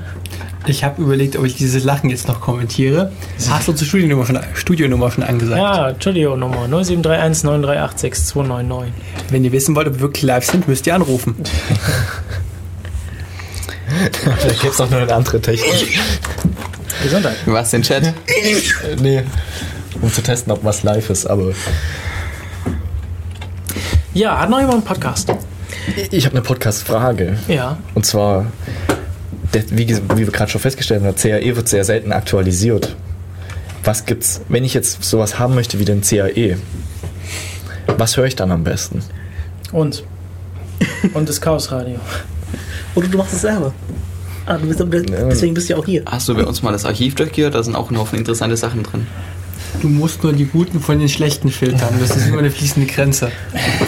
Ich 0.67 0.83
habe 0.83 1.01
überlegt, 1.01 1.35
ob 1.37 1.45
ich 1.45 1.55
dieses 1.55 1.83
Lachen 1.83 2.09
jetzt 2.09 2.27
noch 2.27 2.39
kommentiere. 2.39 3.11
Hast 3.49 3.67
du 3.67 3.73
zur 3.73 3.87
Studionummer 3.87 4.25
schon, 4.25 4.39
Studionummer 4.53 5.09
schon 5.11 5.23
angesagt? 5.23 5.59
Ja, 5.59 5.89
Entschuldigung, 5.89 6.39
Nummer 6.39 6.67
0731 6.67 7.43
938 7.43 7.99
6299. 7.99 8.93
Wenn 9.31 9.43
ihr 9.43 9.51
wissen 9.51 9.75
wollt, 9.75 9.87
ob 9.87 9.93
wir 9.95 10.01
wirklich 10.01 10.23
live 10.23 10.45
sind, 10.45 10.67
müsst 10.67 10.85
ihr 10.87 10.95
anrufen. 10.95 11.35
Vielleicht 14.39 14.61
gibt 14.61 14.73
es 14.73 14.81
auch 14.81 14.89
noch 14.89 14.99
eine 14.99 15.13
andere 15.13 15.41
Technik. 15.41 15.99
Gesundheit. 17.03 17.37
Was, 17.45 17.71
den 17.71 17.81
Chat? 17.81 18.13
nee. 19.01 19.23
Um 20.01 20.11
zu 20.11 20.21
testen, 20.21 20.51
ob 20.53 20.63
was 20.63 20.83
live 20.83 21.09
ist, 21.09 21.25
aber 21.25 21.51
Ja, 24.13 24.39
hat 24.39 24.49
noch 24.49 24.59
jemand 24.59 24.75
einen 24.75 24.83
Podcast? 24.85 25.31
ich 26.11 26.25
habe 26.25 26.35
eine 26.35 26.43
Podcast-Frage. 26.43 27.37
Ja. 27.47 27.77
Und 27.95 28.05
zwar, 28.05 28.45
wie, 29.53 29.87
wie 29.87 30.17
wir 30.17 30.31
gerade 30.31 30.51
schon 30.51 30.61
festgestellt 30.61 31.03
haben, 31.03 31.15
CAE 31.15 31.55
wird 31.55 31.67
sehr 31.67 31.83
selten 31.83 32.11
aktualisiert. 32.11 32.95
Was 33.83 34.05
gibt's, 34.05 34.41
wenn 34.47 34.63
ich 34.63 34.73
jetzt 34.73 35.03
sowas 35.03 35.39
haben 35.39 35.55
möchte 35.55 35.79
wie 35.79 35.85
den 35.85 36.01
CAE? 36.01 36.57
Was 37.97 38.17
höre 38.17 38.25
ich 38.25 38.35
dann 38.35 38.51
am 38.51 38.63
besten? 38.63 39.01
Uns. 39.71 40.03
Und 41.13 41.29
das 41.29 41.41
Chaos 41.41 41.71
Radio. 41.71 41.99
Oder 42.95 43.07
du 43.07 43.17
machst 43.17 43.33
es 43.33 43.41
selber. 43.41 43.73
Ah, 44.45 44.57
du 44.57 44.67
bist, 44.67 44.79
deswegen 44.81 45.53
bist 45.53 45.69
du 45.69 45.73
ja 45.73 45.79
auch 45.79 45.85
hier. 45.85 46.03
Hast 46.05 46.27
du 46.27 46.35
bei 46.35 46.43
uns 46.43 46.63
mal 46.63 46.71
das 46.71 46.85
Archiv 46.85 47.15
durchgehört? 47.15 47.53
Da 47.53 47.63
sind 47.63 47.75
auch 47.75 47.91
ein 47.91 47.97
Haufen 47.97 48.17
interessante 48.17 48.57
Sachen 48.57 48.83
drin. 48.83 49.07
Du 49.81 49.87
musst 49.89 50.23
nur 50.23 50.33
die 50.33 50.45
guten 50.45 50.79
von 50.79 50.99
den 50.99 51.09
schlechten 51.09 51.49
filtern. 51.49 51.95
Das 51.99 52.15
ist 52.15 52.27
immer 52.27 52.39
eine 52.39 52.51
fließende 52.51 52.91
Grenze. 52.91 53.31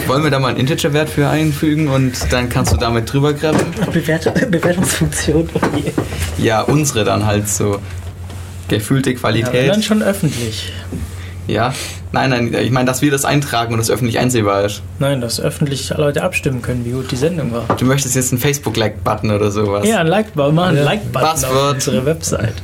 Wollen 0.06 0.24
wir 0.24 0.30
da 0.30 0.38
mal 0.38 0.48
einen 0.48 0.58
Integer-Wert 0.58 1.08
für 1.08 1.28
einfügen 1.28 1.88
und 1.88 2.12
dann 2.32 2.48
kannst 2.48 2.72
du 2.72 2.76
damit 2.76 3.12
drüber 3.12 3.32
graben? 3.32 3.58
Bewert 3.92 4.32
Bewertungsfunktion. 4.50 5.48
Okay. 5.54 5.92
Ja, 6.38 6.62
unsere 6.62 7.04
dann 7.04 7.26
halt 7.26 7.48
so. 7.48 7.78
Gefühlte 8.68 9.10
Ja, 9.10 9.18
Qualität. 9.18 9.68
dann 9.70 9.82
schon 9.82 10.02
öffentlich. 10.02 10.72
Ja. 11.46 11.74
Nein, 12.12 12.30
nein, 12.30 12.54
ich 12.54 12.70
meine, 12.70 12.86
dass 12.86 13.02
wir 13.02 13.10
das 13.10 13.24
eintragen 13.24 13.72
und 13.74 13.78
das 13.78 13.90
öffentlich 13.90 14.18
einsehbar 14.18 14.64
ist. 14.64 14.82
Nein, 15.00 15.20
dass 15.20 15.38
öffentlich 15.40 15.90
Leute 15.90 16.22
abstimmen 16.22 16.62
können, 16.62 16.84
wie 16.84 16.92
gut 16.92 17.10
die 17.10 17.16
Sendung 17.16 17.52
war. 17.52 17.66
Du 17.76 17.84
möchtest 17.84 18.14
jetzt 18.14 18.32
einen 18.32 18.40
Facebook-Like-Button 18.40 19.30
oder 19.32 19.50
sowas. 19.50 19.86
Ja, 19.86 19.98
ein 19.98 20.06
Like-Button, 20.06 20.54
mal 20.54 20.68
ein 20.76 20.82
Like-Button 20.82 21.26
auf 21.28 21.40
Passwort. 21.42 21.74
unsere 21.74 22.06
Website. 22.06 22.54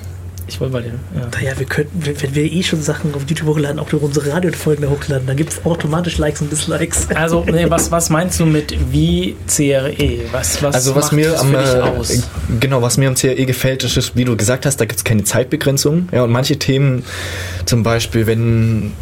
Ich 0.50 0.60
wollte 0.60 0.72
mal 0.72 0.82
den. 0.82 0.98
Ja. 1.14 1.28
Naja, 1.32 1.58
wir 1.58 1.66
könnten, 1.66 2.04
wenn 2.04 2.34
wir 2.34 2.44
eh 2.44 2.62
schon 2.62 2.82
Sachen 2.82 3.14
auf 3.14 3.22
YouTube 3.28 3.48
hochladen, 3.48 3.78
auch 3.78 3.88
durch 3.88 4.02
unsere 4.02 4.32
Radiofolgen 4.32 4.90
hochladen, 4.90 5.26
dann 5.26 5.36
gibt 5.36 5.52
es 5.52 5.64
automatisch 5.64 6.18
Likes 6.18 6.40
und 6.40 6.50
Dislikes. 6.50 7.08
Also, 7.14 7.44
nee, 7.50 7.66
was, 7.68 7.92
was 7.92 8.10
meinst 8.10 8.40
du 8.40 8.46
mit 8.46 8.74
wie 8.92 9.36
CRE? 9.46 10.20
Was, 10.32 10.60
was 10.62 10.74
Also 10.74 10.96
was 10.96 11.06
macht 11.06 11.12
mir 11.12 11.30
das 11.30 11.40
am 11.40 11.50
für 11.50 11.58
dich 11.58 11.74
äh, 11.74 11.80
aus? 11.80 12.28
genau 12.58 12.82
was 12.82 12.98
mir 12.98 13.08
am 13.08 13.14
CAE 13.14 13.46
gefällt, 13.46 13.84
ist, 13.84 14.16
wie 14.16 14.24
du 14.24 14.36
gesagt 14.36 14.66
hast, 14.66 14.78
da 14.78 14.86
gibt 14.86 14.98
es 14.98 15.04
keine 15.04 15.22
Zeitbegrenzung. 15.22 16.08
Ja, 16.10 16.24
und 16.24 16.32
manche 16.32 16.58
Themen, 16.58 17.04
zum 17.64 17.84
Beispiel, 17.84 18.26
wenn 18.26 18.92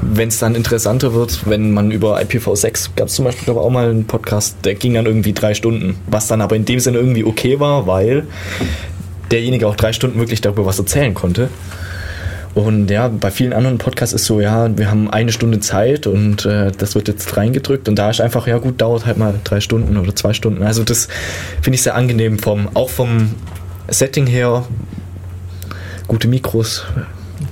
wenn 0.00 0.28
es 0.28 0.38
dann 0.38 0.54
interessanter 0.54 1.12
wird, 1.12 1.48
wenn 1.48 1.72
man 1.72 1.90
über 1.90 2.20
IPv6 2.20 2.90
gab 2.96 3.08
es 3.08 3.14
zum 3.14 3.24
Beispiel 3.24 3.44
glaube 3.44 3.60
ich, 3.60 3.66
auch 3.66 3.70
mal 3.70 3.90
einen 3.90 4.06
Podcast, 4.06 4.56
der 4.64 4.74
ging 4.74 4.94
dann 4.94 5.06
irgendwie 5.06 5.32
drei 5.32 5.54
Stunden, 5.54 5.96
was 6.06 6.28
dann 6.28 6.40
aber 6.40 6.56
in 6.56 6.64
dem 6.64 6.80
Sinne 6.80 6.98
irgendwie 6.98 7.24
okay 7.24 7.58
war, 7.60 7.86
weil 7.86 8.26
derjenige 9.30 9.66
auch 9.66 9.76
drei 9.76 9.92
Stunden 9.92 10.18
wirklich 10.18 10.40
darüber 10.40 10.66
was 10.66 10.78
erzählen 10.78 11.14
konnte. 11.14 11.48
Und 12.54 12.90
ja, 12.90 13.08
bei 13.08 13.30
vielen 13.30 13.52
anderen 13.52 13.78
Podcasts 13.78 14.14
ist 14.14 14.24
so, 14.24 14.40
ja, 14.40 14.76
wir 14.76 14.90
haben 14.90 15.08
eine 15.10 15.30
Stunde 15.30 15.60
Zeit 15.60 16.06
und 16.06 16.44
äh, 16.44 16.72
das 16.76 16.94
wird 16.94 17.06
jetzt 17.06 17.36
reingedrückt 17.36 17.88
und 17.88 17.96
da 17.96 18.10
ist 18.10 18.20
einfach, 18.20 18.46
ja 18.46 18.58
gut, 18.58 18.80
dauert 18.80 19.06
halt 19.06 19.16
mal 19.16 19.34
drei 19.44 19.60
Stunden 19.60 19.96
oder 19.96 20.16
zwei 20.16 20.32
Stunden. 20.32 20.62
Also 20.62 20.82
das 20.82 21.08
finde 21.62 21.76
ich 21.76 21.82
sehr 21.82 21.94
angenehm 21.94 22.38
vom, 22.38 22.68
auch 22.74 22.90
vom 22.90 23.34
Setting 23.88 24.26
her. 24.26 24.66
Gute 26.08 26.26
Mikros. 26.26 26.84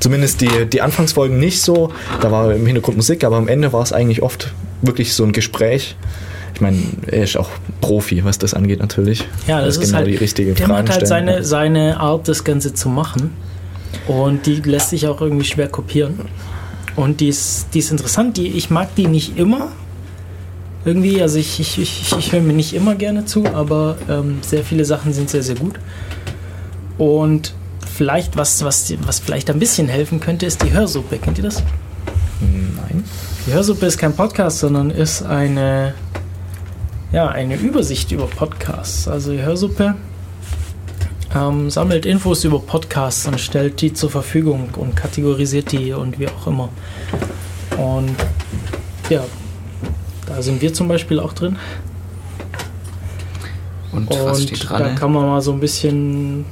Zumindest 0.01 0.41
die, 0.41 0.67
die 0.67 0.83
Anfangsfolgen 0.83 1.39
nicht 1.39 1.63
so. 1.63 1.93
Da 2.21 2.33
war 2.33 2.53
im 2.53 2.67
Hintergrund 2.67 2.97
Musik, 2.97 3.23
aber 3.23 3.37
am 3.37 3.49
Ende 3.49 3.73
war 3.73 3.83
es 3.83 3.93
eigentlich 3.93 4.23
oft 4.23 4.53
wirklich 4.83 5.15
so 5.15 5.25
ein 5.25 5.33
Gespräch. 5.33 5.97
Ich 6.57 6.63
meine, 6.63 6.79
er 7.07 7.25
ist 7.25 7.37
auch 7.37 7.51
Profi, 7.83 8.25
was 8.25 8.39
das 8.39 8.55
angeht 8.55 8.81
natürlich. 8.81 9.29
Ja, 9.47 9.61
das 9.61 9.77
Er 9.77 9.83
ist 9.83 9.89
genau 9.89 9.99
halt, 9.99 10.07
die 10.09 10.17
richtige 10.17 10.55
der 10.55 10.67
Frage 10.67 10.85
macht 10.85 10.91
halt 10.95 11.07
stellen. 11.07 11.27
seine, 11.27 11.45
seine 11.45 12.01
Art, 12.01 12.27
das 12.29 12.45
Ganze 12.45 12.73
zu 12.73 12.89
machen. 12.89 13.33
Und 14.09 14.47
die 14.47 14.63
lässt 14.63 14.89
sich 14.89 15.07
auch 15.07 15.21
irgendwie 15.21 15.45
schwer 15.45 15.69
kopieren. 15.69 16.19
Und 16.97 17.21
die 17.21 17.29
ist, 17.29 17.67
die 17.75 17.81
ist 17.81 17.91
interessant. 17.91 18.39
Die, 18.39 18.47
ich 18.49 18.71
mag 18.71 18.95
die 18.95 19.07
nicht 19.07 19.37
immer. 19.37 19.69
Irgendwie, 20.87 21.21
also 21.21 21.37
ich, 21.39 21.61
ich, 21.61 21.77
ich, 21.79 22.17
ich 22.19 22.33
höre 22.33 22.41
mir 22.41 22.55
nicht 22.55 22.73
immer 22.73 22.95
gerne 22.95 23.27
zu, 23.27 23.45
aber 23.47 23.99
ähm, 24.09 24.39
sehr 24.41 24.65
viele 24.65 24.87
Sachen 24.87 25.13
sind 25.13 25.29
sehr, 25.29 25.43
sehr 25.43 25.57
gut. 25.57 25.79
Und 26.97 27.53
vielleicht, 27.95 28.39
was, 28.39 28.65
was, 28.65 28.95
was 29.05 29.19
vielleicht 29.19 29.51
ein 29.51 29.59
bisschen 29.59 29.89
helfen 29.89 30.21
könnte, 30.21 30.47
ist 30.47 30.63
die 30.63 30.73
Hörsuppe. 30.73 31.19
Kennt 31.19 31.37
ihr 31.37 31.45
das? 31.45 31.63
Nein. 32.41 33.05
Die 33.47 33.53
Hörsuppe 33.53 33.85
ist 33.87 33.99
kein 33.99 34.15
Podcast, 34.15 34.59
sondern 34.61 34.91
ist 34.91 35.23
eine, 35.23 35.95
ja, 37.13 37.29
eine 37.29 37.57
Übersicht 37.57 38.13
über 38.13 38.27
Podcasts. 38.27 39.09
Also 39.09 39.33
die 39.33 39.43
Hörsuppe 39.43 39.95
ähm, 41.35 41.71
sammelt 41.71 42.07
Infos 42.07 42.45
über 42.45 42.59
Podcasts 42.59 43.27
und 43.27 43.41
stellt 43.41 43.81
die 43.81 43.93
zur 43.93 44.11
Verfügung 44.11 44.71
und 44.77 44.97
kategorisiert 44.97 45.73
die 45.73 45.93
und 45.93 46.19
wie 46.19 46.29
auch 46.29 46.47
immer. 46.47 46.69
Und 47.77 48.15
ja, 49.11 49.25
da 50.27 50.43
sind 50.43 50.61
wir 50.63 50.73
zum 50.73 50.89
Beispiel 50.89 51.21
auch 51.21 51.33
drin. 51.33 51.57
Und, 53.93 54.11
was 54.11 54.43
steht 54.43 54.63
Und 54.63 54.71
da 54.71 54.79
dran? 54.79 54.93
ne? 54.95 54.99
kann 54.99 55.13
man 55.13 55.27
mal 55.27 55.41
so 55.41 55.53
ein 55.53 55.61
bisschen 55.61 56.45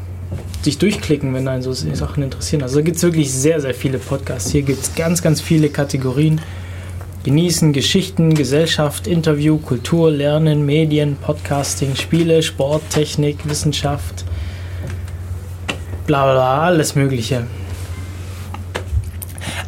sich 0.63 0.79
durchklicken, 0.79 1.35
wenn 1.35 1.47
einen 1.47 1.63
so 1.63 1.73
Sachen 1.73 2.23
interessieren. 2.23 2.63
Also 2.63 2.77
da 2.77 2.83
gibt 2.83 2.97
es 2.97 3.03
wirklich 3.03 3.31
sehr, 3.33 3.61
sehr 3.61 3.75
viele 3.75 3.99
Podcasts. 3.99 4.51
Hier 4.51 4.63
gibt 4.63 4.83
es 4.83 4.95
ganz, 4.95 5.21
ganz 5.21 5.41
viele 5.41 5.69
Kategorien. 5.69 6.41
Genießen, 7.25 7.73
Geschichten, 7.73 8.35
Gesellschaft, 8.35 9.07
Interview, 9.07 9.57
Kultur, 9.57 10.11
Lernen, 10.11 10.67
Medien, 10.67 11.17
Podcasting, 11.17 11.97
Spiele, 11.97 12.43
Sport, 12.43 12.83
Technik, 12.91 13.49
Wissenschaft, 13.49 14.27
bla 16.07 16.31
bla 16.31 16.61
alles 16.65 16.95
Mögliche. 16.95 17.47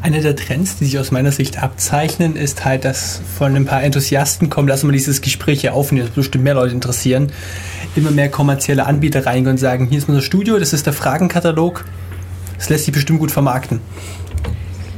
Einer 0.03 0.21
der 0.21 0.37
Trends, 0.37 0.77
die 0.77 0.85
sich 0.85 0.99
aus 0.99 1.13
meiner 1.13 1.33
Sicht 1.33 1.63
abzeichnen, 1.63 2.37
ist 2.37 2.67
halt, 2.67 2.85
dass 2.85 3.23
von 3.39 3.57
ein 3.57 3.65
paar 3.65 3.83
Enthusiasten 3.83 4.51
kommen, 4.51 4.69
lassen 4.69 4.87
wir 4.87 4.93
dieses 4.93 5.23
Gespräch 5.23 5.63
hier 5.63 5.73
aufnehmen, 5.73 6.09
das 6.09 6.15
bestimmt 6.15 6.45
mehr 6.45 6.55
Leute 6.55 6.75
interessieren, 6.75 7.33
immer 7.97 8.11
mehr 8.11 8.29
kommerzielle 8.29 8.85
Anbieter 8.85 9.25
reingehen 9.25 9.53
und 9.53 9.59
sagen, 9.59 9.87
hier 9.87 9.97
ist 9.97 10.11
unser 10.11 10.21
Studio, 10.21 10.59
das 10.59 10.75
ist 10.75 10.85
der 10.85 10.93
Fragenkatalog, 10.93 11.87
das 12.59 12.69
lässt 12.69 12.85
sich 12.85 12.93
bestimmt 12.93 13.21
gut 13.21 13.31
vermarkten. 13.31 13.81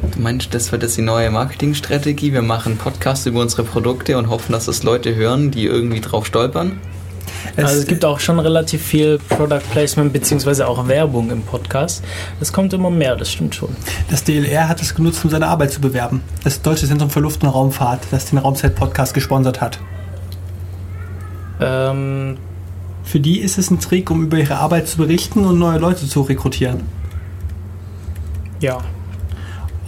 Du 0.02 0.20
meinst, 0.20 0.54
das 0.54 0.72
wird 0.72 0.82
jetzt 0.82 0.96
die 0.96 1.02
neue 1.02 1.30
Marketingstrategie? 1.30 2.32
Wir 2.32 2.42
machen 2.42 2.76
Podcasts 2.76 3.26
über 3.26 3.40
unsere 3.40 3.64
Produkte 3.64 4.16
und 4.18 4.28
hoffen, 4.28 4.52
dass 4.52 4.66
das 4.66 4.82
Leute 4.82 5.14
hören, 5.14 5.50
die 5.50 5.66
irgendwie 5.66 6.00
drauf 6.00 6.26
stolpern? 6.26 6.80
Also 7.56 7.80
es 7.80 7.86
gibt 7.86 8.04
auch 8.04 8.20
schon 8.20 8.38
relativ 8.38 8.82
viel 8.82 9.18
Product 9.18 9.62
Placement 9.72 10.12
beziehungsweise 10.12 10.68
auch 10.68 10.88
Werbung 10.88 11.30
im 11.30 11.42
Podcast. 11.42 12.04
Das 12.38 12.52
kommt 12.52 12.72
immer 12.72 12.90
mehr, 12.90 13.16
das 13.16 13.32
stimmt 13.32 13.54
schon. 13.54 13.70
Das 14.10 14.24
DLR 14.24 14.68
hat 14.68 14.80
es 14.80 14.94
genutzt, 14.94 15.24
um 15.24 15.30
seine 15.30 15.46
Arbeit 15.46 15.72
zu 15.72 15.80
bewerben. 15.80 16.22
Das 16.44 16.62
Deutsche 16.62 16.86
Zentrum 16.86 17.10
für 17.10 17.20
Luft- 17.20 17.42
und 17.42 17.48
Raumfahrt, 17.48 18.00
das 18.10 18.26
den 18.26 18.38
Raumzeit-Podcast 18.38 19.14
gesponsert 19.14 19.60
hat. 19.60 19.78
Ähm, 21.60 22.36
Für 23.04 23.20
die 23.20 23.40
ist 23.40 23.58
es 23.58 23.70
ein 23.70 23.80
Trick, 23.80 24.10
um 24.10 24.24
über 24.24 24.38
ihre 24.38 24.56
Arbeit 24.56 24.86
zu 24.86 24.98
berichten 24.98 25.44
und 25.44 25.58
neue 25.58 25.78
Leute 25.78 26.06
zu 26.06 26.22
rekrutieren. 26.22 26.82
ja, 28.60 28.78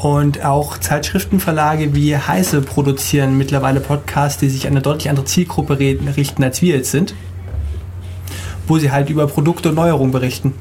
Und 0.00 0.46
auch 0.46 0.78
Zeitschriftenverlage 0.78 1.94
wie 1.94 2.16
Heise 2.16 2.62
produzieren 2.62 3.36
mittlerweile 3.36 3.80
Podcasts, 3.80 4.40
die 4.40 4.48
sich 4.48 4.66
an 4.66 4.72
eine 4.72 4.80
deutlich 4.80 5.10
andere 5.10 5.26
Zielgruppe 5.26 5.78
richten, 5.78 6.42
als 6.42 6.62
wir 6.62 6.76
jetzt 6.76 6.90
sind. 6.90 7.14
Wo 8.66 8.78
sie 8.78 8.90
halt 8.92 9.10
über 9.10 9.26
Produkte 9.26 9.68
und 9.68 9.74
Neuerungen 9.74 10.10
berichten. 10.10 10.54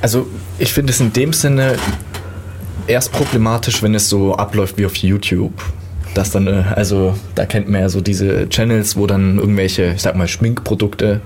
Also 0.00 0.28
ich 0.60 0.72
finde 0.72 0.92
es 0.92 1.00
in 1.00 1.12
dem 1.12 1.32
Sinne 1.32 1.74
erst 2.86 3.10
problematisch, 3.10 3.82
wenn 3.82 3.96
es 3.96 4.08
so 4.08 4.36
abläuft 4.36 4.78
wie 4.78 4.86
auf 4.86 4.94
YouTube. 4.94 5.60
Das 6.14 6.30
dann, 6.30 6.46
äh, 6.46 6.62
also 6.76 7.14
da 7.34 7.44
kennt 7.44 7.68
man 7.68 7.80
ja 7.80 7.88
so 7.88 8.00
diese 8.00 8.48
Channels, 8.50 8.96
wo 8.96 9.08
dann 9.08 9.38
irgendwelche, 9.38 9.94
ich 9.96 10.02
sag 10.02 10.14
mal, 10.14 10.28
Schminkprodukte 10.28 11.22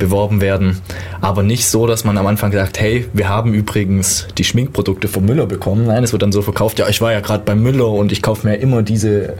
beworben 0.00 0.40
werden. 0.40 0.80
Aber 1.20 1.44
nicht 1.44 1.66
so, 1.66 1.86
dass 1.86 2.04
man 2.04 2.18
am 2.18 2.26
Anfang 2.26 2.50
sagt, 2.50 2.80
hey, 2.80 3.06
wir 3.12 3.28
haben 3.28 3.54
übrigens 3.54 4.26
die 4.36 4.42
Schminkprodukte 4.42 5.06
vom 5.06 5.24
Müller 5.24 5.46
bekommen. 5.46 5.86
Nein, 5.86 6.02
es 6.02 6.10
wird 6.10 6.22
dann 6.22 6.32
so 6.32 6.42
verkauft, 6.42 6.80
ja, 6.80 6.88
ich 6.88 7.00
war 7.00 7.12
ja 7.12 7.20
gerade 7.20 7.44
beim 7.44 7.62
Müller 7.62 7.88
und 7.88 8.10
ich 8.10 8.22
kaufe 8.22 8.48
mir 8.48 8.56
immer 8.56 8.82
diese 8.82 9.34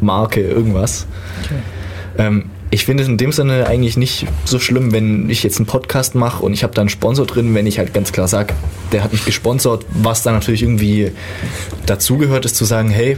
Marke 0.00 0.40
irgendwas. 0.40 1.06
Okay. 1.42 1.54
Ähm, 2.18 2.50
ich 2.74 2.86
finde 2.86 3.04
es 3.04 3.08
in 3.08 3.16
dem 3.16 3.30
Sinne 3.30 3.68
eigentlich 3.68 3.96
nicht 3.96 4.26
so 4.44 4.58
schlimm, 4.58 4.90
wenn 4.90 5.30
ich 5.30 5.44
jetzt 5.44 5.58
einen 5.58 5.66
Podcast 5.66 6.16
mache 6.16 6.44
und 6.44 6.52
ich 6.52 6.64
habe 6.64 6.74
da 6.74 6.82
einen 6.82 6.88
Sponsor 6.88 7.24
drin, 7.24 7.54
wenn 7.54 7.68
ich 7.68 7.78
halt 7.78 7.94
ganz 7.94 8.10
klar 8.10 8.26
sage, 8.26 8.52
der 8.90 9.04
hat 9.04 9.12
mich 9.12 9.24
gesponsert, 9.24 9.86
was 9.90 10.24
da 10.24 10.32
natürlich 10.32 10.64
irgendwie 10.64 11.12
dazugehört, 11.86 12.44
ist 12.44 12.56
zu 12.56 12.64
sagen, 12.64 12.90
hey, 12.90 13.16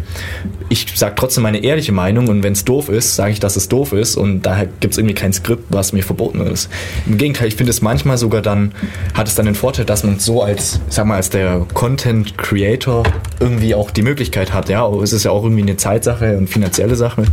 ich 0.69 0.87
sage 0.95 1.15
trotzdem 1.17 1.43
meine 1.43 1.65
ehrliche 1.65 1.93
Meinung 1.93 2.29
und 2.29 2.43
wenn 2.43 2.53
es 2.53 2.67
doof 2.67 2.91
ist, 2.91 3.17
sage 3.17 3.33
ich, 3.33 3.41
dass 3.41 3.57
es 3.57 3.71
doof 3.71 3.95
ist 3.95 4.17
und 4.17 4.43
daher 4.43 4.69
gibt 4.81 4.93
es 4.93 4.99
irgendwie 4.99 5.15
kein 5.15 5.33
Skript, 5.33 5.65
was 5.71 5.95
mir 5.95 6.03
verboten 6.03 6.41
ist. 6.43 6.69
Im 7.07 7.17
Gegenteil, 7.17 7.49
ich 7.49 7.57
finde 7.57 7.71
es 7.71 7.81
manchmal 7.81 8.19
sogar 8.19 8.43
dann, 8.43 8.73
hat 9.15 9.27
es 9.27 9.37
dann 9.37 9.47
den 9.47 9.55
Vorteil, 9.55 9.87
dass 9.87 10.05
man 10.05 10.19
so 10.19 10.43
als, 10.43 10.81
sag 10.91 11.07
mal, 11.07 11.17
als 11.17 11.31
der 11.31 11.67
Content 11.73 12.37
Creator 12.37 13.05
irgendwie 13.41 13.75
auch 13.75 13.91
die 13.91 14.03
Möglichkeit 14.03 14.53
hat, 14.53 14.69
ja, 14.69 14.87
es 14.97 15.15
ist 15.15 15.25
ja 15.25 15.31
auch 15.31 15.45
irgendwie 15.45 15.63
eine 15.63 15.79
Zeitsache 15.79 16.37
und 16.37 16.51
finanzielle 16.51 16.95
Sache 16.95 17.25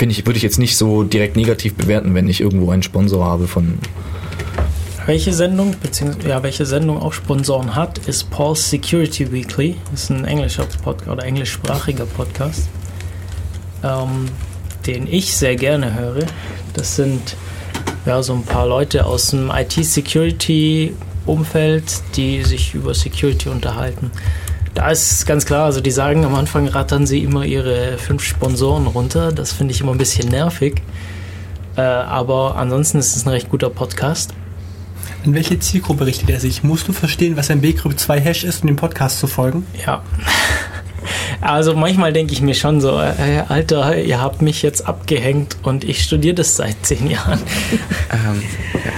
finde 0.00 0.14
ich, 0.14 0.24
würde 0.24 0.38
ich 0.38 0.42
jetzt 0.42 0.58
nicht 0.58 0.78
so 0.78 1.02
direkt 1.02 1.36
negativ 1.36 1.74
bewerten, 1.74 2.14
wenn 2.14 2.26
ich 2.26 2.40
irgendwo 2.40 2.70
einen 2.70 2.82
Sponsor 2.82 3.22
habe 3.22 3.46
von. 3.46 3.74
Welche 5.04 5.34
Sendung, 5.34 5.76
beziehungsweise 5.82 6.26
ja, 6.26 6.42
welche 6.42 6.64
Sendung 6.64 7.02
auch 7.02 7.12
Sponsoren 7.12 7.74
hat, 7.74 7.98
ist 7.98 8.30
Paul's 8.30 8.70
Security 8.70 9.30
Weekly. 9.30 9.76
Das 9.90 10.04
ist 10.04 10.10
ein 10.10 10.24
englischer 10.24 10.64
Podcast 10.82 11.10
oder 11.10 11.24
englischsprachiger 11.24 12.06
Podcast, 12.06 12.70
ähm, 13.84 14.30
den 14.86 15.06
ich 15.06 15.36
sehr 15.36 15.56
gerne 15.56 15.94
höre. 15.94 16.24
Das 16.72 16.96
sind 16.96 17.36
ja 18.06 18.22
so 18.22 18.32
ein 18.32 18.44
paar 18.44 18.66
Leute 18.66 19.04
aus 19.04 19.32
dem 19.32 19.52
IT-Security-Umfeld, 19.54 21.84
die 22.16 22.42
sich 22.42 22.72
über 22.72 22.94
Security 22.94 23.50
unterhalten. 23.50 24.10
Da 24.74 24.90
ist 24.90 25.26
ganz 25.26 25.46
klar, 25.46 25.64
also 25.64 25.80
die 25.80 25.90
sagen 25.90 26.24
am 26.24 26.34
Anfang 26.34 26.68
rattern 26.68 27.06
sie 27.06 27.22
immer 27.22 27.44
ihre 27.44 27.98
fünf 27.98 28.22
Sponsoren 28.22 28.86
runter. 28.86 29.32
Das 29.32 29.52
finde 29.52 29.74
ich 29.74 29.80
immer 29.80 29.92
ein 29.92 29.98
bisschen 29.98 30.28
nervig. 30.28 30.82
Äh, 31.76 31.80
aber 31.80 32.56
ansonsten 32.56 32.98
ist 32.98 33.16
es 33.16 33.26
ein 33.26 33.30
recht 33.30 33.48
guter 33.50 33.70
Podcast. 33.70 34.32
In 35.24 35.34
welche 35.34 35.58
Zielgruppe 35.58 36.06
richtet 36.06 36.30
er 36.30 36.40
sich? 36.40 36.62
Musst 36.62 36.88
du 36.88 36.92
verstehen, 36.92 37.36
was 37.36 37.50
ein 37.50 37.60
B-Group 37.60 37.98
2 37.98 38.20
Hash 38.20 38.44
ist, 38.44 38.62
um 38.62 38.68
dem 38.68 38.76
Podcast 38.76 39.18
zu 39.18 39.26
folgen? 39.26 39.66
Ja. 39.86 40.02
Also 41.40 41.74
manchmal 41.74 42.12
denke 42.12 42.34
ich 42.34 42.42
mir 42.42 42.54
schon 42.54 42.82
so, 42.82 43.00
äh, 43.00 43.44
Alter, 43.48 43.96
ihr 43.96 44.20
habt 44.20 44.42
mich 44.42 44.60
jetzt 44.60 44.86
abgehängt 44.86 45.56
und 45.62 45.84
ich 45.84 46.02
studiere 46.02 46.34
das 46.34 46.56
seit 46.56 46.76
zehn 46.84 47.08
Jahren. 47.08 47.40
Ähm, 48.12 48.42
ja. 48.74 48.89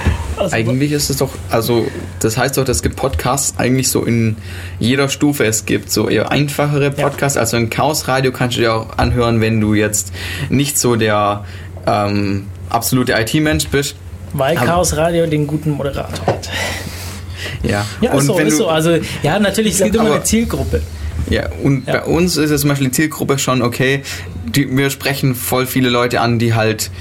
Also 0.43 0.55
eigentlich 0.55 0.91
ist 0.91 1.09
es 1.09 1.17
doch, 1.17 1.31
also 1.49 1.87
das 2.19 2.37
heißt 2.37 2.57
doch, 2.57 2.67
es 2.67 2.81
gibt 2.81 2.95
Podcasts 2.95 3.57
eigentlich 3.57 3.89
so 3.89 4.03
in 4.03 4.37
jeder 4.79 5.09
Stufe. 5.09 5.45
Es 5.45 5.65
gibt 5.65 5.91
so 5.91 6.09
eher 6.09 6.31
einfachere 6.31 6.91
Podcasts, 6.91 7.35
ja. 7.35 7.41
also 7.41 7.57
ein 7.57 7.69
Chaos-Radio 7.69 8.31
kannst 8.31 8.57
du 8.57 8.61
dir 8.61 8.73
auch 8.73 8.97
anhören, 8.97 9.41
wenn 9.41 9.59
du 9.59 9.73
jetzt 9.73 10.13
nicht 10.49 10.77
so 10.77 10.95
der 10.95 11.45
ähm, 11.87 12.47
absolute 12.69 13.13
IT-Mensch 13.13 13.67
bist. 13.69 13.95
Weil 14.33 14.55
Chaos 14.55 14.97
Radio 14.97 15.27
den 15.27 15.45
guten 15.45 15.71
Moderator 15.71 16.25
hat. 16.25 16.49
Ja, 17.61 17.85
ja 18.01 18.11
und 18.11 18.19
ist 18.19 18.25
so, 18.25 18.39
ist 18.39 18.57
so. 18.57 18.67
Also, 18.67 18.97
ja, 19.21 19.39
natürlich, 19.39 19.73
es 19.73 19.83
gibt 19.83 19.95
immer 19.95 20.13
eine 20.13 20.23
Zielgruppe. 20.23 20.81
Ja, 21.29 21.49
und 21.63 21.87
ja. 21.87 21.93
bei 21.93 22.03
uns 22.03 22.37
ist 22.37 22.51
es 22.51 22.61
zum 22.61 22.69
Beispiel 22.69 22.87
die 22.87 22.93
Zielgruppe 22.93 23.39
schon, 23.39 23.61
okay, 23.61 24.03
die, 24.45 24.75
wir 24.75 24.89
sprechen 24.89 25.35
voll 25.35 25.65
viele 25.65 25.89
Leute 25.89 26.21
an, 26.21 26.39
die 26.39 26.53
halt 26.53 26.91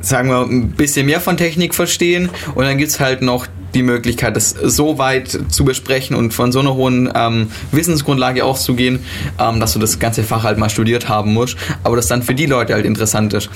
sagen 0.00 0.28
wir, 0.28 0.42
ein 0.42 0.70
bisschen 0.70 1.06
mehr 1.06 1.20
von 1.20 1.36
Technik 1.36 1.74
verstehen. 1.74 2.30
Und 2.54 2.64
dann 2.64 2.78
gibt 2.78 2.90
es 2.90 3.00
halt 3.00 3.22
noch 3.22 3.46
die 3.74 3.82
Möglichkeit, 3.82 4.36
das 4.36 4.50
so 4.50 4.98
weit 4.98 5.38
zu 5.48 5.64
besprechen 5.64 6.16
und 6.16 6.34
von 6.34 6.52
so 6.52 6.60
einer 6.60 6.74
hohen 6.74 7.10
ähm, 7.14 7.50
Wissensgrundlage 7.72 8.44
auszugehen, 8.44 9.00
ähm, 9.38 9.60
dass 9.60 9.72
du 9.74 9.78
das 9.78 9.98
ganze 9.98 10.22
Fach 10.22 10.42
halt 10.42 10.58
mal 10.58 10.70
studiert 10.70 11.08
haben 11.08 11.32
musst, 11.32 11.56
aber 11.84 11.96
das 11.96 12.08
dann 12.08 12.22
für 12.22 12.34
die 12.34 12.46
Leute 12.46 12.74
halt 12.74 12.84
interessant 12.84 13.32
ist. 13.32 13.48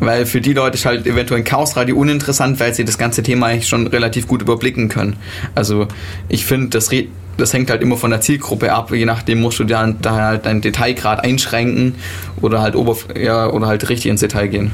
Weil 0.00 0.26
für 0.26 0.40
die 0.40 0.52
Leute 0.54 0.76
ist 0.76 0.86
halt 0.86 1.06
eventuell 1.06 1.40
ein 1.40 1.44
Chaosradio 1.44 1.96
uninteressant, 1.96 2.58
weil 2.58 2.74
sie 2.74 2.84
das 2.84 2.98
ganze 2.98 3.22
Thema 3.22 3.46
eigentlich 3.46 3.68
schon 3.68 3.86
relativ 3.86 4.26
gut 4.26 4.42
überblicken 4.42 4.88
können. 4.88 5.16
Also 5.54 5.86
ich 6.28 6.44
finde, 6.44 6.70
das 6.70 6.90
das 7.36 7.54
hängt 7.54 7.70
halt 7.70 7.80
immer 7.80 7.96
von 7.96 8.10
der 8.10 8.20
Zielgruppe 8.20 8.72
ab. 8.72 8.92
Je 8.92 9.06
nachdem 9.06 9.40
musst 9.40 9.58
du 9.58 9.64
da, 9.64 9.86
da 9.86 10.12
halt 10.12 10.46
deinen 10.46 10.60
Detailgrad 10.60 11.24
einschränken 11.24 11.94
oder 12.40 12.60
halt, 12.60 12.74
ja, 13.16 13.48
oder 13.48 13.66
halt 13.66 13.88
richtig 13.88 14.10
ins 14.10 14.20
Detail 14.20 14.48
gehen. 14.48 14.72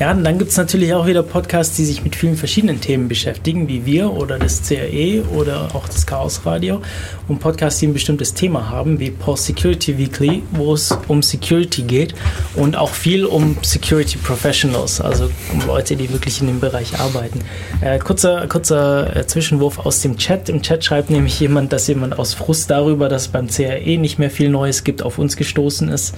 Ja, 0.00 0.12
und 0.12 0.22
dann 0.22 0.38
gibt 0.38 0.52
es 0.52 0.56
natürlich 0.56 0.94
auch 0.94 1.06
wieder 1.06 1.24
Podcasts, 1.24 1.74
die 1.74 1.84
sich 1.84 2.04
mit 2.04 2.14
vielen 2.14 2.36
verschiedenen 2.36 2.80
Themen 2.80 3.08
beschäftigen, 3.08 3.66
wie 3.66 3.84
wir 3.84 4.12
oder 4.12 4.38
das 4.38 4.62
CRE 4.62 5.24
oder 5.34 5.74
auch 5.74 5.88
das 5.88 6.06
Chaos 6.06 6.46
Radio. 6.46 6.80
Und 7.26 7.40
Podcasts, 7.40 7.80
die 7.80 7.88
ein 7.88 7.94
bestimmtes 7.94 8.32
Thema 8.32 8.70
haben, 8.70 9.00
wie 9.00 9.10
Post 9.10 9.46
Security 9.46 9.98
Weekly, 9.98 10.44
wo 10.52 10.72
es 10.72 10.96
um 11.08 11.20
Security 11.20 11.82
geht 11.82 12.14
und 12.54 12.76
auch 12.76 12.90
viel 12.90 13.24
um 13.24 13.56
Security 13.62 14.18
Professionals, 14.18 15.00
also 15.00 15.32
um 15.52 15.66
Leute, 15.66 15.96
die 15.96 16.12
wirklich 16.12 16.40
in 16.40 16.46
dem 16.46 16.60
Bereich 16.60 17.00
arbeiten. 17.00 17.40
Äh, 17.80 17.98
kurzer 17.98 18.46
kurzer 18.46 19.16
äh, 19.16 19.26
Zwischenwurf 19.26 19.80
aus 19.80 20.00
dem 20.00 20.16
Chat. 20.16 20.48
Im 20.48 20.62
Chat 20.62 20.84
schreibt 20.84 21.10
nämlich 21.10 21.40
jemand, 21.40 21.72
dass 21.72 21.88
jemand 21.88 22.20
aus 22.20 22.34
Frust 22.34 22.70
darüber, 22.70 23.08
dass 23.08 23.26
beim 23.26 23.48
CRE 23.48 23.98
nicht 23.98 24.20
mehr 24.20 24.30
viel 24.30 24.48
Neues 24.48 24.84
gibt, 24.84 25.02
auf 25.02 25.18
uns 25.18 25.36
gestoßen 25.36 25.88
ist. 25.88 26.14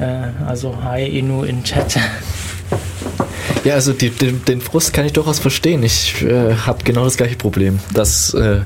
Äh, 0.00 0.04
also 0.46 0.82
hi 0.84 1.18
Inu 1.18 1.44
in 1.44 1.64
Chat. 1.64 1.98
Ja, 3.64 3.74
also 3.74 3.92
die, 3.92 4.10
den, 4.10 4.44
den, 4.44 4.60
Frust 4.60 4.92
kann 4.92 5.06
ich 5.06 5.12
durchaus 5.12 5.40
verstehen. 5.40 5.82
Ich 5.82 6.22
äh, 6.22 6.54
habe 6.54 6.84
genau 6.84 7.04
das 7.04 7.16
gleiche 7.16 7.36
Problem, 7.36 7.80
dass 7.92 8.32
äh, 8.34 8.60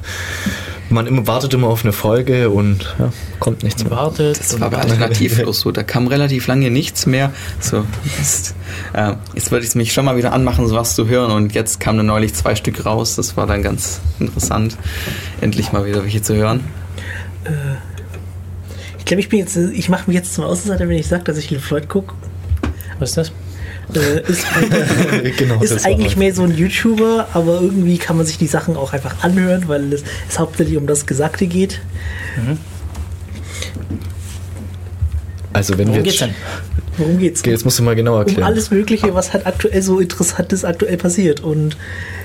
man 0.90 1.06
immer 1.06 1.26
wartet 1.26 1.54
immer 1.54 1.68
auf 1.68 1.84
eine 1.84 1.92
Folge 1.92 2.50
und 2.50 2.94
ja, 2.98 3.12
kommt 3.38 3.62
nichts 3.62 3.82
mehr. 3.82 3.92
Wartet. 3.92 4.38
Das 4.38 4.60
war 4.60 4.66
aber 4.66 4.80
alternativlos 4.80 5.60
so. 5.60 5.70
Da 5.70 5.82
kam 5.82 6.06
relativ 6.06 6.46
lange 6.46 6.70
nichts 6.70 7.06
mehr. 7.06 7.32
So, 7.60 7.86
jetzt, 8.18 8.54
äh, 8.92 9.14
jetzt 9.34 9.50
würde 9.50 9.64
ich 9.64 9.74
mich 9.74 9.92
schon 9.92 10.04
mal 10.04 10.16
wieder 10.16 10.32
anmachen, 10.32 10.66
sowas 10.66 10.94
zu 10.94 11.08
hören. 11.08 11.30
Und 11.30 11.54
jetzt 11.54 11.80
kamen 11.80 11.98
dann 11.98 12.06
neulich 12.06 12.34
zwei 12.34 12.54
Stück 12.54 12.84
raus. 12.84 13.16
Das 13.16 13.36
war 13.36 13.46
dann 13.46 13.62
ganz 13.62 14.00
interessant, 14.18 14.76
endlich 15.40 15.72
mal 15.72 15.86
wieder 15.86 16.02
welche 16.02 16.22
zu 16.22 16.34
hören. 16.34 16.60
Äh, 17.44 17.50
ich 18.98 19.04
glaube, 19.04 19.20
ich 19.20 19.28
bin 19.28 19.38
jetzt, 19.38 19.56
ich 19.56 19.88
mache 19.88 20.04
mich 20.08 20.16
jetzt 20.16 20.34
zum 20.34 20.44
Außenseiter, 20.44 20.88
wenn 20.88 20.98
ich 20.98 21.06
sage, 21.06 21.24
dass 21.24 21.38
ich 21.38 21.56
Floyd 21.58 21.88
gucke. 21.88 22.14
Was 22.98 23.10
ist 23.10 23.16
das? 23.16 23.32
Äh, 23.96 24.22
ist, 24.28 24.46
genau, 25.38 25.60
ist 25.62 25.86
eigentlich 25.86 26.16
mehr 26.16 26.34
so 26.34 26.42
ein 26.42 26.56
YouTuber, 26.56 27.28
aber 27.32 27.60
irgendwie 27.60 27.98
kann 27.98 28.16
man 28.16 28.26
sich 28.26 28.38
die 28.38 28.46
Sachen 28.46 28.76
auch 28.76 28.92
einfach 28.92 29.22
anhören, 29.22 29.64
weil 29.68 29.92
es, 29.92 30.02
es 30.28 30.38
hauptsächlich 30.38 30.76
um 30.76 30.86
das 30.86 31.06
Gesagte 31.06 31.46
geht. 31.46 31.80
Mhm. 32.36 32.58
Also 35.52 35.76
wenn 35.78 35.88
Worum 35.88 36.04
wir 36.04 36.10
jetzt, 36.10 36.20
geht's 36.20 36.32
denn? 36.32 36.34
Worum 36.96 37.18
geht's? 37.18 37.40
Okay, 37.40 37.50
jetzt 37.50 37.64
musst 37.64 37.78
du 37.78 37.82
mal 37.82 37.96
genau 37.96 38.18
erklären. 38.18 38.42
Um 38.42 38.44
alles 38.44 38.70
Mögliche, 38.70 39.14
was 39.14 39.32
halt 39.32 39.46
aktuell 39.46 39.82
so 39.82 39.98
Interessantes 39.98 40.64
aktuell 40.64 40.96
passiert. 40.96 41.40
Und 41.40 41.76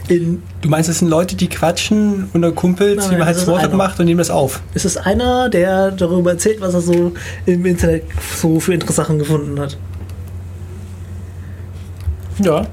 du 0.08 0.70
meinst, 0.70 0.90
es 0.90 1.00
sind 1.00 1.08
Leute, 1.08 1.36
die 1.36 1.48
quatschen 1.48 2.30
unter 2.34 2.52
Kumpels, 2.52 2.98
Nein, 2.98 3.12
wie 3.12 3.18
man 3.18 3.28
halt 3.28 3.38
Smalltalk 3.38 3.74
macht 3.74 4.00
und 4.00 4.06
nehmen 4.06 4.20
das 4.20 4.30
auf? 4.30 4.62
Es 4.74 4.86
ist 4.86 4.98
einer, 4.98 5.50
der 5.50 5.92
darüber 5.92 6.32
erzählt, 6.32 6.62
was 6.62 6.74
er 6.76 6.82
so 6.82 7.14
im 7.46 7.66
Internet 7.66 8.04
so 8.36 8.60
für 8.60 8.74
interessante 8.74 8.96
Sachen 8.96 9.20
gefunden 9.20 9.60
hat. 9.60 9.78
Ja. 12.40 12.68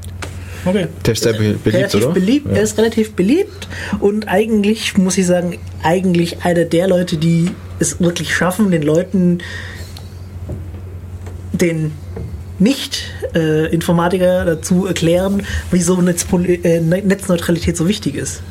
Okay. 0.64 0.86
Der 1.04 1.12
ist 1.12 1.22
sehr 1.24 1.32
beliebt, 1.32 1.66
relativ 1.66 2.04
oder? 2.04 2.14
Beliebt, 2.14 2.46
ja. 2.46 2.56
Er 2.56 2.62
ist 2.62 2.78
relativ 2.78 3.14
beliebt 3.14 3.68
und 3.98 4.28
eigentlich, 4.28 4.96
muss 4.96 5.18
ich 5.18 5.26
sagen, 5.26 5.58
eigentlich 5.82 6.44
einer 6.44 6.64
der 6.64 6.86
Leute, 6.86 7.16
die 7.16 7.50
es 7.80 8.00
wirklich 8.00 8.34
schaffen, 8.34 8.70
den 8.70 8.82
Leuten 8.82 9.38
den 11.52 11.92
Nicht-Informatiker 12.58 14.42
äh, 14.42 14.46
dazu 14.46 14.86
erklären, 14.86 15.44
wieso 15.70 16.00
Netzpoli 16.00 16.60
äh, 16.62 16.80
Netzneutralität 16.80 17.76
so 17.76 17.88
wichtig 17.88 18.14
ist. 18.14 18.42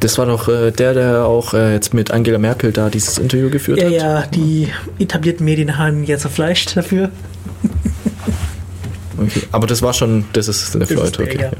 Das 0.00 0.18
war 0.18 0.26
doch 0.26 0.48
äh, 0.48 0.70
der, 0.70 0.94
der 0.94 1.24
auch 1.24 1.54
äh, 1.54 1.74
jetzt 1.74 1.94
mit 1.94 2.10
Angela 2.10 2.38
Merkel 2.38 2.72
da 2.72 2.88
dieses 2.88 3.18
Interview 3.18 3.50
geführt 3.50 3.80
ja, 3.80 3.86
hat. 3.86 3.92
Ja, 3.92 4.26
die 4.26 4.68
etablierten 4.98 5.44
Medien 5.44 5.78
haben 5.78 6.04
jetzt 6.04 6.22
zerfleischt 6.22 6.76
dafür. 6.76 7.10
Okay. 9.20 9.42
Aber 9.52 9.66
das 9.66 9.82
war 9.82 9.92
schon, 9.92 10.24
das 10.32 10.48
ist 10.48 10.74
der 10.74 10.86
Floyd, 10.86 11.18
okay. 11.18 11.38
Ja. 11.42 11.50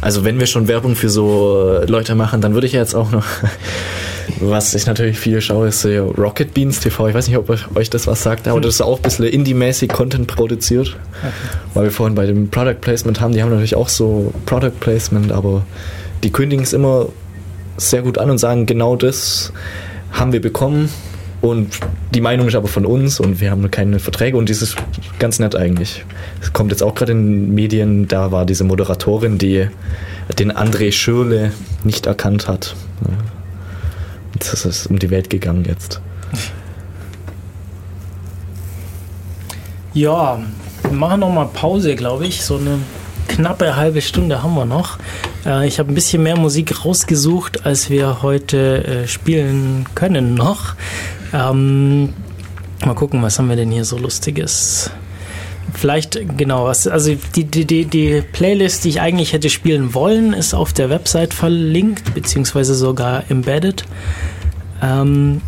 Also 0.00 0.24
wenn 0.24 0.38
wir 0.38 0.46
schon 0.46 0.68
Werbung 0.68 0.94
für 0.94 1.08
so 1.08 1.80
Leute 1.86 2.14
machen, 2.14 2.40
dann 2.40 2.54
würde 2.54 2.66
ich 2.66 2.72
jetzt 2.72 2.94
auch 2.94 3.10
noch, 3.10 3.24
was 4.40 4.74
ich 4.74 4.86
natürlich 4.86 5.18
viel 5.18 5.40
schaue, 5.40 5.68
ist 5.68 5.84
äh, 5.84 5.98
Rocket 5.98 6.54
Beans 6.54 6.80
TV. 6.80 7.08
Ich 7.08 7.14
weiß 7.14 7.26
nicht, 7.26 7.36
ob 7.36 7.50
euch, 7.50 7.64
euch 7.74 7.90
das 7.90 8.06
was 8.06 8.22
sagt, 8.22 8.46
aber 8.46 8.60
das 8.60 8.76
ist 8.76 8.80
auch 8.80 8.98
ein 8.98 9.02
bisschen 9.02 9.24
indie-mäßig 9.26 9.88
Content 9.88 10.28
produziert. 10.28 10.96
Weil 11.74 11.84
wir 11.84 11.90
vorhin 11.90 12.14
bei 12.14 12.26
dem 12.26 12.48
Product 12.48 12.76
Placement 12.80 13.20
haben, 13.20 13.32
die 13.32 13.42
haben 13.42 13.50
natürlich 13.50 13.74
auch 13.74 13.88
so 13.88 14.32
Product 14.46 14.78
Placement, 14.78 15.32
aber 15.32 15.66
die 16.22 16.30
kündigen 16.30 16.62
es 16.62 16.72
immer 16.72 17.08
sehr 17.76 18.02
gut 18.02 18.18
an 18.18 18.30
und 18.30 18.38
sagen, 18.38 18.66
genau 18.66 18.96
das 18.96 19.52
haben 20.12 20.32
wir 20.32 20.40
bekommen 20.40 20.90
und 21.40 21.78
die 22.14 22.20
Meinung 22.20 22.48
ist 22.48 22.54
aber 22.54 22.68
von 22.68 22.84
uns 22.84 23.20
und 23.20 23.40
wir 23.40 23.50
haben 23.50 23.70
keine 23.70 23.98
Verträge 24.00 24.36
und 24.36 24.50
das 24.50 24.60
ist 24.60 24.76
ganz 25.18 25.38
nett 25.38 25.54
eigentlich. 25.54 26.04
Es 26.42 26.52
kommt 26.52 26.72
jetzt 26.72 26.82
auch 26.82 26.94
gerade 26.94 27.12
in 27.12 27.26
den 27.26 27.54
Medien, 27.54 28.08
da 28.08 28.32
war 28.32 28.44
diese 28.44 28.64
Moderatorin, 28.64 29.38
die 29.38 29.68
den 30.38 30.52
André 30.52 30.92
Schürle 30.92 31.52
nicht 31.84 32.06
erkannt 32.06 32.48
hat. 32.48 32.74
Das 34.38 34.64
ist 34.64 34.86
um 34.88 34.98
die 34.98 35.10
Welt 35.10 35.30
gegangen 35.30 35.64
jetzt. 35.64 36.00
Ja, 39.94 40.40
wir 40.82 40.92
machen 40.92 41.20
noch 41.20 41.32
mal 41.32 41.46
Pause, 41.46 41.96
glaube 41.96 42.26
ich. 42.26 42.42
So 42.44 42.56
eine 42.56 42.78
knappe 43.26 43.76
halbe 43.76 44.00
Stunde 44.00 44.42
haben 44.42 44.54
wir 44.54 44.64
noch. 44.64 44.98
Äh, 45.46 45.66
ich 45.66 45.78
habe 45.78 45.90
ein 45.90 45.94
bisschen 45.94 46.22
mehr 46.22 46.36
Musik 46.36 46.84
rausgesucht, 46.84 47.66
als 47.66 47.90
wir 47.90 48.22
heute 48.22 48.84
äh, 48.84 49.08
spielen 49.08 49.86
können 49.94 50.34
noch. 50.34 50.74
Ähm, 51.32 52.12
mal 52.84 52.94
gucken, 52.94 53.22
was 53.22 53.38
haben 53.38 53.48
wir 53.48 53.56
denn 53.56 53.70
hier 53.70 53.84
so 53.84 53.98
Lustiges? 53.98 54.90
Vielleicht, 55.74 56.18
genau, 56.38 56.64
was, 56.64 56.86
also 56.86 57.14
die, 57.34 57.44
die, 57.44 57.84
die, 57.84 58.22
Playlist, 58.32 58.84
die 58.84 58.88
ich 58.88 59.00
eigentlich 59.00 59.32
hätte 59.32 59.50
spielen 59.50 59.92
wollen, 59.94 60.32
ist 60.32 60.54
auf 60.54 60.72
der 60.72 60.88
Website 60.88 61.34
verlinkt, 61.34 62.14
beziehungsweise 62.14 62.74
sogar 62.74 63.30
embedded. 63.30 63.84
Ähm, 64.82 65.42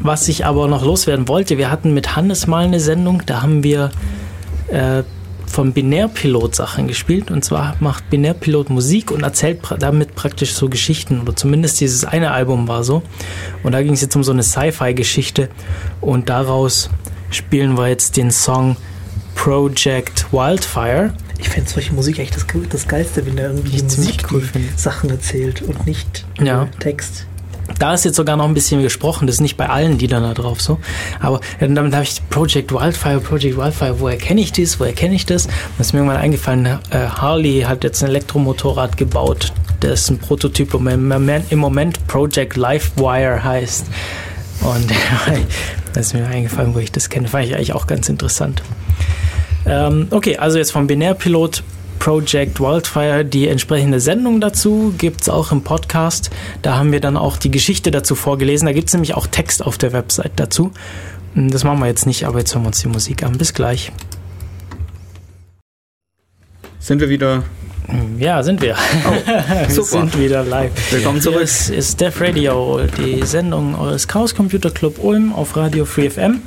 was 0.00 0.28
ich 0.28 0.44
aber 0.44 0.68
noch 0.68 0.84
loswerden 0.84 1.28
wollte, 1.28 1.58
wir 1.58 1.70
hatten 1.70 1.94
mit 1.94 2.16
Hannes 2.16 2.46
mal 2.46 2.64
eine 2.64 2.80
Sendung, 2.80 3.22
da 3.24 3.42
haben 3.42 3.62
wir 3.62 3.90
äh, 4.68 5.04
vom 5.52 5.74
Binärpilot 5.74 6.54
Sachen 6.56 6.88
gespielt. 6.88 7.30
Und 7.30 7.44
zwar 7.44 7.76
macht 7.78 8.08
Binärpilot 8.08 8.70
Musik 8.70 9.10
und 9.10 9.22
erzählt 9.22 9.60
damit 9.78 10.14
praktisch 10.14 10.54
so 10.54 10.70
Geschichten. 10.70 11.20
Oder 11.20 11.36
zumindest 11.36 11.80
dieses 11.80 12.04
eine 12.04 12.30
Album 12.30 12.68
war 12.68 12.84
so. 12.84 13.02
Und 13.62 13.72
da 13.72 13.82
ging 13.82 13.92
es 13.92 14.00
jetzt 14.00 14.16
um 14.16 14.24
so 14.24 14.32
eine 14.32 14.42
Sci-Fi-Geschichte. 14.42 15.50
Und 16.00 16.30
daraus 16.30 16.88
spielen 17.30 17.76
wir 17.76 17.88
jetzt 17.88 18.16
den 18.16 18.30
Song 18.30 18.76
Project 19.34 20.32
Wildfire. 20.32 21.12
Ich 21.38 21.50
finde 21.50 21.68
solche 21.68 21.92
Musik 21.92 22.18
echt 22.18 22.34
das, 22.34 22.46
das 22.70 22.88
Geilste, 22.88 23.26
wenn 23.26 23.36
er 23.36 23.50
irgendwie 23.50 23.76
die 23.76 23.82
Musik 23.82 24.24
cool 24.32 24.48
die. 24.54 24.68
Sachen 24.76 25.10
erzählt 25.10 25.60
und 25.60 25.86
nicht 25.86 26.24
Ja. 26.40 26.68
Text. 26.78 27.26
Da 27.82 27.94
ist 27.94 28.04
jetzt 28.04 28.14
sogar 28.14 28.36
noch 28.36 28.44
ein 28.44 28.54
bisschen 28.54 28.80
gesprochen, 28.80 29.26
das 29.26 29.34
ist 29.34 29.40
nicht 29.40 29.56
bei 29.56 29.68
allen 29.68 29.98
Liedern 29.98 30.22
da 30.22 30.34
drauf 30.34 30.60
so. 30.60 30.78
Aber 31.18 31.40
ja, 31.60 31.66
damit 31.66 31.92
habe 31.92 32.04
ich 32.04 32.22
Project 32.30 32.72
Wildfire, 32.72 33.18
Project 33.18 33.56
Wildfire, 33.56 33.98
woher 33.98 34.16
kenne 34.16 34.40
ich 34.40 34.52
das, 34.52 34.78
woher 34.78 34.92
kenne 34.92 35.16
ich 35.16 35.26
das? 35.26 35.46
Und 35.46 35.52
es 35.80 35.88
ist 35.88 35.92
mir 35.92 35.98
irgendwann 35.98 36.20
eingefallen, 36.20 36.66
äh, 36.66 36.78
Harley 37.08 37.62
hat 37.62 37.82
jetzt 37.82 38.00
ein 38.04 38.10
Elektromotorrad 38.10 38.96
gebaut, 38.96 39.52
das 39.80 40.02
ist 40.02 40.10
ein 40.10 40.18
Prototyp 40.18 40.74
im 40.74 41.08
Moment, 41.08 41.50
im 41.50 41.58
Moment 41.58 42.06
Project 42.06 42.54
Livewire 42.54 43.42
heißt. 43.42 43.86
Und 44.60 44.88
das 45.92 46.06
ist 46.06 46.14
mir 46.14 46.24
eingefallen, 46.24 46.76
wo 46.76 46.78
ich 46.78 46.92
das 46.92 47.08
kenne, 47.08 47.26
fand 47.26 47.46
ich 47.46 47.56
eigentlich 47.56 47.72
auch 47.72 47.88
ganz 47.88 48.08
interessant. 48.08 48.62
Ähm, 49.66 50.06
okay, 50.10 50.36
also 50.36 50.56
jetzt 50.56 50.70
vom 50.70 50.86
Binärpilot 50.86 51.64
Project 51.98 52.60
Wildfire, 52.60 53.24
die 53.24 53.48
entsprechende 53.48 54.00
Sendung 54.00 54.40
dazu 54.40 54.92
gibt 54.98 55.22
es 55.22 55.28
auch 55.28 55.52
im 55.52 55.62
Podcast. 55.62 56.30
Da 56.62 56.76
haben 56.76 56.92
wir 56.92 57.00
dann 57.00 57.16
auch 57.16 57.36
die 57.36 57.50
Geschichte 57.50 57.90
dazu 57.90 58.14
vorgelesen. 58.14 58.66
Da 58.66 58.72
gibt 58.72 58.88
es 58.88 58.94
nämlich 58.94 59.14
auch 59.14 59.26
Text 59.26 59.64
auf 59.64 59.78
der 59.78 59.92
Website 59.92 60.32
dazu. 60.36 60.72
Das 61.34 61.64
machen 61.64 61.80
wir 61.80 61.86
jetzt 61.86 62.06
nicht, 62.06 62.26
aber 62.26 62.40
jetzt 62.40 62.54
hören 62.54 62.64
wir 62.64 62.68
uns 62.68 62.80
die 62.80 62.88
Musik 62.88 63.22
an. 63.22 63.38
Bis 63.38 63.54
gleich. 63.54 63.92
Sind 66.78 67.00
wir 67.00 67.08
wieder. 67.08 67.44
Ja, 68.18 68.42
sind 68.42 68.60
wir. 68.60 68.76
wir 69.26 69.70
super. 69.70 69.88
sind 69.88 70.18
wieder 70.18 70.44
live. 70.44 70.72
Willkommen 70.92 71.20
zurück. 71.20 71.42
ist, 71.42 71.70
ist 71.70 72.00
Def 72.00 72.20
Radio, 72.20 72.80
die 72.98 73.24
Sendung 73.24 73.74
eures 73.74 74.08
Chaos 74.08 74.34
Computer 74.34 74.70
Club 74.70 75.02
Ulm 75.02 75.32
auf 75.32 75.56
Radio 75.56 75.84
Free 75.84 76.10
FM. 76.10 76.40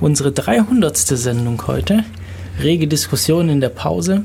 Unsere 0.00 0.32
300. 0.32 0.96
Sendung 0.96 1.62
heute. 1.66 2.04
Rege 2.62 2.86
Diskussion 2.86 3.48
in 3.48 3.60
der 3.60 3.68
Pause. 3.68 4.24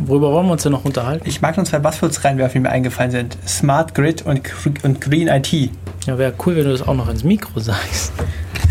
Worüber 0.00 0.32
wollen 0.32 0.46
wir 0.46 0.52
uns 0.52 0.62
denn 0.62 0.72
noch 0.72 0.84
unterhalten? 0.84 1.28
Ich 1.28 1.40
mag 1.40 1.56
noch 1.56 1.64
zwei 1.64 1.78
Buzzwords 1.78 2.24
reinwerfen, 2.24 2.62
die 2.62 2.68
mir 2.68 2.70
eingefallen 2.70 3.10
sind. 3.10 3.38
Smart 3.46 3.94
Grid 3.94 4.22
und, 4.26 4.42
und 4.82 5.00
Green 5.00 5.28
IT. 5.28 5.52
Ja, 6.06 6.18
wäre 6.18 6.34
cool, 6.44 6.56
wenn 6.56 6.64
du 6.64 6.70
das 6.70 6.86
auch 6.86 6.94
noch 6.94 7.08
ins 7.08 7.24
Mikro 7.24 7.58
sagst. 7.60 8.12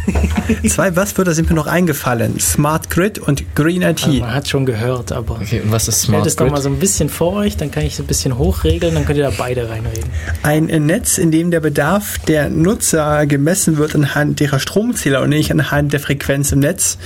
Zwei 0.68 0.92
Buzzwörter 0.92 1.34
sind 1.34 1.50
mir 1.50 1.56
noch 1.56 1.68
eingefallen. 1.68 2.40
Smart 2.40 2.90
Grid 2.90 3.20
und 3.20 3.56
Green 3.56 3.82
IT. 3.82 4.04
Also 4.06 4.20
man 4.20 4.34
hat 4.34 4.48
schon 4.48 4.66
gehört, 4.66 5.12
aber 5.12 5.36
Okay, 5.42 5.62
und 5.62 5.72
was 5.72 5.88
ist 5.88 6.04
stellt 6.04 6.10
Smart 6.10 6.28
es 6.28 6.36
doch 6.36 6.50
mal 6.50 6.62
so 6.62 6.70
ein 6.70 6.80
bisschen 6.80 7.10
vor 7.10 7.34
euch, 7.34 7.58
dann 7.58 7.72
kann 7.72 7.84
ich 7.84 7.94
es 7.94 8.00
ein 8.00 8.06
bisschen 8.06 8.38
hochregeln, 8.38 8.94
dann 8.94 9.06
könnt 9.06 9.18
ihr 9.18 9.24
da 9.24 9.34
beide 9.36 9.70
reinreden. 9.70 10.10
Ein 10.44 10.66
Netz, 10.86 11.18
in 11.18 11.32
dem 11.32 11.52
der 11.52 11.60
Bedarf 11.60 12.20
der 12.20 12.50
Nutzer 12.50 13.26
gemessen 13.26 13.78
wird 13.78 13.96
anhand 13.96 14.42
ihrer 14.42 14.60
Stromzähler 14.60 15.22
und 15.22 15.30
nicht 15.30 15.52
anhand 15.52 15.94
der 15.94 16.00
Frequenz 16.00 16.52
im 16.52 16.60
Netz 16.60 16.98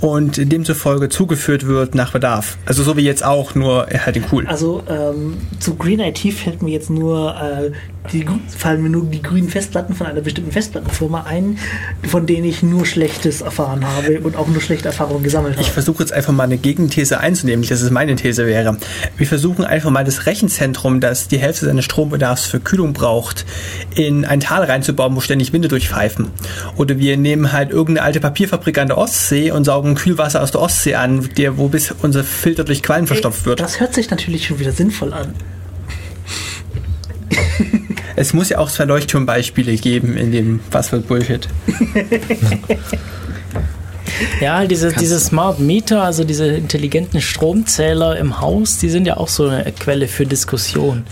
und 0.00 0.50
demzufolge 0.50 1.08
zugeführt 1.08 1.66
wird 1.66 1.94
nach 1.94 2.12
Bedarf. 2.12 2.58
Also 2.66 2.82
so 2.82 2.96
wie 2.96 3.02
jetzt 3.02 3.24
auch, 3.24 3.54
nur 3.60 3.86
halt 3.86 4.16
in 4.16 4.24
cool. 4.32 4.46
Also 4.46 4.82
ähm, 4.88 5.38
zu 5.60 5.76
Green 5.76 6.00
IT 6.00 6.18
fällt 6.18 6.62
mir 6.62 6.72
jetzt 6.72 6.90
nur 6.90 7.34
äh, 7.36 7.70
die 8.12 8.24
fallen 8.56 8.82
mir 8.82 8.88
nur 8.88 9.04
die 9.04 9.22
grünen 9.22 9.48
Festplatten 9.48 9.94
von 9.94 10.06
einer 10.06 10.20
bestimmten 10.20 10.50
Festplattenfirma 10.52 11.24
ein, 11.24 11.58
von 12.08 12.26
denen 12.26 12.44
ich 12.44 12.62
nur 12.62 12.86
Schlechtes 12.86 13.40
erfahren 13.40 13.84
habe 13.86 14.20
und 14.20 14.36
auch 14.36 14.48
nur 14.48 14.60
schlechte 14.60 14.88
Erfahrungen 14.88 15.22
gesammelt 15.22 15.54
habe. 15.54 15.62
Ich 15.62 15.70
versuche 15.70 16.02
jetzt 16.02 16.12
einfach 16.12 16.32
mal 16.32 16.44
eine 16.44 16.56
Gegenthese 16.56 17.20
einzunehmen, 17.20 17.60
nicht 17.60 17.70
dass 17.70 17.82
es 17.82 17.90
meine 17.90 18.16
These 18.16 18.46
wäre. 18.46 18.76
Wir 19.16 19.26
versuchen 19.26 19.64
einfach 19.64 19.90
mal 19.90 20.04
das 20.04 20.26
Rechenzentrum, 20.26 21.00
das 21.00 21.28
die 21.28 21.38
Hälfte 21.38 21.66
seines 21.66 21.84
Strombedarfs 21.84 22.46
für 22.46 22.58
Kühlung 22.58 22.94
braucht, 22.94 23.44
in 23.94 24.24
ein 24.24 24.40
Tal 24.40 24.64
reinzubauen, 24.64 25.14
wo 25.14 25.20
ständig 25.20 25.52
Winde 25.52 25.68
durchpfeifen. 25.68 26.30
Oder 26.76 26.98
wir 26.98 27.16
nehmen 27.16 27.52
halt 27.52 27.70
irgendeine 27.70 28.06
alte 28.06 28.20
Papierfabrik 28.20 28.78
an 28.78 28.88
der 28.88 28.98
Ostsee 28.98 29.50
und 29.50 29.64
saugen 29.64 29.94
Kühlwasser 29.94 30.42
aus 30.42 30.50
der 30.50 30.62
Ostsee 30.62 30.94
an, 30.94 31.28
der, 31.36 31.58
wo 31.58 31.68
bis 31.68 31.94
unser 32.02 32.24
Filter 32.24 32.64
durch 32.64 32.82
Quallen 32.82 33.06
verstopft 33.06 33.44
wird. 33.44 33.49
Das 33.56 33.80
hört 33.80 33.94
sich 33.94 34.10
natürlich 34.10 34.46
schon 34.46 34.58
wieder 34.58 34.72
sinnvoll 34.72 35.12
an. 35.12 35.34
Es 38.16 38.34
muss 38.34 38.50
ja 38.50 38.58
auch 38.58 38.70
zwei 38.70 38.84
Leuchtturmbeispiele 38.84 39.76
geben 39.76 40.16
in 40.16 40.32
dem 40.32 40.60
Was 40.70 40.92
wird 40.92 41.08
Bullshit. 41.08 41.48
Ja, 44.40 44.66
diese, 44.66 44.92
diese 44.92 45.18
Smart 45.18 45.60
Meter, 45.60 46.02
also 46.02 46.24
diese 46.24 46.46
intelligenten 46.46 47.20
Stromzähler 47.20 48.18
im 48.18 48.40
Haus, 48.40 48.78
die 48.78 48.90
sind 48.90 49.06
ja 49.06 49.16
auch 49.16 49.28
so 49.28 49.48
eine 49.48 49.72
Quelle 49.72 50.08
für 50.08 50.26
Diskussion. 50.26 51.04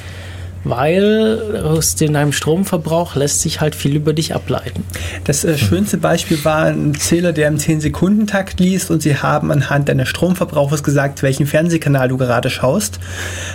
Weil 0.64 1.62
aus 1.64 1.94
deinem 1.94 2.32
Stromverbrauch 2.32 3.14
lässt 3.14 3.40
sich 3.40 3.60
halt 3.60 3.74
viel 3.74 3.97
über 3.97 4.12
dich 4.12 4.35
ableiten. 4.35 4.85
Das 5.24 5.44
äh, 5.44 5.56
schönste 5.56 5.98
Beispiel 5.98 6.44
war 6.44 6.64
ein 6.64 6.94
Zähler, 6.94 7.32
der 7.32 7.48
im 7.48 7.56
10-Sekunden-Takt 7.56 8.59
liest 8.60 8.90
und 8.90 9.02
sie 9.02 9.16
haben 9.16 9.52
anhand 9.52 9.89
deines 9.89 10.09
Stromverbrauchs 10.09 10.82
gesagt, 10.82 11.22
welchen 11.22 11.47
Fernsehkanal 11.47 12.09
du 12.09 12.16
gerade 12.16 12.51
schaust, 12.51 12.98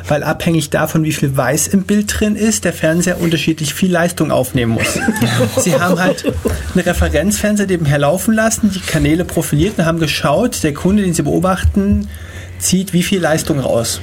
weil 0.07 0.23
abhängig 0.23 0.69
davon, 0.69 1.03
wie 1.03 1.11
viel 1.11 1.35
Weiß 1.35 1.67
im 1.67 1.83
Bild 1.83 2.19
drin 2.19 2.35
ist, 2.35 2.63
der 2.65 2.73
Fernseher 2.73 3.19
unterschiedlich 3.19 3.73
viel 3.73 3.91
Leistung 3.91 4.31
aufnehmen 4.31 4.73
muss. 4.73 4.97
sie 5.57 5.79
haben 5.79 5.99
halt 5.99 6.25
einen 6.25 6.83
Referenzfernseher 6.83 7.67
nebenher 7.67 7.99
laufen 7.99 8.33
lassen, 8.33 8.71
die 8.73 8.79
Kanäle 8.79 9.25
profiliert 9.25 9.77
und 9.77 9.85
haben 9.85 9.99
geschaut, 9.99 10.63
der 10.63 10.73
Kunde, 10.73 11.03
den 11.03 11.13
sie 11.13 11.23
beobachten, 11.23 12.07
zieht 12.59 12.93
wie 12.93 13.03
viel 13.03 13.19
Leistung 13.19 13.59
raus. 13.59 13.99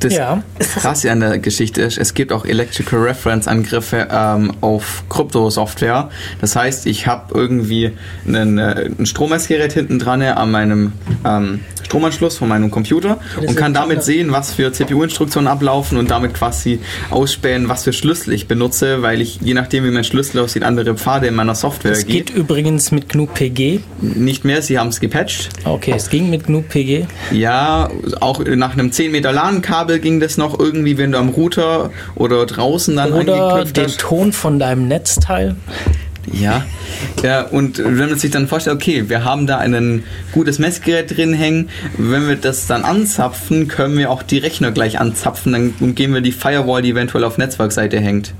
Das 0.00 0.12
Ja. 0.14 0.42
Krasse 0.58 1.10
an 1.10 1.20
der 1.20 1.38
Geschichte 1.38 1.82
ist, 1.82 1.98
es 1.98 2.14
gibt 2.14 2.32
auch 2.32 2.44
Electrical 2.44 3.00
Reference 3.00 3.48
Angriffe 3.48 4.08
ähm, 4.10 4.52
auf 4.60 5.04
Kryptosoftware. 5.08 6.10
Das 6.40 6.56
heißt, 6.56 6.86
ich 6.86 7.06
habe 7.06 7.34
irgendwie 7.34 7.92
einen, 8.26 8.58
äh, 8.58 8.90
ein 8.98 9.06
Strommessgerät 9.06 9.72
hinten 9.72 9.98
dran 9.98 10.16
an 10.22 10.50
meinem 10.50 10.92
ähm, 11.26 11.60
Stromanschluss 11.84 12.38
von 12.38 12.48
meinem 12.48 12.70
Computer 12.70 13.18
das 13.36 13.46
und 13.46 13.54
kann 13.56 13.72
damit 13.72 14.02
sehen, 14.02 14.32
was 14.32 14.52
für 14.52 14.72
CPU-Instruktionen 14.72 15.46
ablaufen 15.46 15.98
und 15.98 16.10
damit 16.10 16.34
quasi 16.34 16.80
ausspähen, 17.10 17.68
was 17.68 17.84
für 17.84 17.92
Schlüssel 17.92 18.32
ich 18.32 18.48
benutze, 18.48 19.02
weil 19.02 19.20
ich, 19.20 19.38
je 19.40 19.54
nachdem 19.54 19.84
wie 19.84 19.90
mein 19.90 20.02
Schlüssel 20.02 20.40
aussieht, 20.40 20.64
andere 20.64 20.96
Pfade 20.96 21.28
in 21.28 21.34
meiner 21.34 21.54
Software 21.54 21.92
Es 21.92 22.06
geht 22.06 22.26
geht. 22.26 22.36
übrigens 22.36 22.90
mit 22.90 23.08
GNU 23.08 23.26
PG. 23.26 23.80
Nicht 24.00 24.44
mehr, 24.44 24.62
sie 24.62 24.78
haben 24.78 24.88
es 24.88 24.98
gepatcht. 24.98 25.50
Okay, 25.64 25.92
es 25.94 26.10
ging 26.10 26.28
mit 26.28 26.46
GNU 26.46 26.62
PG. 26.62 27.06
Ja, 27.30 27.88
auch 28.20 28.42
nach 28.44 28.72
einem 28.72 28.90
10 28.90 29.12
Meter 29.12 29.30
LAN-Kabel 29.32 29.85
ging 29.98 30.20
das 30.20 30.36
noch 30.36 30.58
irgendwie, 30.58 30.98
wenn 30.98 31.12
du 31.12 31.18
am 31.18 31.30
Router 31.30 31.90
oder 32.14 32.44
draußen 32.46 32.96
dann 32.96 33.12
Oder 33.12 33.34
angeknüpft 33.34 33.76
den 33.76 33.84
hast. 33.84 34.00
Ton 34.00 34.32
von 34.32 34.58
deinem 34.58 34.88
Netzteil. 34.88 35.56
Ja. 36.32 36.64
Ja, 37.22 37.42
und 37.42 37.78
wenn 37.78 38.08
man 38.08 38.18
sich 38.18 38.30
dann 38.30 38.48
vorstellt, 38.48 38.76
okay, 38.76 39.08
wir 39.08 39.24
haben 39.24 39.46
da 39.46 39.58
ein 39.58 40.02
gutes 40.32 40.58
Messgerät 40.58 41.16
drin 41.16 41.32
hängen, 41.34 41.68
wenn 41.98 42.28
wir 42.28 42.36
das 42.36 42.66
dann 42.66 42.84
anzapfen, 42.84 43.68
können 43.68 43.96
wir 43.96 44.10
auch 44.10 44.22
die 44.22 44.38
Rechner 44.38 44.72
gleich 44.72 44.98
anzapfen, 44.98 45.52
dann 45.52 45.74
umgehen 45.80 46.12
wir 46.12 46.20
die 46.20 46.32
Firewall, 46.32 46.82
die 46.82 46.90
eventuell 46.90 47.24
auf 47.24 47.38
Netzwerkseite 47.38 48.00
hängt. 48.00 48.34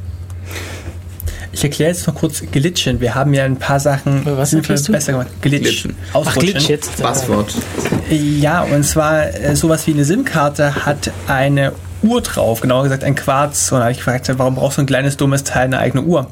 Ich 1.56 1.64
erkläre 1.64 1.90
jetzt 1.90 2.06
noch 2.06 2.14
kurz 2.14 2.42
Glitchen. 2.52 3.00
Wir 3.00 3.14
haben 3.14 3.32
ja 3.32 3.44
ein 3.44 3.56
paar 3.56 3.80
Sachen 3.80 4.26
Was 4.26 4.50
du? 4.50 4.60
besser 4.60 5.12
gemacht. 5.12 5.28
Glitch. 5.40 5.62
Glitchen. 5.62 5.96
Ach. 6.12 6.36
Glitch 6.36 6.68
jetzt. 6.68 7.00
Passwort. 7.00 7.50
Ja, 8.10 8.60
und 8.60 8.84
zwar 8.84 9.34
äh, 9.34 9.56
sowas 9.56 9.86
wie 9.86 9.92
eine 9.92 10.04
SIM-Karte 10.04 10.84
hat 10.84 11.10
eine 11.28 11.72
Uhr 12.02 12.20
drauf, 12.20 12.60
genauer 12.60 12.82
gesagt 12.82 13.04
ein 13.04 13.14
Quarz. 13.14 13.72
Und 13.72 13.78
da 13.78 13.84
habe 13.84 13.92
ich 13.92 13.96
gefragt, 13.96 14.30
warum 14.36 14.56
braucht 14.56 14.74
so 14.74 14.82
ein 14.82 14.86
kleines 14.86 15.16
dummes 15.16 15.44
Teil 15.44 15.64
eine 15.64 15.78
eigene 15.78 16.02
Uhr? 16.02 16.30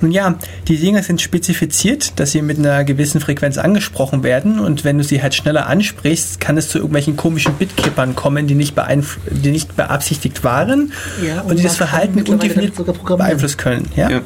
Nun 0.00 0.12
ja, 0.12 0.36
die 0.68 0.76
Dinger 0.76 1.02
sind 1.02 1.20
spezifiziert, 1.20 2.20
dass 2.20 2.30
sie 2.30 2.40
mit 2.40 2.56
einer 2.58 2.84
gewissen 2.84 3.20
Frequenz 3.20 3.58
angesprochen 3.58 4.22
werden 4.22 4.60
und 4.60 4.84
wenn 4.84 4.96
du 4.96 5.02
sie 5.02 5.22
halt 5.22 5.34
schneller 5.34 5.66
ansprichst, 5.66 6.38
kann 6.38 6.56
es 6.56 6.68
zu 6.68 6.78
irgendwelchen 6.78 7.16
komischen 7.16 7.54
Bitkippern 7.54 8.14
kommen, 8.14 8.46
die 8.46 8.54
nicht, 8.54 8.76
beeinf 8.76 9.18
die 9.28 9.50
nicht 9.50 9.74
beabsichtigt 9.74 10.44
waren 10.44 10.92
Ja, 11.20 11.40
und, 11.40 11.50
und 11.50 11.58
die 11.58 11.64
das 11.64 11.76
Verhalten 11.76 12.22
undefiniert 12.22 12.74
beeinflussen 13.04 13.56
können. 13.56 13.88
Ja? 13.96 14.08
Ja. 14.08 14.20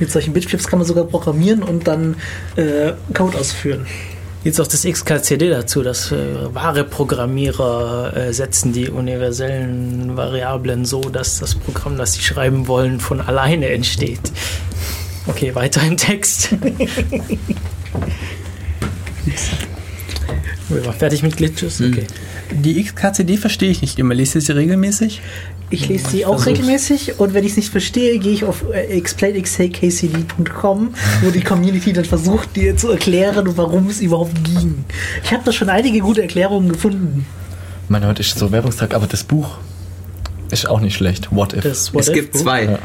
Mit 0.00 0.10
solchen 0.10 0.32
Bitflips 0.32 0.66
kann 0.66 0.78
man 0.78 0.86
sogar 0.86 1.04
programmieren 1.04 1.62
und 1.62 1.86
dann 1.86 2.16
äh, 2.56 2.92
Code 3.14 3.38
ausführen. 3.38 3.86
Jetzt 4.44 4.60
auch 4.60 4.66
das 4.66 4.84
XKCD 4.84 5.48
dazu, 5.48 5.82
dass 5.82 6.12
äh, 6.12 6.54
wahre 6.54 6.84
Programmierer 6.84 8.14
äh, 8.14 8.32
setzen 8.32 8.74
die 8.74 8.90
universellen 8.90 10.16
Variablen 10.18 10.84
so, 10.84 11.00
dass 11.00 11.38
das 11.38 11.54
Programm, 11.54 11.96
das 11.96 12.12
sie 12.12 12.22
schreiben 12.22 12.68
wollen, 12.68 13.00
von 13.00 13.22
alleine 13.22 13.70
entsteht. 13.70 14.20
Okay, 15.26 15.54
weiter 15.54 15.80
im 15.82 15.96
Text. 15.96 16.50
Wir 20.68 20.84
waren 20.86 20.94
fertig 20.94 21.22
mit 21.22 21.36
Glitches? 21.36 21.80
Okay. 21.80 22.06
Die 22.52 22.82
XKCD 22.82 23.36
verstehe 23.36 23.70
ich 23.70 23.82
nicht 23.82 23.98
immer. 23.98 24.14
Liest 24.14 24.34
du 24.34 24.40
sie 24.40 24.52
regelmäßig? 24.52 25.20
Ich 25.70 25.88
lese 25.88 26.08
sie 26.10 26.24
auch 26.26 26.34
versuch's. 26.40 26.46
regelmäßig 26.58 27.18
und 27.18 27.34
wenn 27.34 27.44
ich 27.44 27.52
es 27.52 27.56
nicht 27.56 27.70
verstehe, 27.70 28.18
gehe 28.18 28.32
ich 28.32 28.44
auf 28.44 28.64
äh, 28.72 28.84
explainxkcd.com, 29.78 30.94
wo 31.22 31.30
die 31.30 31.40
Community 31.40 31.92
dann 31.92 32.04
versucht, 32.04 32.54
dir 32.56 32.76
zu 32.76 32.90
erklären, 32.90 33.56
warum 33.56 33.88
es 33.88 34.00
überhaupt 34.00 34.44
ging. 34.44 34.84
Ich 35.22 35.32
habe 35.32 35.42
da 35.44 35.52
schon 35.52 35.68
einige 35.68 36.00
gute 36.00 36.22
Erklärungen 36.22 36.68
gefunden. 36.70 37.26
Mein, 37.88 38.06
heute 38.06 38.22
ist 38.22 38.38
so 38.38 38.50
Werbungstag, 38.52 38.94
aber 38.94 39.06
das 39.06 39.24
Buch 39.24 39.58
ist 40.50 40.68
auch 40.68 40.80
nicht 40.80 40.94
schlecht. 40.96 41.28
What 41.34 41.52
if? 41.54 41.64
What 41.92 42.02
Es 42.02 42.08
If 42.08 42.14
gibt 42.14 42.32
Buch. 42.32 42.40
zwei. 42.42 42.64
Ja. 42.64 42.78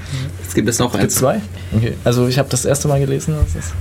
Es 0.47 0.53
gibt 0.55 0.67
es 0.69 0.79
noch 0.79 0.91
Gibt 0.91 1.03
eins. 1.03 1.15
zwei? 1.15 1.41
Okay. 1.75 1.93
Also 2.03 2.27
ich 2.27 2.39
habe 2.39 2.49
das 2.49 2.65
erste 2.65 2.87
Mal 2.87 2.99
gelesen. 2.99 3.35
Das 3.53 3.63
ist 3.63 3.73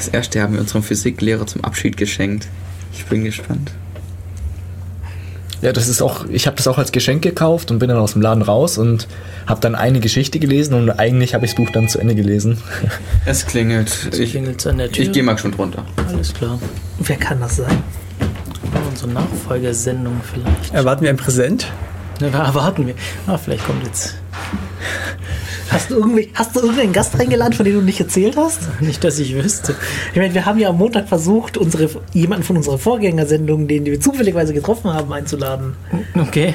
Das 0.00 0.08
erste 0.08 0.40
haben 0.40 0.54
wir 0.54 0.60
unserem 0.62 0.82
Physiklehrer 0.82 1.46
zum 1.46 1.62
Abschied 1.62 1.98
geschenkt. 1.98 2.48
Ich 2.94 3.04
bin 3.04 3.22
gespannt. 3.22 3.70
ja, 5.60 5.72
das 5.74 5.88
ist 5.88 6.00
auch. 6.00 6.24
Ich 6.30 6.46
habe 6.46 6.56
das 6.56 6.66
auch 6.68 6.78
als 6.78 6.90
Geschenk 6.90 7.20
gekauft 7.20 7.70
und 7.70 7.80
bin 7.80 7.90
dann 7.90 7.98
aus 7.98 8.14
dem 8.14 8.22
Laden 8.22 8.42
raus 8.42 8.78
und 8.78 9.08
habe 9.46 9.60
dann 9.60 9.74
eine 9.74 10.00
Geschichte 10.00 10.38
gelesen 10.38 10.72
und 10.72 10.88
eigentlich 10.88 11.34
habe 11.34 11.44
ich 11.44 11.50
das 11.50 11.56
Buch 11.58 11.70
dann 11.70 11.86
zu 11.90 11.98
Ende 11.98 12.14
gelesen. 12.14 12.56
Es 13.26 13.44
klingelt. 13.44 14.08
Ich, 14.18 14.30
Klingelt's 14.30 14.66
an 14.66 14.78
der 14.78 14.90
Tür. 14.90 15.04
ich 15.04 15.12
gehe 15.12 15.22
mal 15.22 15.36
schon 15.36 15.52
drunter. 15.52 15.84
Alles 16.08 16.32
klar. 16.32 16.58
Wer 17.00 17.16
kann 17.16 17.38
das 17.40 17.56
sein? 17.56 17.82
Unsere 18.88 19.10
Nachfolgesendung 19.10 20.18
vielleicht. 20.32 20.72
Erwarten 20.72 21.02
wir 21.02 21.10
ein 21.10 21.18
Präsent? 21.18 21.70
Ne, 22.22 22.28
erwarten 22.28 22.86
wir. 22.86 22.94
Ah, 23.26 23.36
vielleicht 23.36 23.66
kommt 23.66 23.84
jetzt. 23.84 24.14
Hast 25.70 25.90
du, 25.90 25.94
irgendwel- 25.96 26.28
hast 26.34 26.56
du 26.56 26.60
irgendeinen 26.60 26.92
Gast 26.92 27.18
eingeladen, 27.18 27.52
von 27.52 27.64
dem 27.64 27.74
du 27.74 27.80
nicht 27.82 28.00
erzählt 28.00 28.36
hast? 28.36 28.60
Nicht, 28.80 29.04
dass 29.04 29.18
ich 29.18 29.34
wüsste. 29.34 29.74
Ich 30.12 30.18
meine, 30.18 30.34
wir 30.34 30.44
haben 30.44 30.58
ja 30.58 30.68
am 30.70 30.76
Montag 30.78 31.08
versucht, 31.08 31.56
unsere, 31.56 31.88
jemanden 32.12 32.42
von 32.44 32.56
unserer 32.56 32.78
Vorgängersendung, 32.78 33.68
den 33.68 33.84
wir 33.86 34.00
zufälligerweise 34.00 34.52
getroffen 34.52 34.92
haben, 34.92 35.12
einzuladen. 35.12 35.74
Okay. 36.16 36.54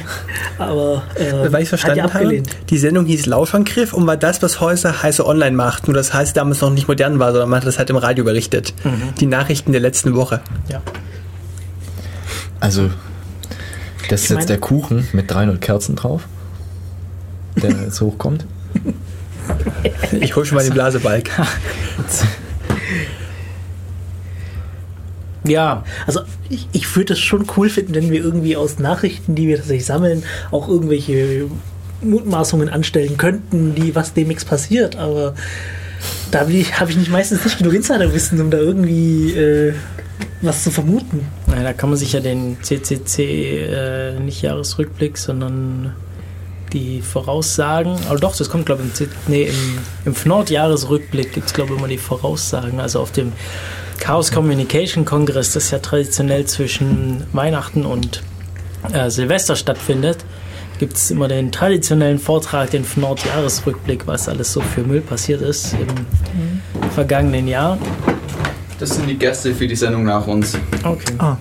Aber 0.57 1.03
äh, 1.15 1.51
Weil 1.51 1.63
ich 1.63 1.69
verstanden 1.69 2.03
hat 2.03 2.13
die 2.21 2.25
habe, 2.39 2.43
die 2.69 2.77
Sendung 2.77 3.05
hieß 3.05 3.25
Lauschangriff 3.27 3.93
und 3.93 4.05
war 4.05 4.17
das, 4.17 4.41
was 4.41 4.59
heute 4.59 5.01
heiße 5.01 5.25
online 5.25 5.55
macht. 5.55 5.87
Nur 5.87 5.95
das 5.95 6.13
heißt 6.13 6.35
damals 6.35 6.59
noch 6.61 6.71
nicht 6.71 6.87
modern 6.87 7.17
war, 7.19 7.31
sondern 7.31 7.49
man 7.49 7.61
hat 7.61 7.67
das 7.67 7.77
halt 7.77 7.89
im 7.89 7.97
Radio 7.97 8.23
berichtet. 8.25 8.73
Die 9.19 9.25
Nachrichten 9.27 9.71
der 9.71 9.81
letzten 9.81 10.13
Woche. 10.15 10.41
Ja. 10.69 10.81
Also, 12.59 12.89
das 14.09 14.21
ist 14.21 14.25
Ich 14.25 14.29
mein- 14.31 14.39
jetzt 14.39 14.49
der 14.49 14.57
Kuchen 14.57 15.07
mit 15.13 15.31
300 15.31 15.61
Kerzen 15.61 15.95
drauf, 15.95 16.23
der 17.55 17.71
jetzt 17.71 18.01
hochkommt. 18.01 18.45
Ich 20.19 20.35
hol 20.35 20.45
schon 20.45 20.55
mal 20.57 20.63
den 20.63 20.73
Blasebalg. 20.73 21.29
Ja, 25.47 25.83
Also 26.07 26.21
ich, 26.49 26.67
ich 26.71 26.95
würde 26.95 27.13
es 27.13 27.19
schon 27.19 27.45
cool 27.55 27.69
finden, 27.69 27.93
wenn 27.93 28.11
wir 28.11 28.23
irgendwie 28.23 28.55
aus 28.55 28.79
Nachrichten, 28.79 29.35
die 29.35 29.47
wir 29.47 29.57
tatsächlich 29.57 29.85
sammeln, 29.85 30.23
auch 30.51 30.67
irgendwelche 30.67 31.47
Mutmaßungen 32.01 32.69
anstellen 32.69 33.17
könnten, 33.17 33.75
die 33.75 33.95
was 33.95 34.13
demnächst 34.13 34.47
passiert. 34.47 34.95
Aber 34.95 35.35
da 36.31 36.41
habe 36.41 36.51
ich, 36.51 36.79
hab 36.79 36.89
ich 36.89 36.97
nicht 36.97 37.11
meistens 37.11 37.43
nicht 37.43 37.57
genug 37.57 37.73
Insiderwissen, 37.73 38.41
um 38.41 38.49
da 38.49 38.57
irgendwie 38.57 39.33
äh, 39.33 39.73
was 40.41 40.63
zu 40.63 40.71
vermuten. 40.71 41.27
na, 41.47 41.61
da 41.63 41.73
kann 41.73 41.89
man 41.89 41.97
sich 41.97 42.13
ja 42.13 42.19
den 42.19 42.57
CCC 42.61 43.21
äh, 43.21 44.19
nicht 44.19 44.41
Jahresrückblick, 44.41 45.17
sondern 45.17 45.93
die 46.75 47.01
Voraussagen. 47.01 47.97
Aber 48.09 48.19
doch, 48.19 48.35
das 48.35 48.49
kommt, 48.49 48.65
glaube 48.65 48.83
ich, 48.83 49.01
im, 49.01 49.07
nee, 49.27 49.43
im, 49.43 49.77
im 50.05 50.13
FNORD-Jahresrückblick 50.13 51.33
gibt 51.33 51.47
es, 51.47 51.53
glaube 51.53 51.73
ich, 51.73 51.79
immer 51.79 51.87
die 51.87 51.97
Voraussagen. 51.97 52.79
Also 52.79 52.99
auf 52.99 53.11
dem 53.11 53.31
Chaos 53.99 54.31
Communication 54.31 55.05
Kongress, 55.05 55.53
das 55.53 55.71
ja 55.71 55.79
traditionell 55.79 56.45
zwischen 56.45 57.23
Weihnachten 57.31 57.85
und 57.85 58.21
äh, 58.91 59.09
Silvester 59.09 59.55
stattfindet, 59.55 60.17
gibt 60.77 60.97
es 60.97 61.11
immer 61.11 61.29
den 61.29 61.53
traditionellen 61.53 62.19
Vortrag, 62.19 62.71
den 62.71 62.83
FNORD-Jahresrückblick, 62.83 64.05
was 64.05 64.27
alles 64.27 64.51
so 64.51 64.59
für 64.59 64.81
Müll 64.81 65.01
passiert 65.01 65.41
ist 65.41 65.73
im 65.73 66.89
vergangenen 66.91 67.47
Jahr. 67.47 67.77
Das 68.79 68.89
sind 68.89 69.07
die 69.07 69.17
Gäste 69.17 69.55
für 69.55 69.67
die 69.67 69.75
Sendung 69.75 70.03
nach 70.03 70.27
uns. 70.27 70.57
Okay. 70.83 71.13
Ah, 71.19 71.37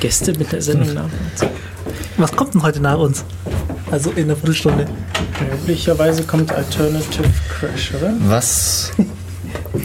Gäste 0.00 0.32
mit 0.38 0.52
der 0.52 0.60
Sendung 0.60 0.92
nach 0.92 1.04
uns. 1.04 1.50
was 2.18 2.32
kommt 2.36 2.52
denn 2.52 2.62
heute 2.62 2.80
nach 2.80 2.98
uns? 2.98 3.24
Also 3.90 4.10
in 4.10 4.24
einer 4.24 4.36
Viertelstunde. 4.36 4.86
Möglicherweise 5.50 6.22
kommt 6.24 6.52
Alternative 6.52 7.28
Crash, 7.48 7.94
oder? 7.94 8.12
Was, 8.20 8.92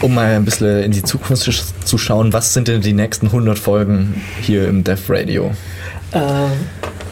um 0.02 0.14
mal 0.14 0.36
ein 0.36 0.44
bisschen 0.44 0.82
in 0.82 0.92
die 0.92 1.02
Zukunft 1.02 1.42
zu 1.84 1.98
schauen, 1.98 2.32
was 2.32 2.52
sind 2.52 2.68
denn 2.68 2.80
die 2.80 2.92
nächsten 2.92 3.26
100 3.26 3.58
Folgen 3.58 4.20
hier 4.42 4.68
im 4.68 4.84
Dev 4.84 5.10
Radio? 5.10 5.52
Äh, 6.12 6.18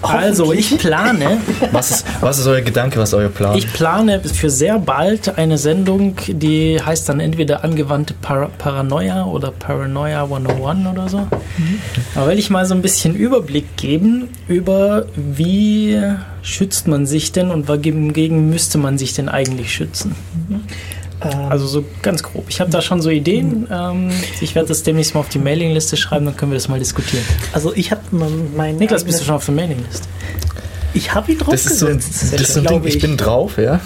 Also, 0.02 0.52
ich 0.52 0.76
plane, 0.78 1.38
Was 1.72 1.90
ist, 1.90 2.06
was 2.20 2.38
ist 2.38 2.46
euer 2.46 2.60
Gedanke, 2.60 2.98
was 2.98 3.10
ist 3.10 3.14
euer 3.14 3.28
Plan? 3.28 3.56
ich 3.56 3.72
plane 3.72 4.20
für 4.20 4.50
sehr 4.50 4.78
bald 4.78 5.38
eine 5.38 5.58
Sendung, 5.58 6.16
die 6.26 6.80
heißt 6.80 7.08
dann 7.08 7.20
entweder 7.20 7.64
angewandte 7.64 8.14
Par 8.14 8.48
Paranoia 8.58 9.24
oder 9.26 9.50
Paranoia 9.52 10.24
101 10.24 10.86
oder 10.86 11.08
so. 11.08 11.26
Da 12.14 12.26
will 12.26 12.38
ich 12.38 12.50
mal 12.50 12.66
so 12.66 12.74
ein 12.74 12.82
bisschen 12.82 13.14
Überblick 13.14 13.76
geben 13.76 14.28
über 14.48 15.06
wie 15.16 16.00
schützt 16.42 16.88
man 16.88 17.06
sich 17.06 17.32
denn 17.32 17.50
und 17.50 17.68
wogegen 17.68 18.50
müsste 18.50 18.78
man 18.78 18.98
sich 18.98 19.14
denn 19.14 19.28
eigentlich 19.28 19.72
schützen. 19.72 20.14
Ähm, 20.50 20.62
Also 21.48 21.66
so 21.66 21.84
ganz 22.02 22.22
grob. 22.22 22.46
Ich 22.48 22.60
habe 22.60 22.70
da 22.70 22.82
schon 22.82 23.00
so 23.00 23.10
Ideen. 23.10 23.68
Ähm, 23.70 24.10
ich 24.40 24.54
werde 24.54 24.68
das 24.68 24.82
demnächst 24.82 25.14
mal 25.14 25.20
auf 25.20 25.28
die 25.28 25.38
Mailingliste 25.38 25.96
schreiben, 25.96 26.24
dann 26.24 26.36
können 26.36 26.52
wir 26.52 26.56
das 26.56 26.68
mal 26.68 26.78
diskutieren. 26.78 27.24
also 27.52 27.72
ich 27.74 27.90
habe 27.90 28.02
mein 28.56 28.76
Niklas, 28.76 29.04
bist 29.04 29.20
du 29.20 29.24
schon 29.24 29.34
auf 29.34 29.44
der 29.44 29.54
Mailingliste? 29.54 30.06
Ich 30.94 31.14
habe 31.14 31.32
ihn 31.32 31.38
das 31.38 31.66
ist 31.66 31.78
so 31.78 31.86
ein, 31.86 31.92
draufgesetzt. 31.98 32.32
das 32.34 32.40
ist 32.40 32.54
so 32.54 32.60
ein 32.60 32.66
Ding, 32.66 32.70
glaube 32.72 32.88
ich 32.88 32.98
bin 32.98 33.16
drauf, 33.16 33.56
ja? 33.56 33.80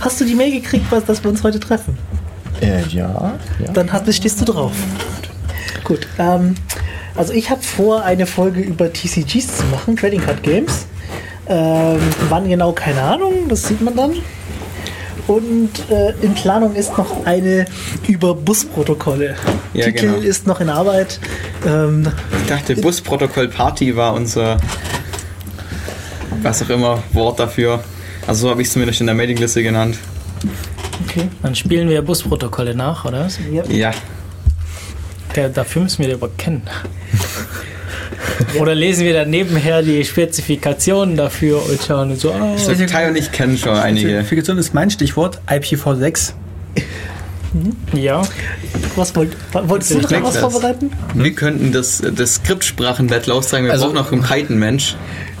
Hast 0.00 0.20
du 0.20 0.24
die 0.24 0.34
Mail 0.34 0.52
gekriegt, 0.52 0.86
was, 0.90 1.04
dass 1.04 1.24
wir 1.24 1.30
uns 1.30 1.42
heute 1.42 1.58
treffen? 1.58 1.96
Äh, 2.60 2.82
ja, 2.88 3.34
ja. 3.58 3.72
Dann 3.72 3.92
hast, 3.92 4.12
stehst 4.14 4.40
du 4.40 4.44
drauf. 4.44 4.72
Gut. 5.84 6.06
Ähm, 6.18 6.54
also 7.14 7.32
ich 7.32 7.50
habe 7.50 7.62
vor, 7.62 8.04
eine 8.04 8.26
Folge 8.26 8.60
über 8.60 8.92
TCGs 8.92 9.58
zu 9.58 9.64
machen, 9.66 9.96
Trading 9.96 10.20
Card 10.20 10.42
Games. 10.42 10.86
Ähm, 11.48 12.00
wann 12.28 12.48
genau, 12.48 12.72
keine 12.72 13.00
Ahnung, 13.02 13.48
das 13.48 13.64
sieht 13.68 13.80
man 13.80 13.96
dann. 13.96 14.12
Und 15.26 15.70
äh, 15.90 16.12
in 16.22 16.34
Planung 16.34 16.74
ist 16.74 16.96
noch 16.96 17.24
eine 17.26 17.64
über 18.06 18.34
Busprotokolle. 18.34 19.34
Ja, 19.74 19.86
Titel 19.86 20.06
genau. 20.12 20.16
ist 20.18 20.46
noch 20.46 20.60
in 20.60 20.68
Arbeit. 20.68 21.18
Ähm, 21.66 22.06
Ich 22.42 22.48
dachte, 22.48 22.76
Busprotokoll 22.76 23.48
Party 23.48 23.96
war 23.96 24.14
unser, 24.14 24.58
was 26.42 26.62
auch 26.62 26.70
immer, 26.70 27.02
Wort 27.12 27.40
dafür. 27.40 27.82
Also 28.26 28.42
so 28.46 28.50
habe 28.50 28.62
ich 28.62 28.68
es 28.68 28.72
zumindest 28.72 29.00
in 29.00 29.06
der 29.06 29.14
Mailingliste 29.16 29.62
genannt. 29.62 29.98
okay. 31.04 31.28
Dann 31.42 31.54
spielen 31.54 31.88
wir 31.88 32.02
Busprotokolle 32.02 32.74
nach, 32.74 33.04
oder? 33.04 33.28
Ja. 33.52 33.64
Ja, 33.66 33.90
Der, 35.34 35.48
dafür 35.48 35.82
müssen 35.82 35.98
wir 36.00 36.08
den 36.08 36.16
aber 36.16 36.30
kennen. 36.36 36.62
Oder 38.60 38.74
lesen 38.74 39.04
wir 39.04 39.12
dann 39.14 39.30
nebenher 39.30 39.82
die 39.82 40.04
Spezifikationen 40.04 41.16
dafür 41.16 41.62
und 41.68 41.80
schauen 41.86 42.16
so, 42.16 42.32
ah, 42.32 42.52
Also 42.52 42.72
Kai 42.86 43.08
und 43.08 43.16
ich 43.16 43.32
kennen 43.32 43.56
schon 43.58 43.74
einige. 43.76 44.08
Spezifikation 44.10 44.58
ist 44.58 44.74
mein 44.74 44.90
Stichwort, 44.90 45.40
IPv6. 45.48 46.32
ja. 47.94 48.22
Was 48.96 49.14
wollt, 49.16 49.36
wolltest 49.52 49.92
du 49.94 49.98
noch 49.98 50.10
was 50.22 50.34
das. 50.34 50.38
vorbereiten? 50.52 50.90
Wir 51.14 51.32
könnten 51.32 51.72
das, 51.72 52.02
das 52.14 52.34
Skriptsprachen-Battle 52.36 53.32
austragen. 53.32 53.64
Wir 53.66 53.72
Also- 53.72 53.86
brauchen 53.86 53.96
noch 53.96 54.12
einen 54.12 54.22
Python-Mensch. 54.22 54.96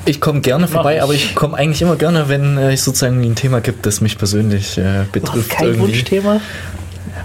Ich 0.08 0.20
komme 0.20 0.40
gerne 0.40 0.68
vorbei, 0.68 0.96
ich. 0.96 1.02
aber 1.02 1.14
ich 1.14 1.34
komme 1.34 1.56
eigentlich 1.56 1.82
immer 1.82 1.96
gerne, 1.96 2.28
wenn 2.28 2.56
äh, 2.58 2.72
es 2.74 2.84
sozusagen 2.84 3.20
ein 3.22 3.34
Thema 3.34 3.60
gibt, 3.60 3.86
das 3.86 4.00
mich 4.00 4.16
persönlich 4.16 4.78
äh, 4.78 5.04
betrifft. 5.10 5.50
kein 5.50 5.66
irgendwie. 5.66 5.88
Wunschthema? 5.94 6.40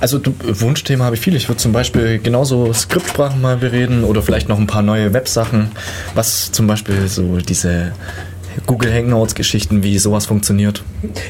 Also 0.02 0.18
du, 0.18 0.34
Wunschthema 0.42 1.06
habe 1.06 1.16
ich 1.16 1.22
viel. 1.22 1.36
Ich 1.36 1.48
würde 1.48 1.58
zum 1.58 1.72
Beispiel 1.72 2.20
genauso 2.20 2.74
Skriptsprachen 2.74 3.40
mal 3.40 3.58
bereden 3.58 4.04
oder 4.04 4.22
vielleicht 4.22 4.50
noch 4.50 4.58
ein 4.58 4.68
paar 4.68 4.82
neue 4.82 5.14
Websachen, 5.14 5.72
was 6.16 6.52
zum 6.52 6.68
Beispiel 6.68 7.08
so 7.08 7.38
diese 7.38 7.94
Google 8.66 8.94
Hangouts-Geschichten, 8.94 9.84
wie 9.84 9.98
sowas 9.98 10.26
funktioniert. 10.26 10.84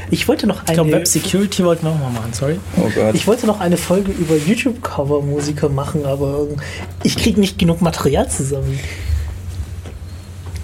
Ich 0.10 0.28
wollte 0.28 0.48
noch 0.48 0.64
Ich 0.68 0.74
glaube, 0.74 0.90
eine, 0.90 1.00
Web 1.00 1.08
Security 1.08 1.64
wollten 1.64 1.86
wir 1.86 1.92
auch 1.92 2.00
mal 2.00 2.12
machen, 2.12 2.34
sorry. 2.34 2.60
Oh 2.78 2.90
Gott. 2.96 3.14
ich 3.14 3.28
wollte 3.28 3.46
noch 3.46 3.60
eine 3.60 3.78
Folge 3.78 4.12
über 4.12 4.36
YouTube-Cover-Musiker 4.36 5.70
machen, 5.70 6.06
aber 6.06 6.48
ich 7.04 7.18
kriege 7.18 7.40
nicht 7.40 7.60
genug 7.60 7.82
Material 7.82 8.30
zusammen. 8.30 8.80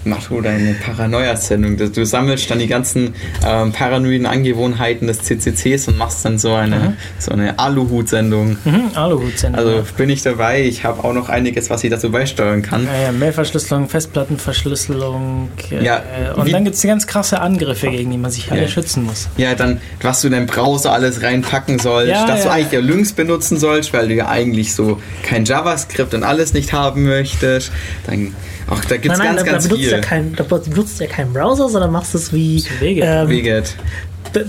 Mach 0.04 0.22
du 0.28 0.40
deine 0.40 0.74
Paranoia-Sendung. 0.74 1.76
Du- 1.76 2.06
sammelst 2.06 2.50
dann 2.50 2.60
die 2.60 2.66
ganzen 2.68 3.14
ähm, 3.46 3.72
paranoiden 3.72 4.26
Angewohnheiten 4.26 5.06
des 5.08 5.18
CCCs 5.22 5.88
und 5.88 5.98
machst 5.98 6.24
dann 6.24 6.38
so 6.38 6.54
eine, 6.54 6.96
so 7.18 7.32
eine 7.32 7.58
Aluhut-Sendung. 7.58 8.56
Mhm, 8.64 8.90
Aluhut-Sendung. 8.94 9.58
Also 9.58 9.84
bin 9.96 10.08
ich 10.08 10.22
dabei. 10.22 10.62
Ich 10.62 10.84
habe 10.84 11.04
auch 11.04 11.12
noch 11.12 11.28
einiges, 11.28 11.68
was 11.68 11.84
ich 11.84 11.90
dazu 11.90 12.10
beisteuern 12.10 12.62
kann. 12.62 12.86
ja, 12.86 13.02
ja, 13.06 13.12
Mailverschlüsselung, 13.12 13.88
Festplattenverschlüsselung. 13.88 15.48
Äh, 15.70 15.84
Ja, 15.84 16.02
und 16.36 16.46
wie- 16.46 16.52
dann 16.52 16.64
gibt 16.64 16.76
es 16.76 16.82
ganz 16.82 17.06
krasse 17.06 17.40
Angriffe, 17.40 17.88
gegen 17.90 18.10
die 18.10 18.18
man 18.18 18.30
sich 18.30 18.50
alle 18.50 18.62
Ja. 18.62 18.68
schützen 18.68 19.04
muss. 19.04 19.28
Ja, 19.36 19.54
dann, 19.54 19.80
was 20.02 20.20
du 20.20 20.28
in 20.28 20.32
deinen 20.32 20.46
Browser 20.46 20.92
alles 20.92 21.22
reinpacken 21.22 21.78
sollst, 21.78 22.10
Ja, 22.10 22.26
dass 22.26 22.44
du 22.44 22.50
eigentlich 22.50 22.72
ja 22.72 22.80
Lynx 22.80 23.12
benutzen 23.12 23.58
sollst, 23.58 23.92
weil 23.92 24.08
du 24.08 24.14
ja 24.14 24.28
eigentlich 24.28 24.74
so 24.74 25.00
kein 25.22 25.44
JavaScript 25.44 26.14
und 26.14 26.22
alles 26.22 26.54
nicht 26.54 26.72
haben 26.72 27.04
möchtest. 27.04 27.72
Dann, 28.06 28.34
ach, 28.70 28.84
da 28.84 28.94
nein, 28.96 29.02
nein, 29.06 29.18
ganz, 29.18 29.40
da, 29.40 29.46
ganz 29.50 29.64
da 29.64 29.68
benutzt 29.68 29.84
viel. 29.84 29.87
Ja 29.90 30.00
kein, 30.00 30.34
da 30.34 30.44
benutzt 30.44 31.00
ja 31.00 31.06
keinen 31.06 31.32
Browser, 31.32 31.68
sondern 31.68 31.92
machst 31.92 32.14
es 32.14 32.32
wie 32.32 32.64
ähm, 32.80 33.28
Weget. 33.28 33.74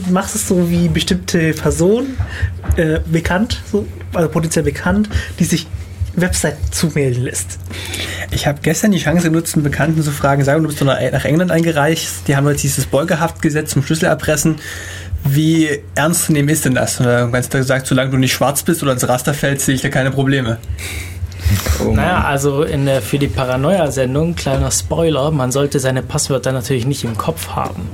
machst 0.10 0.36
es 0.36 0.48
so 0.48 0.70
wie 0.70 0.88
bestimmte 0.88 1.54
Personen 1.54 2.18
äh, 2.78 3.00
bekannt, 3.06 3.62
so, 3.72 3.86
also 4.14 4.30
potenziell 4.30 4.66
bekannt, 4.66 5.10
die 5.40 5.46
sich 5.46 5.68
Webseiten 6.16 6.72
zumelden 6.72 7.24
lässt. 7.24 7.60
Ich 8.32 8.48
habe 8.48 8.60
gestern 8.62 8.92
die 8.92 9.00
Chance 9.00 9.30
genutzt, 9.30 9.56
einen 9.56 9.64
Bekannten 9.64 10.02
zu 10.04 10.12
fragen, 10.12 10.44
sagen, 10.44 10.62
du 10.62 10.68
bist 10.68 10.82
doch 10.82 10.86
nach 10.86 11.26
England 11.26 11.52
eingereist, 11.52 12.28
die 12.28 12.36
haben 12.36 12.48
jetzt 12.48 12.64
dieses 12.64 12.86
Beugehaftgesetz 12.86 13.72
zum 13.72 13.84
Schlüsselerpressen. 13.84 14.56
Wie 15.24 15.70
ernst 15.96 16.26
zu 16.26 16.32
nehmen 16.32 16.50
ist 16.50 16.66
denn 16.66 16.76
das? 16.76 17.00
Und 17.00 17.06
dann 17.06 17.32
ganz 17.32 17.50
gesagt, 17.50 17.88
solange 17.88 18.12
du 18.12 18.18
nicht 18.18 18.32
schwarz 18.32 18.64
bist 18.64 18.82
oder 18.84 18.94
ins 18.94 19.08
Raster 19.08 19.34
fällst, 19.34 19.66
sehe 19.66 19.76
ich 19.76 19.82
da 19.82 19.90
keine 19.90 20.12
Probleme. 20.12 20.58
Oh 21.80 21.92
Naja, 21.92 22.24
also 22.24 22.64
in 22.64 22.86
der, 22.86 23.02
für 23.02 23.20
die 23.20 23.28
Paranoia-Sendung, 23.28 24.36
kleiner 24.36 24.72
Spoiler, 24.72 25.32
man 25.32 25.52
sollte 25.52 25.80
seine 25.80 26.02
Passwörter 26.04 26.52
natürlich 26.52 26.86
nicht 26.86 27.04
im 27.04 27.18
Kopf 27.18 27.50
haben. 27.50 27.90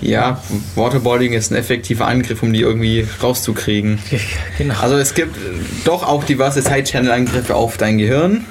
Ja, 0.00 0.42
Waterboarding 0.74 1.32
ist 1.32 1.50
ein 1.50 1.56
effektiver 1.56 2.06
Angriff, 2.06 2.42
um 2.42 2.52
die 2.52 2.60
irgendwie 2.60 3.06
rauszukriegen. 3.22 3.98
genau. 4.58 4.74
Also 4.80 4.96
es 4.96 5.14
gibt 5.14 5.36
äh, 5.36 5.40
doch 5.84 6.06
auch 6.06 6.24
diverse 6.24 6.60
Side-Channel-Angriffe 6.60 7.54
auf 7.54 7.78
dein 7.78 7.96
Gehirn. 7.96 8.44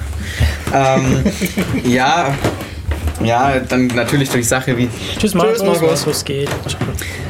ähm, 0.73 1.23
ja, 1.85 2.33
ja, 3.21 3.59
dann 3.59 3.87
natürlich 3.87 4.29
durch 4.29 4.47
Sache 4.47 4.77
wie 4.77 4.89
Tschüss, 5.17 5.33
Markus. 5.33 5.59
Tschüss, 5.59 5.67
Markus. 5.67 5.91
Was, 5.91 6.07
was 6.07 6.25
geht? 6.25 6.49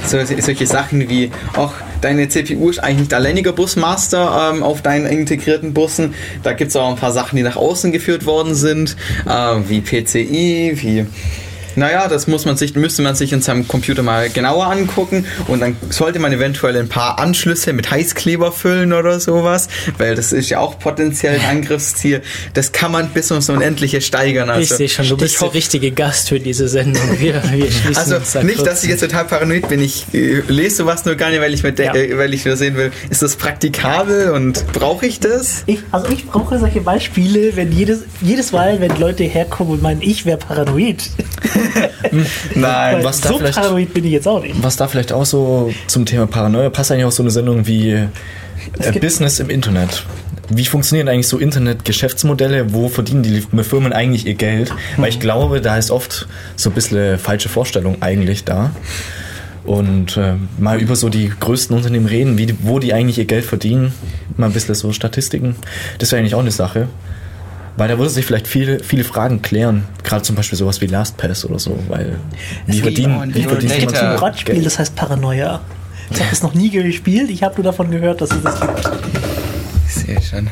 so, 0.06 0.18
solche 0.24 0.68
Sachen 0.68 1.10
wie 1.10 1.32
auch 1.56 1.74
deine 2.02 2.28
CPU 2.30 2.70
ist 2.70 2.80
eigentlich 2.80 3.00
nicht 3.00 3.14
alleiniger 3.14 3.54
Busmaster 3.54 4.52
ähm, 4.54 4.64
auf 4.64 4.82
deinen 4.82 5.06
integrierten 5.06 5.74
Bussen. 5.74 6.14
Da 6.44 6.54
gibt 6.54 6.70
es 6.70 6.76
auch 6.76 6.90
ein 6.90 6.96
paar 6.96 7.12
Sachen, 7.12 7.36
die 7.36 7.44
nach 7.44 7.56
außen 7.56 7.92
geführt 7.92 8.26
worden 8.26 8.56
sind, 8.56 8.96
äh, 9.26 9.56
wie 9.68 9.82
PCI, 9.82 10.74
wie 10.76 11.06
naja, 11.76 12.08
das 12.08 12.28
muss 12.28 12.46
man 12.46 12.58
sich, 12.58 12.76
müsste 12.76 13.02
man 13.02 13.16
sich 13.16 13.34
in 13.34 13.42
seinem 13.42 13.68
Computer 13.68 14.04
mal 14.04 14.30
genauer 14.30 14.68
angucken 14.68 15.26
und 15.48 15.60
dann 15.62 15.76
sollte 15.90 16.20
man 16.20 16.32
eventuell 16.34 16.78
ein 16.78 16.90
paar 16.90 17.20
Anschlüsse 17.20 17.74
mit 17.74 17.90
Heißkleber 17.92 18.52
füllen 18.52 18.94
oder 18.94 19.20
sowas, 19.20 19.68
weil 19.98 20.16
das 20.16 20.34
ist 20.34 20.50
ja 20.50 20.60
auch 20.60 20.80
potenziell 20.80 21.40
ein 21.40 21.58
Angriffsziel. 21.58 22.22
Das 22.54 22.72
kann 22.72 22.92
man 22.92 23.10
bis 23.10 23.32
ins 23.32 23.50
Unendliche 23.50 24.02
steigern. 24.02 24.50
Also, 24.50 24.62
ich 24.74 24.78
sehe 24.78 24.90
schon, 24.90 25.08
du 25.08 25.18
bist 25.18 25.42
der 25.42 25.54
richtige 25.54 25.92
Gast 25.92 26.30
für 26.30 26.40
diese 26.40 26.68
Sendung. 26.68 27.02
Wir, 27.20 27.36
wir 27.54 27.72
schließen 27.72 27.96
also 27.98 28.16
uns 28.18 28.32
da 28.34 28.44
nicht, 28.44 28.58
kurz. 28.58 28.68
dass 28.70 28.84
ich 28.84 28.90
jetzt 28.90 29.00
total 29.02 29.26
paranoid 29.26 29.68
bin. 29.70 29.82
Ich 29.82 30.06
äh, 30.14 30.42
lese 30.48 30.78
sowas 30.78 31.06
nur 31.06 31.16
gar 31.16 31.30
nicht, 31.30 31.40
weil 31.42 31.54
ich, 31.54 31.64
mir 31.64 31.72
de- 31.72 31.86
Ja. 31.86 31.96
äh, 31.96 32.18
weil 32.18 32.34
ich 32.34 32.44
nur 32.46 32.56
sehen 32.58 32.76
will, 32.76 32.92
ist 33.10 33.22
das 33.22 33.36
praktikabel 33.36 34.32
und 34.32 34.66
brauche 34.74 35.06
ich 35.06 35.20
das? 35.20 35.64
Ich, 35.68 35.80
also 35.92 36.08
ich 36.10 36.26
brauche 36.26 36.60
solche 36.60 36.82
Beispiele, 36.82 37.56
wenn 37.56 37.72
jedes, 37.72 38.00
jedes 38.22 38.52
Mal, 38.52 38.80
wenn 38.82 39.00
Leute 39.00 39.24
herkommen 39.24 39.74
und 39.74 39.82
meinen, 39.82 40.02
ich 40.02 40.26
wäre 40.26 40.38
paranoid. 40.38 41.04
Nein. 42.56 43.04
Was 43.04 43.22
da 43.22 43.30
so 43.30 43.38
vielleicht- 43.38 43.56
paranoid 43.56 43.94
bin 43.94 44.06
ich 44.06 44.12
jetzt 44.12 44.28
auch 44.28 44.42
nicht. 44.42 44.62
Was 44.62 44.76
da 44.76 44.88
vielleicht 44.88 45.12
auch 45.12 45.26
so 45.26 45.74
zum 45.88 46.06
Thema 46.06 46.28
Paranoia 46.28 46.70
passt 46.70 46.92
eigentlich 46.92 47.06
auch 47.06 47.12
so 47.12 47.24
eine 47.24 47.32
Sendung 47.32 47.66
wie 47.68 47.92
äh, 47.92 48.08
Business 49.00 49.40
im 49.40 49.50
Internet. 49.50 50.06
Wie 50.50 50.66
funktionieren 50.66 51.08
eigentlich 51.08 51.28
so 51.30 51.38
Internet-Geschäftsmodelle? 51.38 52.74
Wo 52.74 52.90
verdienen 52.90 53.24
die 53.24 53.42
Firmen 53.64 53.94
eigentlich 53.94 54.26
ihr 54.28 54.34
Geld? 54.36 54.72
Weil 54.98 55.10
ich 55.10 55.20
glaube, 55.20 55.62
da 55.62 55.78
ist 55.78 55.90
oft 55.90 56.28
so 56.56 56.70
ein 56.70 56.74
bisschen 56.74 57.18
falsche 57.18 57.48
Vorstellung 57.50 58.02
eigentlich 58.02 58.44
da. 58.44 58.72
Und 59.64 60.18
äh, 60.18 60.34
mal 60.60 60.82
über 60.82 60.98
so 60.98 61.08
die 61.08 61.32
größten 61.40 61.76
Unternehmen 61.76 62.06
reden, 62.06 62.38
wie 62.38 62.54
wo 62.62 62.80
die 62.80 62.94
eigentlich 62.94 63.18
ihr 63.18 63.26
Geld 63.26 63.46
verdienen. 63.46 63.94
Mal 64.36 64.48
ein 64.48 64.52
bisschen 64.52 64.76
so 64.76 64.92
Statistiken. 64.92 65.56
Das 66.00 66.12
wäre 66.12 66.20
eigentlich 66.20 66.36
auch 66.36 66.42
eine 66.42 66.52
Sache. 66.52 66.90
Weil 67.76 67.88
da 67.88 67.98
würde 67.98 68.10
sich 68.10 68.26
vielleicht 68.26 68.48
viele, 68.48 68.80
viele 68.84 69.04
Fragen 69.04 69.42
klären. 69.42 69.86
Gerade 70.04 70.22
zum 70.22 70.36
Beispiel 70.36 70.58
sowas 70.58 70.80
wie 70.82 70.86
LastPass 70.86 71.46
oder 71.46 71.58
so. 71.58 71.78
Weil 71.88 72.18
wie 72.68 72.80
verdienen, 72.80 73.34
wie 73.34 73.42
Data. 73.42 73.56
jemand 73.66 73.98
Ein 73.98 74.14
so 74.14 74.20
Brettspiel, 74.20 74.54
Geld? 74.56 74.66
das 74.66 74.80
heißt 74.80 74.96
Paranoia. 74.96 75.62
Ich 76.12 76.20
habe 76.20 76.30
es 76.32 76.44
noch 76.44 76.54
nie 76.54 76.70
gespielt, 76.70 77.30
ich 77.32 77.42
habe 77.42 77.56
nur 77.56 77.64
davon 77.64 77.90
gehört, 77.90 78.22
dass 78.22 78.32
es 78.32 78.44
das 78.44 78.60
gibt. 78.60 78.92
Ich 79.88 79.94
sehe 79.94 80.22
schon. 80.22 80.50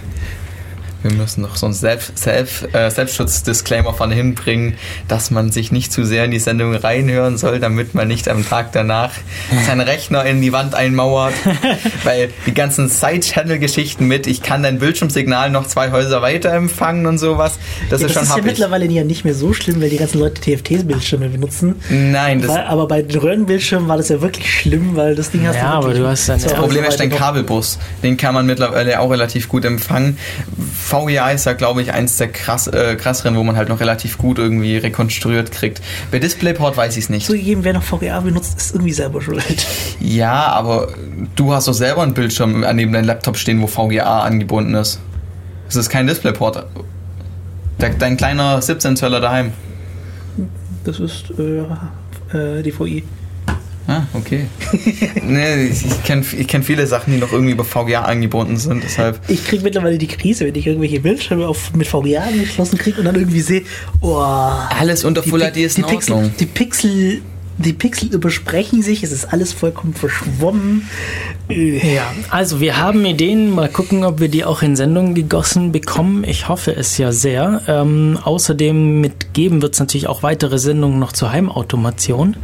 Wir 1.03 1.11
müssen 1.13 1.41
noch 1.41 1.55
so 1.55 1.65
einen 1.65 1.73
Selbst, 1.73 2.17
Selbst, 2.17 2.73
äh, 2.75 2.89
Selbstschutz-Disclaimer 2.91 3.93
von 3.93 4.11
hinbringen, 4.11 4.75
dass 5.07 5.31
man 5.31 5.51
sich 5.51 5.71
nicht 5.71 5.91
zu 5.91 6.03
sehr 6.05 6.25
in 6.25 6.31
die 6.31 6.39
Sendung 6.39 6.75
reinhören 6.75 7.37
soll, 7.37 7.59
damit 7.59 7.95
man 7.95 8.07
nicht 8.07 8.29
am 8.29 8.47
Tag 8.47 8.71
danach 8.71 9.11
seinen 9.65 9.81
Rechner 9.81 10.25
in 10.25 10.41
die 10.41 10.51
Wand 10.53 10.75
einmauert. 10.75 11.33
Weil 12.03 12.29
die 12.45 12.53
ganzen 12.53 12.89
Side-Channel-Geschichten 12.89 14.07
mit, 14.07 14.27
ich 14.27 14.41
kann 14.43 14.63
dein 14.63 14.79
Bildschirmsignal 14.79 15.49
noch 15.49 15.67
zwei 15.67 15.91
Häuser 15.91 16.21
weiter 16.21 16.51
empfangen 16.53 17.05
und 17.05 17.17
sowas, 17.17 17.57
das 17.89 18.01
Ja, 18.01 18.07
ist 18.07 18.09
das 18.09 18.13
schon 18.13 18.23
ist 18.23 18.29
ja 18.29 18.35
happig. 18.35 18.45
mittlerweile 18.45 18.85
ja 18.85 19.03
nicht 19.03 19.23
mehr 19.25 19.33
so 19.33 19.53
schlimm, 19.53 19.81
weil 19.81 19.89
die 19.89 19.97
ganzen 19.97 20.19
Leute 20.19 20.41
TFT-Bildschirme 20.41 21.29
benutzen. 21.29 21.75
Nein, 21.89 22.41
das 22.41 22.51
Weil, 22.51 22.65
aber 22.65 22.87
bei 22.87 23.01
den 23.01 23.19
Röhrenbildschirmen 23.19 23.87
war 23.87 23.97
das 23.97 24.09
ja 24.09 24.21
wirklich 24.21 24.51
schlimm, 24.51 24.95
weil 24.95 25.15
das 25.15 25.31
Ding 25.31 25.47
hast 25.47 25.55
Ja, 25.55 25.71
aber 25.73 25.87
wirklich 25.87 26.03
du 26.03 26.09
hast 26.09 26.29
dann- 26.29 26.41
Das 26.41 26.53
Problem 26.53 26.83
ist 26.85 26.99
dein. 26.99 27.09
Kabelbus. 27.11 27.77
Den 28.03 28.17
kann 28.17 28.33
man 28.33 28.45
mittlerweile 28.45 28.99
auch 28.99 29.09
relativ 29.11 29.47
gut 29.49 29.65
empfangen. 29.65 30.17
VGA 30.91 31.31
ist 31.31 31.45
ja, 31.45 31.53
glaube 31.53 31.81
ich, 31.81 31.93
eins 31.93 32.17
der 32.17 32.27
krass, 32.27 32.67
äh, 32.67 32.97
krasseren, 32.97 33.37
wo 33.37 33.43
man 33.43 33.55
halt 33.55 33.69
noch 33.69 33.79
relativ 33.79 34.17
gut 34.17 34.37
irgendwie 34.37 34.75
rekonstruiert 34.75 35.51
kriegt. 35.51 35.81
Bei 36.11 36.19
DisplayPort 36.19 36.75
weiß 36.75 36.97
ich 36.97 37.05
es 37.05 37.09
nicht. 37.09 37.27
Zugegeben, 37.27 37.63
wer 37.63 37.71
noch 37.71 37.83
VGA 37.83 38.19
benutzt, 38.19 38.57
ist 38.57 38.75
irgendwie 38.75 38.91
selber 38.91 39.21
schuld. 39.21 39.41
Ja, 40.01 40.47
aber 40.47 40.89
du 41.35 41.53
hast 41.53 41.67
doch 41.67 41.73
selber 41.73 42.01
einen 42.01 42.13
Bildschirm 42.13 42.65
neben 42.73 42.91
deinem 42.91 43.05
Laptop 43.05 43.37
stehen, 43.37 43.61
wo 43.61 43.67
VGA 43.67 44.23
angebunden 44.23 44.73
ist. 44.75 44.99
Das 45.67 45.75
ist 45.75 45.89
kein 45.89 46.07
DisplayPort. 46.07 46.65
Dein 47.77 48.17
kleiner 48.17 48.61
17 48.61 48.97
Zöller 48.97 49.21
daheim. 49.21 49.53
Das 50.83 50.99
ist 50.99 51.31
äh, 51.39 51.61
äh, 52.37 52.63
DVI. 52.63 53.03
Ah, 53.91 54.07
okay. 54.13 54.45
nee, 55.23 55.65
ich, 55.65 56.03
kenne 56.05 56.23
ich 56.37 56.47
kenn 56.47 56.63
viele 56.63 56.87
Sachen, 56.87 57.11
die 57.13 57.19
noch 57.19 57.33
irgendwie 57.33 57.51
über 57.51 57.65
VGA 57.65 58.03
angebunden 58.03 58.55
sind, 58.55 58.83
deshalb. 58.83 59.19
Ich 59.27 59.45
kriege 59.45 59.63
mittlerweile 59.63 59.97
die 59.97 60.07
Krise, 60.07 60.45
wenn 60.45 60.55
ich 60.55 60.65
irgendwelche 60.65 61.01
Bildschirme 61.01 61.45
auf, 61.45 61.73
mit 61.73 61.87
VGA 61.87 62.21
angeschlossen 62.21 62.77
kriege 62.77 62.99
und 62.99 63.05
dann 63.05 63.15
irgendwie 63.15 63.41
sehe, 63.41 63.63
oh, 63.99 64.15
Alles 64.17 65.03
unter 65.03 65.23
Full 65.23 65.41
HD 65.41 65.57
ist 65.57 65.77
in 65.77 65.83
die 65.85 65.89
Pixel, 65.89 66.13
Ordnung. 66.13 66.31
die 66.39 66.45
Pixel, 66.45 67.21
die 67.61 67.73
Pixel 67.73 68.09
übersprechen 68.13 68.81
sich, 68.81 69.03
es 69.03 69.11
ist 69.11 69.31
alles 69.31 69.53
vollkommen 69.53 69.93
verschwommen. 69.93 70.87
Äh, 71.49 71.95
Ja, 71.95 72.11
also 72.29 72.59
wir 72.59 72.77
haben 72.77 73.05
Ideen. 73.05 73.51
Mal 73.51 73.69
gucken, 73.69 74.03
ob 74.03 74.19
wir 74.19 74.29
die 74.29 74.45
auch 74.45 74.61
in 74.61 74.75
Sendungen 74.75 75.15
gegossen 75.15 75.71
bekommen. 75.71 76.23
Ich 76.23 76.47
hoffe 76.47 76.75
es 76.75 76.97
ja 76.97 77.11
sehr. 77.11 77.61
Ähm, 77.67 78.17
außerdem 78.23 79.01
mitgeben 79.01 79.61
wird 79.61 79.73
es 79.73 79.79
natürlich 79.79 80.07
auch 80.07 80.23
weitere 80.23 80.59
Sendungen 80.59 80.99
noch 80.99 81.11
zur 81.11 81.31
Heimautomation. 81.31 82.35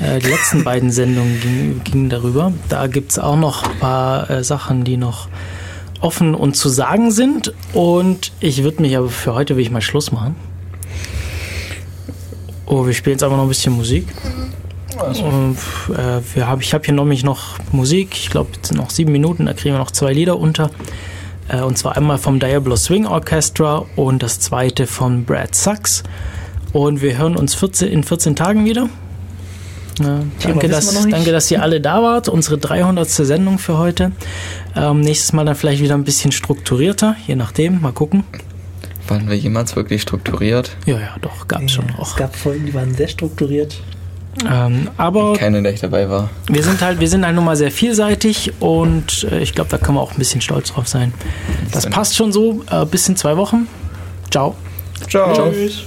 Äh, 0.00 0.20
die 0.20 0.28
letzten 0.28 0.64
beiden 0.64 0.90
Sendungen 0.90 1.40
gingen, 1.40 1.80
gingen 1.84 2.10
darüber. 2.10 2.52
Da 2.68 2.86
gibt 2.86 3.12
es 3.12 3.18
auch 3.18 3.36
noch 3.36 3.64
ein 3.64 3.78
paar 3.78 4.30
äh, 4.30 4.44
Sachen, 4.44 4.84
die 4.84 4.96
noch 4.96 5.28
offen 6.00 6.34
und 6.34 6.56
zu 6.56 6.68
sagen 6.68 7.10
sind. 7.10 7.52
Und 7.72 8.32
ich 8.40 8.62
würde 8.62 8.82
mich 8.82 8.96
aber 8.96 9.08
für 9.08 9.34
heute 9.34 9.56
will 9.56 9.62
ich 9.62 9.70
mal 9.70 9.80
Schluss 9.82 10.12
machen. 10.12 10.34
Oh, 12.70 12.86
wir 12.86 12.94
spielen 12.94 13.14
jetzt 13.14 13.24
aber 13.24 13.36
noch 13.36 13.42
ein 13.42 13.48
bisschen 13.48 13.72
Musik. 13.72 14.06
Und, 14.96 15.56
äh, 15.92 16.20
wir 16.34 16.46
hab, 16.46 16.62
ich 16.62 16.72
habe 16.72 16.84
hier 16.84 16.94
nämlich 16.94 17.24
noch 17.24 17.58
Musik. 17.72 18.10
Ich 18.12 18.30
glaube, 18.30 18.50
jetzt 18.54 18.68
sind 18.68 18.76
noch 18.76 18.90
sieben 18.90 19.10
Minuten. 19.10 19.46
Da 19.46 19.54
kriegen 19.54 19.74
wir 19.74 19.80
noch 19.80 19.90
zwei 19.90 20.12
Lieder 20.12 20.38
unter. 20.38 20.70
Äh, 21.48 21.62
und 21.62 21.78
zwar 21.78 21.96
einmal 21.96 22.18
vom 22.18 22.38
Diablo 22.38 22.76
Swing 22.76 23.06
Orchestra 23.06 23.86
und 23.96 24.22
das 24.22 24.38
zweite 24.38 24.86
von 24.86 25.24
Brad 25.24 25.56
Sachs. 25.56 26.04
Und 26.72 27.02
wir 27.02 27.18
hören 27.18 27.36
uns 27.36 27.56
14, 27.56 27.88
in 27.88 28.04
14 28.04 28.36
Tagen 28.36 28.64
wieder. 28.64 28.84
Äh, 29.98 30.22
danke, 30.40 30.68
dass, 30.68 31.08
danke, 31.08 31.32
dass 31.32 31.50
ihr 31.50 31.64
alle 31.64 31.80
da 31.80 32.04
wart. 32.04 32.28
Unsere 32.28 32.56
300. 32.56 33.08
Sendung 33.08 33.58
für 33.58 33.78
heute. 33.78 34.12
Ähm, 34.76 35.00
nächstes 35.00 35.32
Mal 35.32 35.44
dann 35.44 35.56
vielleicht 35.56 35.82
wieder 35.82 35.94
ein 35.94 36.04
bisschen 36.04 36.30
strukturierter, 36.30 37.16
je 37.26 37.34
nachdem. 37.34 37.80
Mal 37.80 37.92
gucken. 37.92 38.22
Waren 39.10 39.28
wir 39.28 39.36
jemals 39.36 39.74
wirklich 39.76 40.02
strukturiert? 40.02 40.76
Ja, 40.86 40.94
ja, 40.98 41.16
doch, 41.20 41.48
gab 41.48 41.62
es 41.62 41.72
schon 41.72 41.86
Ja, 41.88 41.98
auch. 41.98 42.10
Es 42.10 42.16
gab 42.16 42.36
Folgen, 42.36 42.64
die 42.66 42.74
waren 42.74 42.94
sehr 42.94 43.08
strukturiert. 43.08 43.80
Ähm, 44.48 44.88
aber 44.96 45.32
Keine, 45.36 45.60
der 45.60 45.72
ich 45.72 45.80
dabei 45.80 46.08
war. 46.08 46.30
wir 46.48 46.62
sind 46.62 46.80
halt, 46.80 47.00
wir 47.00 47.08
sind 47.08 47.26
halt 47.26 47.34
nun 47.34 47.44
mal 47.44 47.56
sehr 47.56 47.72
vielseitig 47.72 48.52
und 48.60 49.26
äh, 49.30 49.40
ich 49.40 49.54
glaube, 49.54 49.68
da 49.70 49.78
können 49.78 49.98
wir 49.98 50.02
auch 50.02 50.12
ein 50.12 50.18
bisschen 50.18 50.40
stolz 50.40 50.72
drauf 50.72 50.86
sein. 50.86 51.12
Das 51.72 51.86
passt 51.90 52.14
schon 52.16 52.32
so. 52.32 52.62
Äh, 52.70 52.86
bis 52.86 53.08
in 53.08 53.16
zwei 53.16 53.36
Wochen. 53.36 53.66
Ciao. 54.30 54.54
Ciao. 55.08 55.50
Tschüss. 55.50 55.82